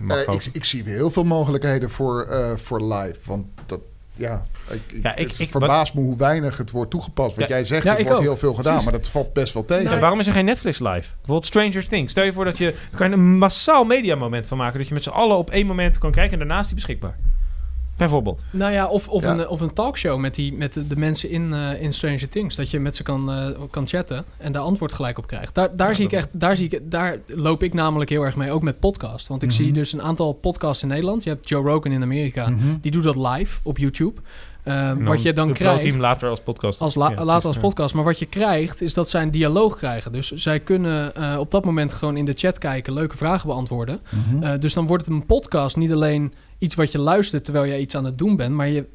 Eh, 0.10 0.34
ik, 0.34 0.50
ik 0.52 0.64
zie 0.64 0.84
heel 0.86 1.10
veel 1.10 1.24
mogelijkheden 1.24 1.90
voor, 1.90 2.22
eh, 2.22 2.52
voor 2.56 2.82
live. 2.94 3.20
Want 3.26 3.46
dat, 3.66 3.80
ja, 4.14 4.46
ik, 4.72 5.00
Ja, 5.04 5.16
ik- 5.16 5.32
ik- 5.38 5.50
verbaast 5.50 5.94
me 5.94 6.02
hoe 6.02 6.18
weinig 6.18 6.58
het 6.58 6.72
wordt 6.72 6.92
toegepast. 6.92 7.36
Wat 7.36 7.48
Ja. 7.48 7.56
jij 7.56 7.66
zegt, 7.66 7.84
Ja, 7.84 7.92
er 7.92 7.98
wordt 8.04 8.14
ook. 8.16 8.22
heel 8.22 8.38
veel 8.38 8.54
gedaan, 8.54 8.74
Precies. 8.74 8.92
maar 8.92 9.02
dat 9.02 9.10
valt 9.12 9.34
best 9.34 9.54
wel 9.54 9.66
tegen. 9.66 9.92
Ja, 9.94 10.00
waarom 10.00 10.20
is 10.20 10.28
er 10.28 10.34
geen 10.34 10.46
Netflix 10.46 10.80
live? 10.80 11.08
Bijvoorbeeld 11.16 11.46
Stranger 11.46 11.88
Things. 11.88 12.12
Stel 12.12 12.24
je 12.24 12.34
voor 12.34 12.46
dat 12.46 12.58
je... 12.58 12.72
er 12.72 12.98
kan 12.98 13.12
een 13.12 13.38
massaal 13.38 13.84
mediamoment 13.84 14.48
van 14.48 14.58
maken. 14.58 14.78
Dat 14.80 14.88
je 14.88 14.94
met 14.94 15.04
z'n 15.04 15.10
allen 15.10 15.38
op 15.38 15.50
één 15.50 15.66
moment 15.66 15.98
kan 15.98 16.12
kijken 16.12 16.32
en 16.34 16.38
daarna 16.48 16.60
is 16.60 16.66
die 16.66 16.76
beschikbaar. 16.76 17.16
Bijvoorbeeld. 17.98 18.44
Nou 18.52 18.72
ja, 18.74 18.88
of, 18.88 19.08
of, 19.08 19.24
Ja. 19.24 19.32
Een, 19.32 19.48
of 19.48 19.62
een 19.62 19.74
talkshow 19.74 20.20
met, 20.20 20.36
die, 20.36 20.54
met 20.54 20.74
de, 20.74 20.88
de 20.88 20.96
mensen 20.98 21.30
in, 21.30 21.54
eh, 21.54 21.82
in 21.82 21.94
Stranger 21.94 22.30
Things. 22.30 22.56
Dat 22.56 22.70
je 22.72 22.80
met 22.80 22.96
ze 22.96 23.04
kan, 23.04 23.32
eh, 23.32 23.48
kan 23.72 23.88
chatten 23.88 24.26
en 24.38 24.52
daar 24.52 24.62
antwoord 24.62 24.94
gelijk 24.94 25.18
op 25.18 25.28
krijgt. 25.28 25.56
Daar, 25.56 25.76
daar, 25.76 25.88
Ja, 25.90 25.94
zie 25.94 26.06
ik 26.06 26.12
echt, 26.12 26.40
daar, 26.40 26.56
zie 26.56 26.70
ik, 26.70 26.92
daar 26.92 27.18
loop 27.26 27.64
ik 27.64 27.74
namelijk 27.74 28.10
heel 28.10 28.24
erg 28.24 28.36
mee, 28.36 28.52
ook 28.52 28.62
met 28.62 28.80
podcast. 28.80 29.28
Want 29.28 29.42
ik 29.44 29.48
Mhm. 29.50 29.58
zie 29.58 29.72
dus 29.72 29.94
een 29.94 30.02
aantal 30.02 30.34
podcasts 30.34 30.84
in 30.84 30.90
Nederland. 30.90 31.24
Je 31.24 31.30
hebt 31.30 31.50
Joe 31.50 31.64
Rogan 31.64 31.92
in 31.92 32.02
Amerika. 32.02 32.50
Mhm. 32.50 32.60
Die 32.82 32.92
doet 32.92 33.04
dat 33.04 33.16
live 33.16 33.60
op 33.64 33.78
YouTube. 33.78 34.22
Ehm, 34.68 34.78
En 35.00 35.04
wat 35.04 35.22
je 35.22 35.34
dan 35.34 35.54
krijgt... 35.54 35.84
hem 35.84 36.00
later 36.00 36.30
als 36.30 36.40
podcast. 36.40 36.82
Als 36.82 36.96
la- 36.96 37.10
Ja, 37.10 37.24
later 37.24 37.48
als 37.48 37.58
podcast. 37.58 37.94
Maar 37.94 38.04
wat 38.04 38.20
je 38.20 38.26
krijgt, 38.26 38.82
is 38.82 38.94
dat 38.94 39.10
zij 39.10 39.22
een 39.22 39.32
dialoog 39.32 39.78
krijgen. 39.78 40.12
Dus 40.12 40.32
zij 40.32 40.60
kunnen 40.60 41.16
eh, 41.16 41.36
op 41.40 41.52
dat 41.52 41.66
moment 41.66 41.94
gewoon 41.94 42.18
in 42.18 42.26
de 42.26 42.34
chat 42.36 42.58
kijken, 42.58 42.94
leuke 42.94 43.18
vragen 43.18 43.48
beantwoorden. 43.48 44.00
Mhm. 44.10 44.44
Eh, 44.44 44.60
dus 44.60 44.74
dan 44.74 44.88
wordt 44.88 45.06
het 45.06 45.14
een 45.14 45.26
podcast 45.26 45.76
niet 45.78 45.92
alleen 45.92 46.34
iets 46.60 46.76
wat 46.76 46.92
je 46.92 47.00
luistert 47.00 47.44
terwijl 47.44 47.66
je 47.66 47.80
iets 47.80 47.96
aan 47.96 48.06
het 48.06 48.18
doen 48.18 48.36
bent, 48.36 48.54
maar 48.56 48.68
je, 48.70 48.86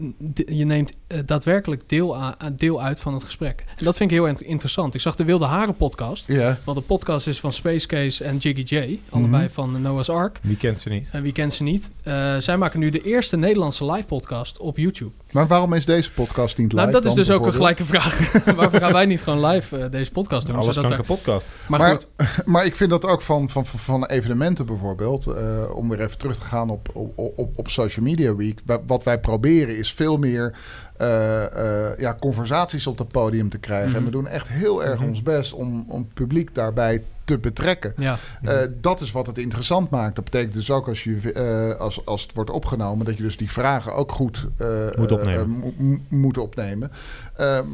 je 0.46 0.64
neemt 0.64 0.92
eh, 1.06 1.18
daadwerkelijk 1.26 1.82
deel, 1.86 2.16
a- 2.16 2.36
deel 2.56 2.82
uit 2.82 3.00
van 3.00 3.14
het 3.14 3.24
gesprek. 3.24 3.64
En 3.76 3.84
dat 3.84 3.96
vind 3.96 4.10
ik 4.10 4.16
heel 4.16 4.26
int- 4.26 4.40
interessant. 4.40 4.94
Ik 4.94 5.00
zag 5.00 5.14
de 5.16 5.24
Wilde 5.24 5.44
Haren 5.44 5.74
podcast, 5.76 6.26
want 6.64 6.78
de 6.78 6.84
podcast 6.84 7.26
is 7.26 7.40
van 7.40 7.52
Space 7.52 7.86
Case 7.86 8.24
en 8.24 8.36
Jiggy 8.36 8.74
J, 8.74 8.98
allebei 9.10 9.42
Mhm. 9.44 9.52
van 9.52 9.82
Noah's 9.82 10.08
Ark. 10.08 10.38
Wie 10.42 10.56
kent 10.56 10.80
ze 10.80 10.88
niet? 10.88 11.08
En 11.12 11.22
wie 11.22 11.32
kent 11.32 11.52
ze 11.52 11.62
niet? 11.62 11.90
Eh, 12.02 12.36
zij 12.38 12.56
maken 12.56 12.78
nu 12.80 12.90
de 12.90 13.02
eerste 13.02 13.36
Nederlandse 13.36 13.90
live 13.92 14.06
podcast 14.06 14.58
op 14.58 14.76
YouTube. 14.76 15.10
maar 15.32 15.46
waarom 15.46 15.72
is 15.72 15.84
deze 15.84 16.12
podcast 16.12 16.58
niet 16.58 16.72
live 16.72 16.80
nou, 16.86 16.90
dat 16.92 17.00
is 17.04 17.14
dan, 17.14 17.16
dus 17.24 17.30
ook 17.30 17.46
een 17.46 17.52
gelijke 17.52 17.84
vraag. 17.84 18.32
Waarom 18.56 18.74
gaan 18.80 18.92
wij 18.92 19.06
niet 19.06 19.22
gewoon 19.22 19.46
live 19.46 19.76
eh, 19.78 19.90
deze 19.90 20.10
podcast 20.10 20.46
doen? 20.46 20.54
Alles 20.56 20.74
zodat 20.74 20.80
kan 20.90 20.90
wij- 20.90 21.08
een 21.08 21.16
podcast. 21.16 21.48
maar, 21.68 21.78
Maar- 21.80 21.90
goed, 21.90 22.06
Maar 22.52 22.64
ik 22.64 22.76
vind 22.76 22.90
dat 22.90 23.04
ook 23.06 23.22
van, 23.22 23.48
van, 23.48 23.66
van- 23.66 23.78
van 23.78 24.06
evenementen 24.06 24.66
bijvoorbeeld, 24.66 25.26
eh, 25.26 25.74
om 25.74 25.88
weer 25.88 26.00
even 26.00 26.18
terug 26.18 26.36
te 26.36 26.44
gaan 26.44 26.70
op, 26.70 26.88
op, 26.92 27.18
op, 27.38 27.51
op 27.54 27.68
Social 27.68 28.04
Media 28.04 28.34
Week. 28.36 28.60
Wa- 28.64 28.80
Wat 28.86 29.04
wij 29.04 29.20
proberen 29.20 29.76
is 29.78 29.92
veel 29.92 30.16
meer 30.18 30.52
eh, 30.96 31.44
eh, 31.90 31.98
ja, 31.98 32.16
conversaties 32.20 32.86
op 32.86 32.98
het 32.98 33.08
podium 33.08 33.48
te 33.48 33.58
krijgen. 33.58 33.88
Mhm. 33.88 33.98
En 33.98 34.04
we 34.04 34.10
doen 34.10 34.26
echt 34.26 34.48
heel 34.48 34.84
erg 34.84 34.98
Mhm. 35.00 35.08
ons 35.08 35.22
best 35.22 35.52
om, 35.52 35.84
om 35.88 36.08
publiek 36.14 36.54
daarbij 36.54 37.02
te 37.24 37.38
betrekken. 37.38 37.92
ja. 37.96 38.18
Eh, 38.42 38.58
dat 38.80 39.00
is 39.00 39.12
wat 39.12 39.26
het 39.26 39.38
interessant 39.38 39.90
maakt. 39.90 40.14
Dat 40.14 40.24
betekent 40.24 40.54
dus 40.54 40.70
ook 40.70 40.88
als, 40.88 41.04
je, 41.04 41.32
eh, 41.32 41.80
als, 41.80 42.06
als 42.06 42.22
het 42.22 42.34
wordt 42.34 42.50
opgenomen, 42.50 43.06
dat 43.06 43.16
je 43.16 43.22
dus 43.22 43.36
die 43.36 43.50
vragen 43.50 43.94
ook 43.94 44.12
goed 44.12 44.46
eh, 44.56 44.66
Moet 44.96 45.12
opnemen. 45.12 45.74
moet 46.08 46.38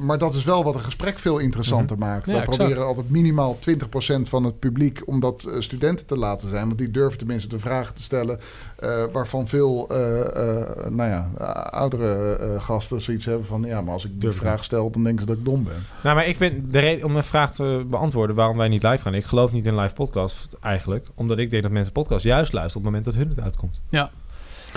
maar 0.03 0.19
dat 0.19 0.35
is 0.35 0.45
wel 0.45 0.65
wat 0.65 0.75
een 0.75 0.81
gesprek 0.81 1.19
veel 1.19 1.39
interessanter 1.39 1.99
maakt. 1.99 2.27
Ja, 2.27 2.33
We 2.33 2.39
exact. 2.39 2.57
proberen 2.57 2.87
altijd 2.87 3.11
minimaal 3.11 3.59
20% 3.61 4.29
van 4.29 4.45
het 4.45 4.59
publiek 4.59 5.03
om 5.05 5.21
dat 5.21 5.49
studenten 5.59 6.07
te 6.07 6.17
laten 6.17 6.49
zijn. 6.49 6.67
Want 6.67 6.79
die 6.79 6.91
durven 6.91 7.19
tenminste 7.19 7.49
de 7.49 7.59
vragen 7.59 7.95
te 7.95 8.03
stellen 8.03 8.39
eh, 8.79 9.05
waarvan 9.13 9.49
veel 9.49 9.89
eh, 9.89 10.21
eh, 10.21 10.91
nou 10.91 11.11
ja, 11.11 11.29
oudere 11.71 12.37
eh, 12.37 12.63
gasten 12.63 13.01
zoiets 13.01 13.25
hebben 13.25 13.47
van 13.47 13.63
ja, 13.63 13.81
maar 13.81 13.93
als 13.93 14.05
ik 14.05 14.21
die 14.21 14.31
vraag 14.31 14.65
stel, 14.65 14.91
dan 14.91 15.03
denken 15.03 15.21
ze 15.21 15.27
dat 15.27 15.37
ik 15.37 15.45
dom 15.45 15.65
ben. 15.65 15.87
Nou, 16.03 16.17
maar 16.17 16.27
ik 16.27 16.39
ben 16.39 16.71
de 16.71 16.79
reden 16.79 17.07
om 17.07 17.17
een 17.17 17.25
vraag 17.25 17.55
te 17.55 17.85
beantwoorden 17.87 18.37
waarom 18.37 18.57
wij 18.57 18.69
niet 18.69 18.83
live 18.83 19.03
gaan. 19.03 19.15
Ik 19.15 19.25
geloof 19.25 19.38
niet 19.53 19.67
in 19.67 19.77
live 19.81 19.95
podcast 19.95 20.57
eigenlijk, 20.61 21.07
omdat 21.15 21.39
ik 21.39 21.51
denk 21.51 21.63
dat 21.63 21.73
mensen 21.73 21.93
podcast 21.93 22.25
juist 22.25 22.53
luisteren 22.53 22.87
op 22.87 22.93
het 22.93 23.03
moment 23.03 23.05
dat 23.05 23.15
hun 23.15 23.29
het 23.37 23.45
uitkomt. 23.45 23.81
Ja, 23.91 24.11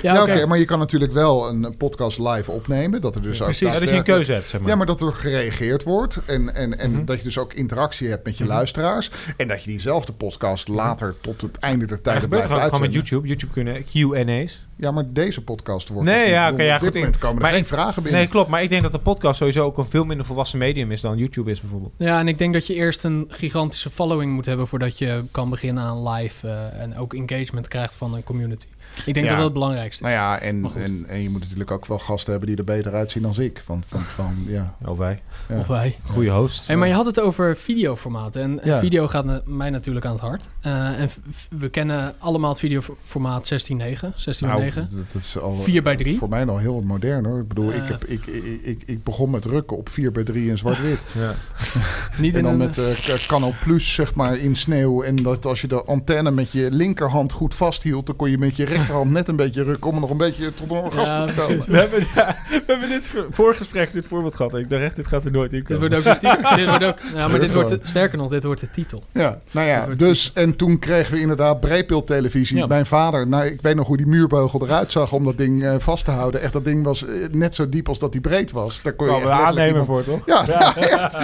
Ja, 0.01 0.13
ja 0.13 0.21
oké, 0.21 0.45
maar 0.45 0.57
je 0.57 0.65
kan 0.65 0.79
natuurlijk 0.79 1.11
wel 1.11 1.49
een 1.49 1.75
podcast 1.77 2.19
live 2.19 2.51
opnemen. 2.51 3.01
Dat 3.01 3.15
er 3.15 3.21
dus 3.21 3.39
ook 3.41 3.45
precies. 3.47 3.73
Ja, 3.73 3.79
dat 3.79 3.89
je 3.89 3.95
een 3.95 4.03
keuze 4.03 4.33
hebt, 4.33 4.49
zeg 4.49 4.59
maar. 4.61 4.69
Ja, 4.69 4.75
maar 4.75 4.85
dat 4.85 5.01
er 5.01 5.13
gereageerd 5.13 5.83
wordt. 5.83 6.21
En, 6.25 6.55
en, 6.55 6.77
en 6.79 6.91
Mhm. 6.91 7.05
dat 7.05 7.17
je 7.17 7.23
dus 7.23 7.37
ook 7.37 7.53
interactie 7.53 8.09
hebt 8.09 8.25
met 8.25 8.37
je 8.37 8.43
Mhm. 8.43 8.53
luisteraars. 8.53 9.11
En 9.37 9.47
dat 9.47 9.63
je 9.63 9.69
diezelfde 9.69 10.13
podcast 10.13 10.67
later 10.67 11.15
tot 11.21 11.41
het 11.41 11.57
einde 11.57 11.85
der 11.85 11.97
gebeurt 11.97 12.27
blijft 12.29 12.47
gewoon, 12.47 12.61
gewoon 12.63 12.79
met 12.81 12.89
uitzenden. 12.89 12.91
YouTube. 12.91 13.27
YouTube 13.27 13.53
kunnen 13.53 13.83
Q&A's. 13.83 14.67
Ja, 14.81 14.91
maar 14.91 15.03
deze 15.13 15.43
podcast 15.43 15.89
wordt... 15.89 16.09
Nee, 16.09 16.29
ja, 16.29 16.51
oké, 16.51 16.63
ja, 16.63 16.73
op 16.75 16.79
dit 16.79 16.87
goed, 16.89 16.97
moment 16.97 17.15
ik- 17.15 17.21
komen 17.21 17.35
er 17.35 17.41
maar 17.41 17.51
geen 17.51 17.61
ik- 17.61 17.67
vragen 17.67 18.03
binnen. 18.03 18.21
Nee, 18.21 18.29
klopt. 18.29 18.49
Maar 18.49 18.63
ik 18.63 18.69
denk 18.69 18.81
dat 18.81 18.91
de 18.91 18.99
podcast 18.99 19.37
sowieso 19.37 19.65
ook 19.65 19.77
een 19.77 19.85
veel 19.85 20.03
minder 20.05 20.25
volwassen 20.25 20.59
medium 20.59 20.91
is 20.91 21.01
dan 21.01 21.17
YouTube 21.17 21.51
is 21.51 21.61
bijvoorbeeld. 21.61 21.93
Ja, 21.97 22.19
en 22.19 22.27
ik 22.27 22.37
denk 22.37 22.53
dat 22.53 22.67
je 22.67 22.73
eerst 22.73 23.03
een 23.03 23.25
gigantische 23.27 23.89
following 23.89 24.33
moet 24.33 24.45
hebben 24.45 24.67
voordat 24.67 24.97
je 24.97 25.23
kan 25.31 25.49
beginnen 25.49 25.83
aan 25.83 26.09
live 26.09 26.47
eh, 26.47 26.81
en 26.81 26.97
ook 26.97 27.13
engagement 27.13 27.67
krijgt 27.67 27.95
van 27.95 28.13
een 28.13 28.23
community. 28.23 28.65
Ik 29.05 29.13
denk 29.13 29.15
Ja. 29.15 29.23
dat 29.23 29.35
dat 29.35 29.43
het 29.43 29.53
belangrijkste 29.53 30.03
is. 30.03 30.09
Nou 30.11 30.21
ja, 30.21 30.39
en, 30.39 30.71
en, 30.75 31.05
en 31.07 31.21
je 31.21 31.29
moet 31.29 31.41
natuurlijk 31.41 31.71
ook 31.71 31.85
wel 31.85 31.99
gasten 31.99 32.31
hebben 32.31 32.49
die 32.49 32.57
er 32.57 32.63
beter 32.63 32.93
uitzien 32.93 33.21
dan 33.23 33.33
ik. 33.39 33.61
Van, 33.65 33.83
van, 33.87 34.01
van, 34.01 34.35
ja. 34.47 34.75
Of 34.85 34.97
wij. 34.97 35.19
ja. 35.49 35.59
Of 35.59 35.67
wij. 35.67 35.95
Goede 36.05 36.29
hosts. 36.29 36.67
Hey, 36.67 36.75
maar 36.75 36.87
je 36.87 36.93
had 36.93 37.05
het 37.05 37.19
over 37.19 37.55
videoformaten. 37.57 38.41
En, 38.41 38.61
en 38.63 38.69
Ja. 38.69 38.79
video 38.79 39.07
gaat 39.07 39.25
na- 39.25 39.41
mij 39.45 39.69
natuurlijk 39.69 40.05
aan 40.05 40.11
het 40.11 40.21
hart. 40.21 40.43
Eh, 40.61 40.99
en 40.99 41.09
we 41.57 41.69
kennen 41.69 42.13
allemaal 42.17 42.49
het 42.49 42.59
videoformaat 42.59 43.47
16.9, 43.47 44.13
16.9. 44.15 44.47
Nou, 44.47 44.70
krijgen. 44.71 44.95
Dat, 44.97 45.11
dat 45.11 45.21
is 45.21 45.39
al 45.39 45.53
4 45.55 45.83
bij 45.83 45.95
3. 45.95 46.17
Voor 46.17 46.29
mij 46.29 46.45
al 46.45 46.57
heel 46.57 46.81
modern 46.81 47.25
hoor. 47.25 47.39
Ik 47.39 47.47
bedoel, 47.47 47.69
ik, 47.73 47.81
heb, 47.83 48.03
ik, 48.05 48.25
ik, 48.25 48.59
ik, 48.63 48.81
ik 48.85 49.03
begon 49.03 49.29
met 49.29 49.45
rukken 49.45 49.77
op 49.77 49.89
4 49.89 50.11
bij 50.11 50.23
3 50.23 50.49
in 50.49 50.57
zwart-wit. 50.57 50.99
Ja. 51.19 51.33
Niet 52.17 52.31
En 52.33 52.37
in 52.37 52.43
dan 52.43 52.51
een, 52.51 52.57
met 52.57 52.77
eh, 52.77 53.13
Canal 53.27 53.53
Plus, 53.63 53.93
zeg 53.93 54.15
maar, 54.15 54.37
in 54.37 54.55
sneeuw. 54.55 55.03
En 55.03 55.15
dat 55.15 55.45
als 55.45 55.61
je 55.61 55.67
de 55.67 55.83
antenne 55.83 56.31
met 56.31 56.51
je 56.51 56.67
linkerhand 56.71 57.31
goed 57.31 57.55
vasthield... 57.55 58.05
dan 58.05 58.15
kon 58.15 58.29
je 58.29 58.37
met 58.37 58.55
je 58.55 58.65
rechterhand 58.65 59.11
net 59.11 59.27
een 59.27 59.35
beetje 59.35 59.63
rukken... 59.63 59.89
om 59.89 59.95
er 59.95 60.01
nog 60.01 60.09
een 60.09 60.17
beetje 60.17 60.53
tot 60.53 60.71
een 60.71 60.77
orgasme 60.77 61.15
Ja, 61.15 61.25
te 61.25 61.33
komen. 61.33 61.71
We 61.71 61.77
hebben, 61.77 61.99
ja, 62.15 62.35
we 62.49 62.63
hebben 62.67 62.89
dit 62.89 63.07
voor- 63.07 63.27
voorgesprek, 63.31 63.93
dit 63.93 64.05
voorbeeld 64.05 64.35
gehad. 64.35 64.55
Ik 64.55 64.69
dacht 64.69 64.81
echt, 64.81 64.95
dit 64.95 65.07
gaat 65.07 65.25
er 65.25 65.31
nooit 65.31 65.53
in 65.53 65.63
dit 65.67 65.77
wordt 65.79 65.95
ook 65.95 66.03
de 66.03 66.17
titel. 66.17 66.55
dit 66.55 66.67
wordt 66.67 66.83
ook, 66.83 66.97
ja, 67.15 67.27
maar 67.27 67.39
dit 67.39 67.53
wordt, 67.53 67.69
de- 67.69 67.79
sterker 67.83 68.17
nog, 68.17 68.29
dit 68.29 68.43
wordt 68.43 68.61
de 68.61 68.69
titel. 68.71 69.03
Ja, 69.13 69.39
nou 69.51 69.67
ja, 69.67 69.85
dus 69.95 70.31
en 70.33 70.55
toen 70.55 70.79
kregen 70.79 71.13
we 71.13 71.19
inderdaad 71.19 71.59
breedbeeldtelevisie. 71.59 72.57
Ja. 72.57 72.65
Mijn 72.65 72.85
vader, 72.85 73.27
nou 73.27 73.45
ik 73.45 73.61
weet 73.61 73.75
nog 73.75 73.87
hoe 73.87 73.97
die 73.97 74.07
muurbeugel 74.07 74.50
eruit 74.59 74.91
zag 74.91 75.11
om 75.13 75.23
dat 75.25 75.37
ding 75.37 75.63
eh, 75.63 75.75
vast 75.77 76.05
te 76.05 76.11
houden. 76.11 76.41
Echt, 76.41 76.53
dat 76.53 76.63
ding 76.65 76.83
was 76.83 77.05
eh, 77.05 77.13
net 77.31 77.55
zo 77.55 77.69
diep 77.69 77.87
als 77.87 77.99
dat 77.99 78.11
die 78.11 78.21
breed 78.21 78.51
was. 78.51 78.81
Daar 78.81 78.93
kon 78.93 79.07
je 79.07 79.21
Kwam 79.21 79.57
echt 79.57 79.67
iemand- 79.67 79.85
voor, 79.85 80.03
toch? 80.03 80.19
Ja, 80.25 80.43
ja, 80.47 80.75
echt. 80.77 81.17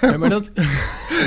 Ja, 0.00 0.16
maar, 0.16 0.28
dat, 0.30 0.50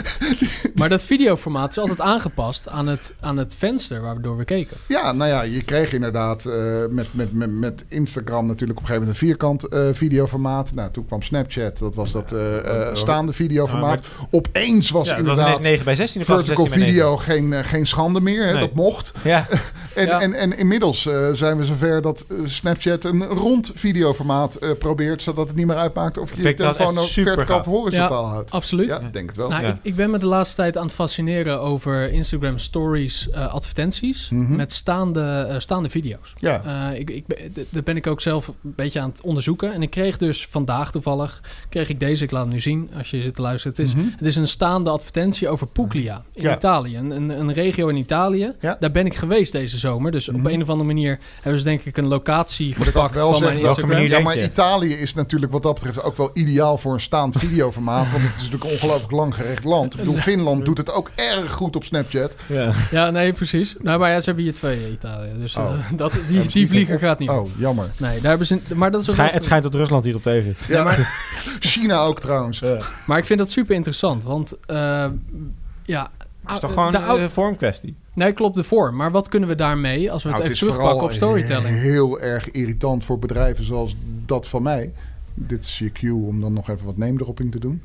maar 0.75 0.89
dat 0.89 1.03
videoformaat 1.03 1.69
is 1.69 1.77
altijd 1.77 2.01
aangepast 2.01 2.67
aan 2.67 2.87
het, 2.87 3.15
aan 3.19 3.37
het 3.37 3.55
venster 3.55 4.01
waardoor 4.01 4.37
we 4.37 4.45
keken. 4.45 4.77
Ja, 4.87 5.11
nou 5.11 5.29
ja, 5.29 5.41
je 5.41 5.63
kreeg 5.63 5.93
inderdaad 5.93 6.45
eh, 6.45 6.55
met, 6.89 7.07
met, 7.11 7.33
met, 7.33 7.51
met 7.51 7.85
Instagram 7.87 8.45
natuurlijk 8.45 8.79
op 8.79 8.85
een 8.85 8.89
gegeven 8.93 9.07
moment 9.07 9.21
een 9.21 9.27
vierkant 9.27 9.67
eh, 9.67 9.87
videoformaat. 9.91 10.73
Nou, 10.73 10.91
toen 10.91 11.05
kwam 11.05 11.21
Snapchat, 11.21 11.77
dat 11.77 11.95
was 11.95 12.11
dat 12.11 12.31
eh, 12.31 12.87
eh, 12.87 12.95
staande 12.95 13.33
videoformaat. 13.33 14.01
Opeens 14.31 14.89
was 14.89 15.05
Ja, 15.07 15.11
was 15.11 15.19
inderdaad 15.19 15.47
ineens 15.47 15.67
9 15.67 15.85
bij 15.85 15.95
16 15.95 16.19
in 16.21 16.25
plaats 16.27 16.47
van 16.47 16.55
vertical 16.55 16.79
16 16.79 16.93
bij 16.93 17.03
9. 17.03 17.17
video 17.25 17.51
geen, 17.57 17.65
geen 17.65 17.85
schande 17.87 18.21
meer. 18.21 18.45
Hè, 18.45 18.51
Nee. 18.51 18.59
Dat 18.61 18.73
mocht. 18.73 19.11
Ja, 19.23 19.47
En, 19.93 20.05
Ja. 20.05 20.19
en, 20.21 20.33
en 20.33 20.57
inmiddels 20.57 21.00
eh, 21.05 21.29
zijn 21.33 21.57
we 21.57 21.65
zover 21.65 22.01
dat 22.01 22.25
eh, 22.29 22.37
Snapchat 22.45 23.03
een 23.03 23.23
rond 23.23 23.71
videoformaat 23.73 24.55
eh, 24.55 24.69
probeert, 24.79 25.21
zodat 25.21 25.47
het 25.47 25.55
niet 25.57 25.65
meer 25.65 25.75
uitmaakt 25.77 26.17
of 26.17 26.35
je 26.35 26.43
je 26.43 26.53
telefoon 26.53 26.97
ook 26.97 27.07
verticaal 27.07 27.59
of 27.59 27.65
horizontaal 27.65 28.25
houdt. 28.25 28.51
Absoluut. 28.51 28.87
Ja, 28.87 29.01
denk 29.11 29.27
het 29.27 29.37
wel. 29.37 29.49
Nou, 29.49 29.61
Ja. 29.63 29.69
ik, 29.69 29.75
ik 29.81 29.95
ben 29.95 30.09
me 30.09 30.17
de 30.17 30.25
laatste 30.25 30.55
tijd 30.55 30.77
aan 30.77 30.85
het 30.85 30.93
fascineren 30.93 31.59
over 31.61 32.11
Instagram 32.11 32.57
stories 32.57 33.29
eh, 33.29 33.53
advertenties 33.53 34.29
Mhm. 34.29 34.55
met 34.55 34.71
staande, 34.71 35.55
staande 35.57 35.89
video's. 35.89 36.33
Ja. 36.35 36.89
Eh, 36.91 36.99
ik, 36.99 37.09
ik, 37.09 37.27
ben- 37.27 37.37
d- 37.53 37.65
dat 37.69 37.83
ben 37.83 37.95
ik 37.95 38.07
ook 38.07 38.21
zelf 38.21 38.47
een 38.47 38.55
beetje 38.61 38.99
aan 38.99 39.09
het 39.09 39.21
onderzoeken. 39.21 39.73
En 39.73 39.81
ik 39.81 39.89
kreeg 39.89 40.17
dus 40.17 40.47
vandaag 40.47 40.91
toevallig, 40.91 41.41
kreeg 41.69 41.89
ik 41.89 41.99
deze, 41.99 42.23
ik 42.23 42.31
laat 42.31 42.43
hem 42.43 42.53
nu 42.53 42.61
zien 42.61 42.89
als 42.97 43.11
je 43.11 43.21
zit 43.21 43.35
te 43.35 43.41
luisteren. 43.41 43.77
Het 43.77 43.85
is, 43.87 43.93
Mhm. 43.95 44.05
het 44.17 44.25
is 44.25 44.35
een 44.35 44.47
staande 44.47 44.89
advertentie 44.89 45.49
over 45.49 45.67
Puglia 45.67 46.23
in 46.33 46.43
Ja. 46.43 46.55
Italië. 46.55 46.97
Een, 46.97 47.29
een, 47.29 47.53
regio 47.53 47.87
in 47.87 47.95
Italië. 47.95 48.53
Ja. 48.59 48.77
Daar 48.79 48.91
ben 48.91 49.05
ik 49.05 49.15
geweest 49.15 49.51
deze 49.51 49.77
zomer. 49.77 50.11
Dus 50.11 50.27
Mhm. 50.29 50.39
op 50.39 50.45
een 50.45 50.61
of 50.61 50.69
andere 50.69 50.87
manier 50.93 51.19
hebben 51.41 51.61
ze 51.61 51.67
denk 51.67 51.81
ik 51.83 51.97
een 51.97 52.07
locatie 52.07 52.69
ik 52.69 52.75
gepakt 52.83 53.13
wel 53.13 53.29
van 53.29 53.37
zeggen, 53.39 53.57
mijn 53.61 53.69
Instagram. 53.69 54.01
ja, 54.01 54.19
maar? 54.19 54.37
Italië 54.37 54.93
is 54.93 55.13
natuurlijk 55.13 55.51
wat 55.51 55.63
dat 55.63 55.73
betreft 55.73 56.03
ook 56.03 56.15
wel 56.15 56.29
ideaal 56.33 56.77
voor 56.77 56.93
een 56.93 56.99
staand 57.01 57.35
videoformaat. 57.45 58.11
want 58.11 58.23
het 58.23 58.31
is 58.35 58.37
natuurlijk 58.41 58.63
een 58.63 58.71
ongelooflijk 58.71 59.11
langgerecht 59.11 59.63
land. 59.63 59.93
Ik 59.93 59.99
bedoel, 59.99 60.15
Finland 60.15 60.65
doet 60.65 60.77
het 60.77 60.91
ook 60.91 61.11
erg 61.15 61.51
goed 61.51 61.75
op 61.75 61.83
Snapchat. 61.83 62.35
ja. 62.47 62.71
Ja, 62.91 63.09
nee, 63.09 63.33
precies. 63.33 63.75
Nou, 63.81 63.99
maar 63.99 64.09
ja, 64.11 64.19
ze 64.19 64.25
hebben 64.25 64.43
hier 64.43 64.53
twee 64.53 64.85
in 64.85 64.91
Italië. 64.91 65.29
Dus 65.39 65.55
eh, 65.55 65.63
Oh. 65.71 65.77
dat, 65.95 66.11
die, 66.27 66.47
die 66.47 66.67
vlieger 66.67 66.95
op- 66.95 67.01
gaat 67.01 67.19
niet 67.19 67.29
meer. 67.29 67.39
Oh, 67.39 67.49
jammer. 67.57 67.89
Nee, 67.97 68.19
daar 68.19 68.29
hebben 68.29 68.47
ze... 68.47 68.59
Maar 68.75 68.91
dat 68.91 69.01
is 69.01 69.07
Het, 69.07 69.15
ook 69.15 69.21
schij- 69.21 69.33
het 69.35 69.43
schijnt 69.43 69.63
dat 69.63 69.73
Rusland 69.75 70.03
hierop 70.03 70.23
tegen 70.23 70.49
is. 70.49 70.57
Ja, 70.67 70.95
China 71.59 71.99
ook 71.99 72.19
trouwens. 72.19 72.61
Maar 73.05 73.17
ik 73.17 73.25
vind 73.25 73.39
dat 73.39 73.51
super 73.51 73.75
interessant, 73.75 74.23
want 74.23 74.57
eh, 74.65 75.05
ja... 75.83 76.11
Het 76.45 76.53
is 76.53 76.59
toch 76.59 76.73
gewoon 76.73 76.91
de 76.91 76.97
een 76.97 77.29
vormkwestie? 77.29 77.95
Nee, 78.13 78.33
klopt 78.33 78.55
de 78.55 78.63
vorm. 78.63 78.95
Maar 78.95 79.11
wat 79.11 79.27
kunnen 79.29 79.49
we 79.49 79.55
daarmee 79.55 80.11
als 80.11 80.23
we 80.23 80.29
het 80.29 80.37
Nou, 80.37 80.49
even 80.49 80.59
het 80.59 80.69
is 80.69 80.75
terugpakken 80.75 81.03
op 81.03 81.11
storytelling? 81.11 81.79
heel 81.79 82.19
erg 82.21 82.51
irritant 82.51 83.03
voor 83.03 83.19
bedrijven 83.19 83.63
zoals 83.63 83.95
dat 84.25 84.47
van 84.47 84.63
mij. 84.63 84.93
Dit 85.33 85.63
is 85.63 85.79
je 85.79 85.91
cue 85.91 86.13
om 86.25 86.41
dan 86.41 86.53
nog 86.53 86.69
even 86.69 86.85
wat 86.85 86.97
neemdropping 86.97 87.51
te 87.51 87.59
doen. 87.59 87.81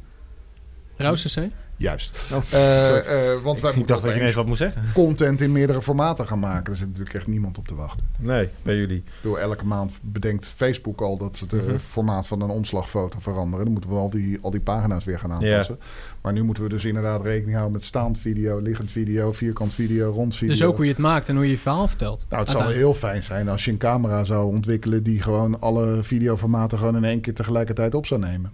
Rauw 0.96 1.14
CC? 1.14 1.36
Juist. 1.78 2.18
Oh, 2.32 2.42
Eh, 2.50 3.32
eh, 3.32 3.42
want 3.42 3.60
wij 3.60 3.70
Ik 3.70 3.76
moeten 3.76 3.94
dacht 3.94 4.06
dat 4.06 4.14
je 4.14 4.20
ineens 4.20 4.34
wat 4.34 4.46
moest 4.46 4.58
zeggen. 4.58 4.82
content 4.94 5.40
in 5.40 5.52
meerdere 5.52 5.82
formaten 5.82 6.26
gaan 6.26 6.38
maken. 6.38 6.64
Daar 6.64 6.74
zit 6.76 6.86
natuurlijk 6.88 7.14
echt 7.14 7.26
niemand 7.26 7.58
op 7.58 7.68
te 7.68 7.74
wachten. 7.74 8.06
Nee, 8.20 8.48
bij 8.62 8.76
jullie. 8.76 9.02
Bedoel, 9.22 9.38
elke 9.40 9.64
maand 9.64 9.92
bedenkt 10.02 10.48
Facebook 10.48 11.00
al 11.00 11.16
dat 11.18 11.36
ze 11.36 11.44
het 11.48 11.66
Mhm. 11.66 11.78
formaat 11.78 12.26
van 12.26 12.40
een 12.40 12.50
omslagfoto 12.50 13.18
veranderen. 13.20 13.64
Dan 13.64 13.72
moeten 13.72 13.90
we 13.90 13.96
al 13.96 14.10
die, 14.10 14.38
al 14.42 14.50
die 14.50 14.60
pagina's 14.60 15.04
weer 15.04 15.18
gaan 15.18 15.32
aanpassen. 15.32 15.78
Maar 16.22 16.32
nu 16.32 16.42
moeten 16.42 16.62
we 16.62 16.68
dus 16.68 16.84
inderdaad 16.84 17.22
rekening 17.22 17.52
houden 17.52 17.72
met 17.72 17.84
staand 17.84 18.18
video, 18.18 18.58
liggend 18.58 18.90
video, 18.90 19.32
vierkant 19.32 19.74
video, 19.74 20.10
rond 20.10 20.34
video. 20.34 20.48
Dus 20.48 20.62
ook 20.62 20.76
hoe 20.76 20.84
je 20.84 20.90
het 20.90 21.00
maakt 21.00 21.28
en 21.28 21.34
hoe 21.36 21.44
je 21.44 21.50
je 21.50 21.58
verhaal 21.58 21.88
vertelt. 21.88 22.26
Nou, 22.28 22.42
het 22.42 22.50
zou 22.50 22.62
Uiteindelijk. 22.64 23.00
heel 23.02 23.10
fijn 23.10 23.22
zijn 23.22 23.48
als 23.48 23.64
je 23.64 23.70
een 23.70 23.78
camera 23.78 24.24
zou 24.24 24.46
ontwikkelen 24.54 25.02
die 25.02 25.22
gewoon 25.22 25.60
alle 25.60 25.98
videoformaten 26.02 26.78
gewoon 26.78 26.96
in 26.96 27.04
één 27.04 27.20
keer 27.20 27.34
tegelijkertijd 27.34 27.94
op 27.94 28.06
zou 28.06 28.20
nemen. 28.20 28.50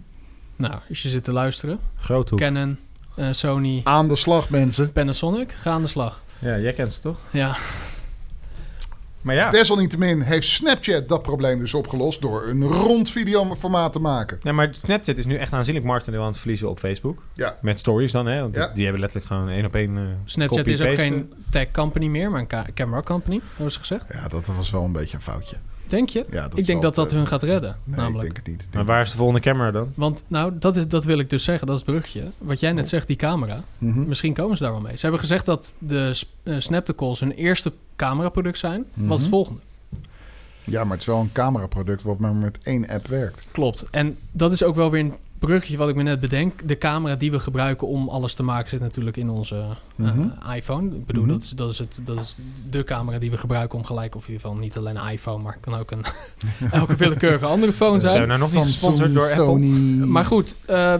Nou, 0.57 0.75
als 0.89 1.03
je 1.03 1.09
zit 1.09 1.25
te 1.25 1.33
luisteren. 1.33 1.79
Groothoek. 1.97 2.39
Canon, 2.39 2.77
Sony, 3.31 3.81
Aan 3.85 4.09
de 4.09 4.17
slag, 4.17 4.51
mensen. 4.51 4.93
Panasonic, 4.93 5.53
ga 5.53 5.71
aan 5.71 5.83
de 5.83 5.89
slag. 5.89 6.23
Ja, 6.39 6.59
jij 6.59 6.73
kent 6.73 6.93
ze 6.93 7.01
toch? 7.01 7.17
Ja, 7.31 7.57
Maar 9.21 9.35
ja. 9.35 9.51
Desalniettemin 9.51 10.21
heeft 10.21 10.47
Snapchat 10.49 11.09
dat 11.09 11.23
probleem 11.23 11.59
dus 11.59 11.75
opgelost 11.75 12.21
door 12.23 12.47
een 12.49 12.63
rond 12.63 13.11
videoformaat 13.11 13.93
te 13.93 13.99
maken. 13.99 14.39
Ja, 14.43 14.53
maar 14.53 14.71
Snapchat 14.85 15.17
is 15.17 15.27
nu 15.27 15.37
echt 15.37 15.53
aanzienlijk 15.53 15.87
marktendeel 15.87 16.21
aan 16.23 16.27
het 16.29 16.39
verliezen 16.39 16.69
op 16.69 16.79
Facebook. 16.79 17.23
Ja. 17.35 17.57
Met 17.61 17.79
stories 17.79 18.13
dan, 18.13 18.27
hè? 18.27 18.41
Want 18.41 18.57
Ja. 18.57 18.65
die, 18.67 18.75
die 18.75 18.83
hebben 18.83 19.01
letterlijk 19.01 19.31
gewoon 19.33 19.49
één 19.49 19.65
op 19.65 19.75
één 19.75 19.97
eh 19.97 20.03
Snapchat 20.25 20.67
is 20.67 20.81
ook 20.81 20.95
geen 20.95 21.33
tech 21.51 21.71
company 21.71 22.07
meer, 22.07 22.31
maar 22.31 22.41
een 22.41 22.47
ca- 22.47 22.67
camera 22.75 23.03
company, 23.03 23.41
hebben 23.55 23.73
ze 23.73 23.79
gezegd. 23.79 24.05
Ja, 24.13 24.29
dat 24.29 24.47
was 24.47 24.71
wel 24.71 24.85
een 24.85 24.93
beetje 24.93 25.17
een 25.17 25.23
foutje. 25.23 25.57
Denk 25.93 26.09
je? 26.09 26.27
Ja, 26.31 26.49
dat 26.49 26.59
ik 26.59 26.67
denk 26.67 26.83
dat 26.83 26.95
dat 26.95 27.11
hun 27.11 27.27
gaat 27.27 27.43
redden, 27.43 27.77
Nee, 27.85 27.97
namelijk. 27.97 28.29
ik 28.29 28.35
denk 28.45 28.47
het 28.61 28.67
niet. 28.67 28.75
Maar 28.75 28.85
waar 28.85 29.01
is 29.03 29.11
de 29.11 29.17
volgende 29.17 29.41
camera 29.41 29.71
dan? 29.71 29.93
Want 29.95 30.25
nou, 30.27 30.53
dat, 30.59 30.77
is, 30.77 30.89
dat 30.89 31.05
wil 31.05 31.19
ik 31.19 31.31
dus 31.31 31.45
zeggen, 31.45 31.67
dat 31.67 31.77
is 31.81 31.83
het 31.87 31.91
brugje. 31.91 32.31
Wat 32.39 32.61
jij 32.61 32.73
net 32.73 32.85
Oh. 32.85 32.91
zegt, 32.91 33.07
die 33.07 33.17
camera. 33.17 33.65
Mhm. 33.79 34.09
Misschien 34.09 34.35
komen 34.35 34.57
ze 34.57 34.63
daar 34.63 34.73
wel 34.73 34.81
mee. 34.81 34.95
Ze 34.95 35.01
hebben 35.01 35.21
gezegd 35.21 35.47
dat 35.47 35.73
de 35.79 36.15
sp- 36.15 36.29
eh, 36.43 36.55
Snaptacles 36.59 37.21
hun 37.21 37.33
eerste 37.33 37.73
cameraproduct 37.97 38.59
zijn. 38.59 38.79
Wat 38.79 38.89
is 38.95 39.03
Mhm. 39.05 39.13
het 39.13 39.29
volgende? 39.29 39.61
Ja, 40.65 40.83
maar 40.83 40.93
het 40.93 41.01
is 41.01 41.07
wel 41.07 41.21
een 41.21 41.33
cameraproduct 41.33 42.03
wat 42.03 42.19
maar 42.19 42.35
met 42.35 42.59
één 42.63 42.89
app 42.89 43.07
werkt. 43.07 43.47
Klopt. 43.51 43.85
En 43.91 44.19
dat 44.31 44.53
is 44.53 44.63
ook 44.63 44.75
wel 44.75 44.91
weer 44.91 45.01
een 45.01 45.15
bruggetje 45.47 45.77
wat 45.77 45.89
ik 45.89 45.95
me 45.95 46.03
net 46.03 46.21
bedenk. 46.21 46.69
De 46.69 46.79
camera 46.79 47.15
die 47.17 47.31
we 47.31 47.39
gebruiken 47.41 47.87
om 47.89 48.09
alles 48.09 48.35
te 48.35 48.43
maken 48.43 48.69
zit 48.71 48.81
natuurlijk 48.81 49.17
in 49.17 49.31
onze 49.31 49.57
eh, 49.57 49.71
Mhm. 50.15 50.29
iPhone. 50.55 50.95
Ik 50.97 51.07
bedoel, 51.07 51.23
Mhm. 51.25 51.33
dat, 51.33 51.43
is, 51.43 51.51
dat, 51.51 51.71
is 51.71 51.79
het, 51.79 52.01
dat 52.05 52.19
is 52.21 52.37
de 52.71 52.85
camera 52.85 53.19
die 53.19 53.31
we 53.31 53.37
gebruiken 53.37 53.79
om 53.79 53.85
gelijk, 53.85 54.15
of 54.15 54.23
in 54.27 54.33
ieder 54.33 54.47
geval 54.47 54.63
niet 54.63 54.77
alleen 54.77 54.97
een 54.97 55.13
iPhone, 55.13 55.43
maar 55.43 55.53
het 55.53 55.61
kan 55.63 55.75
ook 55.75 55.91
een 55.91 56.05
elke 56.71 56.97
willekeurige 56.97 57.47
andere 57.47 57.73
phone 57.73 58.01
Zijn 58.01 58.13
we 58.13 58.17
zijn. 58.19 58.29
nou 58.29 58.41
nog 58.41 58.55
niet 58.55 58.65
gesponsord 58.73 59.15
door 59.15 59.23
Apple? 59.29 59.45
Sony. 59.45 60.05
Maar 60.07 60.25
goed, 60.25 60.57
eh, 60.67 60.95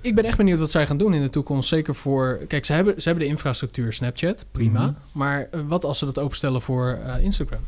ik- 0.00 0.14
ben 0.14 0.24
echt 0.24 0.36
benieuwd 0.36 0.58
wat 0.58 0.70
zij 0.70 0.86
gaan 0.86 0.96
doen 0.96 1.14
in 1.14 1.22
de 1.22 1.30
toekomst. 1.30 1.68
Zeker 1.68 1.94
voor. 1.94 2.38
Kijk, 2.48 2.64
ze 2.64 2.72
hebben, 2.72 2.94
ze 3.02 3.08
hebben 3.08 3.24
de 3.26 3.30
infrastructuur 3.30 3.92
Snapchat, 3.92 4.44
prima. 4.50 4.80
Mhm. 4.84 4.92
Maar 5.12 5.48
eh, 5.50 5.60
wat 5.66 5.84
als 5.84 5.98
ze 5.98 6.04
dat 6.04 6.18
openstellen 6.18 6.60
voor 6.60 6.98
Instagram? 7.20 7.60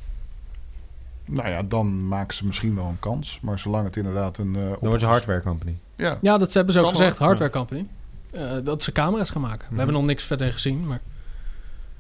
Nou 1.25 1.49
ja, 1.49 1.63
dan 1.63 2.09
maken 2.09 2.37
ze 2.37 2.47
misschien 2.47 2.75
wel 2.75 2.85
een 2.87 2.99
kans. 2.99 3.39
Maar 3.43 3.59
zolang 3.59 3.85
het 3.85 3.97
inderdaad 3.97 4.39
een... 4.39 4.57
eh, 4.57 4.61
Dan 4.69 4.77
wordt 4.81 5.01
je 5.01 5.07
hardware 5.07 5.43
company. 5.43 5.75
Ja, 5.97 6.19
Ja, 6.23 6.39
dat 6.39 6.53
hebben 6.55 6.73
ze 6.73 6.81
ook 6.81 6.89
gezegd, 6.91 7.19
hardware 7.19 7.51
company. 7.51 7.87
Eh, 8.33 8.51
dat 8.65 8.83
ze 8.83 8.93
camera's 8.93 9.31
gaan 9.31 9.43
maken. 9.43 9.59
We 9.61 9.67
Mhm. 9.67 9.77
hebben 9.77 9.95
nog 9.95 10.05
niks 10.05 10.25
verder 10.25 10.53
gezien, 10.53 10.87
maar 10.87 11.01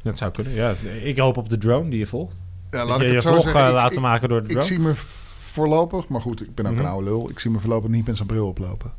Dat 0.02 0.18
zou 0.18 0.30
kunnen, 0.32 0.52
ja. 0.52 0.74
Ik 1.02 1.18
hoop 1.18 1.36
op 1.36 1.48
de 1.48 1.58
drone 1.58 1.90
die 1.90 1.98
je 1.98 2.06
volgt. 2.06 2.42
ja 2.70 2.78
Dat 2.78 2.88
laat 2.88 2.98
je 2.98 3.02
ik 3.04 3.08
je 3.10 3.14
het 3.14 3.24
zo 3.24 3.30
vlog 3.32 3.42
zeggen. 3.42 3.60
eh, 3.62 3.66
Ik- 3.68 3.74
laten 3.74 3.92
ik- 3.96 4.00
maken 4.02 4.28
door 4.28 4.38
de 4.38 4.44
Ik 4.44 4.50
drone. 4.50 4.66
zie 4.66 4.78
me 4.78 4.94
voorlopig, 4.94 6.08
maar 6.08 6.20
goed, 6.20 6.40
ik 6.42 6.54
ben 6.54 6.66
ook 6.66 6.72
Mhm. 6.72 6.80
een 6.80 6.86
oude 6.88 7.04
lul. 7.08 7.30
Ik 7.30 7.38
zie 7.38 7.50
me 7.50 7.58
voorlopig 7.58 7.90
niet 7.90 8.06
met 8.06 8.16
zijn 8.16 8.28
bril 8.28 8.46
oplopen. 8.46 8.92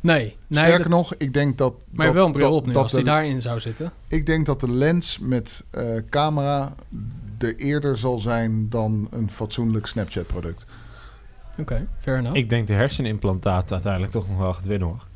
nee. 0.00 0.36
nee 0.46 0.62
Sterker 0.62 0.78
dat- 0.78 0.88
nog, 0.88 1.14
ik 1.14 1.32
denk 1.34 1.58
dat... 1.58 1.74
Maar 1.90 2.06
dat, 2.06 2.14
wel 2.14 2.26
een 2.26 2.32
bril 2.32 2.48
dat- 2.50 2.58
op 2.58 2.66
nu, 2.66 2.72
dat 2.72 2.82
als 2.82 2.92
die 2.92 3.00
de- 3.00 3.06
daarin 3.06 3.40
zou 3.40 3.60
zitten. 3.60 3.92
Ik 4.08 4.26
denk 4.26 4.46
dat 4.46 4.60
de 4.60 4.70
lens 4.72 5.18
met 5.18 5.64
eh, 5.70 5.84
camera 6.10 6.74
er 7.38 7.56
eerder 7.56 7.96
zal 7.96 8.18
zijn 8.18 8.68
dan 8.68 9.08
een 9.10 9.30
fatsoenlijk 9.30 9.86
Snapchat-product. 9.86 10.64
Oké, 11.60 11.86
fair 11.98 12.18
enough. 12.18 12.36
Ik 12.36 12.50
denk 12.50 12.66
de 12.66 12.72
hersenimplantaat 12.72 13.72
uiteindelijk 13.72 14.12
toch 14.12 14.28
nog 14.28 14.38
wel 14.38 14.52
gaat 14.52 14.64
winnen, 14.66 14.88
hoor. 14.88 15.06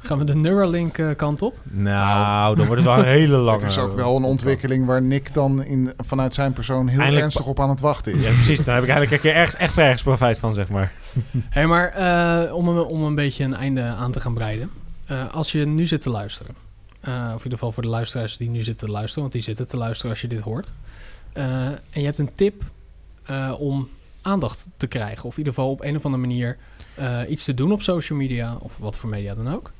Gaan 0.00 0.18
we 0.18 0.24
de 0.24 0.34
Neuralink 0.34 0.98
eh, 0.98 1.10
kant 1.16 1.42
op? 1.42 1.58
Nou, 1.62 2.56
dan 2.56 2.66
wordt 2.66 2.82
het 2.82 2.90
wel 2.90 2.98
een 3.04 3.10
hele 3.10 3.36
lange... 3.36 3.58
Het 3.58 3.70
is 3.70 3.78
ook 3.78 3.92
wel 3.92 4.16
een 4.16 4.24
ontwikkeling 4.24 4.86
waar 4.86 5.02
Nick 5.02 5.34
dan 5.34 5.64
in, 5.64 5.92
vanuit 5.96 6.34
zijn 6.34 6.52
persoon 6.52 6.86
heel 6.88 6.98
Eindelijk 6.98 7.24
ernstig 7.24 7.46
op 7.46 7.60
aan 7.60 7.68
het 7.68 7.80
wachten 7.80 8.12
is. 8.14 8.24
Ja, 8.24 8.32
precies. 8.32 8.64
Dan 8.64 8.74
heb 8.74 8.84
ik 8.84 8.90
eigenlijk 8.90 9.10
een 9.12 9.30
keer 9.30 9.40
ergens, 9.40 9.56
echt 9.60 9.78
ergens 9.78 10.02
profijt 10.02 10.38
van, 10.38 10.54
zeg 10.54 10.68
maar. 10.68 10.92
Hé, 11.50 11.66
maar 11.66 11.88
eh, 11.88 12.54
om, 12.54 12.68
een, 12.68 12.84
om 12.84 13.02
een 13.02 13.14
beetje 13.14 13.44
een 13.44 13.54
einde 13.54 13.82
aan 13.82 14.12
te 14.12 14.20
gaan 14.20 14.34
breiden. 14.34 14.70
Eh, 15.06 15.34
als 15.34 15.52
je 15.52 15.66
nu 15.66 15.86
zit 15.86 16.00
te 16.02 16.10
luisteren. 16.10 16.54
eh, 17.00 17.12
of 17.12 17.18
in 17.28 17.32
ieder 17.42 17.50
geval 17.50 17.72
voor 17.72 17.82
de 17.82 17.88
luisteraars 17.88 18.36
die 18.36 18.50
nu 18.50 18.62
zitten 18.62 18.86
te 18.86 18.92
luisteren. 18.92 19.20
Want 19.20 19.32
die 19.32 19.42
zitten 19.42 19.66
te 19.68 19.76
luisteren 19.76 20.10
als 20.10 20.20
je 20.20 20.28
dit 20.28 20.40
hoort. 20.40 20.72
Eh, 21.32 21.44
en 21.66 21.78
je 21.90 22.04
hebt 22.04 22.18
een 22.18 22.34
tip 22.34 22.62
eh, 23.24 23.54
om 23.58 23.88
aandacht 24.28 24.66
te 24.76 24.86
krijgen. 24.86 25.24
Of 25.24 25.32
in 25.32 25.38
ieder 25.38 25.52
geval 25.54 25.70
op 25.70 25.82
een 25.82 25.96
of 25.96 26.04
andere 26.04 26.26
manier 26.26 26.56
eh, 26.94 27.20
iets 27.28 27.44
te 27.44 27.54
doen 27.54 27.72
op 27.72 27.82
social 27.82 28.18
media. 28.18 28.56
Of 28.60 28.78
wat 28.78 28.98
voor 28.98 29.08
media 29.08 29.34
dan 29.34 29.54
ook. 29.54 29.72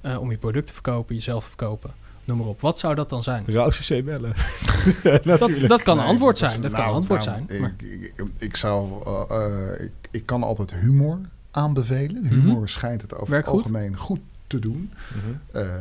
Eh, 0.00 0.20
om 0.20 0.30
je 0.30 0.36
product 0.36 0.66
te 0.66 0.72
verkopen, 0.72 1.14
jezelf 1.14 1.42
te 1.42 1.48
verkopen. 1.48 1.90
noem 2.24 2.38
maar 2.38 2.46
op. 2.46 2.60
Wat 2.60 2.78
zou 2.78 2.94
dat 2.94 3.10
dan 3.10 3.22
zijn? 3.22 3.44
Rouse 3.46 4.00
C 4.00 4.04
bellen. 4.04 4.34
Dat, 5.38 5.50
dat 5.68 5.82
kan 5.82 5.98
een 5.98 6.04
antwoord 6.04 6.38
zijn. 6.38 6.60
Dat 6.62 6.70
kan 6.70 6.80
een 6.80 6.86
nou, 6.86 6.96
antwoord 6.96 7.24
nou, 7.24 7.36
zijn. 7.46 7.56
Ik, 7.56 7.60
maar- 7.60 7.74
ik, 7.78 8.30
ik 8.38 8.56
zou, 8.56 9.02
eh, 9.06 9.24
eh, 9.28 9.84
ik, 9.84 9.92
ik 10.10 10.26
kan 10.26 10.42
altijd 10.42 10.74
humor 10.74 11.18
aanbevelen. 11.50 12.26
Humor 12.26 12.68
schijnt 12.68 13.02
het 13.02 13.14
over 13.14 13.26
Mhm. 13.28 13.36
Het 13.36 13.46
goed. 13.46 13.58
algemeen 13.58 13.96
goed 13.96 14.20
te 14.46 14.58
doen. 14.58 14.92
Mhm. 15.14 15.56
Eh, 15.64 15.74
eh, 15.74 15.76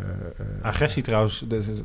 Agressie 0.61 1.03
trouwens, 1.03 1.43
dus, 1.47 1.67
is- 1.67 1.81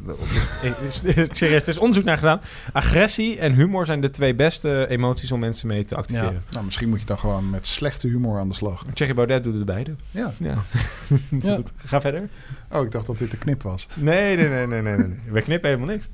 is- 0.86 1.02
is- 1.02 1.28
serieus, 1.38 1.62
er 1.62 1.68
is 1.68 1.78
onderzoek 1.78 2.04
naar 2.04 2.16
gedaan. 2.18 2.40
Agressie 2.72 3.38
en 3.38 3.52
humor 3.52 3.86
zijn 3.86 4.00
de 4.00 4.10
twee 4.10 4.34
beste 4.34 4.86
emoties 4.88 5.32
om 5.32 5.40
mensen 5.40 5.66
mee 5.66 5.84
te 5.84 5.94
activeren. 5.96 6.42
nou, 6.50 6.64
misschien 6.64 6.88
moet 6.88 7.00
je 7.00 7.06
dan 7.06 7.18
gewoon 7.18 7.50
met 7.50 7.66
slechte 7.66 8.06
humor 8.08 8.38
aan 8.38 8.48
de 8.48 8.54
slag. 8.54 8.84
Thierry 8.94 9.14
Baudet 9.14 9.44
doet 9.44 9.54
het 9.54 9.64
beide. 9.64 9.94
Ja. 10.10 10.32
Ja. 10.38 10.54
Ja. 11.40 11.54
Goed. 11.54 11.72
Ga 11.76 12.00
verder. 12.00 12.28
Oh, 12.72 12.84
ik 12.84 12.90
dacht 12.90 13.06
dat 13.06 13.18
dit 13.18 13.30
de 13.30 13.36
knip 13.36 13.62
was. 13.62 13.86
Nee, 13.94 14.36
nee, 14.36 14.48
nee, 14.48 14.66
nee, 14.66 14.82
nee. 14.82 14.96
nee. 14.96 15.16
We 15.30 15.42
knippen 15.42 15.70
helemaal 15.70 15.94
niks. 15.94 16.08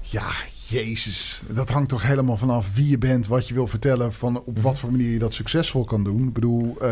Ja, 0.00 0.26
jezus. 0.66 1.42
Dat 1.48 1.70
hangt 1.70 1.88
toch 1.88 2.02
helemaal 2.02 2.36
vanaf 2.36 2.74
wie 2.74 2.88
je 2.88 2.98
bent, 2.98 3.26
wat 3.26 3.48
je 3.48 3.54
wil 3.54 3.66
vertellen, 3.66 4.12
van 4.12 4.42
op 4.44 4.58
wat 4.58 4.78
voor 4.78 4.90
manier 4.90 5.10
je 5.12 5.18
dat 5.18 5.34
succesvol 5.34 5.84
kan 5.84 6.04
doen. 6.04 6.26
Ik 6.28 6.32
bedoel, 6.32 6.76
eh, 6.80 6.90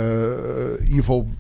in 0.78 0.82
ieder 0.82 0.96
geval 0.98 1.30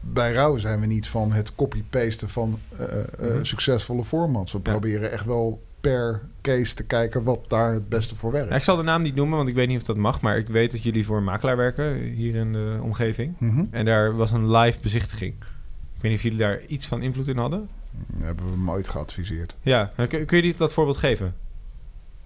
bij 0.00 0.32
Rauw 0.32 0.56
zijn 0.58 0.80
we 0.80 0.86
niet 0.86 1.08
van 1.08 1.32
het 1.32 1.54
copy-pasten 1.54 2.28
van 2.28 2.58
eh, 2.76 2.98
eh, 2.98 3.04
Mhm. 3.34 3.44
succesvolle 3.44 4.04
formats. 4.04 4.52
We 4.52 4.60
Ja. 4.62 4.70
proberen 4.70 5.10
echt 5.12 5.24
wel 5.24 5.62
per 5.80 6.20
case 6.42 6.74
te 6.74 6.82
kijken 6.84 7.22
wat 7.22 7.44
daar 7.48 7.72
het 7.72 7.88
beste 7.88 8.14
voor 8.16 8.30
werkt. 8.32 8.46
Nou, 8.46 8.58
ik 8.58 8.64
zal 8.64 8.76
de 8.76 8.82
naam 8.82 9.02
niet 9.02 9.14
noemen, 9.14 9.36
want 9.36 9.48
ik 9.48 9.54
weet 9.54 9.68
niet 9.68 9.76
of 9.80 9.86
dat 9.86 9.96
mag. 9.96 10.20
Maar 10.20 10.36
ik 10.38 10.48
weet 10.48 10.72
dat 10.72 10.82
jullie 10.82 11.06
voor 11.06 11.16
een 11.16 11.24
makelaar 11.24 11.56
werken 11.56 11.94
hier 12.02 12.34
in 12.34 12.52
de 12.52 12.78
omgeving. 12.82 13.34
Mhm. 13.38 13.64
En 13.70 13.84
daar 13.84 14.16
was 14.16 14.30
een 14.30 14.50
live 14.50 14.78
bezichtiging. 14.82 15.34
Ik 15.94 16.02
weet 16.02 16.10
niet 16.10 16.14
of 16.16 16.22
jullie 16.22 16.38
daar 16.38 16.64
iets 16.66 16.86
van 16.86 17.02
invloed 17.02 17.28
in 17.28 17.36
hadden. 17.36 17.68
Hebben 18.16 18.44
we 18.44 18.50
hem 18.50 18.70
ooit 18.70 18.88
geadviseerd. 18.88 19.56
Ja, 19.62 19.92
kun, 20.08 20.26
kun 20.26 20.42
je 20.44 20.54
dat 20.56 20.72
voorbeeld 20.72 20.96
geven? 20.96 21.34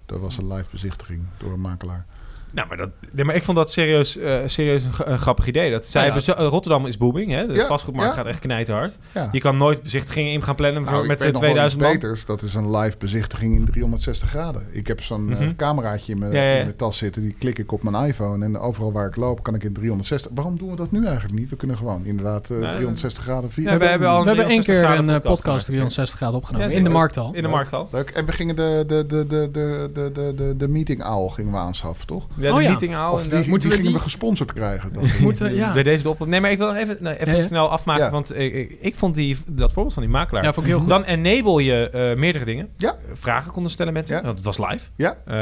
Dat 0.05 0.19
was 0.19 0.37
een 0.37 0.53
live 0.53 0.69
bezichtiging 0.71 1.21
door 1.37 1.53
een 1.53 1.61
makelaar. 1.61 2.05
Nou, 2.53 2.67
maar, 2.67 2.77
dat, 2.77 2.89
nee, 3.11 3.25
maar 3.25 3.35
ik 3.35 3.43
vond 3.43 3.57
dat 3.57 3.71
serieus, 3.71 4.17
eh, 4.17 4.39
serieus 4.45 4.83
een, 4.83 5.19
grappig 5.19 5.47
idee. 5.47 5.71
Dat 5.71 5.85
zij 5.85 6.05
ja, 6.07 6.19
ja. 6.25 6.33
Rotterdam 6.33 6.85
is 6.85 6.97
booming, 6.97 7.31
hè? 7.31 7.47
De 7.47 7.53
ja, 7.53 7.65
vastgoedmarkt 7.65 8.13
gaat 8.13 8.25
echt 8.25 8.39
knijterhard. 8.39 8.97
Je 9.31 9.39
kan 9.39 9.57
nooit 9.57 9.83
bezichtigingen 9.83 10.31
in 10.31 10.43
gaan 10.43 10.55
plannen 10.55 10.83
nou, 10.83 11.07
met 11.07 11.17
2000 11.17 11.81
man. 11.81 12.15
Dat 12.25 12.41
is 12.41 12.53
een 12.53 12.77
live 12.77 12.97
bezichtiging 12.97 13.55
in 13.55 13.65
360 13.65 14.29
graden. 14.29 14.67
Ik 14.71 14.87
heb 14.87 15.01
zo'n 15.01 15.25
mhm. 15.25 15.31
eh, 15.31 15.49
cameraatje 15.55 16.13
-hmm. 16.13 16.23
uh, 16.23 16.29
cameraatje 16.29 16.61
in 16.61 16.65
mijn, 16.65 16.75
tas 16.75 16.97
zitten, 16.97 17.21
die 17.21 17.35
klik 17.39 17.57
ik 17.57 17.71
op 17.71 17.83
mijn 17.83 18.05
iPhone. 18.05 18.45
En 18.45 18.57
overal 18.57 18.91
waar 18.91 19.07
ik 19.07 19.15
loop 19.15 19.43
kan 19.43 19.55
ik 19.55 19.63
in 19.63 19.73
360... 19.73 20.31
Waarom 20.35 20.57
doen 20.57 20.69
we 20.69 20.75
dat 20.75 20.91
nu 20.91 21.05
eigenlijk 21.05 21.39
niet? 21.39 21.49
We 21.49 21.55
kunnen 21.55 21.77
gewoon 21.77 22.05
inderdaad 22.05 22.49
eh, 22.49 22.57
360 22.57 23.23
graden... 23.23 23.51
via. 23.51 23.77
We, 23.77 23.85
hebben 23.85 24.07
al 24.07 24.17
een 24.17 24.23
we 24.23 24.27
hebben 24.27 24.47
één 24.47 24.63
keer 24.63 24.83
een 24.83 25.21
podcast, 25.21 25.65
360 25.65 26.17
graden 26.17 26.37
opgenomen. 26.37 26.71
in 26.71 26.83
de 26.83 26.89
markt 26.89 27.17
al. 27.17 27.33
In 27.33 27.43
de 27.43 27.49
markt 27.49 27.73
al. 27.73 27.87
Leuk. 27.91 28.09
En 28.09 28.25
we 28.25 28.31
gingen 28.31 28.55
de, 28.55 28.83
de, 28.87 29.05
de, 29.05 29.27
de, 29.27 29.49
de, 29.51 30.11
de, 30.13 30.33
de, 30.35 30.55
de 30.57 30.67
meeting 30.67 31.01
aal 31.03 31.29
gingen 31.29 31.51
we 31.51 31.57
aanschaffen, 31.57 32.07
toch? 32.07 32.27
Ja, 32.43 32.49
de 32.49 32.55
Oh 32.55 32.61
ja. 32.61 32.69
meeting 32.69 32.95
al. 32.95 33.11
Of 33.11 33.13
die, 33.15 33.23
inderdaad. 33.23 33.41
die 33.41 33.49
Moeten 33.49 33.69
we 33.69 33.75
gingen 33.75 33.91
die- 33.91 33.99
we 33.99 34.03
gesponsord 34.05 34.53
krijgen. 34.53 34.93
Dan. 34.93 35.03
Moeten, 35.21 35.55
ja. 35.55 35.73
Bij 35.73 35.83
deze 35.83 36.03
de 36.03 36.09
op. 36.09 36.25
Nee, 36.25 36.41
maar 36.41 36.51
ik 36.51 36.57
wil 36.57 36.75
even, 36.75 36.97
nee, 36.99 37.19
even 37.19 37.35
Ja, 37.35 37.41
ja. 37.41 37.47
snel 37.47 37.69
afmaken. 37.69 38.03
Ja. 38.03 38.11
Want 38.11 38.35
ik, 38.37 38.53
ik, 38.53 38.77
ik 38.79 38.95
vond 38.95 39.15
die, 39.15 39.37
dat 39.47 39.73
voorbeeld 39.73 39.93
van 39.93 40.03
die 40.03 40.11
makelaar. 40.11 40.43
ja, 40.43 40.53
vond 40.53 40.65
ik 40.65 40.71
heel 40.71 40.81
goed. 40.81 40.89
Dan 40.89 41.03
enable 41.03 41.63
je 41.63 41.89
eh, 41.89 42.17
meerdere 42.17 42.45
dingen. 42.45 42.69
Ja. 42.77 42.89
Eh, 42.89 43.11
Vragen 43.13 43.51
konden 43.51 43.71
stellen 43.71 43.93
mensen. 43.93 44.15
Ja. 44.15 44.21
Want 44.23 44.35
het 44.37 44.45
was 44.45 44.57
live. 44.57 44.87
Ja. 44.95 45.17
Eh, 45.25 45.35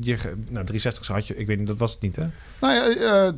je, 0.00 0.16
nou, 0.48 0.64
360 0.64 1.06
had 1.06 1.26
je, 1.26 1.36
ik 1.36 1.46
weet 1.46 1.58
niet, 1.58 1.66
dat 1.66 1.78
was 1.78 1.92
het 1.92 2.00
niet, 2.00 2.16
hè? 2.16 2.24
Nou 2.60 2.74
ja, 2.74 3.32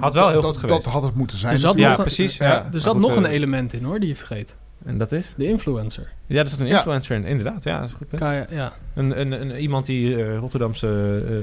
Had 0.00 0.14
wel 0.14 0.28
heel 0.28 0.40
dat, 0.40 0.50
goed 0.50 0.58
geweest. 0.60 0.84
Dat 0.84 0.92
had 0.92 1.02
het 1.02 1.14
moeten 1.14 1.38
zijn. 1.38 1.52
Er 1.52 1.58
zat 1.58 1.76
nog 1.76 1.88
een- 1.96 1.96
precies. 1.96 2.38
er 2.40 2.64
zat 2.72 2.92
goed, 2.92 3.00
nog 3.00 3.16
een 3.16 3.24
element 3.24 3.72
in 3.72 3.84
hoor, 3.84 3.98
die 4.00 4.08
je 4.08 4.16
vergeet. 4.16 4.56
En 4.84 4.98
dat 4.98 5.12
is? 5.12 5.32
De 5.36 5.46
influencer. 5.46 6.12
Ja, 6.26 6.42
dat 6.42 6.52
is 6.52 6.58
een 6.58 6.66
influencer, 6.66 7.16
in, 7.16 7.24
inderdaad. 7.24 7.64
Ja, 7.64 7.74
dat 7.76 7.84
is 7.84 7.90
een 7.90 7.96
goed 7.96 8.08
punt. 8.08 8.22
Je, 8.22 8.46
ja. 8.50 8.72
Een, 8.94 9.20
een, 9.20 9.32
een, 9.40 9.56
iemand 9.60 9.86
die 9.86 10.16
eh, 10.24 10.36
Rotterdamse 10.38 10.86
eh, 11.28 11.34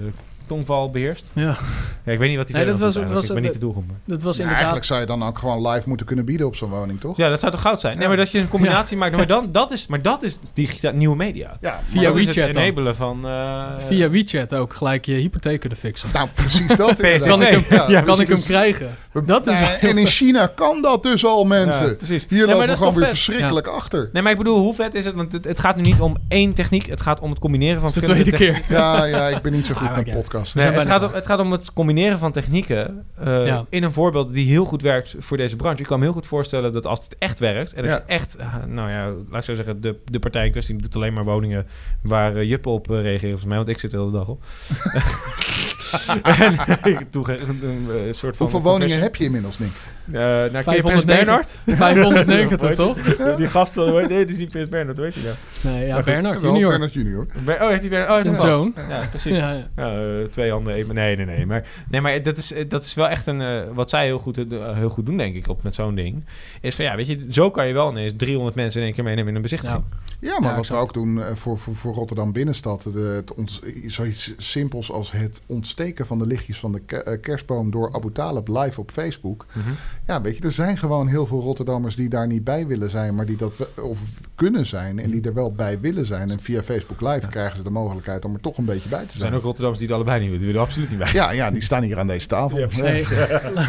tongval 0.48 0.90
beheerst. 0.90 1.32
ja, 1.34 1.58
Ja, 2.06 2.12
ik 2.12 2.20
weet 2.20 2.28
niet 2.30 2.38
wat 2.38 2.48
die 2.48 2.56
Nee, 2.56 2.66
dat 2.66 2.80
was- 2.80 2.96
Ik 2.96 3.34
ben 3.34 3.42
niet 3.44 3.54
de 3.54 3.60
doelgroep. 3.60 3.88
maar- 3.88 3.96
dat 4.06 4.22
was 4.24 4.32
inderdaad... 4.34 4.56
eigenlijk 4.56 4.86
zou 4.86 5.00
je 5.00 5.06
dan 5.06 5.24
ook 5.24 5.40
gewoon 5.40 5.68
live 5.68 5.88
moeten 5.88 6.06
kunnen 6.06 6.26
bieden 6.26 6.48
op 6.48 6.56
zo'n 6.56 6.70
woning, 6.70 7.00
toch? 7.00 7.18
Ja, 7.18 7.30
dat 7.30 7.40
zou 7.40 7.52
toch 7.52 7.62
goud 7.62 7.80
zijn? 7.80 7.94
Nee, 7.94 8.02
Ja. 8.02 8.08
maar 8.08 8.18
dat 8.18 8.32
je 8.32 8.40
een 8.40 8.48
combinatie 8.48 8.98
maakt. 8.98 9.16
Maar, 9.16 9.28
dan, 9.28 9.52
dat 9.52 9.72
is, 9.72 9.88
maar 9.88 10.02
dat 10.02 10.24
is 10.24 10.40
digita- 10.54 10.92
nieuwe 10.92 11.16
media. 11.16 11.58
Ja, 11.62 11.80
Via 11.84 12.14
WeChat 12.14 12.36
het 12.36 12.54
dan. 12.54 12.62
enabelen 12.64 12.96
van... 12.96 13.26
eh, 13.28 13.64
Via 13.78 14.10
WeChat 14.10 14.54
ook 14.56 14.74
gelijk 14.74 15.06
je 15.06 15.14
hypotheek 15.14 15.60
kunnen 15.60 15.78
fixen. 15.78 16.10
Nou, 16.14 16.28
precies 16.34 16.68
dat. 16.76 16.94
Kan 17.26 17.42
ik 17.42 17.48
hem- 17.48 18.04
kan 18.04 18.22
ik 18.22 18.28
hem 18.28 18.42
krijgen? 18.42 18.96
Dat 19.26 19.48
is 19.48 19.58
en 19.80 19.98
in 19.98 20.08
China 20.08 20.48
kan 20.48 20.82
dat 20.82 21.04
dus 21.04 21.26
al, 21.26 21.46
mensen. 21.46 21.88
Ja, 21.88 21.94
precies. 21.94 22.26
Hier 22.30 22.48
lopen 22.48 22.68
we 22.68 22.78
gewoon 22.78 22.94
weer 22.94 23.08
verschrikkelijk 23.08 23.68
achter. 23.68 24.10
Nee, 24.14 24.22
maar 24.22 24.32
ik 24.32 24.38
bedoel, 24.38 24.60
hoe 24.60 24.74
vet 24.74 24.96
is 24.96 25.06
het? 25.06 25.16
Want 25.16 25.32
het, 25.32 25.46
het 25.46 25.60
gaat 25.60 25.76
nu 25.76 25.82
niet 25.82 26.00
om 26.00 26.18
één 26.28 26.54
techniek. 26.54 26.86
Het 26.86 27.02
gaat 27.02 27.20
om 27.20 27.30
het 27.30 27.40
combineren 27.40 27.80
van 27.80 27.88
is 27.90 27.94
de 27.94 28.00
verschillende 28.00 28.38
tweede 28.38 28.60
keer. 28.68 28.76
Ja, 28.78 29.04
ja, 29.04 29.28
ik 29.28 29.42
ben 29.42 29.52
niet 29.52 29.66
zo 29.66 29.74
goed 29.74 29.88
Ah, 29.88 29.96
met 29.96 30.06
maakt 30.06 30.18
Nee, 30.54 30.66
het, 30.68 30.88
gaat 30.88 31.04
om, 31.04 31.14
het 31.14 31.26
gaat 31.26 31.40
om 31.40 31.52
het 31.52 31.74
combineren 31.74 32.20
van 32.20 32.32
technieken 32.32 33.06
eh, 33.20 33.46
Ja. 33.46 33.66
in 33.70 33.84
een 33.84 33.92
voorbeeld 33.94 34.34
die 34.34 34.48
heel 34.48 34.66
goed 34.66 34.82
werkt 34.82 35.16
voor 35.20 35.38
deze 35.38 35.56
branche. 35.56 35.82
Ik 35.82 35.88
kan 35.88 35.98
me 36.00 36.06
heel 36.06 36.14
goed 36.14 36.28
voorstellen 36.28 36.74
dat 36.74 36.86
als 36.86 37.04
het 37.04 37.16
echt 37.20 37.40
werkt, 37.40 37.74
en 37.74 37.82
als 37.82 37.90
Ja. 37.92 37.96
je 37.96 38.04
echt, 38.14 38.36
eh, 38.36 38.56
nou 38.68 38.90
ja, 38.90 39.06
laat 39.30 39.40
ik 39.40 39.44
zo 39.44 39.54
zeggen, 39.54 39.82
de, 39.82 39.96
de 40.06 40.20
partij 40.20 40.46
in 40.46 40.52
kwestie 40.52 40.76
doet 40.76 40.96
alleen 40.96 41.14
maar 41.14 41.24
woningen 41.24 41.68
waar 42.02 42.36
uh, 42.36 42.50
juppen 42.50 42.72
op 42.72 42.92
eh, 42.92 42.96
reageren, 43.02 43.20
volgens 43.30 43.46
mij, 43.46 43.58
want 43.58 43.68
ik 43.70 43.80
zit 43.80 43.92
er 43.94 43.98
de 44.00 44.06
hele 44.06 44.18
dag 44.18 44.28
op. 44.28 44.44
en 46.82 47.10
toege 47.10 47.38
een, 47.38 47.60
een, 47.64 48.08
een 48.08 48.14
soort 48.16 48.38
van... 48.38 48.48
Hoeveel 48.50 48.72
woningen 48.72 49.00
heb 49.00 49.16
je 49.16 49.24
inmiddels, 49.24 49.60
Nick? 49.60 49.70
Uh, 50.08 50.14
nou, 50.22 50.50
ken 50.52 50.76
je 50.76 50.82
Prins 50.82 51.04
590? 51.04 51.06
Bernhard? 51.16 51.58
590 51.66 52.76
toch? 52.86 52.98
Die 53.38 53.48
gast, 53.48 53.76
nee, 53.76 54.08
die 54.08 54.26
is 54.26 54.38
niet 54.38 54.50
Prins 54.50 54.70
Bernhard, 54.70 54.98
hoe 54.98 55.06
heet 55.06 55.16
hij 55.16 55.24
nou? 55.24 55.36
Nee, 55.78 55.88
ja, 55.88 56.02
Bernard 56.04 56.42
junior. 56.42 56.70
Bernard 56.70 56.94
junior. 56.94 57.26
Ber- 57.46 57.62
oh, 57.62 57.68
heeft 57.70 57.82
hij 57.82 57.90
Bernhard? 57.90 58.18
Oh, 58.18 58.24
Zijn 58.24 58.38
zoon. 58.38 58.74
Ja, 58.90 59.06
precies. 59.10 59.38
Ja, 59.38 59.52
ja. 59.52 59.68
Eh, 59.76 60.24
twee 60.30 60.52
handen, 60.52 60.74
één... 60.74 60.94
Nee, 60.94 61.16
nee, 61.16 61.26
nee. 61.26 61.46
Maar, 61.46 61.64
nee, 61.90 62.02
maar 62.02 62.24
dat, 62.24 62.38
is, 62.38 62.54
eh, 62.54 62.70
dat 62.70 62.84
is 62.84 62.94
wel 62.94 63.10
echt 63.10 63.28
een... 63.28 63.42
eh, 63.42 63.62
wat 63.74 63.90
zij 63.90 64.06
heel 64.06 64.20
goed, 64.20 64.38
eh, 64.38 64.74
heel 64.76 64.90
goed 64.90 65.06
doen, 65.06 65.18
denk 65.18 65.36
ik, 65.36 65.48
op 65.48 65.64
met 65.64 65.76
zo'n 65.76 65.96
ding. 65.96 66.24
Is 66.62 66.76
van, 66.76 66.86
ja, 66.86 66.96
weet 66.96 67.08
je, 67.08 67.26
zo 67.30 67.52
kan 67.52 67.68
je 67.68 67.74
wel 67.74 67.92
ineens 67.92 68.14
300 68.18 68.56
mensen 68.56 68.80
in 68.80 68.86
één 68.86 68.96
keer 68.96 69.04
meenemen 69.04 69.30
in 69.30 69.36
een 69.36 69.42
bezichtiging. 69.42 69.84
Ja, 70.20 70.30
maar 70.30 70.30
Ja, 70.30 70.42
wat 70.42 70.52
we 70.54 70.58
exact. 70.60 70.82
ook 70.82 70.94
doen 70.94 71.22
eh, 71.24 71.36
voor, 71.36 71.58
voor, 71.58 71.76
voor 71.76 71.94
Rotterdam 71.94 72.32
Binnenstad, 72.32 72.82
de, 72.94 73.00
het 73.16 73.34
ont, 73.34 73.62
zoiets 73.88 74.34
simpels 74.38 74.92
als 74.92 75.12
het 75.12 75.42
ontsteken 75.76 76.06
van 76.06 76.18
de 76.20 76.26
lichtjes 76.26 76.60
van 76.60 76.72
de 76.72 77.02
eh, 77.04 77.22
kerstboom 77.22 77.72
door 77.72 77.94
Abu 77.94 78.12
Talib 78.12 78.48
live 78.48 78.80
op 78.80 78.92
Facebook. 78.92 79.46
Mhm. 79.54 79.70
Ja, 80.08 80.22
weet 80.22 80.38
je, 80.38 80.44
er 80.44 80.52
zijn 80.52 80.78
gewoon 80.78 81.08
heel 81.08 81.26
veel 81.28 81.42
Rotterdammers 81.42 81.96
die 81.96 82.10
daar 82.10 82.28
niet 82.28 82.44
bij 82.44 82.68
willen 82.68 82.90
zijn, 82.90 83.16
maar 83.16 83.26
die 83.26 83.38
dat 83.38 83.54
of 83.82 84.00
kunnen 84.36 84.66
zijn 84.66 85.00
en 85.00 85.12
die 85.12 85.22
er 85.22 85.34
wel 85.34 85.52
bij 85.52 85.80
willen 85.80 86.06
zijn. 86.06 86.30
En 86.30 86.40
via 86.40 86.64
Facebook 86.64 87.02
Live 87.02 87.28
krijgen 87.28 87.58
ze 87.58 87.64
de 87.64 87.70
mogelijkheid 87.70 88.26
om 88.26 88.34
er 88.34 88.40
toch 88.42 88.58
een 88.58 88.66
beetje 88.66 88.90
bij 88.90 89.00
te 89.00 89.06
Er 89.06 89.10
zijn. 89.12 89.22
zijn 89.22 89.34
ook 89.34 89.42
Rotterdammers 89.42 89.80
die 89.80 89.88
het 89.88 89.96
allebei 89.98 90.20
niet 90.20 90.30
willen. 90.30 90.44
Die 90.46 90.54
willen 90.54 90.62
er 90.62 90.68
absoluut 90.68 90.90
niet 90.90 91.00
bij. 91.00 91.14
Ja, 91.14 91.32
ja, 91.32 91.52
die 91.52 91.62
staan 91.64 91.84
hier 91.84 92.00
aan 92.00 92.08
deze 92.08 92.28
tafel. 92.28 92.58
Ja, 92.60 92.68
Ja, 92.72 92.82
Nee. 93.56 93.66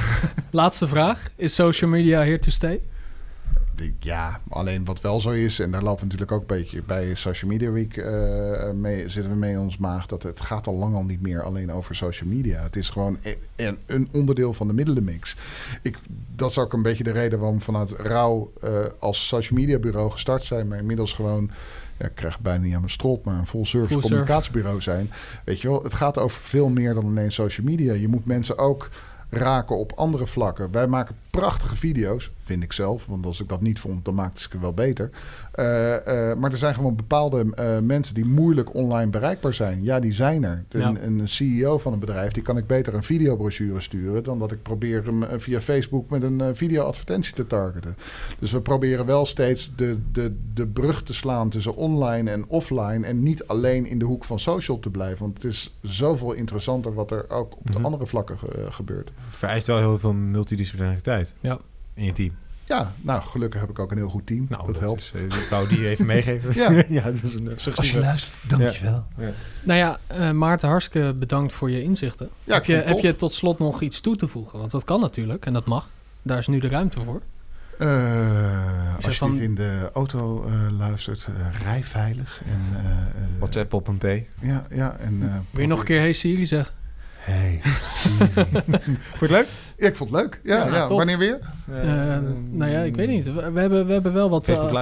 Laatste 0.51 0.89
vraag. 0.89 1.23
Is 1.37 1.55
social 1.55 1.91
media 1.91 2.19
here 2.23 2.39
to 2.39 2.51
stay? 2.51 2.81
Ja, 4.01 4.41
alleen 4.49 4.85
wat 4.85 5.01
wel 5.01 5.20
zo 5.20 5.31
is, 5.31 5.59
en 5.59 5.70
daar 5.70 5.83
lopen 5.83 5.99
we 5.99 6.05
natuurlijk 6.05 6.33
ook 6.33 6.41
een 6.41 6.57
beetje 6.57 6.83
bij 6.83 7.14
Social 7.14 7.51
Media 7.51 7.70
Week 7.70 7.97
eh, 7.97 8.70
mee, 8.70 9.09
zitten 9.09 9.33
we 9.33 9.39
mee 9.39 9.53
in 9.53 9.59
ons 9.59 9.77
maag, 9.77 10.07
dat 10.07 10.22
het 10.22 10.41
gaat 10.41 10.66
al 10.66 10.74
lang 10.74 10.95
al 10.95 11.05
niet 11.05 11.22
meer 11.22 11.43
alleen 11.43 11.72
over 11.72 11.95
social 11.95 12.29
media. 12.29 12.62
Het 12.62 12.77
is 12.77 12.91
gewoon 12.91 13.18
een, 13.57 13.79
een 13.87 14.09
onderdeel 14.12 14.53
van 14.53 14.66
de 14.66 14.74
middelenmix. 14.74 15.37
Ik, 15.83 15.99
dat 16.35 16.51
is 16.51 16.59
ook 16.59 16.72
een 16.72 16.83
beetje 16.83 17.05
de 17.05 17.11
reden 17.12 17.39
waarom 17.39 17.61
vanuit 17.61 17.91
Rauw 17.91 18.53
eh, 18.61 18.70
als 18.99 19.29
social 19.29 19.59
media 19.59 19.79
bureau 19.79 20.11
gestart 20.11 20.45
zijn, 20.45 20.68
maar 20.68 20.79
inmiddels 20.79 21.12
gewoon 21.12 21.51
ja, 21.99 22.07
ik 22.07 22.14
krijg 22.14 22.41
bijna 22.41 22.64
niet 22.64 22.74
aan 22.74 22.81
mijn 22.81 22.93
strot, 22.93 23.24
maar 23.24 23.39
een 23.39 23.47
full 23.47 23.64
service 23.64 23.93
Full 23.93 24.03
communicatiebureau 24.03 24.81
zijn. 24.81 25.11
Weet 25.45 25.61
je 25.61 25.68
wel, 25.68 25.83
het 25.83 25.95
gaat 25.95 26.18
over 26.18 26.41
veel 26.41 26.68
meer 26.68 26.95
dan 26.95 27.05
alleen 27.05 27.33
social 27.33 27.66
media. 27.66 27.93
Je 27.93 28.09
moet 28.09 28.27
mensen 28.27 28.59
ook 28.59 28.89
raken 29.29 29.77
op 29.77 29.93
andere 29.93 30.27
vlakken. 30.27 30.70
Wij 30.72 30.87
maken 30.87 31.16
prachtige 31.41 31.76
video's, 31.76 32.30
vind 32.43 32.62
ik 32.62 32.72
zelf. 32.72 33.07
Want 33.07 33.26
als 33.26 33.41
ik 33.41 33.49
dat 33.49 33.61
niet 33.61 33.80
vond, 33.80 34.05
dan 34.05 34.14
maakte 34.14 34.45
ik 34.45 34.53
het 34.53 34.61
wel 34.61 34.72
beter. 34.74 35.11
Eh, 35.53 36.30
eh, 36.30 36.39
maar 36.39 36.53
er 36.53 36.59
zijn 36.59 36.74
gewoon 36.74 36.97
bepaalde 36.97 37.53
eh, 37.55 37.78
mensen 37.78 38.14
die 38.14 38.24
moeilijk 38.24 38.74
online 38.74 39.11
bereikbaar 39.11 39.55
zijn. 39.55 39.82
Ja, 39.82 40.01
die 40.01 40.12
zijn 40.12 40.45
er. 40.45 40.64
Een, 40.68 40.80
Ja. 40.80 40.95
een 41.01 41.28
CEO 41.28 41.78
van 41.78 41.93
een 41.93 41.99
bedrijf, 41.99 42.32
die 42.32 42.43
kan 42.43 42.57
ik 42.57 42.66
beter 42.66 42.95
een 42.95 43.03
videobrochure 43.03 43.80
sturen... 43.80 44.22
dan 44.24 44.39
dat 44.39 44.53
ik 44.53 44.62
probeer 44.62 45.05
hem 45.05 45.41
via 45.41 45.61
Facebook 45.61 46.11
met 46.11 46.22
een 46.22 46.57
videoadvertentie 46.57 47.34
te 47.34 47.47
targeten. 47.47 47.97
Dus 48.39 48.53
we 48.53 48.61
proberen 48.61 49.07
wel 49.07 49.26
steeds 49.26 49.72
de, 49.76 49.99
de, 50.12 50.37
de 50.55 50.66
brug 50.66 51.03
te 51.03 51.14
slaan 51.14 51.49
tussen 51.49 51.74
online 51.76 52.30
en 52.30 52.45
offline... 52.49 53.07
en 53.07 53.22
niet 53.22 53.47
alleen 53.47 53.87
in 53.87 53.99
de 53.99 54.05
hoek 54.05 54.24
van 54.24 54.39
social 54.41 54.78
te 54.78 54.91
blijven. 54.91 55.18
Want 55.18 55.43
het 55.43 55.53
is 55.53 55.74
zoveel 55.82 56.32
interessanter 56.32 56.95
wat 56.95 57.11
er 57.11 57.30
ook 57.30 57.57
op 57.57 57.66
de 57.66 57.72
Mhm. 57.72 57.84
andere 57.84 58.07
vlakken 58.07 58.39
gebeurt. 58.70 59.11
Vereist 59.28 59.66
wel 59.66 59.78
heel 59.78 59.99
veel 59.99 60.12
multidisciplinariteit 60.12 61.26
Ja. 61.41 61.59
in 61.95 62.05
je 62.05 62.12
team. 62.12 62.33
Ja, 62.64 62.93
nou, 63.01 63.22
gelukkig 63.22 63.61
heb 63.61 63.70
ik 63.70 63.79
ook 63.79 63.91
een 63.91 63.97
heel 63.97 64.09
goed 64.09 64.27
team. 64.27 64.47
Nou, 64.49 64.66
dat, 64.72 64.81
helpt. 64.81 65.01
Is, 65.01 65.12
eh, 65.14 65.22
ik 65.22 65.47
wou 65.51 65.68
die 65.68 65.89
even 65.89 66.07
meegeven. 66.14 66.55
Ja. 66.55 66.83
ja, 66.89 67.03
dat 67.03 67.22
is 67.22 67.35
een 67.35 67.53
suggestieve... 67.57 68.01
luistert, 68.05 68.35
dankjewel. 68.49 69.05
Nou 69.62 69.79
ja, 69.79 69.99
eh, 70.07 70.31
Maarten, 70.31 70.68
hartstikke 70.68 71.14
bedankt 71.14 71.53
voor 71.53 71.70
je 71.70 71.83
inzichten. 71.83 72.29
Ja, 72.45 72.55
heb, 72.55 72.64
je, 72.64 72.74
heb 72.74 72.99
je 72.99 73.16
tot 73.16 73.33
slot 73.33 73.59
nog 73.59 73.81
iets 73.83 74.01
toe 74.01 74.16
te 74.16 74.29
voegen? 74.29 74.59
Want 74.59 74.70
dat 74.70 74.85
kan 74.85 75.01
natuurlijk 75.01 75.47
en 75.47 75.53
dat 75.53 75.64
mag. 75.66 75.89
Daar 76.22 76.39
is 76.39 76.47
nu 76.47 76.59
de 76.59 76.68
ruimte 76.68 77.01
voor. 77.01 77.20
Eh, 77.79 78.95
als 78.97 79.05
je 79.05 79.12
van- 79.12 79.33
dit 79.33 79.41
in 79.43 79.55
de 79.55 79.91
auto 79.93 80.45
eh, 80.45 80.53
luistert, 80.79 81.27
eh, 81.27 81.61
rij 81.62 81.85
veilig. 81.85 82.41
En, 82.45 82.61
eh, 82.85 82.91
eh, 82.91 82.97
WhatsApp 83.39 83.72
op 83.72 83.89
een 83.89 83.99
P. 83.99 84.05
Ja, 84.41 84.66
ja. 84.70 84.97
En, 85.01 85.22
eh, 85.22 85.35
Wil 85.51 85.61
je 85.62 85.66
nog 85.68 85.79
een 85.79 85.85
keer 85.85 86.01
Hey 86.01 86.12
Siri 86.12 86.47
zeggen? 86.47 86.74
Hey, 87.27 87.61
Siri. 87.83 88.16
Vond 88.24 89.20
je 89.20 89.27
het 89.27 89.31
leuk? 89.31 89.47
ja, 89.79 89.87
ik 89.87 89.97
vond 89.97 90.11
het 90.11 90.20
leuk. 90.20 90.41
Ja, 90.45 90.66
Ja. 90.66 90.87
Wanneer 90.89 91.18
weer? 91.18 91.39
Eh, 91.72 91.87
nou 92.51 92.70
ja, 92.70 92.81
ik 92.81 92.97
weet 92.97 93.09
niet. 93.09 93.35
We, 93.35 93.41
hebben, 93.61 93.87
we, 93.87 93.93
hebben 93.93 94.12
wel 94.12 94.31
wat, 94.31 94.49
eh, 94.49 94.70
we 94.70 94.79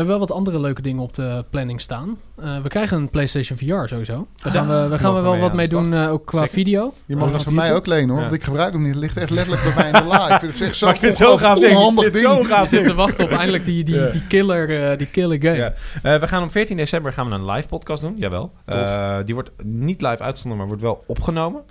hebben 0.00 0.06
wel 0.06 0.18
wat 0.18 0.30
andere 0.30 0.60
leuke 0.60 0.82
dingen 0.82 1.02
op 1.02 1.14
de 1.14 1.44
planning 1.50 1.80
staan. 1.80 2.16
Eh, 2.36 2.60
we 2.62 2.68
krijgen 2.68 2.96
een 2.96 3.08
PlayStation 3.10 3.58
VR 3.58 3.88
sowieso. 3.88 4.26
Daar 4.42 4.52
gaan 4.52 4.66
we, 4.66 4.86
daar 4.90 4.98
gaan 4.98 5.14
we 5.14 5.20
wel 5.20 5.32
mee 5.32 5.40
wat 5.40 5.52
mee 5.54 5.68
doen, 5.68 5.92
eh, 5.94 6.10
ook 6.12 6.26
qua 6.26 6.38
Zeker. 6.38 6.54
video. 6.54 6.94
Je 7.06 7.16
mag 7.16 7.30
het 7.32 7.42
van 7.42 7.54
mij 7.54 7.74
ook 7.74 7.86
lenen 7.86 8.08
hoor, 8.08 8.16
Ja. 8.16 8.22
want 8.22 8.34
ik 8.34 8.42
gebruik 8.44 8.72
hem 8.72 8.82
niet. 8.82 8.90
Het 8.92 9.00
ligt 9.00 9.16
echt 9.16 9.30
letterlijk 9.30 9.62
bij 9.64 9.74
mij 9.74 9.86
in 9.86 9.92
de 9.92 10.08
la. 10.14 10.28
Ik 10.34 10.40
vind 10.40 10.52
het 10.52 10.62
echt 10.62 10.76
zo 10.76 10.86
Maar 10.86 10.94
ik 10.94 11.00
vind 11.00 11.18
het 11.18 11.28
zo 11.28 11.36
gaaf 11.36 11.58
onhandig 11.58 12.10
ding. 12.10 12.24
zo 12.24 12.42
gaaf 12.42 12.68
zitten 12.68 12.88
te 12.88 12.94
wachten 12.94 13.24
op 13.24 13.30
eindelijk 13.30 13.64
die, 13.64 13.84
die, 13.84 13.94
Ja. 13.94 14.08
die, 14.10 14.26
killer, 14.26 14.90
eh, 14.90 14.98
die 14.98 15.06
killer 15.10 15.38
game. 15.42 15.56
Ja. 15.56 15.72
Eh, 16.02 16.20
we 16.20 16.26
gaan 16.26 16.42
op 16.42 16.50
14 16.50 16.76
december 16.76 17.12
gaan 17.12 17.28
we 17.28 17.34
een 17.34 17.44
live 17.50 17.68
podcast 17.68 18.02
doen. 18.02 18.14
Jawel. 18.16 18.52
Eh, 18.64 19.18
die 19.24 19.34
wordt 19.34 19.50
niet 19.64 20.00
live 20.02 20.22
uitgezonden, 20.22 20.58
maar 20.58 20.66
wordt 20.66 20.82
wel 20.82 21.04
opgenomen. 21.06 21.62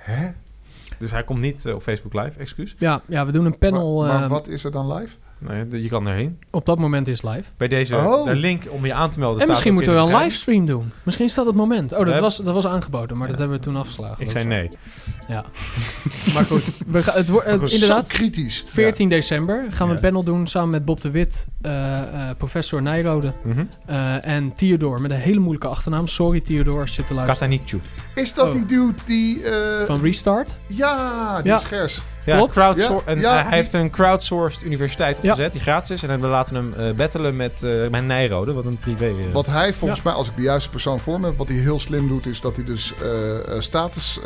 Hè? 0.00 0.30
Dus 0.98 1.10
hij 1.10 1.24
komt 1.24 1.40
niet 1.40 1.66
eh, 1.66 1.74
op 1.74 1.82
Facebook 1.82 2.14
Live, 2.14 2.38
excuus. 2.38 2.74
Ja, 2.78 3.02
ja, 3.06 3.26
we 3.26 3.32
doen 3.32 3.44
een 3.44 3.58
panel. 3.58 4.00
Maar, 4.00 4.08
maar 4.08 4.22
eh, 4.22 4.28
wat 4.28 4.48
is 4.48 4.64
er 4.64 4.70
dan 4.70 4.92
live? 4.92 5.16
Nee, 5.48 5.82
je 5.82 5.88
kan 5.88 6.08
erheen. 6.08 6.38
Op 6.50 6.66
dat 6.66 6.78
moment 6.78 7.08
is 7.08 7.22
live. 7.22 7.42
Bij 7.56 7.68
deze 7.68 7.96
Oh. 7.96 8.24
de 8.24 8.34
link 8.34 8.62
om 8.70 8.86
je 8.86 8.94
aan 8.94 9.10
te 9.10 9.18
melden. 9.18 9.34
En 9.36 9.40
staat 9.42 9.48
misschien 9.50 9.74
moeten 9.74 9.92
we 9.92 9.98
wel 9.98 10.10
een 10.10 10.16
livestream 10.22 10.66
doen. 10.66 10.92
Misschien 11.02 11.26
is 11.26 11.34
dat 11.34 11.46
het 11.46 11.54
moment. 11.54 11.92
Oh, 11.92 12.06
dat, 12.06 12.20
was, 12.20 12.36
dat 12.36 12.54
was 12.54 12.66
aangeboden, 12.66 13.16
maar 13.16 13.28
dat 13.28 13.38
hebben 13.38 13.56
we 13.56 13.62
toen 13.62 13.76
afgeslagen. 13.76 14.24
Ik 14.24 14.30
zei 14.30 14.44
is- 14.44 14.50
nee. 14.50 14.68
Ja. 15.28 15.44
maar 16.34 16.44
goed, 16.44 16.70
we 16.86 17.02
gaan, 17.02 17.14
het 17.14 17.28
wordt 17.28 17.46
inderdaad. 17.72 18.08
Zo 18.08 18.14
kritisch. 18.16 18.64
14 18.66 19.08
december 19.08 19.66
gaan 19.70 19.86
we 19.86 19.92
Ja. 19.92 19.98
een 19.98 20.04
panel 20.06 20.22
doen 20.24 20.46
samen 20.46 20.70
met 20.70 20.84
Bob 20.84 21.00
de 21.00 21.10
Wit, 21.10 21.46
eh, 21.62 21.98
eh, 21.98 22.36
professor 22.36 22.82
Nijrode 22.82 23.32
Mhm. 23.42 23.64
eh, 23.86 24.26
en 24.26 24.52
Theodore 24.54 25.00
met 25.00 25.10
een 25.10 25.16
hele 25.16 25.38
moeilijke 25.40 25.68
achternaam. 25.68 26.06
Sorry 26.06 26.40
Theodore, 26.40 26.80
als 26.80 26.88
je 26.88 26.94
zit 26.94 27.06
te 27.06 27.14
luisteren. 27.14 27.50
Katanichu. 27.50 27.80
Is 28.14 28.34
dat 28.34 28.46
Oh. 28.46 28.52
die 28.52 28.64
dude 28.66 28.94
die... 29.06 29.42
eh, 29.42 29.86
Van 29.86 30.00
Restart. 30.00 30.56
ja, 30.66 31.36
die 31.42 31.52
Ja. 31.52 31.58
schers. 31.58 32.00
Ja, 32.24 32.36
Klopt. 32.36 32.52
crowdsor- 32.52 33.02
Ja, 33.06 33.12
en, 33.12 33.20
ja, 33.20 33.28
eh, 33.30 33.34
hij 33.34 33.44
die- 33.44 33.54
heeft 33.54 33.72
een 33.72 33.90
crowdsourced 33.90 34.62
universiteit 34.64 35.18
Ja. 35.22 35.30
opgezet 35.30 35.52
die 35.52 35.60
gratis 35.60 35.90
is. 35.90 36.02
En 36.08 36.20
we 36.20 36.26
laten 36.26 36.54
hem 36.54 36.72
eh 36.74 36.92
battelen 36.94 37.36
met, 37.36 37.62
eh 37.62 37.88
met 37.90 38.04
Nijrode, 38.04 38.52
wat 38.52 38.64
een 38.64 38.78
privé... 38.78 39.12
Wat 39.32 39.46
hij 39.46 39.72
volgens 39.72 40.02
mij, 40.02 40.12
als 40.12 40.28
ik 40.28 40.36
de 40.36 40.42
juiste 40.42 40.68
persoon 40.70 41.00
voor 41.00 41.20
me 41.20 41.26
heb, 41.26 41.36
wat 41.36 41.48
hij 41.48 41.56
heel 41.56 41.78
slim 41.80 42.08
doet, 42.08 42.26
is 42.26 42.40
dat 42.40 42.56
hij 42.56 42.64
dus 42.64 42.94
status 43.58 44.18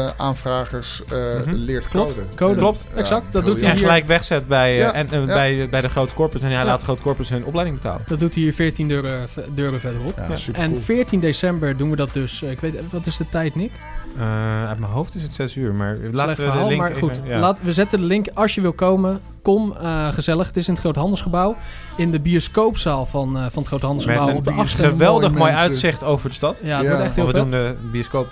statusaanvragers 0.00 1.02
Mhm. 1.06 1.54
leert 1.54 1.88
Klopt. 1.88 2.12
coden. 2.14 2.28
Code. 2.36 2.56
Klopt. 2.58 2.84
ja, 2.92 2.98
Exact, 2.98 3.32
dat 3.32 3.46
doet 3.46 3.60
hij 3.60 3.68
en 3.70 3.74
hier. 3.76 3.84
gelijk 3.84 4.06
wegzet 4.06 4.46
bij, 4.48 4.76
Ja, 4.76 4.92
en, 4.92 5.06
ja. 5.10 5.24
bij, 5.24 5.68
bij 5.70 5.80
de 5.80 5.88
grote 5.88 6.14
corporates. 6.14 6.48
En 6.48 6.54
hij 6.54 6.64
Ja. 6.64 6.70
laat 6.70 6.78
de 6.78 6.84
grote 6.84 7.02
corporates 7.02 7.36
hun 7.36 7.44
opleiding 7.44 7.76
betalen. 7.76 8.02
Dat 8.06 8.18
doet 8.18 8.34
hij 8.34 8.42
hier 8.42 8.52
14 8.54 8.88
deuren, 8.88 9.28
deuren 9.54 9.80
verderop. 9.80 10.12
Ja, 10.16 10.26
Ja. 10.28 10.36
super 10.36 10.60
En 10.62 10.70
cool. 10.70 10.82
14 10.82 11.20
december 11.20 11.76
doen 11.76 11.90
we 11.90 11.96
dat 11.96 12.12
dus. 12.12 12.42
ik 12.42 12.60
weet, 12.60 12.74
wat 12.90 13.06
is 13.06 13.16
de 13.16 13.28
tijd, 13.28 13.54
Nick? 13.54 13.70
Eh, 14.16 14.66
uit 14.68 14.78
mijn 14.78 14.92
hoofd 14.92 15.14
is 15.14 15.22
het 15.22 15.34
6 15.34 15.56
uur, 15.56 15.74
maar 15.74 15.96
laten 15.96 16.12
Slecht 16.18 16.36
we 16.36 16.42
verhaal, 16.42 16.62
de 16.62 16.68
link 16.68 16.80
maar 16.80 16.90
even- 16.90 17.00
goed. 17.08 17.20
ja. 17.24 17.38
Laat, 17.38 17.58
we 17.62 17.72
zetten 17.72 17.98
de 18.00 18.04
link. 18.06 18.26
Als 18.34 18.54
je 18.54 18.60
wil 18.60 18.72
komen, 18.72 19.20
kom 19.42 19.72
eh, 19.80 20.08
gezellig. 20.08 20.46
Het 20.46 20.56
is 20.56 20.66
in 20.66 20.72
het 20.72 20.82
Groot 20.82 20.96
Handelsgebouw. 20.96 21.56
In 21.96 22.10
de 22.10 22.20
bioscoopzaal 22.20 23.06
van, 23.06 23.36
eh, 23.36 23.42
van 23.50 23.58
het 23.58 23.66
Groot 23.66 23.82
Handelsgebouw. 23.82 24.26
Met 24.26 24.36
op 24.36 24.44
de 24.44 24.50
een 24.50 24.68
geweldig 24.68 25.30
mooi, 25.32 25.44
mensen. 25.44 25.58
uitzicht 25.70 26.04
over 26.04 26.28
de 26.28 26.34
stad. 26.34 26.60
Ja, 26.62 26.76
het 26.76 26.82
Ja, 26.82 26.88
wordt 26.90 27.04
echt 27.04 27.14
heel 27.16 27.24
Want 27.32 27.50
we 27.50 27.56
vet. 27.56 27.66
doen 27.76 27.76
de 27.82 27.90
bioscoop, 27.92 28.28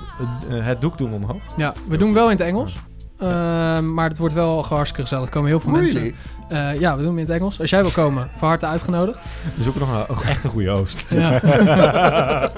het 0.48 0.80
doek 0.80 0.98
doen 0.98 1.10
we 1.10 1.16
omhoog. 1.16 1.42
Ja, 1.56 1.72
we 1.88 1.96
doen 1.96 2.12
wel 2.14 2.24
in 2.30 2.36
het 2.36 2.40
Engels. 2.46 2.76
Maar 3.94 4.08
het 4.08 4.18
wordt 4.18 4.34
wel 4.34 4.64
hartstikke 4.64 5.02
gezellig. 5.02 5.24
Er 5.24 5.30
komen 5.30 5.48
heel 5.48 5.60
veel 5.60 5.74
Really? 5.74 5.92
mensen. 5.92 6.14
Eh, 6.74 6.80
ja, 6.80 6.90
we 6.96 6.98
doen 7.02 7.08
hem 7.10 7.18
in 7.18 7.24
het 7.24 7.34
Engels. 7.34 7.60
Als 7.60 7.70
jij 7.70 7.82
wil 7.82 7.90
komen, 7.90 8.28
van 8.38 8.48
harte 8.48 8.66
uitgenodigd. 8.66 9.18
We 9.56 9.62
zoeken 9.62 9.80
nog 9.80 10.08
een, 10.08 10.16
een 10.16 10.22
echt 10.22 10.44
een 10.44 10.50
goede 10.50 10.70
host. 10.70 11.04
Ja. 11.14 11.40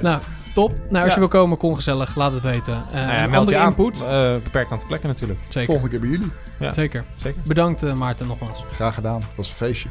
nou, 0.00 0.18
Top. 0.54 0.72
Nou, 0.90 1.04
als 1.04 1.14
je 1.14 1.18
wil 1.18 1.28
komen, 1.28 1.58
kom 1.58 1.74
gezellig. 1.74 2.14
Laat 2.14 2.32
het 2.32 2.42
weten. 2.42 2.84
Uh, 2.94 3.26
meld 3.26 3.48
je 3.48 3.56
input. 3.56 4.02
Eh, 4.02 4.08
aan. 4.08 4.40
beperkt 4.42 4.86
plekken 4.86 5.08
natuurlijk. 5.08 5.40
Volgende 5.48 5.88
keer 5.88 6.00
bij 6.00 6.08
jullie. 6.08 6.30
Zeker. 6.72 7.04
Zeker. 7.16 7.40
Bedankt 7.44 7.82
eh, 7.82 7.94
Maarten 7.94 8.26
nogmaals. 8.26 8.64
Graag 8.72 8.94
gedaan. 8.94 9.22
Was 9.36 9.48
een 9.48 9.54
feestje. 9.54 9.88